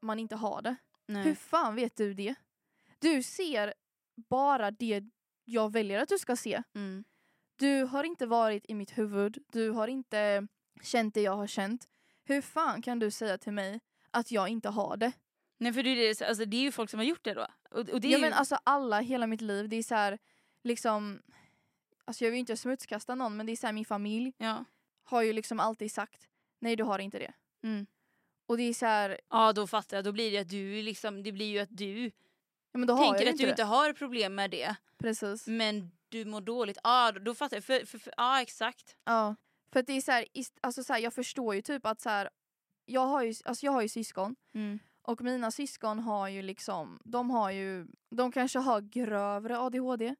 man 0.01 0.19
inte 0.19 0.35
har 0.35 0.61
det? 0.61 0.75
Nej. 1.07 1.23
Hur 1.23 1.35
fan 1.35 1.75
vet 1.75 1.95
du 1.97 2.13
det? 2.13 2.35
Du 2.99 3.23
ser 3.23 3.73
bara 4.29 4.71
det 4.71 5.03
jag 5.45 5.71
väljer 5.73 5.99
att 5.99 6.09
du 6.09 6.17
ska 6.17 6.35
se. 6.35 6.63
Mm. 6.75 7.03
Du 7.55 7.83
har 7.83 8.03
inte 8.03 8.25
varit 8.25 8.65
i 8.67 8.73
mitt 8.73 8.97
huvud, 8.97 9.37
du 9.51 9.69
har 9.69 9.87
inte 9.87 10.47
känt 10.81 11.13
det 11.13 11.21
jag 11.21 11.35
har 11.35 11.47
känt. 11.47 11.87
Hur 12.23 12.41
fan 12.41 12.81
kan 12.81 12.99
du 12.99 13.11
säga 13.11 13.37
till 13.37 13.53
mig 13.53 13.79
att 14.11 14.31
jag 14.31 14.49
inte 14.49 14.69
har 14.69 14.97
det? 14.97 15.11
Nej 15.57 15.73
för 15.73 15.83
det 15.83 15.89
är, 15.89 16.23
alltså, 16.23 16.45
det 16.45 16.57
är 16.57 16.61
ju 16.61 16.71
folk 16.71 16.89
som 16.89 16.99
har 16.99 17.05
gjort 17.05 17.23
det 17.23 17.33
då. 17.33 17.47
Och, 17.71 17.79
och 17.79 18.01
det 18.01 18.07
är 18.07 18.11
Ja 18.11 18.17
ju, 18.17 18.21
men 18.21 18.33
alltså 18.33 18.57
alla 18.63 18.99
hela 18.99 19.27
mitt 19.27 19.41
liv, 19.41 19.69
det 19.69 19.75
är 19.75 19.83
så 19.83 19.95
här, 19.95 20.17
liksom, 20.65 21.21
alltså 22.05 22.23
jag 22.23 22.31
vill 22.31 22.39
inte 22.39 22.57
smutskasta 22.57 23.15
någon 23.15 23.37
men 23.37 23.45
det 23.45 23.51
är 23.51 23.55
så 23.55 23.67
här, 23.67 23.73
min 23.73 23.85
familj 23.85 24.33
ja. 24.37 24.65
har 25.03 25.21
ju 25.21 25.33
liksom 25.33 25.59
alltid 25.59 25.91
sagt 25.91 26.27
nej 26.59 26.75
du 26.75 26.83
har 26.83 26.99
inte 26.99 27.19
det. 27.19 27.33
Mm. 27.63 27.85
Och 28.47 28.57
det 28.57 28.63
är 28.63 28.73
så 28.73 28.85
här, 28.85 29.19
ja 29.29 29.53
då 29.53 29.67
fattar 29.67 29.97
jag, 29.97 30.03
då 30.03 30.11
blir 30.11 30.31
det 30.31 30.37
att 30.37 30.49
du 30.49 30.81
liksom, 30.81 31.23
det 31.23 31.31
blir 31.31 31.45
ju 31.51 31.59
att 31.59 31.77
du 31.77 32.11
ja 32.71 32.77
men 32.79 32.87
då 32.87 32.93
har 32.93 33.05
jag 33.05 33.17
tänker 33.17 33.25
ju 33.25 33.29
att 33.29 33.33
inte 33.33 33.43
du 33.43 33.47
det. 33.47 33.51
inte 33.51 33.63
har 33.63 33.93
problem 33.93 34.35
med 34.35 34.51
det. 34.51 34.75
Precis. 34.97 35.47
Men 35.47 35.91
du 36.09 36.25
mår 36.25 36.41
dåligt. 36.41 36.77
Ja 36.83 37.11
då, 37.11 37.19
då 37.19 37.35
fattar 37.35 37.57
jag. 37.57 37.63
För, 37.63 37.85
för, 37.85 37.97
för, 37.97 38.13
ja 38.17 38.41
exakt. 38.41 38.95
Ja. 39.03 39.35
För 39.73 39.79
att 39.79 39.87
det 39.87 39.93
är 39.93 40.01
så 40.01 40.11
här, 40.11 40.25
ist- 40.33 40.57
alltså 40.61 40.83
så 40.83 40.93
här, 40.93 40.99
jag 40.99 41.13
förstår 41.13 41.55
ju 41.55 41.61
typ 41.61 41.85
att 41.85 42.01
så 42.01 42.09
här, 42.09 42.29
jag 42.85 43.05
har 43.07 43.23
ju, 43.23 43.33
alltså 43.45 43.65
jag 43.65 43.71
har 43.71 43.81
ju 43.81 43.89
syskon 43.89 44.35
Mm. 44.53 44.79
och 45.01 45.21
mina 45.21 45.51
syskon 45.51 45.99
har 45.99 46.27
ju 46.27 46.41
liksom, 46.41 46.99
de 47.03 47.29
har 47.29 47.51
ju, 47.51 47.87
de 48.09 48.31
kanske 48.31 48.59
har 48.59 48.81
grövre 48.81 49.59
ADHD. 49.59 50.15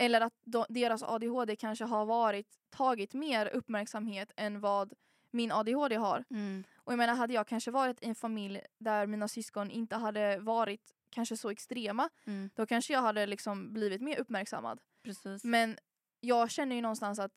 Eller 0.00 0.20
att 0.20 0.34
de, 0.44 0.64
deras 0.68 1.02
ADHD 1.02 1.56
kanske 1.56 1.84
har 1.84 2.06
varit, 2.06 2.46
tagit 2.70 3.14
mer 3.14 3.46
uppmärksamhet 3.46 4.32
än 4.36 4.60
vad 4.60 4.92
min 5.30 5.52
ADHD 5.52 5.96
har. 5.96 6.24
Mm. 6.30 6.64
Och 6.76 6.92
jag 6.92 6.98
menar 6.98 7.14
hade 7.14 7.34
jag 7.34 7.46
kanske 7.46 7.70
varit 7.70 8.02
i 8.02 8.06
en 8.06 8.14
familj 8.14 8.60
där 8.78 9.06
mina 9.06 9.28
syskon 9.28 9.70
inte 9.70 9.96
hade 9.96 10.38
varit 10.38 10.94
kanske 11.10 11.36
så 11.36 11.50
extrema, 11.50 12.08
Mm. 12.26 12.50
då 12.54 12.66
kanske 12.66 12.92
jag 12.92 13.00
hade 13.00 13.26
liksom 13.26 13.72
blivit 13.72 14.00
mer 14.02 14.18
uppmärksammad. 14.18 14.80
Precis. 15.02 15.44
Men 15.44 15.78
jag 16.20 16.50
känner 16.50 16.76
ju 16.76 16.82
någonstans 16.82 17.18
att 17.18 17.32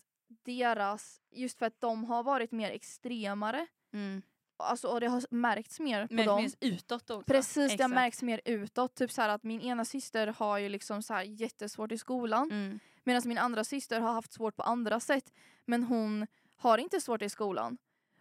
deras, 0.46 1.22
just 1.32 1.60
för 1.60 1.66
att 1.66 1.82
de 1.82 2.04
har 2.04 2.24
varit 2.24 2.52
mer 2.52 2.72
extremare, 2.72 3.68
Mm. 3.94 4.22
Alltså, 4.62 4.88
och 4.88 5.00
det 5.00 5.08
har 5.08 5.24
märkts 5.30 5.80
mer 5.80 6.08
på 6.08 6.14
Men 6.14 6.26
dem. 6.26 6.40
finns 6.42 6.58
utåt 6.60 7.10
också. 7.10 7.24
Precis, 7.24 7.56
det 7.56 7.62
har 7.62 7.74
Exakt. 7.74 7.94
märkts 7.94 8.22
mer 8.22 8.42
utåt. 8.46 8.96
Typ 8.96 9.12
så 9.12 9.22
att 9.22 9.44
min 9.44 9.62
ena 9.62 9.86
syster 9.86 10.28
har 10.28 10.58
ju 10.58 10.70
liksom 10.70 11.04
så 11.04 11.14
här 11.14 11.24
jättesvårt 11.24 11.92
i 11.92 11.98
skolan 11.98 12.52
Mm. 12.52 12.80
medan 13.04 13.22
min 13.26 13.38
andra 13.38 13.64
syster 13.64 14.00
har 14.02 14.14
haft 14.14 14.34
svårt 14.34 14.56
på 14.56 14.64
andra 14.64 15.00
sätt. 15.00 15.34
Men 15.66 15.84
hon 15.84 16.28
har 16.58 16.78
inte 16.78 17.02
svårt 17.02 17.22
i 17.22 17.30
skolan. 17.30 17.78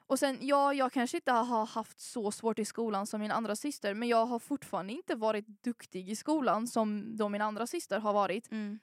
Och 0.07 0.19
sen, 0.19 0.39
ja, 0.41 0.75
jag 0.75 0.93
kanske 0.93 1.17
inte 1.17 1.33
har 1.33 1.67
haft 1.67 2.01
så 2.01 2.31
svårt 2.31 2.59
i 2.59 2.65
skolan 2.65 3.07
som 3.07 3.21
min 3.21 3.31
andra 3.31 3.57
syster 3.57 3.95
men 3.95 4.09
jag 4.09 4.27
har 4.27 4.39
fortfarande 4.39 4.93
inte 4.93 5.15
varit 5.15 5.47
duktig 5.47 6.11
i 6.11 6.17
skolan 6.17 6.67
som 6.67 7.17
då 7.17 7.29
min 7.29 7.41
andra 7.43 7.67
syster 7.67 8.01
har 8.01 8.13
varit. 8.13 8.51
Mm. 8.51 8.79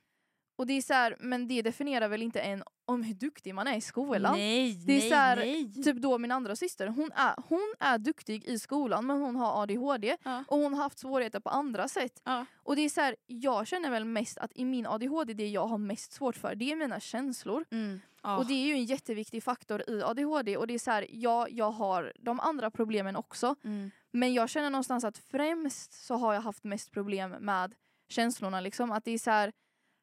Och 0.57 0.67
det 0.67 0.73
är 0.73 0.81
så 0.81 0.93
här, 0.93 1.15
men 1.19 1.47
det 1.47 1.61
definierar 1.61 2.07
väl 2.07 2.21
inte 2.21 2.39
en 2.41 2.63
om 2.85 3.03
hur 3.03 3.13
duktig 3.13 3.55
man 3.55 3.67
är 3.67 3.77
i 3.77 3.81
skolan. 3.81 4.33
Nej, 4.37 4.73
Det 4.85 4.93
är 4.93 4.99
nej, 4.99 5.09
så 5.09 5.15
här, 5.15 5.35
nej. 5.35 5.83
Typ 5.83 5.97
då 5.97 6.17
min 6.17 6.31
andra 6.31 6.55
syster, 6.55 6.87
hon 6.87 7.11
är, 7.15 7.33
hon 7.49 7.73
är 7.79 7.97
duktig 7.97 8.43
i 8.45 8.59
skolan 8.59 9.05
men 9.05 9.21
hon 9.21 9.35
har 9.35 9.61
ADHD 9.63 10.17
Ja. 10.23 10.43
och 10.47 10.57
hon 10.57 10.73
har 10.73 10.83
haft 10.83 10.99
svårigheter 10.99 11.39
på 11.39 11.49
andra 11.49 11.87
sätt. 11.87 12.21
Ja. 12.23 12.45
Och 12.63 12.75
det 12.75 12.81
är 12.81 12.89
så 12.89 13.01
här, 13.01 13.15
jag 13.25 13.67
känner 13.67 13.89
väl 13.91 14.05
mest 14.05 14.37
att 14.37 14.51
i 14.55 14.65
min 14.65 14.85
ADHD, 14.87 15.33
det 15.33 15.47
jag 15.47 15.67
har 15.67 15.77
mest 15.77 16.11
svårt 16.11 16.35
för, 16.35 16.55
det 16.55 16.71
är 16.71 16.75
mina 16.75 16.99
känslor. 16.99 17.65
Mm. 17.71 17.99
Ja. 18.23 18.37
Och 18.37 18.45
det 18.45 18.53
är 18.53 18.65
ju 18.67 18.73
en 18.73 18.85
jätteviktig 18.85 19.43
faktor 19.43 19.83
i 19.89 20.03
ADHD 20.03 20.57
och 20.57 20.67
det 20.67 20.73
är 20.73 20.79
så 20.79 20.91
här, 20.91 21.05
ja, 21.09 21.47
jag 21.49 21.71
har 21.71 22.13
de 22.19 22.39
andra 22.39 22.71
problemen 22.71 23.15
också. 23.15 23.55
Mm. 23.63 23.91
Men 24.11 24.33
jag 24.33 24.49
känner 24.49 24.69
någonstans 24.69 25.03
att 25.03 25.17
främst 25.17 26.05
så 26.05 26.15
har 26.15 26.33
jag 26.33 26.41
haft 26.41 26.63
mest 26.63 26.91
problem 26.91 27.29
med 27.39 27.75
känslorna 28.09 28.61
liksom. 28.61 28.91
Att 28.91 29.05
det 29.05 29.11
är 29.11 29.17
så 29.17 29.31
här, 29.31 29.51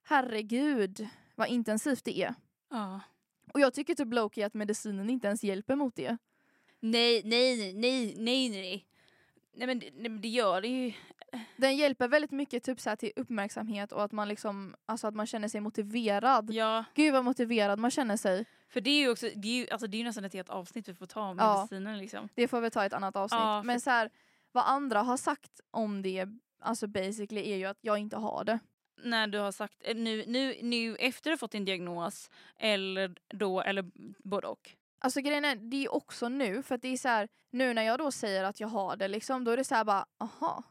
herregud 0.05 1.09
vad 1.35 1.49
intensivt 1.49 2.05
det 2.05 2.19
är. 2.23 2.35
Ja. 2.71 3.01
Och 3.53 3.61
jag 3.61 3.75
tycker 3.75 3.95
typ 3.95 4.15
Loki 4.15 4.43
att 4.43 4.55
medicinen 4.55 5.11
inte 5.11 5.27
ens 5.27 5.45
hjälper 5.45 5.77
mot 5.77 5.97
det. 5.97 6.17
Nej, 6.81 7.23
nej, 7.25 7.57
nej, 7.75 7.75
nej, 7.75 8.15
nej, 8.19 8.51
nej. 8.51 9.67
Men, 9.67 9.79
nej 9.79 9.93
men 10.11 10.21
det 10.21 10.29
gör 10.29 10.61
det 10.61 10.69
ju. 10.69 10.93
Den 11.57 11.77
hjälper 11.77 12.09
väldigt 12.09 12.31
mycket 12.31 12.63
typ 12.65 12.81
så 12.81 12.89
här 12.91 12.97
till 12.97 13.13
uppmärksamhet 13.17 13.93
och 13.93 14.05
att 14.05 14.13
man 14.13 14.29
liksom, 14.29 14.75
alltså 14.87 15.07
att 15.07 15.15
man 15.15 15.27
känner 15.27 15.49
sig 15.49 15.61
motiverad. 15.61 16.51
Ja, 16.51 16.85
Gud 16.95 17.13
vad 17.13 17.25
motiverad 17.25 17.79
man 17.79 17.91
känner 17.91 18.17
sig. 18.17 18.45
för 18.69 18.81
det 18.81 18.91
är 18.91 19.01
ju 19.01 19.11
också, 19.11 19.29
det 19.37 19.49
är 19.49 19.53
ju, 19.61 19.69
alltså 19.71 19.87
det 19.87 19.97
är 19.97 19.99
ju 19.99 20.05
nästan 20.05 20.25
ett 20.25 20.33
helt 20.35 20.49
avsnitt 20.49 20.89
vi 20.89 20.95
får 20.95 21.07
ta 21.07 21.21
om 21.21 21.39
Ja. 21.39 21.57
medicinen 21.57 21.99
liksom. 21.99 22.29
Det 22.35 22.49
får 22.49 22.61
vi 22.61 22.71
ta 22.71 22.83
i 22.83 22.87
ett 22.87 22.93
annat 22.93 23.17
avsnitt. 23.17 23.41
Ja, 23.41 23.61
för- 23.63 23.67
Men 23.67 23.81
så 23.81 23.91
här, 23.91 24.11
vad 24.53 24.65
andra 24.67 25.03
har 25.03 25.17
sagt 25.17 25.61
om 25.71 26.03
det, 26.03 26.27
alltså 26.61 26.87
basically 26.87 27.53
är 27.53 27.57
ju 27.57 27.65
att 27.65 27.79
jag 27.81 27.99
inte 27.99 28.17
har 28.17 28.45
det. 28.45 28.59
När 29.05 29.27
du 29.27 29.39
har 29.39 29.53
sagt, 29.53 29.75
eh, 29.81 29.97
nu, 29.97 30.25
nu, 30.27 30.59
nu 30.63 30.97
efter 30.97 31.31
du 31.31 31.39
fått 31.39 31.53
din 31.53 31.65
diagnos, 31.65 32.31
eller 32.57 33.15
då, 33.29 33.61
eller 33.61 33.91
både 34.25 34.47
och. 34.47 34.71
Alltså 34.99 35.21
grejen 35.21 35.45
är, 35.45 35.57
det 35.57 35.85
är 35.85 35.95
också 35.95 36.29
nu, 36.29 36.63
för 36.63 36.75
att 36.75 36.83
det 36.83 36.89
är 36.89 36.97
så 36.97 37.09
här, 37.09 37.29
nu 37.51 37.75
när 37.75 37.83
jag 37.83 37.99
då 37.99 38.11
säger 38.11 38.45
att 38.45 38.61
jag 38.61 38.69
har 38.69 38.97
det 38.97 39.09
liksom, 39.09 39.45
då 39.45 39.51
är 39.51 39.57
det 39.57 39.65
så 39.65 39.75
här 39.75 39.85
bara, 39.85 40.07
aha. 40.19 40.63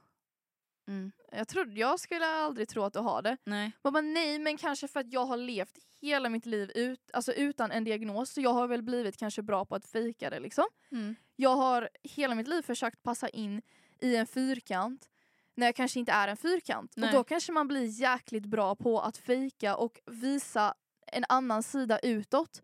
Mm. 0.88 1.12
Jag 1.32 1.48
trodde, 1.48 1.80
jag 1.80 2.00
skulle 2.00 2.26
aldrig 2.26 2.68
tro 2.70 2.84
att 2.84 2.94
du 2.94 3.00
har 3.00 3.22
det. 3.22 3.38
Nej. 3.44 3.72
Man 3.84 3.94
bara, 3.94 4.02
nej 4.02 4.40
men 4.40 4.58
kanske 4.58 4.88
för 4.88 5.00
att 5.00 5.14
jag 5.14 5.26
har 5.26 5.38
levt 5.38 5.78
hela 6.02 6.30
mitt 6.30 6.46
liv 6.46 6.72
ut, 6.76 7.12
alltså 7.14 7.34
utan 7.34 7.72
en 7.72 7.84
diagnos, 7.84 8.30
så 8.30 8.42
jag 8.42 8.54
har 8.54 8.68
väl 8.68 8.84
blivit 8.84 9.18
kanske 9.18 9.42
bra 9.42 9.66
på 9.66 9.76
att 9.76 9.86
fejka 9.86 10.30
det 10.30 10.40
liksom. 10.40 10.66
Mm. 10.92 11.16
Jag 11.36 11.56
har 11.56 11.90
hela 12.04 12.36
mitt 12.36 12.48
liv 12.48 12.62
försökt 12.62 13.04
passa 13.04 13.30
in 13.30 13.62
i 14.00 14.16
en 14.16 14.28
fyrkant 14.28 15.10
när 15.56 15.66
jag 15.68 15.76
kanske 15.76 15.99
inte 15.99 16.12
är 16.12 16.28
en 16.28 16.38
fyrkant. 16.38 16.93
Nej. 16.95 17.08
Och 17.08 17.14
då 17.14 17.24
kanske 17.24 17.51
man 17.51 17.68
blir 17.68 18.01
jäkligt 18.01 18.45
bra 18.45 18.76
på 18.76 18.99
att 18.99 19.18
fejka 19.18 19.76
och 19.76 19.99
visa 20.06 20.74
en 21.08 21.26
annan 21.30 21.64
sida 21.64 21.99
utåt. 21.99 22.62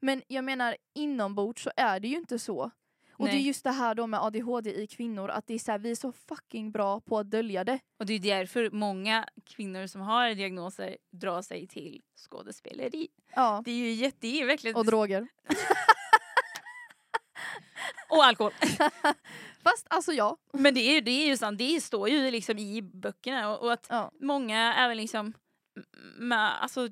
Men 0.00 0.22
jag 0.28 0.44
menar 0.44 0.76
inombords 0.94 1.62
så 1.62 1.70
är 1.76 2.00
det 2.00 2.08
ju 2.08 2.16
inte 2.16 2.38
så. 2.38 2.70
Och 3.16 3.26
det 3.26 3.32
är 3.32 3.34
Nej. 3.34 3.46
just 3.46 3.64
det 3.64 3.70
här 3.70 3.94
då 3.94 4.06
med 4.06 4.20
ADHD 4.20 4.82
i 4.82 4.86
kvinnor, 4.86 5.28
att 5.30 5.46
det 5.46 5.54
är 5.54 5.58
så 5.58 5.72
här, 5.72 5.78
vi 5.78 5.90
är 5.90 5.94
så 5.94 6.12
fucking 6.12 6.72
bra 6.72 7.00
på 7.00 7.18
att 7.18 7.30
dölja 7.30 7.64
det. 7.64 7.78
Och 7.98 8.06
det 8.06 8.14
är 8.14 8.18
därför 8.18 8.70
många 8.70 9.24
kvinnor 9.44 9.86
som 9.86 10.00
har 10.00 10.34
diagnoser 10.34 10.96
drar 11.12 11.42
sig 11.42 11.66
till 11.66 12.00
skådespeleri. 12.16 13.08
Ja. 13.34 13.62
Det 13.64 13.70
är 13.70 13.74
ju 13.74 13.92
jätte, 13.92 14.16
det 14.20 14.40
är 14.40 14.46
verkligen... 14.46 14.76
Och 14.76 14.86
droger. 14.86 15.28
och 18.16 18.24
alkohol. 18.24 18.52
Fast 19.62 19.86
alltså 19.90 20.12
ja. 20.12 20.36
Men 20.52 20.74
det 20.74 20.80
är, 20.80 21.00
det 21.00 21.10
är 21.10 21.26
ju 21.26 21.36
sant, 21.36 21.58
det 21.58 21.80
står 21.80 22.08
ju 22.08 22.30
liksom 22.30 22.58
i 22.58 22.82
böckerna 22.82 23.48
och, 23.54 23.64
och 23.64 23.72
att 23.72 23.86
ja. 23.90 24.10
många 24.20 24.74
är 24.74 24.88
väl 24.88 24.96
liksom, 24.96 25.32
med, 26.16 26.62
alltså, 26.62 26.88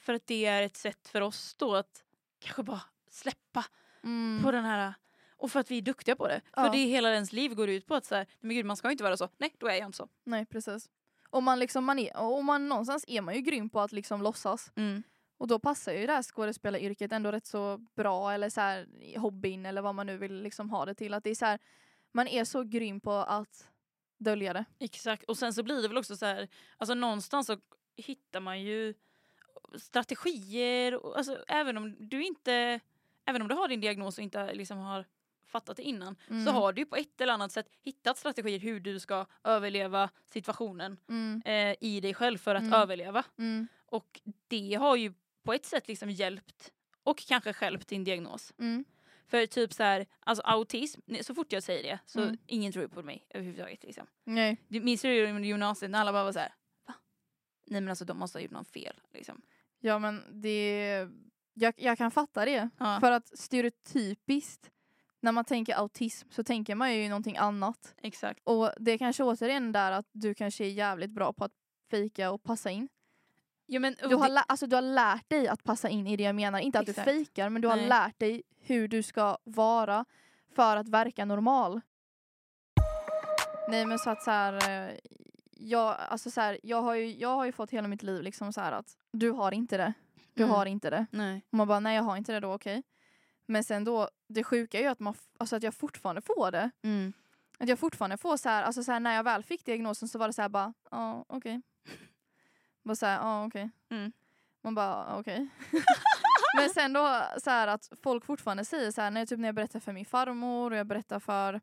för 0.00 0.14
att 0.14 0.26
det 0.26 0.46
är 0.46 0.62
ett 0.62 0.76
sätt 0.76 1.08
för 1.08 1.20
oss 1.20 1.54
då 1.54 1.74
att 1.74 2.04
kanske 2.38 2.62
bara 2.62 2.80
släppa 3.10 3.64
Mm. 4.02 4.42
på 4.42 4.50
den 4.50 4.64
här 4.64 4.94
och 5.36 5.52
för 5.52 5.60
att 5.60 5.70
vi 5.70 5.78
är 5.78 5.82
duktiga 5.82 6.16
på 6.16 6.28
det. 6.28 6.40
Ja. 6.56 6.64
För 6.64 6.70
det 6.72 6.78
är 6.78 6.86
hela 6.86 7.12
ens 7.12 7.32
liv 7.32 7.54
går 7.54 7.68
ut 7.68 7.86
på 7.86 7.94
att 7.94 8.04
så 8.04 8.14
här, 8.14 8.26
men 8.40 8.56
gud 8.56 8.66
man 8.66 8.76
ska 8.76 8.90
inte 8.90 9.04
vara 9.04 9.16
så, 9.16 9.28
nej 9.38 9.54
då 9.58 9.66
är 9.66 9.74
jag 9.74 9.86
inte 9.86 9.96
så. 9.96 10.08
Nej 10.24 10.46
precis. 10.46 10.88
Och 11.30 11.42
man 11.42 11.58
liksom, 11.58 11.84
man 11.84 11.98
är, 11.98 12.16
och 12.16 12.44
man 12.44 12.68
någonstans 12.68 13.04
är 13.08 13.20
man 13.20 13.34
ju 13.34 13.40
grym 13.40 13.70
på 13.70 13.80
att 13.80 13.92
liksom 13.92 14.22
låtsas. 14.22 14.72
Mm. 14.76 15.02
Och 15.40 15.46
då 15.46 15.58
passar 15.58 15.92
ju 15.92 16.06
det 16.06 16.12
här 16.12 16.22
skådespelaryrket 16.22 17.12
ändå 17.12 17.32
rätt 17.32 17.46
så 17.46 17.78
bra 17.96 18.32
eller 18.32 18.50
så 18.50 18.60
här 18.60 18.86
hobbyn 19.18 19.66
eller 19.66 19.82
vad 19.82 19.94
man 19.94 20.06
nu 20.06 20.16
vill 20.16 20.42
liksom 20.42 20.70
ha 20.70 20.84
det 20.84 20.94
till. 20.94 21.14
Att 21.14 21.24
det 21.24 21.30
är 21.30 21.34
så 21.34 21.44
här, 21.46 21.58
man 22.12 22.28
är 22.28 22.44
så 22.44 22.62
grym 22.64 23.00
på 23.00 23.12
att 23.12 23.68
dölja 24.18 24.52
det. 24.52 24.64
Exakt, 24.78 25.24
och 25.24 25.38
sen 25.38 25.54
så 25.54 25.62
blir 25.62 25.82
det 25.82 25.88
väl 25.88 25.98
också 25.98 26.16
så 26.16 26.26
här, 26.26 26.48
alltså 26.78 26.94
någonstans 26.94 27.46
så 27.46 27.56
hittar 27.96 28.40
man 28.40 28.60
ju 28.62 28.94
strategier, 29.78 30.94
och, 31.04 31.16
alltså 31.18 31.44
även 31.48 31.76
om 31.76 31.96
du 32.08 32.24
inte, 32.24 32.80
även 33.24 33.42
om 33.42 33.48
du 33.48 33.54
har 33.54 33.68
din 33.68 33.80
diagnos 33.80 34.18
och 34.18 34.24
inte 34.24 34.54
liksom 34.54 34.78
har 34.78 35.04
fattat 35.46 35.76
det 35.76 35.82
innan, 35.82 36.16
så 36.26 36.32
Mm. 36.34 36.54
har 36.54 36.72
du 36.72 36.84
på 36.84 36.96
ett 36.96 37.20
eller 37.20 37.32
annat 37.32 37.52
sätt 37.52 37.66
hittat 37.82 38.18
strategier 38.18 38.58
hur 38.58 38.80
du 38.80 39.00
ska 39.00 39.26
överleva 39.44 40.10
situationen 40.26 40.96
Mm, 41.08 41.42
eh, 41.44 41.76
i 41.80 42.00
dig 42.00 42.14
själv 42.14 42.38
för 42.38 42.54
att 42.54 42.62
Mm. 42.62 42.72
överleva. 42.74 43.24
mm, 43.38 43.68
Och 43.86 44.20
det 44.48 44.74
har 44.74 44.96
ju 44.96 45.12
på 45.42 45.52
ett 45.52 45.64
sätt 45.66 45.88
liksom 45.88 46.10
hjälpt 46.10 46.72
och 47.02 47.18
kanske 47.18 47.52
stjälpt 47.52 47.88
din 47.88 48.04
diagnos. 48.04 48.52
mm. 48.58 48.84
För 49.28 49.46
typ 49.46 49.72
så 49.72 49.82
här, 49.82 50.06
alltså 50.20 50.42
autism, 50.42 51.00
så 51.22 51.34
fort 51.34 51.52
jag 51.52 51.62
säger 51.62 51.82
det 51.82 51.98
så 52.06 52.20
Mm. 52.22 52.38
ingen 52.46 52.72
tror 52.72 52.88
på 52.88 53.02
mig 53.02 53.26
överhuvudtaget. 53.30 53.82
Liksom. 53.84 54.06
Nej. 54.24 54.56
Du 54.68 54.80
minns 54.80 55.02
du 55.02 55.26
under 55.26 55.48
gymnasiet 55.48 55.90
när 55.90 55.98
alla 56.00 56.12
bara 56.12 56.24
var 56.24 56.32
så 56.32 56.38
här, 56.38 56.54
va? 56.86 56.94
Nej 57.66 57.80
men 57.80 57.88
alltså 57.90 58.04
de 58.04 58.18
måste 58.18 58.38
ha 58.38 58.42
gjort 58.42 58.50
något 58.52 58.68
fel. 58.68 59.00
Liksom. 59.12 59.42
Ja 59.80 59.98
men 59.98 60.40
det, 60.42 61.08
jag, 61.54 61.74
jag 61.76 61.98
kan 61.98 62.10
fatta 62.10 62.44
det. 62.44 62.70
Ja, 62.78 63.00
För 63.00 63.12
att 63.12 63.38
stereotypiskt, 63.38 64.70
när 65.20 65.32
man 65.32 65.44
tänker 65.44 65.74
autism 65.74 66.28
så 66.30 66.44
tänker 66.44 66.74
man 66.74 66.94
ju 66.94 67.08
någonting 67.08 67.36
annat. 67.36 67.94
exakt. 68.02 68.40
Och 68.44 68.70
det 68.78 68.92
är 68.92 68.98
kanske 68.98 69.22
återigen 69.24 69.72
där 69.72 69.92
att 69.92 70.06
du 70.12 70.34
kanske 70.34 70.64
är 70.64 70.68
jävligt 70.70 71.10
bra 71.10 71.32
på 71.32 71.44
att 71.44 71.52
fejka 71.90 72.30
och 72.30 72.42
passa 72.42 72.70
in. 72.70 72.88
Ja, 73.72 73.80
men, 73.80 73.96
Du 74.08 74.14
har, 74.14 74.28
det, 74.28 74.40
alltså, 74.40 74.66
du 74.66 74.76
har 74.76 74.82
lärt 74.82 75.30
dig 75.30 75.48
att 75.48 75.64
passa 75.64 75.88
in 75.88 76.06
i 76.06 76.16
det 76.16 76.22
jag 76.22 76.34
menar. 76.34 76.58
Inte 76.58 76.78
att 76.78 76.88
Exakt. 76.88 77.08
du 77.08 77.12
fejkar 77.14 77.48
men 77.48 77.62
du 77.62 77.68
har 77.68 77.76
Nej. 77.76 77.88
lärt 77.88 78.18
dig 78.18 78.42
hur 78.60 78.88
du 78.88 79.02
ska 79.02 79.38
vara 79.44 80.04
för 80.54 80.76
att 80.76 80.88
verka 80.88 81.24
normal. 81.24 81.80
Nej 83.68 83.86
men 83.86 83.98
så 83.98 84.10
att 84.10 84.22
så 84.22 84.30
här, 84.30 84.70
eh, 84.88 84.94
jag, 85.50 85.96
alltså 86.08 86.30
så 86.30 86.40
här, 86.40 86.58
jag, 86.62 86.82
har 86.82 86.94
ju, 86.94 87.06
jag 87.16 87.36
har 87.36 87.44
ju 87.46 87.52
fått 87.52 87.70
hela 87.70 87.88
mitt 87.88 88.02
liv 88.02 88.22
liksom 88.22 88.52
så 88.52 88.60
att 88.60 88.96
du 89.12 89.30
har 89.30 89.52
inte 89.52 89.76
det. 89.76 89.92
Du 90.34 90.42
Mm. 90.42 90.54
har 90.54 90.66
inte 90.66 90.90
det. 90.90 91.06
nej. 91.10 91.44
Och 91.50 91.54
man 91.58 91.68
bara 91.68 91.80
nej 91.80 91.96
jag 91.96 92.02
har 92.02 92.16
inte 92.16 92.32
det 92.32 92.40
då 92.40 92.52
okej. 92.54 92.82
Men 93.46 93.64
sen 93.64 93.84
då, 93.84 94.08
det 94.28 94.44
sjuka 94.44 94.78
är 94.78 94.82
ju 94.82 94.88
att, 94.88 95.00
man, 95.00 95.14
alltså 95.38 95.56
att 95.56 95.62
jag 95.62 95.74
fortfarande 95.74 96.20
får 96.20 96.50
det. 96.50 96.70
Mm. 96.82 97.12
Att 97.58 97.68
jag 97.68 97.78
fortfarande 97.78 98.16
får 98.16 98.36
så 98.36 98.48
här, 98.48 98.62
alltså 98.62 98.84
så 98.84 98.92
här 98.92 99.00
när 99.00 99.14
jag 99.14 99.24
väl 99.24 99.42
fick 99.42 99.64
diagnosen 99.64 100.08
så 100.08 100.18
var 100.18 100.26
det 100.26 100.32
så 100.32 100.42
här 100.42 100.48
bara, 100.48 100.72
ja 100.90 101.24
okej. 101.28 101.60
Bara 101.84 102.09
så 102.98 103.06
här, 103.06 103.18
ja 103.18 103.46
okej. 103.46 103.70
Mm. 103.88 104.12
Man 104.62 104.74
bara, 104.74 105.06
"Ja, 105.08 105.18
okej. 105.20 105.48
Men 106.56 106.70
sen 106.70 106.92
då 106.92 107.24
så 107.38 107.50
här 107.50 107.66
att 107.68 107.92
folk 108.02 108.24
fortfarande 108.24 108.64
säger 108.64 108.90
så 108.90 109.00
här, 109.00 109.10
när 109.10 109.20
jag, 109.20 109.28
typ 109.28 109.38
när 109.38 109.48
jag 109.48 109.54
berättar 109.54 109.80
för 109.80 109.92
min 109.92 110.04
farmor 110.04 110.70
och 110.70 110.76
jag 110.76 110.86
berättar 110.86 111.20
för 111.20 111.60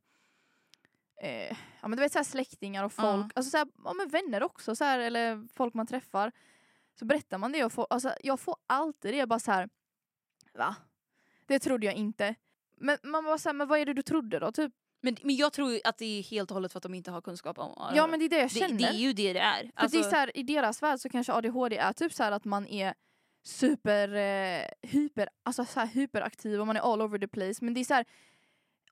eh, 1.22 1.58
ja 1.82 1.88
men 1.88 1.92
du 1.92 1.98
vet 1.98 2.12
så 2.12 2.20
här 2.20 2.24
släktingar 2.24 2.84
och 2.84 2.94
folk, 2.94 3.32
alltså 3.36 3.50
så 3.50 3.58
här, 3.58 3.68
ja 3.84 3.94
men 3.94 4.08
vänner 4.10 4.44
också 4.44 4.76
så 4.76 4.84
här, 4.84 5.00
eller 5.00 5.48
folk 5.54 5.74
man 5.74 5.88
träffar. 5.88 6.32
Så 7.00 7.06
berättar 7.06 7.38
man 7.38 7.52
det 7.52 7.66
och 7.66 7.74
får, 7.74 7.88
alltså 7.90 8.14
jag 8.24 8.40
får 8.40 8.56
alltid 8.68 9.14
det 9.14 9.26
bara 9.26 9.40
så 9.40 9.52
här, 9.52 9.70
va? 10.54 10.76
Det 11.46 11.60
trodde 11.60 11.86
jag 11.86 11.96
inte. 11.96 12.36
Men 12.76 12.98
man 13.04 13.24
bara 13.24 13.38
så 13.38 13.50
här, 13.50 13.54
men 13.54 13.68
vad 13.68 13.80
är 13.80 13.86
det 13.86 13.94
du 13.94 14.02
trodde 14.02 14.40
då? 14.40 14.52
Typ, 14.52 14.74
Men, 15.08 15.18
men 15.22 15.36
jag 15.36 15.54
tror 15.54 15.80
att 15.84 15.98
det 15.98 16.20
är 16.20 16.24
helt 16.24 16.52
och 16.52 16.56
hållet 16.56 16.72
för 16.72 16.80
att 16.80 16.84
de 16.84 16.94
inte 16.94 17.12
har 17.12 17.22
kunskap 17.22 17.60
om 17.60 17.72
ADHD. 17.78 17.98
ja 17.98 18.08
men 18.08 18.20
det 18.20 18.26
är 18.26 18.30
det 18.30 18.38
jag 18.38 18.50
det, 18.50 18.60
känner. 18.60 18.78
det 18.78 18.84
är 18.84 18.94
ju 18.94 19.14
det 19.14 19.34
det 19.34 19.40
är. 19.40 19.62
För 19.62 19.72
Alltså, 19.76 19.98
det 19.98 20.06
är 20.06 20.10
så 20.10 20.16
här, 20.16 20.38
I 20.38 20.44
deras 20.44 20.84
värld 20.84 21.00
så 21.00 21.10
kanske 21.10 21.34
ADHD 21.34 21.78
är 21.78 21.94
typ 21.94 22.14
så 22.14 22.24
här 22.24 22.32
att 22.32 22.46
man 22.46 22.68
är 22.68 22.94
super 23.46 24.16
eh, 24.16 24.90
hyper, 24.90 25.30
alltså 25.44 25.66
så 25.66 25.80
här 25.80 25.88
hyperaktiv 25.88 26.62
och 26.62 26.68
man 26.68 26.76
är 26.76 26.94
all 26.94 27.02
over 27.02 27.20
the 27.20 27.28
place. 27.28 27.66
Men 27.66 27.74
det 27.74 27.80
är 27.80 27.86
så 27.86 27.94
här, 27.94 28.06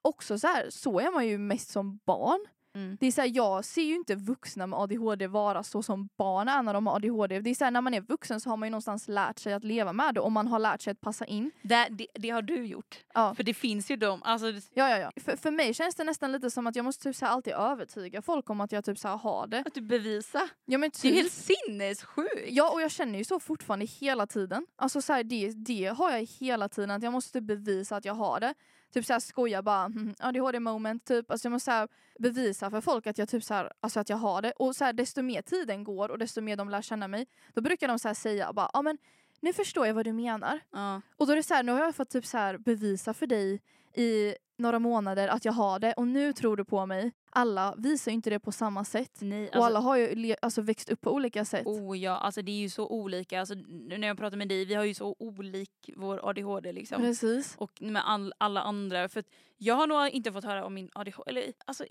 också 0.02 0.38
så 0.38 0.46
här, 0.46 0.70
så 0.70 1.00
är 1.00 1.10
man 1.10 1.26
ju 1.26 1.38
mest 1.38 1.70
som 1.70 2.00
barn. 2.04 2.46
Mm. 2.76 2.96
Det 3.00 3.06
är 3.06 3.12
så 3.12 3.20
här, 3.20 3.30
jag 3.34 3.64
ser 3.64 3.82
ju 3.82 3.94
inte 3.94 4.14
vuxna 4.14 4.66
med 4.66 4.78
ADHD 4.78 5.26
vara 5.26 5.62
så 5.62 5.82
som 5.82 6.08
barn 6.18 6.48
är 6.48 6.62
när 6.62 6.74
de 6.74 6.86
har 6.86 6.96
ADHD. 6.96 7.40
Det 7.40 7.50
är 7.50 7.54
så 7.54 7.64
här, 7.64 7.70
när 7.70 7.80
man 7.80 7.94
är 7.94 8.00
vuxen 8.00 8.40
så 8.40 8.50
har 8.50 8.56
man 8.56 8.66
ju 8.66 8.70
någonstans 8.70 9.08
lärt 9.08 9.38
sig 9.38 9.52
att 9.52 9.64
leva 9.64 9.92
med 9.92 10.14
det 10.14 10.20
och 10.20 10.32
man 10.32 10.46
har 10.48 10.58
lärt 10.58 10.82
sig 10.82 10.90
att 10.90 11.00
passa 11.00 11.24
in. 11.26 11.50
det, 11.62 11.88
det, 11.90 12.06
det 12.14 12.30
har 12.30 12.42
du 12.42 12.66
gjort. 12.66 12.96
Ja. 13.14 13.34
För 13.34 13.42
det 13.44 13.54
finns 13.54 13.90
ju 13.90 13.96
de, 13.96 14.22
alltså, 14.22 14.46
Ja, 14.74 14.88
ja, 14.90 14.98
ja. 14.98 15.10
För, 15.16 15.36
för 15.36 15.50
mig 15.50 15.74
känns 15.74 15.94
det 15.94 16.04
nästan 16.04 16.32
lite 16.32 16.50
som 16.50 16.66
att 16.66 16.76
jag 16.76 16.84
måste 16.84 17.02
typ 17.04 17.16
så 17.16 17.26
här 17.26 17.32
alltid 17.32 17.52
övertyga 17.52 18.22
folk 18.22 18.50
om 18.50 18.60
att 18.60 18.72
jag 18.72 18.84
typ 18.84 18.98
så 18.98 19.08
här 19.08 19.16
har 19.16 19.46
det. 19.46 19.62
att 19.66 19.74
du 19.74 19.80
bevisar. 19.80 20.42
Ja, 20.64 20.78
men 20.78 20.90
Det 20.90 20.98
är 20.98 21.02
typ. 21.02 21.14
helt 21.14 21.32
sinnessjukt. 21.32 22.46
Ja 22.48 22.70
och 22.72 22.80
jag 22.80 22.90
känner 22.90 23.18
ju 23.18 23.24
så 23.24 23.40
fortfarande 23.40 23.84
hela 23.86 24.26
tiden. 24.26 24.66
Alltså 24.76 25.02
så 25.02 25.12
här, 25.12 25.24
det, 25.24 25.50
det 25.50 25.84
har 25.86 26.10
jag 26.10 26.24
hela 26.40 26.68
tiden, 26.68 26.90
att 26.90 27.02
jag 27.02 27.12
måste 27.12 27.40
bevisa 27.40 27.96
att 27.96 28.04
jag 28.04 28.14
har 28.14 28.40
det. 28.40 28.54
Typ 28.94 29.04
såhär 29.04 29.20
skoja 29.20 29.62
bara, 29.62 29.84
mm, 29.84 30.14
ADHD 30.18 30.60
moment 30.60 31.04
typ. 31.04 31.30
Alltså 31.30 31.46
jag 31.46 31.52
måste 31.52 31.64
så 31.64 31.70
här, 31.70 31.88
bevisa 32.18 32.70
för 32.70 32.80
folk 32.80 33.06
att 33.06 33.18
jag 33.18 33.28
typ 33.28 33.44
så 33.44 33.54
här, 33.54 33.72
alltså 33.80 34.00
att 34.00 34.08
jag 34.08 34.16
har 34.16 34.42
det. 34.42 34.52
Och 34.52 34.76
så 34.76 34.84
här, 34.84 34.92
desto 34.92 35.22
mer 35.22 35.42
tiden 35.42 35.84
går 35.84 36.10
och 36.10 36.18
desto 36.18 36.40
mer 36.40 36.56
de 36.56 36.68
lär 36.68 36.82
känna 36.82 37.08
mig, 37.08 37.26
då 37.54 37.60
brukar 37.60 37.88
de 37.88 37.98
så 37.98 38.08
här 38.08 38.14
säga 38.14 38.52
bara, 38.52 38.70
ja 38.72 38.82
men 38.82 38.98
nu 39.40 39.52
förstår 39.52 39.86
jag 39.86 39.94
vad 39.94 40.04
du 40.04 40.12
menar. 40.12 40.60
Ja. 40.72 41.00
Och 41.16 41.26
då 41.26 41.32
är 41.32 41.36
det 41.36 41.42
så 41.42 41.54
här, 41.54 41.62
nu 41.62 41.72
har 41.72 41.80
jag 41.80 41.94
fått 41.94 42.10
typ 42.10 42.26
så 42.26 42.38
här 42.38 42.58
bevisa 42.58 43.14
för 43.14 43.26
dig 43.26 43.60
i 43.94 44.34
några 44.58 44.78
månader 44.78 45.28
att 45.28 45.44
jag 45.44 45.52
har 45.52 45.78
det 45.78 45.92
och 45.92 46.06
nu 46.06 46.32
tror 46.32 46.56
du 46.56 46.64
på 46.64 46.86
mig. 46.86 47.12
Alla 47.36 47.74
visar 47.78 48.10
ju 48.10 48.14
inte 48.14 48.30
det 48.30 48.38
på 48.40 48.52
samma 48.52 48.84
sätt. 48.84 49.18
Nej, 49.20 49.48
och 49.48 49.54
alltså, 49.54 49.66
alla 49.66 49.80
har 49.80 49.96
ju 49.96 50.34
alltså 50.42 50.62
växt 50.62 50.88
upp 50.90 51.00
på 51.00 51.12
olika 51.12 51.44
sätt. 51.44 51.66
Oh 51.66 51.98
ja, 51.98 52.16
alltså 52.16 52.42
det 52.42 52.52
är 52.52 52.56
ju 52.56 52.68
så 52.68 52.86
olika. 52.88 53.40
Alltså, 53.40 53.54
nu 53.54 53.98
när 53.98 54.08
jag 54.08 54.18
pratar 54.18 54.36
med 54.36 54.48
dig, 54.48 54.64
vi 54.64 54.74
har 54.74 54.84
ju 54.84 54.94
så 54.94 55.16
olik 55.18 55.90
vår 55.96 56.28
ADHD 56.28 56.72
liksom. 56.72 57.00
Precis. 57.02 57.54
Och 57.58 57.82
med 57.82 58.08
all, 58.08 58.34
alla 58.38 58.60
andra. 58.62 59.08
För 59.08 59.24
jag 59.56 59.74
har 59.74 59.86
nog 59.86 60.08
inte 60.08 60.32
fått 60.32 60.44
höra 60.44 60.64
om 60.66 60.74
min 60.74 60.90
ADHD. 60.94 61.30
Eller, 61.30 61.52
alltså, 61.64 61.84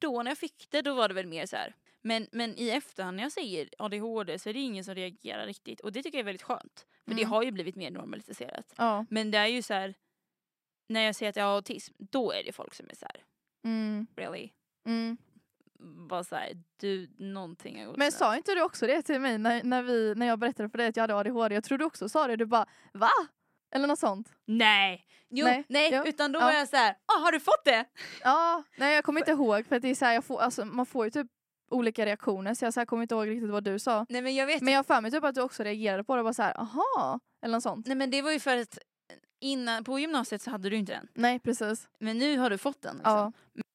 då 0.00 0.22
när 0.22 0.30
jag 0.30 0.38
fick 0.38 0.66
det, 0.70 0.82
då 0.82 0.94
var 0.94 1.08
det 1.08 1.14
väl 1.14 1.26
mer 1.26 1.46
så 1.46 1.56
här. 1.56 1.74
Men, 2.02 2.26
men 2.32 2.58
i 2.58 2.68
efterhand 2.70 3.16
när 3.16 3.22
jag 3.22 3.32
säger 3.32 3.68
ADHD 3.78 4.38
så 4.38 4.48
är 4.48 4.54
det 4.54 4.60
ingen 4.60 4.84
som 4.84 4.94
reagerar 4.94 5.46
riktigt. 5.46 5.80
Och 5.80 5.92
det 5.92 6.02
tycker 6.02 6.18
jag 6.18 6.22
är 6.22 6.24
väldigt 6.26 6.42
skönt. 6.42 6.86
För 7.04 7.10
För 7.10 7.14
det 7.16 7.22
Mm. 7.22 7.30
har 7.32 7.42
ju 7.42 7.50
blivit 7.50 7.76
mer 7.76 7.90
normaliserat. 7.90 8.74
Ja. 8.76 9.06
Men 9.10 9.30
det 9.30 9.38
är 9.38 9.46
ju 9.46 9.62
så 9.62 9.74
här. 9.74 9.94
när 10.88 11.00
jag 11.00 11.14
säger 11.16 11.30
att 11.30 11.36
jag 11.36 11.44
har 11.44 11.54
autism, 11.54 11.94
då 11.98 12.32
är 12.32 12.42
det 12.44 12.52
folk 12.52 12.74
som 12.74 12.86
är 12.90 12.94
så 12.94 13.06
här, 13.06 13.24
Mm. 13.64 14.06
really? 14.16 14.50
Mm. 14.86 15.16
Bara 16.08 16.24
så 16.24 16.36
här, 16.36 16.52
du, 16.76 17.10
någonting 17.18 17.78
har 17.80 17.86
gått 17.86 17.96
Men 17.96 18.12
sa 18.12 18.36
inte 18.36 18.54
du 18.54 18.62
också 18.62 18.86
det 18.86 19.02
till 19.02 19.20
mig 19.20 19.38
när, 19.38 19.62
när, 19.62 19.82
vi, 19.82 20.14
när 20.16 20.26
jag 20.26 20.38
berättade 20.38 20.68
för 20.68 20.78
dig 20.78 20.86
att 20.86 20.96
jag 20.96 21.02
hade 21.02 21.16
ADHD? 21.16 21.54
Jag 21.54 21.64
tror 21.64 21.78
du 21.78 21.84
också 21.84 22.08
sa 22.08 22.26
det, 22.26 22.36
du 22.36 22.46
bara 22.46 22.66
va? 22.92 23.10
Eller 23.74 23.86
något 23.86 23.98
sånt. 23.98 24.32
Nej! 24.44 25.06
Jo, 25.34 25.46
nej, 25.46 25.64
Nej, 25.68 25.90
jo, 25.94 26.02
utan 26.06 26.32
då 26.32 26.40
ja. 26.40 26.44
var 26.44 26.52
jag 26.52 26.68
så 26.68 26.76
här, 26.76 26.96
ah, 27.06 27.20
har 27.20 27.32
du 27.32 27.40
fått 27.40 27.64
det? 27.64 27.84
Ja, 28.22 28.62
nej 28.76 28.94
jag 28.94 29.04
kommer 29.04 29.20
inte 29.20 29.30
ihåg 29.30 29.66
för 29.66 29.80
det 29.80 29.88
är 29.88 29.94
så 29.94 30.04
här, 30.04 30.12
jag 30.12 30.24
får, 30.24 30.40
alltså, 30.40 30.64
man 30.64 30.86
får 30.86 31.04
ju 31.04 31.10
typ 31.10 31.26
olika 31.70 32.06
reaktioner 32.06 32.54
så 32.54 32.64
jag 32.64 32.74
så 32.74 32.80
här, 32.80 32.86
kommer 32.86 33.02
inte 33.02 33.14
ihåg 33.14 33.28
riktigt 33.28 33.50
vad 33.50 33.64
du 33.64 33.78
sa. 33.78 34.06
Nej 34.08 34.22
men 34.22 34.34
jag 34.34 34.46
vet 34.46 34.62
Men 34.62 34.72
jag 34.72 34.78
har 34.78 34.84
för 34.84 35.00
mig 35.00 35.10
typ 35.10 35.24
att 35.24 35.34
du 35.34 35.40
också 35.40 35.62
reagerade 35.62 36.04
på 36.04 36.14
det 36.16 36.20
och 36.20 36.24
var 36.24 36.32
så 36.32 36.42
här, 36.42 36.60
aha, 36.60 37.20
eller 37.42 37.52
något 37.52 37.62
sånt. 37.62 37.86
Nej 37.86 37.96
men 37.96 38.10
det 38.10 38.22
var 38.22 38.30
ju 38.30 38.40
för 38.40 38.56
att 38.56 38.78
innan, 39.40 39.84
på 39.84 39.98
gymnasiet 39.98 40.42
så 40.42 40.50
hade 40.50 40.70
du 40.70 40.76
inte 40.76 40.92
den. 40.92 41.08
Nej 41.14 41.38
precis. 41.38 41.88
Men 41.98 42.18
nu 42.18 42.38
har 42.38 42.50
du 42.50 42.58
fått 42.58 42.82
den. 42.82 42.96
Liksom. 42.96 43.12
Ja. 43.12 43.32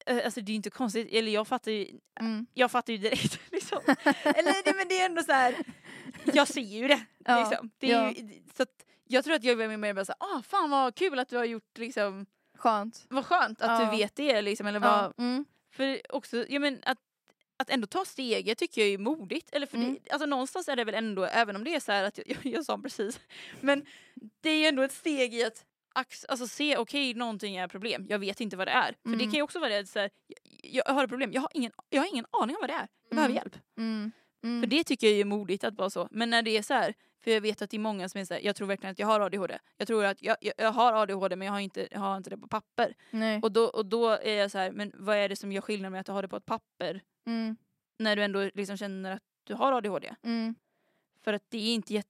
Eh, 0.08 0.26
Alltså 0.26 0.42
det 0.42 0.50
är 0.50 0.54
ju 0.54 0.56
inte 0.56 0.70
konstigt, 0.70 1.08
eller 1.12 1.32
jag 1.32 1.48
fattar 1.48 1.72
ju, 1.72 2.00
Mm. 2.20 2.46
jag 2.54 2.72
fattar 2.72 2.94
ju 2.94 3.00
direkt. 3.00 3.40
Liksom. 3.52 3.80
eller 4.24 4.64
nej, 4.66 4.74
men 4.76 4.88
det 4.88 5.00
är 5.00 5.06
ändå 5.06 5.24
så 5.24 5.32
här. 5.32 5.56
jag 6.34 6.48
ser 6.48 6.62
ju 6.62 6.88
det. 6.88 7.06
Ja, 7.26 7.50
Liksom. 7.50 7.72
det 7.78 7.92
är 7.92 8.04
ja. 8.04 8.12
ju, 8.12 8.42
så 8.58 8.64
att 8.64 8.70
jag 9.08 9.24
tror 9.24 9.36
att 9.36 9.44
jag 9.44 9.62
är 9.62 9.78
mer 9.78 9.94
bara 9.94 10.06
såhär, 10.06 10.18
ah 10.38 10.42
fan 10.44 10.70
vad 10.70 10.96
kul 10.96 11.20
att 11.20 11.30
du 11.30 11.38
har 11.38 11.46
gjort 11.46 11.78
liksom, 11.78 12.26
Skönt. 12.58 13.06
vad 13.10 13.26
skönt 13.26 13.62
att 13.62 13.82
Ja. 13.82 13.92
du 13.92 13.98
vet 13.98 14.16
det 14.16 14.42
liksom. 14.42 14.68
Eller 14.68 14.80
vad. 14.80 15.14
Mm. 15.20 15.46
För 15.72 16.02
också, 16.16 16.46
ja 16.50 16.60
men 16.60 16.80
att 16.86 16.98
att 17.60 17.70
ändå 17.70 17.88
ta 17.88 18.06
steget 18.06 18.58
tycker 18.58 18.82
jag 18.82 18.90
är 18.90 18.98
modigt. 18.98 19.50
Eller 19.56 19.68
för 19.68 19.78
Mm. 19.78 19.94
det, 20.04 20.12
alltså 20.12 20.26
någonstans 20.26 20.68
är 20.68 20.76
det 20.76 20.84
väl 20.84 20.96
ändå, 20.96 21.24
även 21.24 21.56
om 21.56 21.64
det 21.64 21.76
är 21.76 21.80
så 21.80 21.92
här 21.92 22.04
att 22.04 22.20
jag, 22.26 22.38
jag 22.46 22.66
sa 22.66 22.78
precis, 22.78 23.20
men 23.62 23.86
det 24.42 24.50
är 24.50 24.58
ju 24.60 24.66
ändå 24.66 24.82
ett 24.84 24.92
steg 24.92 25.34
i 25.34 25.44
att 25.44 25.66
alltså 26.30 26.48
se 26.48 26.78
okej 26.78 27.14
någonting 27.14 27.56
är 27.56 27.68
problem, 27.68 28.06
jag 28.10 28.20
vet 28.20 28.42
inte 28.42 28.58
vad 28.58 28.68
det 28.68 28.72
är. 28.72 28.88
För 29.04 29.10
det 29.10 29.14
Mm. 29.16 29.20
kan 29.20 29.34
ju 29.34 29.42
också 29.42 29.60
vara 29.60 29.70
det 29.70 29.86
så 29.86 30.00
här, 30.00 30.10
jag, 30.62 30.84
jag 30.88 30.94
har 30.94 31.04
ett 31.04 31.10
problem, 31.10 31.32
jag 31.34 31.42
har, 31.42 31.50
ingen, 31.54 31.72
jag 31.90 32.02
har 32.02 32.08
ingen 32.08 32.26
aning 32.32 32.56
om 32.56 32.60
vad 32.62 32.70
det 32.70 32.74
är, 32.74 32.88
jag 33.10 33.16
behöver 33.16 33.26
Mm. 33.32 33.36
hjälp. 33.36 33.56
Mm. 33.78 34.12
Mm. 34.44 34.62
För 34.62 34.68
det 34.68 34.84
tycker 34.84 35.08
jag 35.08 35.20
är 35.20 35.26
modigt 35.26 35.64
att 35.64 35.76
vara 35.78 35.90
så. 35.90 36.08
Men 36.12 36.30
när 36.30 36.42
det 36.42 36.58
är 36.58 36.62
så 36.62 36.74
här, 36.74 36.94
för 37.24 37.32
jag 37.32 37.42
vet 37.42 37.62
att 37.62 37.70
det 37.70 37.78
är 37.78 37.80
många 37.80 38.10
som 38.10 38.22
är 38.22 38.26
så 38.26 38.34
här, 38.34 38.42
jag 38.42 38.56
tror 38.56 38.68
verkligen 38.68 38.92
att 38.92 39.00
jag 39.00 39.08
har 39.08 39.20
ADHD. 39.20 39.60
Jag 39.78 39.88
tror 39.88 40.06
att 40.06 40.22
jag, 40.22 40.38
jag, 40.42 40.54
jag 40.58 40.72
har 40.72 40.94
ADHD 40.94 41.36
men 41.36 41.46
jag 41.46 41.54
har 41.54 41.60
inte, 41.60 41.88
jag 41.92 42.00
har 42.00 42.18
inte 42.18 42.30
det 42.30 42.38
på 42.38 42.48
papper. 42.48 42.94
Nej. 43.12 43.40
Och 43.44 43.52
då, 43.52 43.64
och 43.66 43.86
då 43.86 44.10
är 44.10 44.34
jag 44.36 44.52
så 44.52 44.58
här, 44.58 44.72
men 44.72 44.92
vad 44.96 45.18
är 45.18 45.30
det 45.30 45.36
som 45.36 45.52
gör 45.52 45.62
skillnad 45.62 45.92
med 45.92 46.00
att 46.02 46.06
du 46.06 46.12
har 46.12 46.22
det 46.22 46.28
på 46.28 46.38
ett 46.38 46.46
papper? 46.46 47.02
Mm. 47.26 47.58
när 48.00 48.16
du 48.16 48.24
ändå 48.24 48.50
liksom 48.54 48.78
känner 48.78 49.12
att 49.12 49.24
du 49.44 49.54
har 49.54 49.72
ADHD. 49.74 50.16
Mm. 50.24 50.56
För 51.24 51.34
att 51.34 51.44
det 51.50 51.58
är 51.58 51.74
inte 51.74 51.94
jätte... 51.94 52.10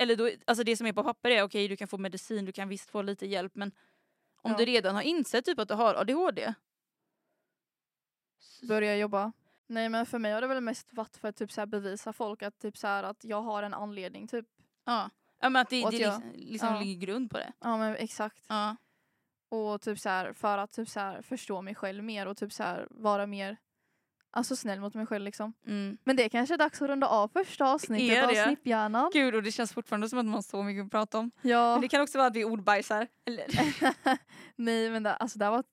Eller 0.00 0.16
då, 0.16 0.30
alltså 0.46 0.64
det 0.64 0.76
som 0.76 0.86
är 0.86 0.92
på 0.92 1.02
papper 1.02 1.30
är 1.30 1.42
okej, 1.42 1.68
du 1.68 1.76
kan 1.76 1.88
få 1.88 1.98
medicin, 1.98 2.44
du 2.44 2.52
kan 2.52 2.68
visst 2.68 2.90
få 2.90 3.02
lite 3.02 3.26
hjälp 3.26 3.54
men 3.54 3.72
om 4.42 4.50
Ja. 4.50 4.56
du 4.58 4.64
redan 4.64 4.94
har 4.94 5.02
insett 5.02 5.44
typ 5.44 5.58
att 5.58 5.68
du 5.68 5.74
har 5.74 5.94
ADHD. 5.94 6.54
Börja 8.68 8.96
jobba. 8.96 9.32
Nej 9.66 9.88
men 9.88 10.06
för 10.06 10.18
mig 10.18 10.32
har 10.32 10.40
det 10.40 10.46
väl 10.46 10.60
mest 10.60 10.92
varit 10.92 11.16
för 11.16 11.28
att 11.28 11.36
typ 11.36 11.52
så 11.52 11.66
bevisa 11.66 12.12
folk 12.12 12.42
att 12.42 12.58
typ 12.58 12.76
så 12.76 12.86
att 12.86 13.24
jag 13.24 13.42
har 13.42 13.62
en 13.62 13.74
anledning 13.74 14.26
typ. 14.28 14.46
Ja, 14.84 15.10
ja 15.40 15.48
men 15.48 15.62
att 15.62 15.70
det, 15.70 15.84
att 15.84 15.90
det 15.90 15.96
jag- 15.96 16.22
liksom, 16.22 16.32
liksom 16.50 16.68
ja. 16.74 16.80
ligger 16.80 17.06
grund 17.06 17.30
på 17.30 17.38
det. 17.38 17.52
Ja 17.60 17.76
men 17.76 17.96
exakt. 17.96 18.44
Ja. 18.48 18.76
Och 19.48 19.80
typ 19.82 19.98
så 20.00 20.08
här 20.08 20.32
för 20.32 20.58
att 20.58 20.72
typ 20.72 20.88
så 20.88 21.18
förstå 21.22 21.62
mig 21.62 21.74
själv 21.74 22.04
mer 22.04 22.26
och 22.26 22.36
typ 22.36 22.52
så 22.52 22.86
vara 22.90 23.26
mer 23.26 23.56
alltså 24.30 24.56
snäll 24.56 24.80
mot 24.80 24.94
mig 24.94 25.06
själv 25.06 25.24
liksom. 25.24 25.52
Mm. 25.66 25.98
Men 26.04 26.16
det 26.16 26.24
är 26.24 26.28
kanske 26.28 26.54
är 26.54 26.58
dags 26.58 26.82
att 26.82 26.88
runda 26.88 27.06
av 27.08 27.28
första 27.28 27.64
avsnittet 27.72 28.18
Är 28.18 28.42
av? 28.42 28.46
Snipphjärnan. 28.46 29.10
Gud 29.12 29.34
och 29.34 29.42
det 29.42 29.52
känns 29.52 29.72
fortfarande 29.72 30.08
som 30.08 30.18
att 30.18 30.24
man 30.24 30.34
har 30.34 30.42
så 30.42 30.62
mycket 30.62 30.84
att 30.84 30.90
prata 30.90 31.18
om. 31.18 31.30
Ja. 31.42 31.72
Men 31.72 31.80
det 31.80 31.88
kan 31.88 32.02
också 32.02 32.18
vara 32.18 32.28
att 32.28 32.36
vi 32.36 32.44
ordbajsar. 32.44 33.06
Eller? 33.26 33.46
Nej 34.56 34.90
men 34.90 35.02
det, 35.02 35.14
alltså 35.14 35.38
det 35.38 35.50
var, 35.50 35.64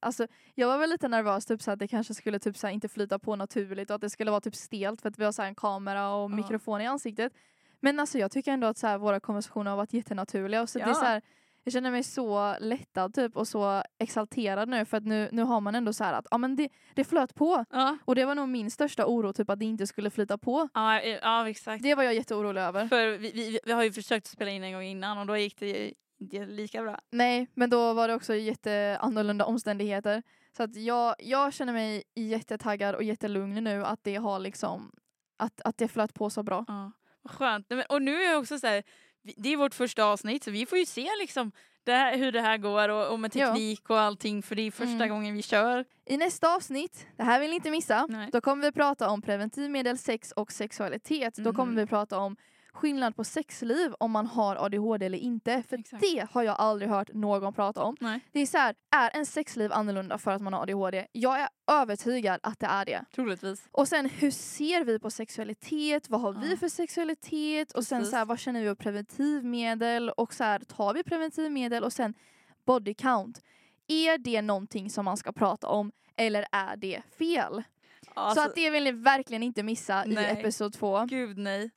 alltså, 0.00 0.26
jag 0.54 0.68
var 0.68 0.78
väl 0.78 0.90
lite 0.90 1.08
nervös 1.08 1.46
typ 1.46 1.62
så 1.62 1.70
att 1.70 1.78
det 1.78 1.88
kanske 1.88 2.14
skulle 2.14 2.38
typ 2.38 2.56
så 2.56 2.68
inte 2.68 2.88
flyta 2.88 3.18
på 3.18 3.36
naturligt 3.36 3.90
och 3.90 3.94
att 3.94 4.00
det 4.00 4.10
skulle 4.10 4.30
vara 4.30 4.40
typ 4.40 4.54
stelt 4.56 5.02
för 5.02 5.08
att 5.08 5.18
vi 5.18 5.24
har 5.24 5.32
så 5.32 5.42
en 5.42 5.54
kamera 5.54 6.14
och 6.14 6.30
Ja. 6.30 6.36
mikrofon 6.36 6.80
i 6.80 6.86
ansiktet. 6.86 7.32
Men 7.80 8.00
alltså 8.00 8.18
jag 8.18 8.30
tycker 8.30 8.52
ändå 8.52 8.66
att 8.66 8.78
så 8.78 8.98
våra 8.98 9.20
konversationer 9.20 9.70
har 9.70 9.76
varit 9.76 9.92
jättenaturliga 9.92 10.62
och 10.62 10.68
så 10.70 10.78
det 10.78 10.84
är 10.84 10.88
Ja. 10.88 10.94
så 10.94 11.20
jag 11.66 11.72
känner 11.72 11.90
mig 11.90 12.02
så 12.02 12.56
lättad 12.60 13.14
typ 13.14 13.36
och 13.36 13.48
så 13.48 13.82
exalterad 13.98 14.68
nu 14.68 14.84
för 14.84 14.96
att 14.96 15.04
nu, 15.04 15.28
nu 15.32 15.42
har 15.42 15.60
man 15.60 15.74
ändå 15.74 15.92
så 15.92 16.04
här 16.04 16.12
att 16.12 16.26
ja 16.30 16.38
men 16.38 16.56
det, 16.56 16.68
det 16.94 17.04
flöt 17.04 17.34
på. 17.34 17.64
Ja. 17.70 17.98
Och 18.04 18.14
det 18.14 18.24
var 18.24 18.34
nog 18.34 18.48
min 18.48 18.70
största 18.70 19.06
oro 19.06 19.32
typ 19.32 19.50
att 19.50 19.58
det 19.58 19.64
inte 19.64 19.86
skulle 19.86 20.10
flyta 20.10 20.38
på. 20.38 20.68
Ja, 20.74 21.00
eh, 21.00 21.18
ja 21.22 21.48
exakt. 21.48 21.82
Det 21.82 21.94
var 21.94 22.02
jag 22.02 22.14
jätteorolig 22.14 22.60
över. 22.60 22.88
För 22.88 23.18
vi, 23.18 23.32
vi, 23.32 23.58
vi 23.64 23.72
har 23.72 23.82
ju 23.82 23.92
försökt 23.92 24.26
spela 24.26 24.50
in 24.50 24.64
en 24.64 24.72
gång 24.72 24.82
innan 24.82 25.18
och 25.18 25.26
då 25.26 25.36
gick 25.36 25.58
det 25.58 25.92
inte 26.20 26.46
lika 26.46 26.82
bra. 26.82 26.98
Nej, 27.10 27.48
men 27.54 27.70
då 27.70 27.92
var 27.92 28.08
det 28.08 28.14
också 28.14 28.34
jätteannorlunda 28.34 29.44
omständigheter. 29.44 30.22
Så 30.56 30.62
att 30.62 30.76
jag, 30.76 31.14
jag 31.18 31.52
känner 31.52 31.72
mig 31.72 32.02
jättetaggad 32.14 32.94
och 32.94 33.02
jättelugn 33.02 33.64
nu 33.64 33.84
att 33.84 34.04
det 34.04 34.16
har 34.16 34.38
liksom 34.38 34.92
att, 35.36 35.60
att 35.64 35.78
det 35.78 35.88
flöt 35.88 36.14
på 36.14 36.30
så 36.30 36.42
bra. 36.42 36.64
Ja, 36.68 36.92
vad 37.22 37.32
skönt. 37.32 37.66
Och 37.88 38.02
nu 38.02 38.22
är 38.22 38.30
jag 38.30 38.40
också 38.40 38.58
så 38.58 38.66
här, 38.66 38.82
det 39.36 39.52
är 39.52 39.56
vårt 39.56 39.74
första 39.74 40.04
avsnitt 40.04 40.44
så 40.44 40.50
vi 40.50 40.66
får 40.66 40.78
ju 40.78 40.86
se 40.86 41.08
liksom 41.20 41.52
det 41.84 41.92
här, 41.92 42.18
hur 42.18 42.32
det 42.32 42.40
här 42.40 42.56
går 42.58 42.88
och, 42.88 43.12
och 43.12 43.20
med 43.20 43.36
Ja. 43.36 43.46
teknik 43.46 43.90
och 43.90 44.00
allting 44.00 44.42
för 44.42 44.54
det 44.54 44.62
är 44.62 44.70
första 44.70 44.92
Mm. 44.94 45.08
gången 45.08 45.34
vi 45.36 45.42
kör. 45.42 45.84
I 46.06 46.16
nästa 46.16 46.54
avsnitt, 46.56 47.06
det 47.16 47.22
här 47.22 47.40
vill 47.40 47.50
ni 47.50 47.56
inte 47.56 47.70
missa, 47.70 48.06
Nej. 48.08 48.28
då 48.32 48.40
kommer 48.40 48.62
vi 48.62 48.72
prata 48.72 49.08
om 49.08 49.22
preventivmedel, 49.22 49.98
sex 49.98 50.32
och 50.32 50.52
sexualitet. 50.52 51.34
Då 51.34 51.52
kommer 51.52 51.72
Mhm. 51.72 51.80
vi 51.80 51.86
prata 51.86 52.18
om 52.18 52.36
skillnad 52.76 53.16
på 53.16 53.24
sexliv 53.24 53.94
om 54.00 54.10
man 54.10 54.26
har 54.26 54.56
ADHD 54.56 55.06
eller 55.06 55.18
inte. 55.18 55.62
För 55.68 55.78
Exakt. 55.78 56.00
det 56.02 56.26
har 56.32 56.42
jag 56.42 56.56
aldrig 56.58 56.90
hört 56.90 57.12
någon 57.14 57.52
prata 57.52 57.82
om. 57.82 57.96
Nej. 58.00 58.20
Det 58.32 58.40
är 58.40 58.46
så 58.46 58.58
här, 58.58 58.74
är 58.96 59.10
en 59.16 59.26
sexliv 59.26 59.72
annorlunda 59.72 60.18
för 60.18 60.30
att 60.30 60.42
man 60.42 60.52
har 60.52 60.62
ADHD? 60.62 61.06
Jag 61.12 61.40
är 61.40 61.48
övertygad 61.70 62.40
att 62.42 62.58
det 62.60 62.66
är 62.66 62.84
det. 62.84 63.04
Troligtvis. 63.14 63.68
Och 63.72 63.88
sen 63.88 64.06
hur 64.08 64.30
ser 64.30 64.84
vi 64.84 64.98
på 64.98 65.10
sexualitet? 65.10 66.10
Vad 66.10 66.20
har 66.20 66.32
vi 66.32 66.50
Ja. 66.50 66.56
för 66.56 66.68
sexualitet? 66.68 67.72
Och 67.72 67.84
sen 67.84 67.98
Precis. 67.98 68.10
så 68.10 68.16
här, 68.16 68.24
vad 68.24 68.38
känner 68.38 68.62
vi 68.62 68.70
om 68.70 68.76
preventivmedel? 68.76 70.10
Och 70.10 70.34
så 70.34 70.44
här, 70.44 70.58
tar 70.58 70.94
vi 70.94 71.02
preventivmedel? 71.02 71.84
Och 71.84 71.92
sen 71.92 72.14
body 72.66 72.94
count. 72.94 73.42
Är 73.88 74.18
det 74.18 74.42
någonting 74.42 74.90
som 74.90 75.04
man 75.04 75.16
ska 75.16 75.32
prata 75.32 75.68
om 75.68 75.92
eller 76.16 76.46
är 76.52 76.76
det 76.76 77.02
fel? 77.18 77.62
Alltså, 78.14 78.42
så 78.42 78.48
att 78.48 78.54
det 78.54 78.70
vill 78.70 78.84
ni 78.84 78.92
verkligen 78.92 79.42
inte 79.42 79.62
missa 79.62 80.04
Nej. 80.06 80.24
i 80.24 80.40
episod 80.40 80.72
två. 80.72 81.04
Gud 81.08 81.38
nej. 81.38 81.70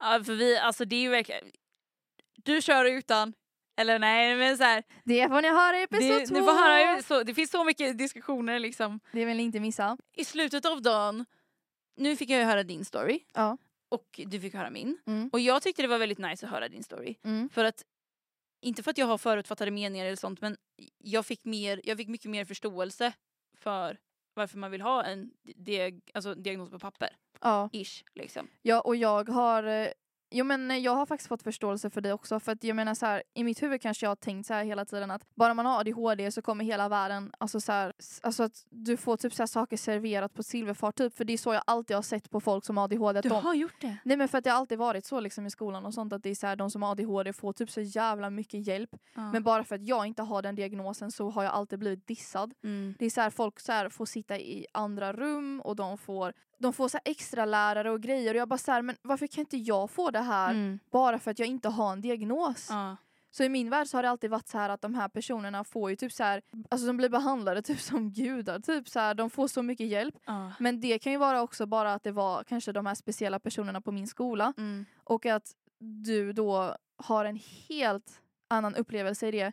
Ja, 0.00 0.24
för 0.24 0.34
vi, 0.34 0.58
alltså 0.58 0.84
det 0.84 0.96
är 0.96 1.00
ju 1.00 1.08
verkligen, 1.08 1.44
du 2.36 2.62
kör 2.62 2.84
utan, 2.84 3.34
eller 3.76 3.98
nej 3.98 4.36
men 4.36 4.56
så 4.58 4.64
här, 4.64 4.82
Det 5.04 5.28
får 5.28 5.42
ni 5.42 5.48
höra 5.48 5.78
i 5.78 5.82
episod 5.82 6.08
det, 6.20 6.26
två. 6.26 6.34
ni 6.34 6.40
får 6.40 6.52
höra, 6.52 6.96
ju 6.96 7.02
så, 7.02 7.22
det 7.22 7.34
finns 7.34 7.50
så 7.50 7.64
mycket 7.64 7.98
diskussioner 7.98 8.58
liksom. 8.58 9.00
Det 9.12 9.24
vill 9.24 9.36
ni 9.36 9.42
inte 9.42 9.60
missa. 9.60 9.96
I 10.16 10.24
slutet 10.24 10.64
av 10.64 10.82
dagen, 10.82 11.26
nu 11.96 12.16
fick 12.16 12.30
jag 12.30 12.38
ju 12.38 12.44
höra 12.44 12.62
din 12.62 12.84
story 12.84 13.20
Ja. 13.34 13.58
och 13.88 14.20
du 14.26 14.40
fick 14.40 14.54
höra 14.54 14.70
min. 14.70 14.98
Mm. 15.06 15.28
Och 15.32 15.40
jag 15.40 15.62
tyckte 15.62 15.82
det 15.82 15.88
var 15.88 15.98
väldigt 15.98 16.18
nice 16.18 16.46
att 16.46 16.52
höra 16.52 16.68
din 16.68 16.82
story. 16.84 17.14
Mm. 17.24 17.48
För 17.48 17.64
att, 17.64 17.82
inte 18.62 18.82
för 18.82 18.90
att 18.90 18.98
jag 18.98 19.06
har 19.06 19.18
förutfattade 19.18 19.70
meningar 19.70 20.06
eller 20.06 20.16
sånt 20.16 20.40
men 20.40 20.56
jag 20.98 21.26
fick, 21.26 21.44
mer, 21.44 21.80
jag 21.84 21.96
fick 21.96 22.08
mycket 22.08 22.30
mer 22.30 22.44
förståelse 22.44 23.12
för 23.58 23.98
varför 24.34 24.58
man 24.58 24.70
vill 24.70 24.80
ha 24.80 25.04
en 25.04 25.30
diag, 25.56 26.00
alltså 26.14 26.34
diagnos 26.34 26.70
på 26.70 26.78
papper. 26.78 27.16
Ja. 27.40 27.68
Ish 27.72 28.04
liksom. 28.14 28.48
Ja, 28.62 28.80
och 28.80 28.96
jag 28.96 29.28
har 29.28 29.62
eh, 29.64 29.88
Jo 30.32 30.44
men 30.44 30.70
eh, 30.70 30.76
jag 30.76 30.94
har 30.94 31.06
faktiskt 31.06 31.28
fått 31.28 31.42
förståelse 31.42 31.90
för 31.90 32.00
det 32.00 32.12
också 32.12 32.40
för 32.40 32.52
att 32.52 32.64
jag 32.64 32.76
menar 32.76 32.94
så 32.94 33.06
här, 33.06 33.22
i 33.34 33.44
mitt 33.44 33.62
huvud 33.62 33.82
kanske 33.82 34.06
jag 34.06 34.10
har 34.10 34.16
tänkt 34.16 34.46
så 34.46 34.54
här 34.54 34.64
hela 34.64 34.84
tiden 34.84 35.10
att 35.10 35.22
bara 35.34 35.54
man 35.54 35.66
har 35.66 35.80
ADHD 35.80 36.30
så 36.32 36.42
kommer 36.42 36.64
hela 36.64 36.88
världen, 36.88 37.32
alltså 37.38 37.60
så 37.60 37.72
här, 37.72 37.92
alltså 38.22 38.42
att 38.42 38.66
du 38.70 38.96
får 38.96 39.16
typ 39.16 39.34
så 39.34 39.42
här 39.42 39.46
saker 39.46 39.76
serverat 39.76 40.34
på 40.34 40.42
silverfart 40.42 40.94
typ 40.96 41.16
för 41.16 41.24
det 41.24 41.32
är 41.32 41.38
så 41.38 41.54
jag 41.54 41.62
alltid 41.66 41.96
har 41.96 42.02
sett 42.02 42.30
på 42.30 42.40
folk 42.40 42.64
som 42.64 42.76
har 42.76 42.84
ADHD. 42.84 43.18
Att 43.18 43.22
Du 43.22 43.28
de, 43.28 43.44
har 43.44 43.54
gjort 43.54 43.80
det? 43.80 43.96
nej 44.04 44.16
men 44.16 44.28
för 44.28 44.38
att 44.38 44.44
det 44.44 44.50
har 44.50 44.58
alltid 44.58 44.78
varit 44.78 45.06
så 45.06 45.20
liksom 45.20 45.46
i 45.46 45.50
skolan 45.50 45.86
och 45.86 45.94
sånt 45.94 46.12
att 46.12 46.22
det 46.22 46.30
är 46.30 46.34
så 46.34 46.46
här, 46.46 46.56
de 46.56 46.70
som 46.70 46.82
har 46.82 46.90
ADHD 46.90 47.32
får 47.32 47.52
typ 47.52 47.70
så 47.70 47.80
jävla 47.80 48.30
mycket 48.30 48.66
hjälp. 48.66 48.90
Men 49.14 49.42
bara 49.42 49.64
för 49.64 49.74
att 49.74 49.86
jag 49.86 50.06
inte 50.06 50.22
har 50.22 50.42
den 50.42 50.54
diagnosen 50.54 51.10
så 51.10 51.30
har 51.30 51.42
jag 51.44 51.52
alltid 51.52 51.78
blivit 51.78 52.06
dissad. 52.06 52.54
mm. 52.64 52.94
Det 52.98 53.06
är 53.06 53.10
så 53.10 53.20
här, 53.20 53.30
folk 53.30 53.60
så 53.60 53.90
får 53.90 54.06
sitta 54.06 54.38
i 54.38 54.66
andra 54.72 55.12
rum 55.12 55.60
och 55.64 55.76
de 55.76 55.98
får, 55.98 56.32
de 56.60 56.72
får 56.72 56.88
så 56.88 56.98
extra 57.04 57.44
lärare 57.44 57.90
och 57.90 58.00
grejer 58.00 58.34
och 58.34 58.40
jag 58.40 58.48
bara 58.48 58.58
så 58.58 58.72
här, 58.72 58.82
men 58.82 58.96
varför 59.02 59.26
kan 59.26 59.40
inte 59.40 59.56
jag 59.56 59.90
få 59.90 60.10
det 60.10 60.20
här 60.20 60.50
Mm. 60.50 60.78
bara 60.90 61.18
för 61.18 61.30
att 61.30 61.38
jag 61.38 61.48
inte 61.48 61.68
har 61.68 61.92
en 61.92 62.00
diagnos? 62.00 62.66
Ja. 62.70 62.96
Så 63.32 63.44
i 63.44 63.48
min 63.48 63.70
värld 63.70 63.86
så 63.86 63.96
har 63.98 64.02
det 64.02 64.10
alltid 64.10 64.30
varit 64.30 64.48
så 64.48 64.58
här 64.58 64.68
att 64.68 64.82
de 64.82 64.94
här 64.94 65.08
personerna 65.08 65.64
får 65.64 65.90
ju 65.90 65.96
typ 65.96 66.12
så 66.12 66.24
här, 66.24 66.42
alltså 66.70 66.86
de 66.86 66.96
blir 66.96 67.08
behandlade 67.08 67.62
typ 67.68 67.80
som 67.80 68.12
gudar, 68.12 68.58
typ 68.60 68.88
så 68.88 68.98
här, 69.00 69.14
de 69.14 69.30
får 69.30 69.48
så 69.48 69.62
mycket 69.62 69.86
hjälp. 69.86 70.14
Ja. 70.26 70.52
Men 70.58 70.80
det 70.80 70.98
kan 70.98 71.12
ju 71.12 71.18
vara 71.18 71.42
också 71.42 71.66
bara 71.66 71.94
att 71.94 72.02
det 72.02 72.12
var 72.12 72.44
kanske 72.44 72.72
de 72.72 72.86
här 72.86 72.94
speciella 72.94 73.38
personerna 73.40 73.80
på 73.80 73.92
min 73.92 74.06
skola 74.06 74.52
Mm. 74.56 74.84
och 75.04 75.26
att 75.26 75.52
du 75.78 76.32
då 76.32 76.76
har 76.96 77.24
en 77.24 77.40
helt 77.68 78.20
annan 78.48 78.74
upplevelse 78.74 79.28
i 79.28 79.30
det. 79.30 79.52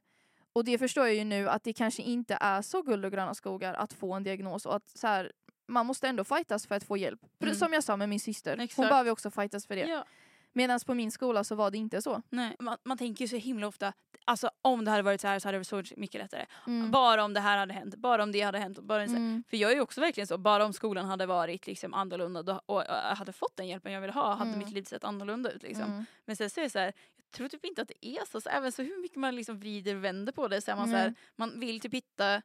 Och 0.53 0.63
det 0.65 0.77
förstår 0.77 1.05
jag 1.05 1.15
ju 1.15 1.23
nu 1.23 1.49
att 1.49 1.63
det 1.63 1.73
kanske 1.73 2.01
inte 2.01 2.37
är 2.41 2.61
så 2.61 2.81
guld 2.81 3.05
och 3.05 3.11
gröna 3.11 3.33
skogar 3.33 3.73
att 3.73 3.93
få 3.93 4.13
en 4.13 4.23
diagnos 4.23 4.65
och 4.65 4.75
att 4.75 4.89
så 4.89 5.07
här, 5.07 5.31
man 5.67 5.85
måste 5.85 6.07
ändå 6.07 6.23
fightas 6.23 6.67
för 6.67 6.75
att 6.75 6.83
få 6.83 6.97
hjälp. 6.97 7.19
Mm. 7.39 7.55
Som 7.55 7.73
jag 7.73 7.83
sa 7.83 7.97
med 7.97 8.09
min 8.09 8.19
syster, 8.19 8.51
hon 8.51 8.59
Exakt. 8.59 8.89
behöver 8.89 9.07
ju 9.07 9.11
också 9.11 9.31
fightas 9.31 9.67
för 9.67 9.75
det. 9.75 9.85
Ja. 9.87 10.05
Medan 10.53 10.79
på 10.85 10.93
min 10.93 11.11
skola 11.11 11.43
så 11.43 11.55
var 11.55 11.71
det 11.71 11.77
inte 11.77 12.01
så. 12.01 12.21
Nej, 12.29 12.55
man, 12.59 12.77
man 12.83 12.97
tänker 12.97 13.21
ju 13.25 13.27
så 13.27 13.35
himla 13.35 13.67
ofta, 13.67 13.93
alltså 14.25 14.49
om 14.61 14.85
det 14.85 14.91
hade 14.91 15.03
varit 15.03 15.21
så 15.21 15.27
här 15.27 15.39
så 15.39 15.47
hade 15.47 15.57
det 15.57 15.71
varit 15.71 15.87
så 15.87 15.93
mycket 15.97 16.21
lättare. 16.21 16.45
Mm. 16.67 16.91
Bara 16.91 17.23
om 17.23 17.33
det 17.33 17.39
här 17.39 17.57
hade 17.57 17.73
hänt, 17.73 17.95
bara 17.95 18.23
om 18.23 18.31
det 18.31 18.41
hade 18.41 18.59
hänt. 18.59 18.79
Bara 18.79 19.03
Mm. 19.03 19.43
För 19.49 19.57
jag 19.57 19.71
är 19.71 19.75
ju 19.75 19.81
också 19.81 20.01
verkligen 20.01 20.27
så, 20.27 20.37
bara 20.37 20.65
om 20.65 20.73
skolan 20.73 21.05
hade 21.05 21.25
varit 21.25 21.67
liksom 21.67 21.93
annorlunda 21.93 22.43
då, 22.43 22.61
och 22.65 22.83
jag 22.87 23.15
hade 23.15 23.33
fått 23.33 23.55
den 23.55 23.67
hjälpen 23.67 23.91
jag 23.91 24.01
ville 24.01 24.13
ha 24.13 24.35
hade 24.35 24.49
Mm. 24.51 24.59
mitt 24.59 24.73
liv 24.73 24.83
sett 24.83 25.03
annorlunda 25.03 25.51
ut. 25.51 25.63
Liksom. 25.63 25.83
Mm. 25.85 26.05
Men 26.25 26.35
sen 26.35 26.49
så 26.49 26.59
är 26.59 26.63
det 26.63 26.69
så 26.69 26.79
här, 26.79 26.93
jag 27.17 27.31
tror 27.31 27.47
typ 27.47 27.65
inte 27.65 27.81
att 27.81 27.87
det 27.87 28.05
är 28.07 28.25
så. 28.25 28.41
så 28.41 28.49
även 28.49 28.71
så 28.71 28.81
hur 28.81 29.01
mycket 29.01 29.17
man 29.17 29.35
liksom 29.35 29.59
vrider 29.59 29.95
och 29.95 30.03
vänder 30.03 30.31
på 30.33 30.47
det 30.47 30.61
så 30.61 30.71
är 30.71 30.75
man 30.75 30.89
så 30.89 30.95
här, 30.95 31.15
man 31.35 31.59
vill 31.59 31.79
typ 31.79 31.93
hitta 31.93 32.41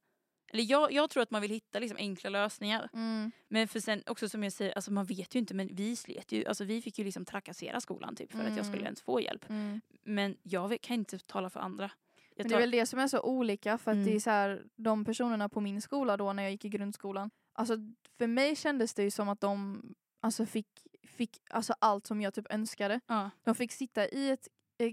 eller 0.52 0.64
jag, 0.64 0.92
jag 0.92 1.10
tror 1.10 1.22
att 1.22 1.30
man 1.30 1.42
vill 1.42 1.50
hitta 1.50 1.78
liksom 1.78 1.96
enkla 1.98 2.30
lösningar. 2.30 2.88
Mm. 2.92 3.32
Men 3.48 3.68
för 3.68 3.80
sen 3.80 4.02
också 4.06 4.28
som 4.28 4.42
jag 4.42 4.52
säger, 4.52 4.72
alltså 4.72 4.92
man 4.92 5.04
vet 5.06 5.34
ju 5.34 5.38
inte 5.38 5.54
men 5.54 5.74
vi 5.74 5.96
slet 5.96 6.32
ju, 6.32 6.44
alltså 6.46 6.64
vi 6.64 6.82
fick 6.82 6.98
ju 6.98 7.04
liksom 7.04 7.24
trakassera 7.24 7.80
skolan 7.80 8.16
typ 8.16 8.32
för 8.32 8.38
att 8.38 8.56
jag 8.56 8.66
skulle 8.66 8.76
Mm. 8.78 8.84
ens 8.86 9.02
få 9.02 9.20
hjälp. 9.20 9.50
Mm. 9.50 9.80
Men 10.02 10.36
jag 10.42 10.80
kan 10.80 10.94
inte 10.94 11.18
tala 11.18 11.50
för 11.50 11.60
andra. 11.60 11.90
Jag 12.36 12.44
Men 12.44 12.48
det 12.50 12.54
är 12.56 12.60
väl 12.60 12.70
det 12.70 12.86
som 12.86 12.98
är 12.98 13.08
så 13.08 13.20
olika 13.20 13.78
för 13.78 13.90
att 13.90 13.96
det 13.96 14.02
Mm. 14.02 14.16
är 14.16 14.20
så 14.20 14.30
här, 14.30 14.62
de 14.76 15.04
personerna 15.04 15.48
på 15.48 15.60
min 15.60 15.82
skola 15.82 16.16
då 16.16 16.32
när 16.32 16.42
jag 16.42 16.52
gick 16.52 16.64
i 16.64 16.68
grundskolan. 16.68 17.30
Alltså 17.52 17.76
för 18.18 18.26
mig 18.26 18.56
kändes 18.56 18.94
det 18.94 19.02
ju 19.02 19.10
som 19.10 19.28
att 19.28 19.40
de 19.40 19.82
alltså, 20.20 20.46
fick, 20.46 20.68
fick 21.06 21.38
alltså, 21.50 21.74
allt 21.78 22.06
som 22.06 22.20
jag 22.20 22.34
typ 22.34 22.46
önskade. 22.52 23.00
ja. 23.06 23.30
De 23.44 23.54
fick 23.54 23.72
sitta 23.72 24.08
i 24.08 24.30
ett, 24.30 24.48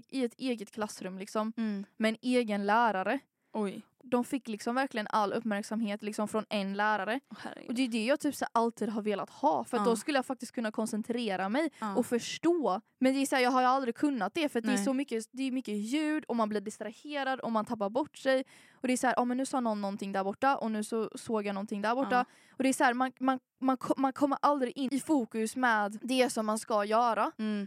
i 0.08 0.24
ett 0.24 0.34
eget 0.38 0.70
klassrum 0.70 1.18
liksom 1.18 1.52
mm. 1.56 1.86
med 1.96 2.08
en 2.08 2.16
egen 2.22 2.66
lärare. 2.66 3.18
Oj. 3.52 3.82
De 4.04 4.24
fick 4.24 4.48
liksom 4.48 4.74
verkligen 4.74 5.06
all 5.10 5.32
uppmärksamhet 5.32 6.02
liksom 6.02 6.28
från 6.28 6.44
en 6.48 6.74
lärare. 6.74 7.20
Herregud. 7.38 7.68
Och 7.68 7.74
det 7.74 7.82
är 7.82 7.88
det 7.88 8.04
jag 8.04 8.20
typ 8.20 8.34
så 8.34 8.46
alltid 8.52 8.88
har 8.88 9.02
velat 9.02 9.30
ha 9.30 9.64
för 9.64 9.76
Ja. 9.76 9.84
då 9.84 9.96
skulle 9.96 10.18
jag 10.18 10.26
faktiskt 10.26 10.52
kunna 10.52 10.70
koncentrera 10.72 11.48
mig 11.48 11.70
Ja. 11.80 11.94
och 11.96 12.06
förstå. 12.06 12.80
Men 12.98 13.14
det 13.14 13.20
är 13.22 13.26
så 13.26 13.36
här, 13.36 13.42
jag 13.42 13.50
har 13.50 13.60
ju 13.60 13.66
aldrig 13.66 13.94
kunnat 13.94 14.34
det 14.34 14.48
för 14.48 14.60
det 14.60 14.72
är 14.72 14.76
så 14.76 14.92
mycket, 14.92 15.24
det 15.32 15.42
är 15.42 15.52
mycket 15.52 15.74
ljud 15.74 16.24
och 16.24 16.36
man 16.36 16.48
blir 16.48 16.60
distraherad 16.60 17.40
och 17.40 17.52
man 17.52 17.64
tappar 17.64 17.90
bort 17.90 18.16
sig. 18.16 18.44
Och 18.72 18.86
det 18.88 18.92
är 18.92 18.96
så 18.96 19.06
här, 19.06 19.14
ja 19.16 19.24
men 19.24 19.36
nu 19.36 19.46
sa 19.46 19.60
någon 19.60 19.80
någonting 19.80 20.12
där 20.12 20.24
borta 20.24 20.56
och 20.56 20.70
nu 20.70 20.84
så 20.84 21.10
såg 21.14 21.46
jag 21.46 21.54
någonting 21.54 21.82
där 21.82 21.94
borta. 21.94 22.16
Ja. 22.16 22.24
Och 22.56 22.62
det 22.62 22.68
är 22.68 22.72
så 22.72 22.84
här, 22.84 22.94
man, 22.94 23.12
man, 23.20 23.38
man, 23.60 23.76
man 23.96 24.12
kommer 24.12 24.38
aldrig 24.42 24.76
in 24.78 24.88
i 24.92 25.00
fokus 25.00 25.56
med 25.56 25.98
det 26.02 26.30
som 26.30 26.46
man 26.46 26.58
ska 26.58 26.84
göra. 26.84 27.32
Mm. 27.38 27.66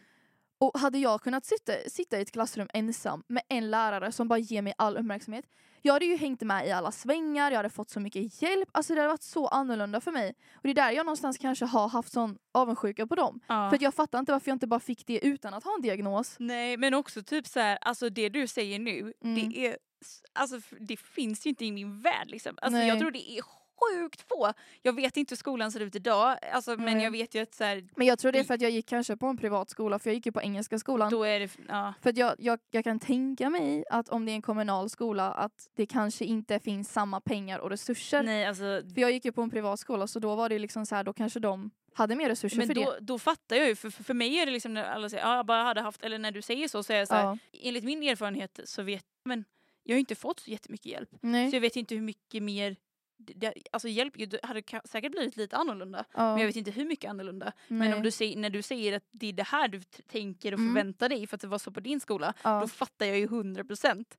Och 0.63 0.79
hade 0.79 0.97
jag 0.97 1.21
kunnat 1.21 1.45
sitta, 1.45 1.73
sitta 1.87 2.19
i 2.19 2.21
ett 2.21 2.31
klassrum 2.31 2.67
ensam 2.73 3.23
med 3.27 3.43
en 3.49 3.71
lärare 3.71 4.11
som 4.11 4.27
bara 4.27 4.39
ger 4.39 4.61
mig 4.61 4.73
all 4.77 4.97
uppmärksamhet. 4.97 5.45
Jag 5.81 5.93
hade 5.93 6.05
ju 6.05 6.15
hängt 6.15 6.41
med 6.41 6.67
i 6.67 6.71
alla 6.71 6.91
svängar, 6.91 7.51
jag 7.51 7.57
hade 7.57 7.69
fått 7.69 7.89
så 7.89 7.99
mycket 7.99 8.41
hjälp. 8.41 8.69
Alltså 8.71 8.95
det 8.95 9.01
hade 9.01 9.11
varit 9.13 9.23
så 9.23 9.47
annorlunda 9.47 10.01
för 10.01 10.11
mig. 10.11 10.33
Och 10.55 10.61
det 10.63 10.69
är 10.69 10.73
där 10.73 10.91
jag 10.91 11.05
någonstans 11.05 11.37
kanske 11.37 11.65
har 11.65 11.87
haft 11.89 12.13
sån 12.13 12.37
avundsjuka 12.51 13.07
på 13.07 13.15
dem. 13.15 13.39
Ja. 13.47 13.69
För 13.69 13.83
jag 13.83 13.93
fattar 13.93 14.19
inte 14.19 14.31
varför 14.31 14.49
jag 14.49 14.55
inte 14.55 14.67
bara 14.67 14.79
fick 14.79 15.07
det 15.07 15.25
utan 15.25 15.53
att 15.53 15.63
ha 15.63 15.75
en 15.75 15.81
diagnos. 15.81 16.35
Nej 16.39 16.77
men 16.77 16.93
också 16.93 17.23
typ 17.23 17.47
så 17.47 17.59
här, 17.59 17.77
alltså 17.81 18.09
det 18.09 18.29
du 18.29 18.47
säger 18.47 18.79
nu, 18.79 19.13
Mm. 19.23 19.35
det 19.35 19.67
är 19.67 19.77
Alltså 20.33 20.59
det 20.79 20.99
finns 20.99 21.45
ju 21.45 21.49
inte 21.49 21.65
i 21.65 21.71
min 21.71 21.99
värld 21.99 22.27
liksom. 22.29 22.57
Alltså 22.61 22.77
Nej. 22.77 22.87
jag 22.87 22.99
tror 22.99 23.11
det 23.11 23.31
är 23.31 23.41
sjukt 23.91 24.21
få. 24.29 24.53
Jag 24.81 24.93
vet 24.95 25.17
inte 25.17 25.31
hur 25.31 25.37
skolan 25.37 25.71
ser 25.71 25.79
ut 25.79 25.95
idag, 25.95 26.37
alltså, 26.51 26.75
men 26.77 26.85
Nej. 26.97 27.03
jag 27.03 27.11
vet 27.11 27.35
ju 27.35 27.41
att 27.41 27.53
så 27.55 27.63
här, 27.63 27.87
Men 27.95 28.07
jag 28.07 28.19
tror 28.19 28.31
det 28.31 28.39
är 28.39 28.43
för 28.43 28.53
att 28.53 28.61
jag 28.61 28.71
gick 28.71 28.87
kanske 28.87 29.17
på 29.17 29.25
en 29.27 29.37
privat 29.37 29.69
skola, 29.69 29.99
för 29.99 30.09
jag 30.09 30.15
gick 30.15 30.25
ju 30.25 30.31
på 30.31 30.41
engelska 30.41 30.79
skolan. 30.79 31.11
då 31.11 31.23
är 31.23 31.39
det, 31.39 31.49
ja. 31.67 31.93
För 32.01 32.09
att 32.09 32.17
jag, 32.17 32.35
jag, 32.37 32.59
jag 32.71 32.83
kan 32.83 32.99
tänka 32.99 33.49
mig 33.49 33.83
att 33.89 34.09
om 34.09 34.25
det 34.25 34.31
är 34.31 34.35
en 34.35 34.41
kommunal 34.41 34.89
skola 34.89 35.31
att 35.31 35.69
det 35.75 35.85
kanske 35.85 36.25
inte 36.25 36.59
finns 36.59 36.91
samma 36.93 37.21
pengar 37.21 37.59
och 37.59 37.69
resurser. 37.69 38.23
Nej 38.23 38.45
alltså 38.45 38.63
För 38.93 39.01
jag 39.01 39.11
gick 39.11 39.25
ju 39.25 39.31
på 39.31 39.41
en 39.41 39.49
privat 39.49 39.79
skola 39.79 40.07
så 40.07 40.19
då 40.19 40.35
var 40.35 40.49
det 40.49 40.59
liksom 40.59 40.85
så 40.85 40.95
här, 40.95 41.03
då 41.03 41.13
kanske 41.13 41.39
de 41.39 41.71
hade 41.95 42.15
mer 42.15 42.29
resurser 42.29 42.57
men 42.57 42.67
för 42.67 42.73
då, 42.75 42.81
det. 42.91 42.97
då 42.99 43.19
fattar 43.19 43.55
jag 43.55 43.67
ju, 43.67 43.75
för, 43.75 43.89
för 43.89 44.03
för 44.03 44.13
mig 44.13 44.35
är 44.35 44.45
det 44.45 44.51
liksom 44.51 44.73
när 44.73 44.83
alla 44.83 45.09
säger 45.09 45.23
ja 45.23 45.35
jag 45.35 45.45
bara 45.45 45.63
hade 45.63 45.81
haft, 45.81 46.03
eller 46.03 46.19
när 46.19 46.31
du 46.31 46.41
säger 46.41 46.67
så 46.67 46.83
så 46.83 46.93
är 46.93 46.97
jag 46.97 47.07
så 47.07 47.13
här, 47.15 47.23
Ja. 47.23 47.37
enligt 47.61 47.83
min 47.83 48.03
erfarenhet 48.03 48.59
så 48.65 48.81
vet 48.83 49.05
men 49.25 49.45
jag 49.83 49.95
har 49.95 49.99
inte 49.99 50.15
fått 50.15 50.39
så 50.39 50.51
jättemycket 50.51 50.85
hjälp. 50.85 51.09
Nej. 51.21 51.49
Så 51.49 51.55
jag 51.55 51.61
vet 51.61 51.75
inte 51.75 51.95
hur 51.95 52.01
mycket 52.01 52.43
mer 52.43 52.75
det, 53.17 53.33
det, 53.33 53.53
alltså 53.71 53.87
hjälp 53.87 54.13
det 54.17 54.45
hade 54.45 54.63
säkert 54.85 55.11
blivit 55.11 55.37
lite 55.37 55.57
annorlunda. 55.57 56.05
Ja. 56.13 56.31
Men 56.31 56.39
jag 56.39 56.47
vet 56.47 56.55
inte 56.55 56.71
hur 56.71 56.85
mycket 56.85 57.09
annorlunda. 57.09 57.53
Men 57.67 57.77
Nej. 57.79 57.93
om 57.93 58.03
du 58.03 58.11
säger, 58.11 58.37
när 58.37 58.49
du 58.49 58.61
säger 58.61 58.93
att 58.97 59.03
det 59.11 59.27
är 59.29 59.33
det 59.33 59.43
här 59.43 59.67
du 59.67 59.81
tänker 60.07 60.53
och 60.53 60.59
Mm. 60.59 60.73
förväntar 60.73 61.09
dig 61.09 61.27
för 61.27 61.35
att 61.37 61.41
det 61.41 61.47
var 61.47 61.57
så 61.59 61.71
på 61.71 61.79
din 61.79 61.99
skola, 61.99 62.33
ja. 62.43 62.59
då 62.61 62.67
fattar 62.67 63.05
jag 63.05 63.17
ju 63.19 63.23
100 63.25 63.63
procent. 63.63 64.17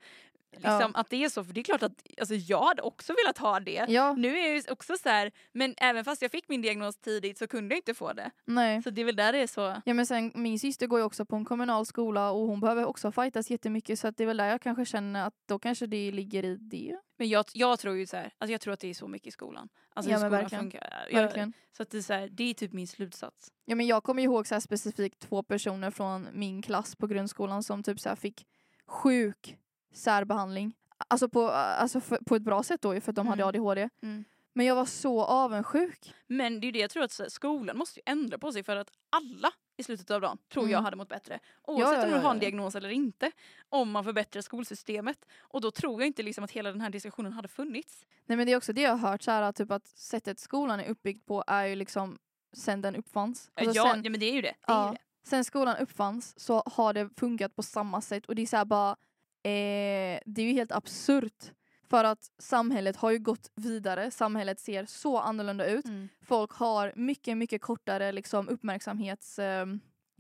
Liksom 0.57 0.73
Ja. 0.81 0.91
att 0.95 1.11
det 1.11 1.25
är 1.25 1.29
så, 1.29 1.45
för 1.45 1.53
det 1.53 1.61
är 1.61 1.65
klart 1.65 1.83
att 1.83 1.93
alltså, 2.21 2.35
jag 2.35 2.65
hade 2.65 2.83
också 2.83 3.15
velat 3.25 3.39
ha 3.39 3.61
det. 3.61 3.85
ja, 3.89 4.13
Nu 4.13 4.39
är 4.39 4.55
jag 4.55 4.63
också 4.73 4.97
så 4.97 5.09
här, 5.09 5.31
men 5.53 5.75
även 5.77 6.05
fast 6.05 6.23
jag 6.23 6.31
fick 6.31 6.49
min 6.49 6.63
diagnos 6.63 6.97
tidigt 6.97 7.39
så 7.39 7.47
kunde 7.47 7.75
jag 7.75 7.79
inte 7.79 7.95
få 7.95 8.13
det. 8.13 8.31
nej. 8.45 8.83
Så 8.83 8.91
det 8.91 9.01
är 9.01 9.05
väl 9.05 9.17
där 9.17 9.33
det 9.33 9.39
är 9.39 9.47
så. 9.47 9.83
Ja 9.85 9.95
men 9.95 10.07
sen 10.07 10.33
min 10.35 10.59
syster 10.59 10.87
går 10.87 10.99
ju 10.99 11.05
också 11.05 11.25
på 11.25 11.37
en 11.37 11.45
kommunal 11.45 11.87
skola 11.87 12.31
och 12.31 12.47
hon 12.47 12.61
behöver 12.61 12.85
också 12.85 13.13
fightas 13.13 13.51
jättemycket 13.51 13.99
så 13.99 14.09
att 14.09 14.17
det 14.17 14.25
är 14.25 14.27
väl 14.27 14.37
där 14.37 14.49
jag 14.49 14.61
kanske 14.61 14.85
känner 14.85 15.27
att 15.27 15.35
då 15.47 15.59
kanske 15.59 15.87
det 15.87 16.13
ligger 16.13 16.45
i 16.45 16.57
det. 16.57 16.99
Men 17.19 17.29
jag, 17.29 17.45
jag 17.53 17.79
tror 17.79 17.97
ju 17.97 18.07
så 18.07 18.17
här, 18.17 18.33
alltså 18.39 18.53
jag 18.53 18.61
tror 18.61 18.75
att 18.75 18.81
det 18.81 18.91
är 18.91 18.95
så 18.95 19.09
mycket 19.09 19.27
i 19.29 19.31
skolan. 19.31 19.69
Alltså 19.95 20.11
Ja, 20.11 20.17
hur 20.17 20.23
men 20.23 20.31
skolan 20.31 20.43
verkligen. 20.43 20.63
funkar. 20.65 21.07
Jag, 21.11 21.23
Verkligen. 21.23 21.53
så 21.77 21.83
att 21.83 21.91
det 21.91 21.99
är 21.99 22.03
så 22.03 22.13
här, 22.13 22.29
det 22.29 22.51
är 22.51 22.55
typ 22.55 22.73
min 22.73 22.87
slutsats. 22.89 23.49
Ja 23.65 23.75
men 23.77 23.87
jag 23.87 24.03
kommer 24.05 24.23
ihåg 24.23 24.47
så 24.47 24.61
specifikt 24.61 25.19
två 25.21 25.43
personer 25.43 25.91
från 25.91 26.29
min 26.33 26.63
klass 26.63 26.97
på 26.97 27.07
grundskolan 27.07 27.63
som 27.63 27.83
typ 27.83 28.01
så 28.01 28.17
fick 28.17 28.47
sjuk 28.87 29.57
särbehandling. 29.95 30.75
Alltså 31.09 31.29
på, 31.29 31.49
alltså 31.51 32.01
för, 32.01 32.17
på 32.17 32.37
ett 32.37 32.43
bra 32.43 32.63
sätt 32.63 32.83
då 32.83 33.01
för 33.01 33.13
att 33.13 33.17
de 33.17 33.27
hade 33.27 33.43
Mm. 33.43 33.49
ADHD. 33.49 33.89
Mm. 34.03 34.25
Men 34.53 34.67
jag 34.67 34.75
var 34.75 34.85
så 34.87 35.23
avundsjuk. 35.25 36.15
Men 36.27 36.61
det 36.61 36.65
är 36.65 36.67
ju 36.67 36.73
det 36.73 36.79
jag 36.79 36.91
tror 36.91 37.03
att 37.03 37.21
skolan 37.33 37.79
måste 37.79 38.01
ju 38.01 38.03
ändra 38.07 38.39
på 38.39 38.53
sig 38.53 38.63
för 38.65 38.77
att 38.77 38.91
alla 39.11 39.51
i 39.77 39.83
slutet 39.83 40.11
av 40.11 40.21
dagen 40.21 40.39
tror 40.53 40.65
jag 40.65 40.79
Mm. 40.79 40.85
hade 40.85 40.97
mått 40.97 41.09
bättre. 41.09 41.41
Oavsett 41.63 41.93
ja, 41.99 42.03
om 42.03 42.09
du 42.11 42.17
ja, 42.17 42.23
har 42.23 42.31
en 42.31 42.37
ja. 42.37 42.41
diagnos 42.41 42.75
eller 42.75 42.89
inte. 42.89 43.31
Om 43.69 43.91
man 43.91 44.05
förbättrar 44.05 44.43
skolsystemet. 44.43 45.25
Och 45.41 45.61
då 45.61 45.71
tror 45.71 46.01
jag 46.01 46.07
inte 46.07 46.23
liksom 46.23 46.45
att 46.45 46.51
hela 46.51 46.71
den 46.71 46.81
här 46.81 46.91
diskussionen 46.91 47.33
hade 47.33 47.49
funnits. 47.49 48.07
Nej 48.27 48.37
men 48.37 48.47
det 48.47 48.53
är 48.53 48.57
också 48.57 48.73
det 48.73 48.81
jag 48.81 48.97
har 48.97 49.11
hört 49.11 49.23
så 49.23 49.31
här, 49.31 49.53
typ 49.53 49.71
att 49.71 49.87
sättet 49.87 50.39
skolan 50.39 50.81
är 50.81 50.89
uppbyggd 50.89 51.27
på 51.27 51.45
är 51.47 51.65
ju 51.67 51.75
liksom 51.75 52.19
sen 52.53 52.83
den 52.83 52.97
uppfanns. 52.97 53.51
Alltså 53.55 53.77
ja, 53.77 53.93
sen, 53.93 54.05
ja 54.05 54.11
men 54.11 54.21
det 54.21 54.27
är 54.27 54.33
ju 54.35 54.43
det. 54.43 54.55
det, 54.67 54.73
är 54.73 54.77
ja, 54.77 54.89
ju 54.89 54.93
det. 54.95 55.29
sen 55.29 55.45
skolan 55.45 55.77
uppfanns 55.77 56.41
så 56.41 56.63
har 56.67 56.93
det 56.93 57.11
funkat 57.17 57.57
på 57.57 57.63
samma 57.63 58.01
sätt 58.01 58.27
och 58.27 58.35
det 58.35 58.43
är 58.43 58.47
så 58.47 58.65
bara 58.65 58.97
eh, 59.45 60.21
det 60.27 60.43
är 60.43 60.47
ju 60.47 60.53
helt 60.53 60.73
absurt. 60.73 61.53
För 61.91 62.05
att 62.05 62.31
samhället 62.39 62.97
har 62.97 63.11
ju 63.11 63.19
gått 63.19 63.51
vidare, 63.55 64.11
samhället 64.11 64.61
ser 64.61 64.85
så 64.85 65.19
annorlunda 65.19 65.67
ut. 65.67 65.85
Mm. 65.85 66.09
Folk 66.23 66.53
har 66.53 66.93
mycket, 66.97 67.37
mycket 67.37 67.63
kortare 67.63 68.13
liksom, 68.13 68.49
uppmärksamhets... 68.49 69.39
Eh, 69.39 69.67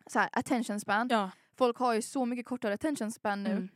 så 0.06 0.18
här, 0.18 0.28
attention 0.32 0.80
span. 0.80 1.08
Ja. 1.10 1.30
Folk 1.56 1.76
har 1.78 1.94
ju 1.94 2.02
så 2.02 2.26
mycket 2.26 2.46
kortare 2.46 2.74
attention 2.74 3.12
span 3.12 3.42
nu. 3.42 3.50
Mm. 3.50 3.68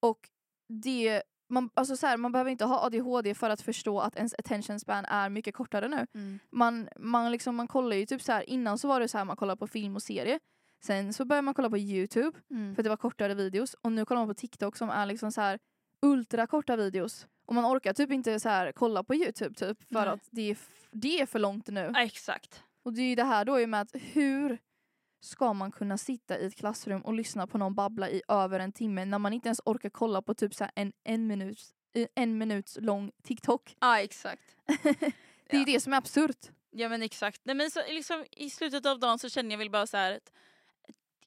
Och 0.00 0.28
det, 0.68 1.22
man, 1.48 1.70
alltså 1.74 1.96
så 1.96 2.06
här, 2.06 2.16
man 2.16 2.32
behöver 2.32 2.50
inte 2.50 2.64
ha 2.64 2.86
ADHD 2.86 3.34
för 3.34 3.50
att 3.50 3.60
förstå 3.60 4.00
att 4.00 4.16
ens 4.16 4.34
attention 4.38 4.80
span 4.80 5.04
är 5.04 5.28
mycket 5.28 5.54
kortare 5.54 5.88
nu. 5.88 6.06
Mm. 6.14 6.38
Man, 6.50 6.88
man, 6.96 7.32
liksom, 7.32 7.56
man 7.56 7.68
kollar 7.68 7.96
ju 7.96 8.06
typ 8.06 8.22
så 8.22 8.32
här, 8.32 8.50
innan 8.50 8.78
så 8.78 8.88
var 8.88 9.00
det 9.00 9.08
så 9.08 9.18
här 9.18 9.24
man 9.24 9.36
kollade 9.36 9.58
på 9.58 9.66
film 9.66 9.96
och 9.96 10.02
serie. 10.02 10.40
Sen 10.80 11.12
så 11.12 11.24
började 11.24 11.42
man 11.44 11.54
kolla 11.54 11.70
på 11.70 11.78
Youtube 11.78 12.38
Mm. 12.50 12.74
för 12.74 12.82
att 12.82 12.84
det 12.84 12.88
var 12.90 12.96
kortare 12.96 13.34
videos. 13.34 13.74
Och 13.80 13.92
nu 13.92 14.04
kollar 14.04 14.20
man 14.20 14.28
på 14.28 14.34
TikTok 14.34 14.76
som 14.76 14.90
är 14.90 15.06
liksom 15.06 15.32
så 15.32 15.40
här 15.40 15.58
ultra 16.02 16.46
korta 16.46 16.76
videos. 16.76 17.26
Och 17.46 17.54
man 17.54 17.64
orkar 17.76 17.92
typ 17.92 18.10
inte 18.12 18.40
så 18.40 18.48
här 18.48 18.72
kolla 18.72 19.02
på 19.04 19.14
Youtube 19.14 19.54
typ 19.54 19.82
för 19.82 19.94
Nej. 19.94 20.08
att 20.08 20.28
det 20.30 20.50
är, 20.50 20.56
det 20.90 21.20
är 21.20 21.26
för 21.26 21.38
långt 21.38 21.66
nu. 21.68 21.90
Ja, 21.94 22.02
exakt. 22.02 22.62
Och 22.82 22.92
det 22.92 23.02
är 23.02 23.08
ju 23.08 23.14
det 23.14 23.24
här 23.24 23.44
då 23.44 23.66
med 23.66 23.80
att 23.80 23.90
hur 23.94 24.58
ska 25.22 25.52
man 25.52 25.70
kunna 25.72 25.98
sitta 25.98 26.38
i 26.38 26.46
ett 26.46 26.56
klassrum 26.56 27.00
och 27.02 27.14
lyssna 27.14 27.46
på 27.46 27.58
någon 27.58 27.74
babbla 27.74 28.08
i 28.10 28.22
över 28.28 28.60
en 28.60 28.72
timme 28.72 29.04
när 29.04 29.18
man 29.18 29.32
inte 29.32 29.48
ens 29.48 29.60
orkar 29.64 29.88
kolla 29.90 30.22
på 30.22 30.34
typ 30.34 30.54
så 30.54 30.66
en, 30.74 30.92
en, 31.04 31.26
minuts, 31.26 31.74
eh, 31.94 32.06
en 32.14 32.38
minuts 32.38 32.78
lång 32.80 33.12
TikTok. 33.22 33.76
Ja 33.80 34.00
exakt. 34.00 34.56
Det 34.82 35.56
är 35.56 35.58
ju 35.58 35.58
Ja. 35.60 35.64
det 35.64 35.80
som 35.80 35.92
är 35.92 35.96
absurt. 35.96 36.50
Ja 36.70 36.88
men 36.88 37.02
exakt. 37.02 37.40
Nej, 37.44 37.56
men 37.56 37.70
så, 37.70 37.80
liksom, 37.88 38.24
I 38.30 38.50
slutet 38.50 38.86
av 38.86 38.98
dagen 39.00 39.18
så 39.18 39.28
känner 39.28 39.50
jag 39.50 39.58
väl 39.58 39.70
bara 39.70 39.86
så 39.86 39.96
här 39.96 40.12
att 40.16 40.32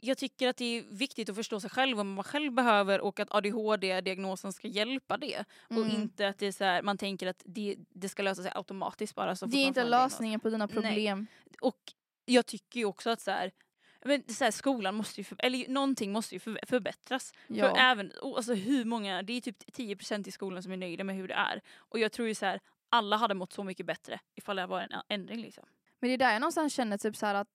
jag 0.04 0.18
tycker 0.18 0.48
att 0.48 0.58
det 0.58 0.66
är 0.78 0.84
viktigt 0.84 1.30
att 1.30 1.36
förstå 1.36 1.60
sig 1.60 1.70
själv 1.70 1.98
vad 1.98 2.06
man 2.06 2.24
själv 2.24 2.52
behöver 2.54 3.02
och 3.02 3.20
att 3.20 3.32
ADHD-diagnosen 3.32 4.54
ska 4.54 4.68
hjälpa 4.68 5.18
det. 5.18 5.44
Och 5.70 5.78
Mm. 5.78 5.90
inte 6.02 6.28
att 6.28 6.38
det 6.38 6.46
är 6.48 6.52
så 6.52 6.64
här, 6.64 6.82
man 6.82 6.98
tänker 6.98 7.28
att 7.28 7.42
det, 7.46 7.76
det 7.90 8.10
ska 8.10 8.24
lösa 8.24 8.42
sig 8.44 8.52
automatiskt 8.56 9.16
bara. 9.16 9.36
Så 9.36 9.46
Det 9.46 9.58
är 9.58 9.66
inte 9.68 9.84
lösningen 9.84 10.40
på 10.40 10.50
dina 10.50 10.66
Nej. 10.66 10.74
problem. 10.74 11.28
Och 11.62 11.80
jag 12.26 12.46
tycker 12.46 12.80
ju 12.80 12.86
också 12.86 13.10
att 13.10 13.22
så 13.22 13.32
här, 13.32 13.52
men 14.06 14.24
så 14.34 14.44
här, 14.44 14.52
skolan 14.52 14.96
måste 14.96 15.20
ju, 15.20 15.24
för, 15.24 15.38
eller 15.40 15.68
någonting 15.68 16.12
måste 16.12 16.36
ju 16.36 16.40
för, 16.40 16.60
förbättras. 16.68 17.32
För 17.48 17.56
Ja. 17.56 17.78
även, 17.78 18.12
och 18.22 18.38
alltså 18.38 18.54
hur 18.54 18.86
många, 18.86 19.24
det 19.24 19.34
är 19.34 19.42
typ 19.42 19.64
10% 19.78 20.28
i 20.28 20.32
skolan 20.32 20.64
som 20.64 20.72
är 20.72 20.78
nöjda 20.78 21.04
med 21.04 21.16
hur 21.16 21.28
det 21.28 21.34
är. 21.34 21.62
Och 21.76 22.00
jag 22.00 22.12
tror 22.12 22.28
ju 22.28 22.36
så 22.36 22.46
här, 22.46 22.60
alla 22.90 23.18
hade 23.18 23.34
mått 23.34 23.54
så 23.54 23.64
mycket 23.64 23.86
bättre 23.86 24.20
ifall 24.36 24.56
det 24.56 24.66
var 24.66 24.82
en 24.82 25.02
ändring 25.10 25.42
liksom. 25.42 25.64
Men 26.00 26.08
det 26.10 26.14
är 26.14 26.18
där 26.18 26.32
jag 26.32 26.40
någonstans 26.42 26.74
känner 26.74 26.98
typ 26.98 27.16
så 27.16 27.26
att 27.26 27.48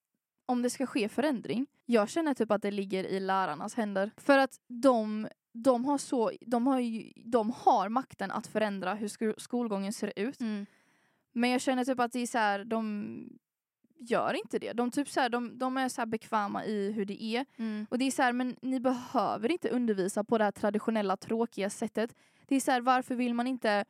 om 0.48 0.62
det 0.62 0.70
ska 0.70 0.86
ske 0.86 1.08
förändring, 1.08 1.66
jag 1.86 2.08
känner 2.08 2.34
typ 2.34 2.50
att 2.50 2.62
det 2.62 2.70
ligger 2.70 3.04
i 3.04 3.20
lärarnas 3.20 3.74
händer. 3.74 4.10
För 4.16 4.38
att 4.38 4.60
de, 4.68 5.28
de, 5.52 5.84
har, 5.84 5.98
så, 5.98 6.32
de, 6.40 6.66
har, 6.66 6.78
ju, 6.80 7.12
de 7.16 7.50
har 7.50 7.88
makten 7.88 8.30
att 8.30 8.46
förändra 8.46 8.94
hur 8.94 9.08
sko- 9.08 9.34
skolgången 9.38 9.92
ser 9.92 10.12
ut. 10.16 10.40
Men 11.32 11.50
jag 11.50 11.60
känner 11.60 11.84
typ 11.84 12.00
att 12.00 12.12
det 12.12 12.20
är 12.20 12.26
så 12.26 12.38
här, 12.38 12.64
de, 12.64 13.38
gör 13.98 14.34
inte 14.34 14.58
det. 14.58 14.72
De, 14.72 14.90
typ 14.90 15.08
så 15.08 15.20
här, 15.20 15.28
de, 15.28 15.58
de 15.58 15.76
är 15.76 15.88
så 15.88 16.06
bekväma 16.06 16.64
i 16.64 16.92
hur 16.92 17.04
det 17.04 17.22
är. 17.22 17.46
Mm. 17.56 17.86
Och 17.90 17.98
det 17.98 18.04
är 18.04 18.10
så 18.10 18.22
här, 18.22 18.32
men 18.32 18.56
ni 18.62 18.80
behöver 18.80 19.52
inte 19.52 19.68
undervisa 19.68 20.24
på 20.24 20.38
det 20.38 20.44
här 20.44 20.52
traditionella 20.52 21.16
tråkiga 21.16 21.70
sättet. 21.70 22.14
Det 22.46 22.56
är 22.56 22.60
så 22.60 22.70
här, 22.70 22.80
varför 22.80 23.14
vill 23.14 23.34
man 23.34 23.46
inte 23.46 23.84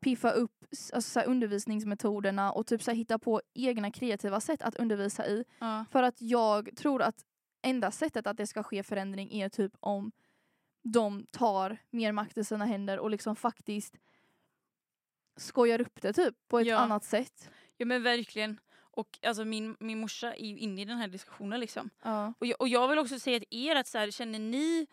piffa 0.00 0.30
upp 0.30 0.64
alltså 0.92 1.00
så 1.10 1.20
undervisningsmetoderna 1.20 2.52
och 2.52 2.66
typ 2.66 2.82
så 2.82 2.90
hitta 2.90 3.18
på 3.18 3.40
egna 3.54 3.90
kreativa 3.90 4.40
sätt 4.40 4.62
att 4.62 4.76
undervisa 4.76 5.26
i? 5.26 5.44
Ja. 5.58 5.84
För 5.90 6.02
att 6.02 6.22
jag 6.22 6.76
tror 6.76 7.02
att 7.02 7.24
enda 7.62 7.90
sättet 7.90 8.26
att 8.26 8.36
det 8.36 8.46
ska 8.46 8.62
ske 8.62 8.82
förändring 8.82 9.32
är 9.32 9.48
typ 9.48 9.72
om 9.80 10.12
de 10.82 11.26
tar 11.30 11.78
mer 11.90 12.12
makt 12.12 12.38
i 12.38 12.44
sina 12.44 12.64
händer 12.64 12.98
och 12.98 13.10
liksom 13.10 13.36
faktiskt 13.36 13.94
skojar 15.36 15.80
upp 15.80 16.02
det 16.02 16.12
typ 16.12 16.34
på 16.48 16.58
ett 16.58 16.66
Ja. 16.66 16.76
annat 16.78 17.04
sätt. 17.04 17.50
ja 17.76 17.86
men 17.86 18.02
verkligen. 18.02 18.60
Och 18.92 19.18
alltså 19.22 19.44
min, 19.44 19.76
min 19.80 20.00
morsa 20.00 20.34
är 20.34 20.46
ju 20.46 20.58
inne 20.58 20.82
i 20.82 20.84
den 20.84 20.98
här 20.98 21.08
diskussionen 21.08 21.60
liksom. 21.60 21.90
Ja. 22.02 22.34
Och 22.38 22.46
jag, 22.46 22.60
och 22.60 22.68
jag 22.68 22.88
vill 22.88 22.98
också 22.98 23.18
säga 23.18 23.38
till 23.40 23.48
er 23.68 23.76
att 23.76 23.86
så 23.86 23.98
här, 23.98 24.10
känner 24.10 24.38
ni 24.38 24.86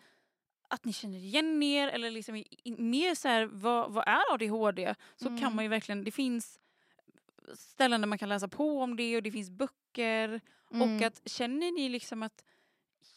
att 0.68 0.84
ni 0.84 0.92
känner 0.92 1.18
igen 1.18 1.62
er 1.62 1.88
eller 1.88 2.10
liksom 2.10 2.44
mer 2.78 3.14
så 3.14 3.28
här, 3.28 3.44
vad, 3.46 3.92
vad 3.92 4.08
är 4.08 4.34
ADHD? 4.34 4.94
Så 5.16 5.28
Mm. 5.28 5.40
kan 5.40 5.54
man 5.54 5.64
ju 5.64 5.68
verkligen, 5.68 6.04
det 6.04 6.10
finns 6.10 6.60
ställen 7.54 8.00
där 8.00 8.08
man 8.08 8.18
kan 8.18 8.28
läsa 8.28 8.48
på 8.48 8.80
om 8.82 8.96
det 8.96 9.16
och 9.16 9.22
det 9.22 9.30
finns 9.30 9.50
böcker. 9.50 10.40
Mm. 10.72 10.96
Och 10.96 11.02
att 11.02 11.22
känner 11.24 11.72
ni 11.72 11.88
liksom 11.88 12.22
att 12.22 12.44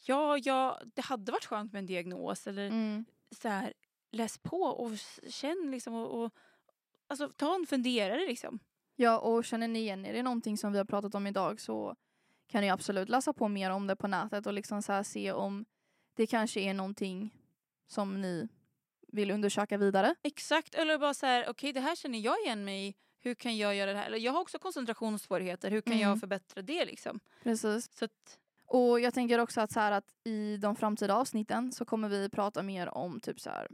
ja, 0.06 0.38
ja, 0.38 0.82
det 0.96 1.02
hade 1.02 1.32
varit 1.32 1.46
skönt 1.46 1.74
med 1.74 1.80
en 1.80 1.86
diagnos 1.86 2.48
eller 2.48 2.68
Mm. 2.68 3.06
så 3.32 3.48
här, 3.48 3.74
läs 4.12 4.38
på 4.38 4.62
och 4.62 4.92
känn 5.30 5.72
liksom 5.72 5.94
och, 5.94 6.24
och 6.24 6.34
alltså 7.08 7.30
ta 7.30 7.56
en 7.56 7.66
funderare 7.68 8.26
liksom. 8.28 8.60
Ja, 8.96 9.20
och 9.20 9.46
känner 9.46 9.68
ni 9.68 9.80
igen 9.80 10.06
er 10.06 10.14
i 10.14 10.24
någonting 10.24 10.58
som 10.58 10.72
vi 10.72 10.78
har 10.78 10.86
pratat 10.86 11.16
om 11.16 11.28
idag 11.28 11.62
så 11.62 11.96
kan 12.48 12.62
ni 12.62 12.70
absolut 12.70 13.10
läsa 13.10 13.34
på 13.34 13.48
mer 13.48 13.72
om 13.72 13.88
det 13.88 13.96
på 13.96 14.08
nätet 14.08 14.48
och 14.48 14.54
liksom 14.54 14.82
så 14.82 15.04
se 15.04 15.32
om 15.32 15.66
det 16.16 16.28
kanske 16.28 16.60
är 16.60 16.74
någonting 16.74 17.34
som 17.92 18.22
ni 18.22 18.48
vill 19.08 19.32
undersöka 19.32 19.78
vidare. 19.78 20.16
Exakt, 20.24 20.76
eller 20.76 20.98
bara 20.98 21.14
så 21.14 21.26
här, 21.26 21.50
okej 21.50 21.74
det 21.74 21.80
här 21.80 21.96
känner 21.96 22.20
jag 22.20 22.40
igen 22.46 22.66
mig 22.66 22.88
i. 22.88 22.94
Hur 23.24 23.34
kan 23.36 23.58
jag 23.58 23.76
göra 23.76 23.92
det 23.94 23.98
här? 23.98 24.06
Eller 24.06 24.18
jag 24.18 24.32
har 24.32 24.42
också 24.42 24.60
koncentrationssvårigheter, 24.60 25.72
hur 25.72 25.82
kan 25.82 25.94
Mm. 25.94 26.10
jag 26.10 26.20
förbättra 26.20 26.62
det 26.62 26.86
liksom? 26.86 27.20
Precis. 27.44 27.98
Så 27.98 28.06
att, 28.06 28.40
Och 28.66 29.00
jag 29.00 29.14
tänker 29.14 29.40
också 29.40 29.62
att, 29.62 29.72
så 29.72 29.80
här, 29.80 29.92
att 29.92 30.14
i 30.24 30.58
de 30.58 30.76
framtida 30.76 31.16
avsnitten 31.16 31.72
så 31.72 31.86
kommer 31.86 32.10
vi 32.10 32.30
prata 32.30 32.64
mer 32.64 32.90
om 32.98 33.20
typ 33.20 33.40
så 33.40 33.50
här 33.50 33.68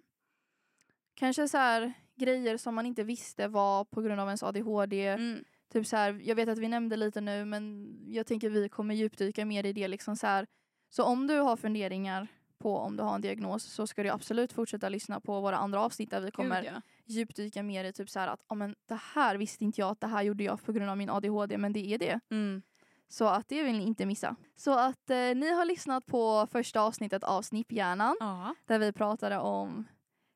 kanske 1.14 1.48
så 1.48 1.58
här 1.58 1.94
grejer 2.16 2.58
som 2.58 2.76
man 2.76 2.86
inte 2.86 3.04
visste 3.04 3.48
var 3.48 3.86
på 3.86 4.02
grund 4.02 4.20
av 4.22 4.28
ens 4.28 4.44
ADHD. 4.44 5.08
mm, 5.08 5.44
Typ 5.74 5.88
så 5.88 5.96
här, 5.98 6.20
jag 6.24 6.36
vet 6.36 6.50
att 6.50 6.58
vi 6.60 6.68
nämnde 6.68 6.96
lite 6.98 7.22
nu 7.22 7.46
men 7.46 7.96
jag 8.08 8.28
tänker 8.28 8.50
vi 8.50 8.70
kommer 8.70 8.96
djupdyka 8.96 9.46
mer 9.46 9.66
i 9.66 9.74
det. 9.74 9.88
Liksom 9.88 10.16
så, 10.16 10.46
så 10.90 11.04
om 11.04 11.28
du 11.28 11.38
har 11.40 11.58
funderingar 11.58 12.28
på 12.60 12.78
om 12.78 12.98
du 12.98 13.04
har 13.04 13.16
en 13.16 13.22
diagnos 13.22 13.64
så 13.64 13.88
ska 13.88 14.04
du 14.04 14.10
absolut 14.10 14.54
fortsätta 14.54 14.90
lyssna 14.90 15.20
på 15.20 15.42
våra 15.42 15.58
andra 15.58 15.82
avsnitt 15.82 16.10
där 16.10 16.22
vi 16.22 16.32
kommer 16.32 16.62
gud, 16.62 16.72
ja. 16.76 16.82
djupdyka 17.06 17.64
mer 17.64 17.84
i 17.84 17.94
typ 17.94 18.10
så 18.10 18.20
här 18.20 18.28
att 18.28 18.44
oh, 18.50 18.58
men 18.58 18.76
det 18.88 19.00
här 19.14 19.36
visste 19.36 19.64
inte 19.64 19.82
jag 19.82 19.90
att 19.90 20.02
det 20.02 20.08
här 20.08 20.24
gjorde 20.24 20.44
jag 20.44 20.64
på 20.64 20.72
grund 20.72 20.90
av 20.90 20.98
min 20.98 21.10
ADHD 21.10 21.58
men 21.58 21.74
det 21.74 21.94
är 21.94 21.98
det. 21.98 22.20
Mm. 22.32 22.62
Så 23.10 23.26
att 23.26 23.50
det 23.50 23.64
vill 23.64 23.78
ni 23.78 23.84
inte 23.84 24.06
missa. 24.06 24.36
Så 24.56 24.80
att 24.80 25.10
eh, 25.10 25.18
ni 25.18 25.54
har 25.54 25.66
lyssnat 25.66 26.06
på 26.06 26.48
första 26.52 26.82
avsnittet 26.82 27.24
av 27.24 27.42
Snipphjärnan 27.42 28.18
Ja. 28.20 28.56
där 28.66 28.80
vi 28.80 28.94
pratade 28.94 29.38
om 29.38 29.88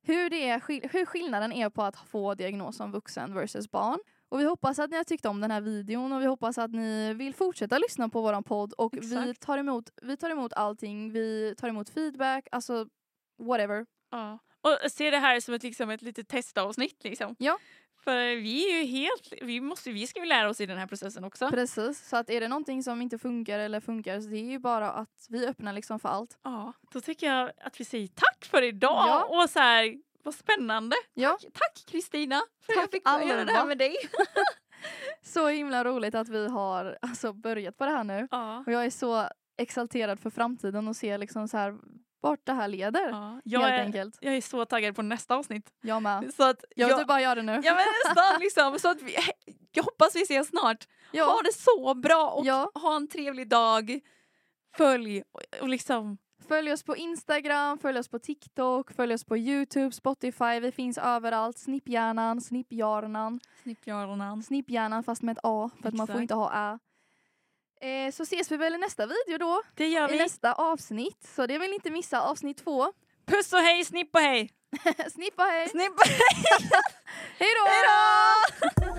hur, 0.04 0.30
det 0.30 0.50
är, 0.50 0.62
hur 0.92 1.06
skillnaden 1.06 1.52
är 1.52 1.70
på 1.70 1.84
att 1.84 1.96
få 1.96 2.36
diagnos 2.36 2.78
som 2.78 2.92
vuxen 2.92 3.34
versus 3.34 3.72
barn. 3.72 4.00
Och 4.32 4.40
vi 4.40 4.44
hoppas 4.44 4.80
att 4.80 4.90
ni 4.92 4.98
har 4.98 5.04
tyckt 5.04 5.26
om 5.26 5.42
den 5.42 5.52
här 5.52 5.62
videon 5.62 6.14
och 6.14 6.22
vi 6.22 6.26
hoppas 6.26 6.58
att 6.58 6.72
ni 6.72 7.14
vill 7.14 7.34
fortsätta 7.36 7.78
lyssna 7.78 8.10
på 8.10 8.22
våran 8.22 8.44
podd 8.44 8.74
och 8.74 8.94
vi 9.02 9.34
tar, 9.36 9.58
emot, 9.58 9.90
vi 10.02 10.18
tar 10.18 10.30
emot 10.30 10.54
allting. 10.54 11.12
Vi 11.12 11.56
tar 11.58 11.68
emot 11.70 11.90
feedback, 11.90 12.48
alltså 12.52 12.88
whatever. 13.40 13.86
ja. 14.12 14.40
Och 14.64 14.92
se 14.92 15.12
det 15.12 15.18
här 15.18 15.40
som 15.40 15.54
ett, 15.54 15.64
liksom, 15.64 15.90
ett 15.90 16.02
litet 16.02 16.28
testavsnitt 16.28 17.04
liksom. 17.04 17.36
Ja. 17.40 17.58
För 18.04 18.36
vi 18.36 18.72
är 18.74 18.80
ju 18.80 18.86
helt, 18.86 19.34
vi, 19.42 19.62
måste, 19.62 19.92
vi 19.92 20.08
ska 20.08 20.20
ju 20.20 20.26
lära 20.26 20.50
oss 20.50 20.62
i 20.62 20.66
den 20.66 20.78
här 20.78 20.88
processen 20.88 21.24
också. 21.24 21.50
Precis, 21.50 22.08
så 22.10 22.18
att 22.18 22.30
är 22.30 22.42
det 22.42 22.48
någonting 22.48 22.84
som 22.84 23.02
inte 23.02 23.18
funkar 23.18 23.60
eller 23.60 23.80
funkar 23.80 24.22
så 24.22 24.28
det 24.30 24.38
är 24.38 24.52
ju 24.52 24.60
bara 24.60 24.92
att 24.92 25.26
vi 25.30 25.48
öppnar 25.48 25.74
liksom 25.74 26.00
för 26.00 26.10
allt. 26.10 26.38
Ja, 26.44 26.74
då 26.94 27.02
tycker 27.02 27.28
jag 27.28 27.52
att 27.62 27.80
vi 27.80 27.86
säger 27.86 28.08
tack 28.08 28.46
för 28.46 28.62
idag 28.62 29.06
Ja. 29.08 29.44
och 29.44 29.50
så 29.50 29.60
här, 29.60 29.98
vad 30.24 30.36
spännande. 30.36 30.96
Ja. 31.14 31.38
Tack 31.54 31.84
Kristina 31.88 32.42
för 32.66 32.74
att 32.74 32.78
jag 32.78 32.92
fick 32.92 33.08
göra 33.30 33.46
det 33.46 33.52
här 33.52 33.66
med 33.66 33.78
dig. 33.78 33.96
Så 35.24 35.48
himla 35.48 35.84
roligt 35.84 36.16
att 36.16 36.30
vi 36.30 36.48
har 36.48 36.98
alltså, 37.02 37.34
börjat 37.34 37.78
på 37.78 37.86
det 37.86 37.92
här 37.92 38.04
nu. 38.04 38.28
Ja. 38.32 38.64
Och 38.68 38.72
jag 38.74 38.86
är 38.86 38.90
så 38.90 39.28
exalterad 39.58 40.20
för 40.20 40.30
framtiden 40.30 40.88
och 40.88 40.96
ser 40.96 41.18
liksom 41.18 41.48
så 41.48 41.58
här 41.58 41.78
vart 42.22 42.40
det 42.46 42.54
här 42.54 42.68
leder. 42.68 43.10
Ja. 43.10 43.42
Jag, 43.44 43.60
helt 43.60 43.74
är, 43.74 43.80
enkelt. 43.86 44.18
jag 44.22 44.36
är 44.36 44.42
så 44.42 44.66
taggad 44.66 44.96
på 44.96 45.02
nästa 45.02 45.36
avsnitt. 45.36 45.70
Jag 45.82 46.02
med. 46.02 46.34
Så 46.34 46.44
att 46.44 46.64
Jag 46.76 46.88
vill 46.88 46.98
typ 46.98 47.08
bara 47.08 47.22
göra 47.22 47.36
det 47.36 47.42
nu. 47.42 47.62
ja 47.64 47.76
men 47.76 47.86
nästan 48.06 48.40
liksom. 48.40 48.80
Så 48.80 48.90
att 48.90 49.02
vi, 49.02 49.16
jag 49.72 49.84
hoppas 49.84 50.16
vi 50.16 50.22
ses 50.22 50.48
snart. 50.48 50.88
Ja. 51.12 51.26
Ha 51.26 51.42
det 51.42 51.54
så 51.54 51.94
bra 51.94 52.30
och 52.30 52.46
Ja. 52.46 52.72
ha 52.74 52.96
en 52.96 53.08
trevlig 53.08 53.50
dag. 53.50 54.00
Följ 54.78 55.24
och, 55.32 55.42
och 55.62 55.70
liksom 55.70 56.18
Följ 56.48 56.72
oss 56.74 56.84
på 56.84 56.96
Instagram, 56.96 57.78
följ 57.80 58.00
oss 58.00 58.08
på 58.08 58.20
TikTok, 58.20 58.92
följ 58.96 59.14
oss 59.14 59.24
på 59.24 59.38
Youtube, 59.38 59.92
Spotify. 59.92 60.60
Vi 60.62 60.72
finns 60.72 60.98
överallt. 60.98 61.58
Snipphjärnan, 61.58 62.42
snipphjärnan, 62.42 63.40
snipphjärnan. 63.64 64.44
snipphjärnan 64.44 65.04
fast 65.04 65.22
med 65.22 65.34
ett 65.38 65.44
A 65.44 65.70
för 65.82 65.88
att 65.90 65.94
man 65.96 66.08
får 66.08 66.14
Exakt. 66.14 66.22
inte 66.22 66.34
ha 66.34 66.54
Ä. 66.54 66.80
Eh, 67.88 68.12
så 68.12 68.24
ses 68.24 68.52
vi 68.52 68.58
väl 68.58 68.76
i 68.76 68.78
nästa 68.78 69.06
video 69.06 69.38
då, 69.38 69.62
Det 69.76 69.88
gör 69.88 70.10
i 70.10 70.12
vi. 70.12 70.18
nästa 70.18 70.54
avsnitt. 70.54 71.28
Så 71.36 71.48
det 71.48 71.58
vill 71.60 71.70
ni 71.70 71.76
inte 71.76 71.92
missa 71.92 72.22
avsnitt 72.22 72.58
två. 72.64 72.94
Puss 73.26 73.54
och 73.54 73.60
hej, 73.60 73.86
snipp 73.86 74.16
och 74.16 74.22
hej. 74.22 74.52
Snippa 75.12 75.44
hej! 75.44 75.70
Snipp 75.70 75.94
och 75.94 76.06
hej. 76.08 76.18
Hej 77.40 77.50
då! 77.60 78.86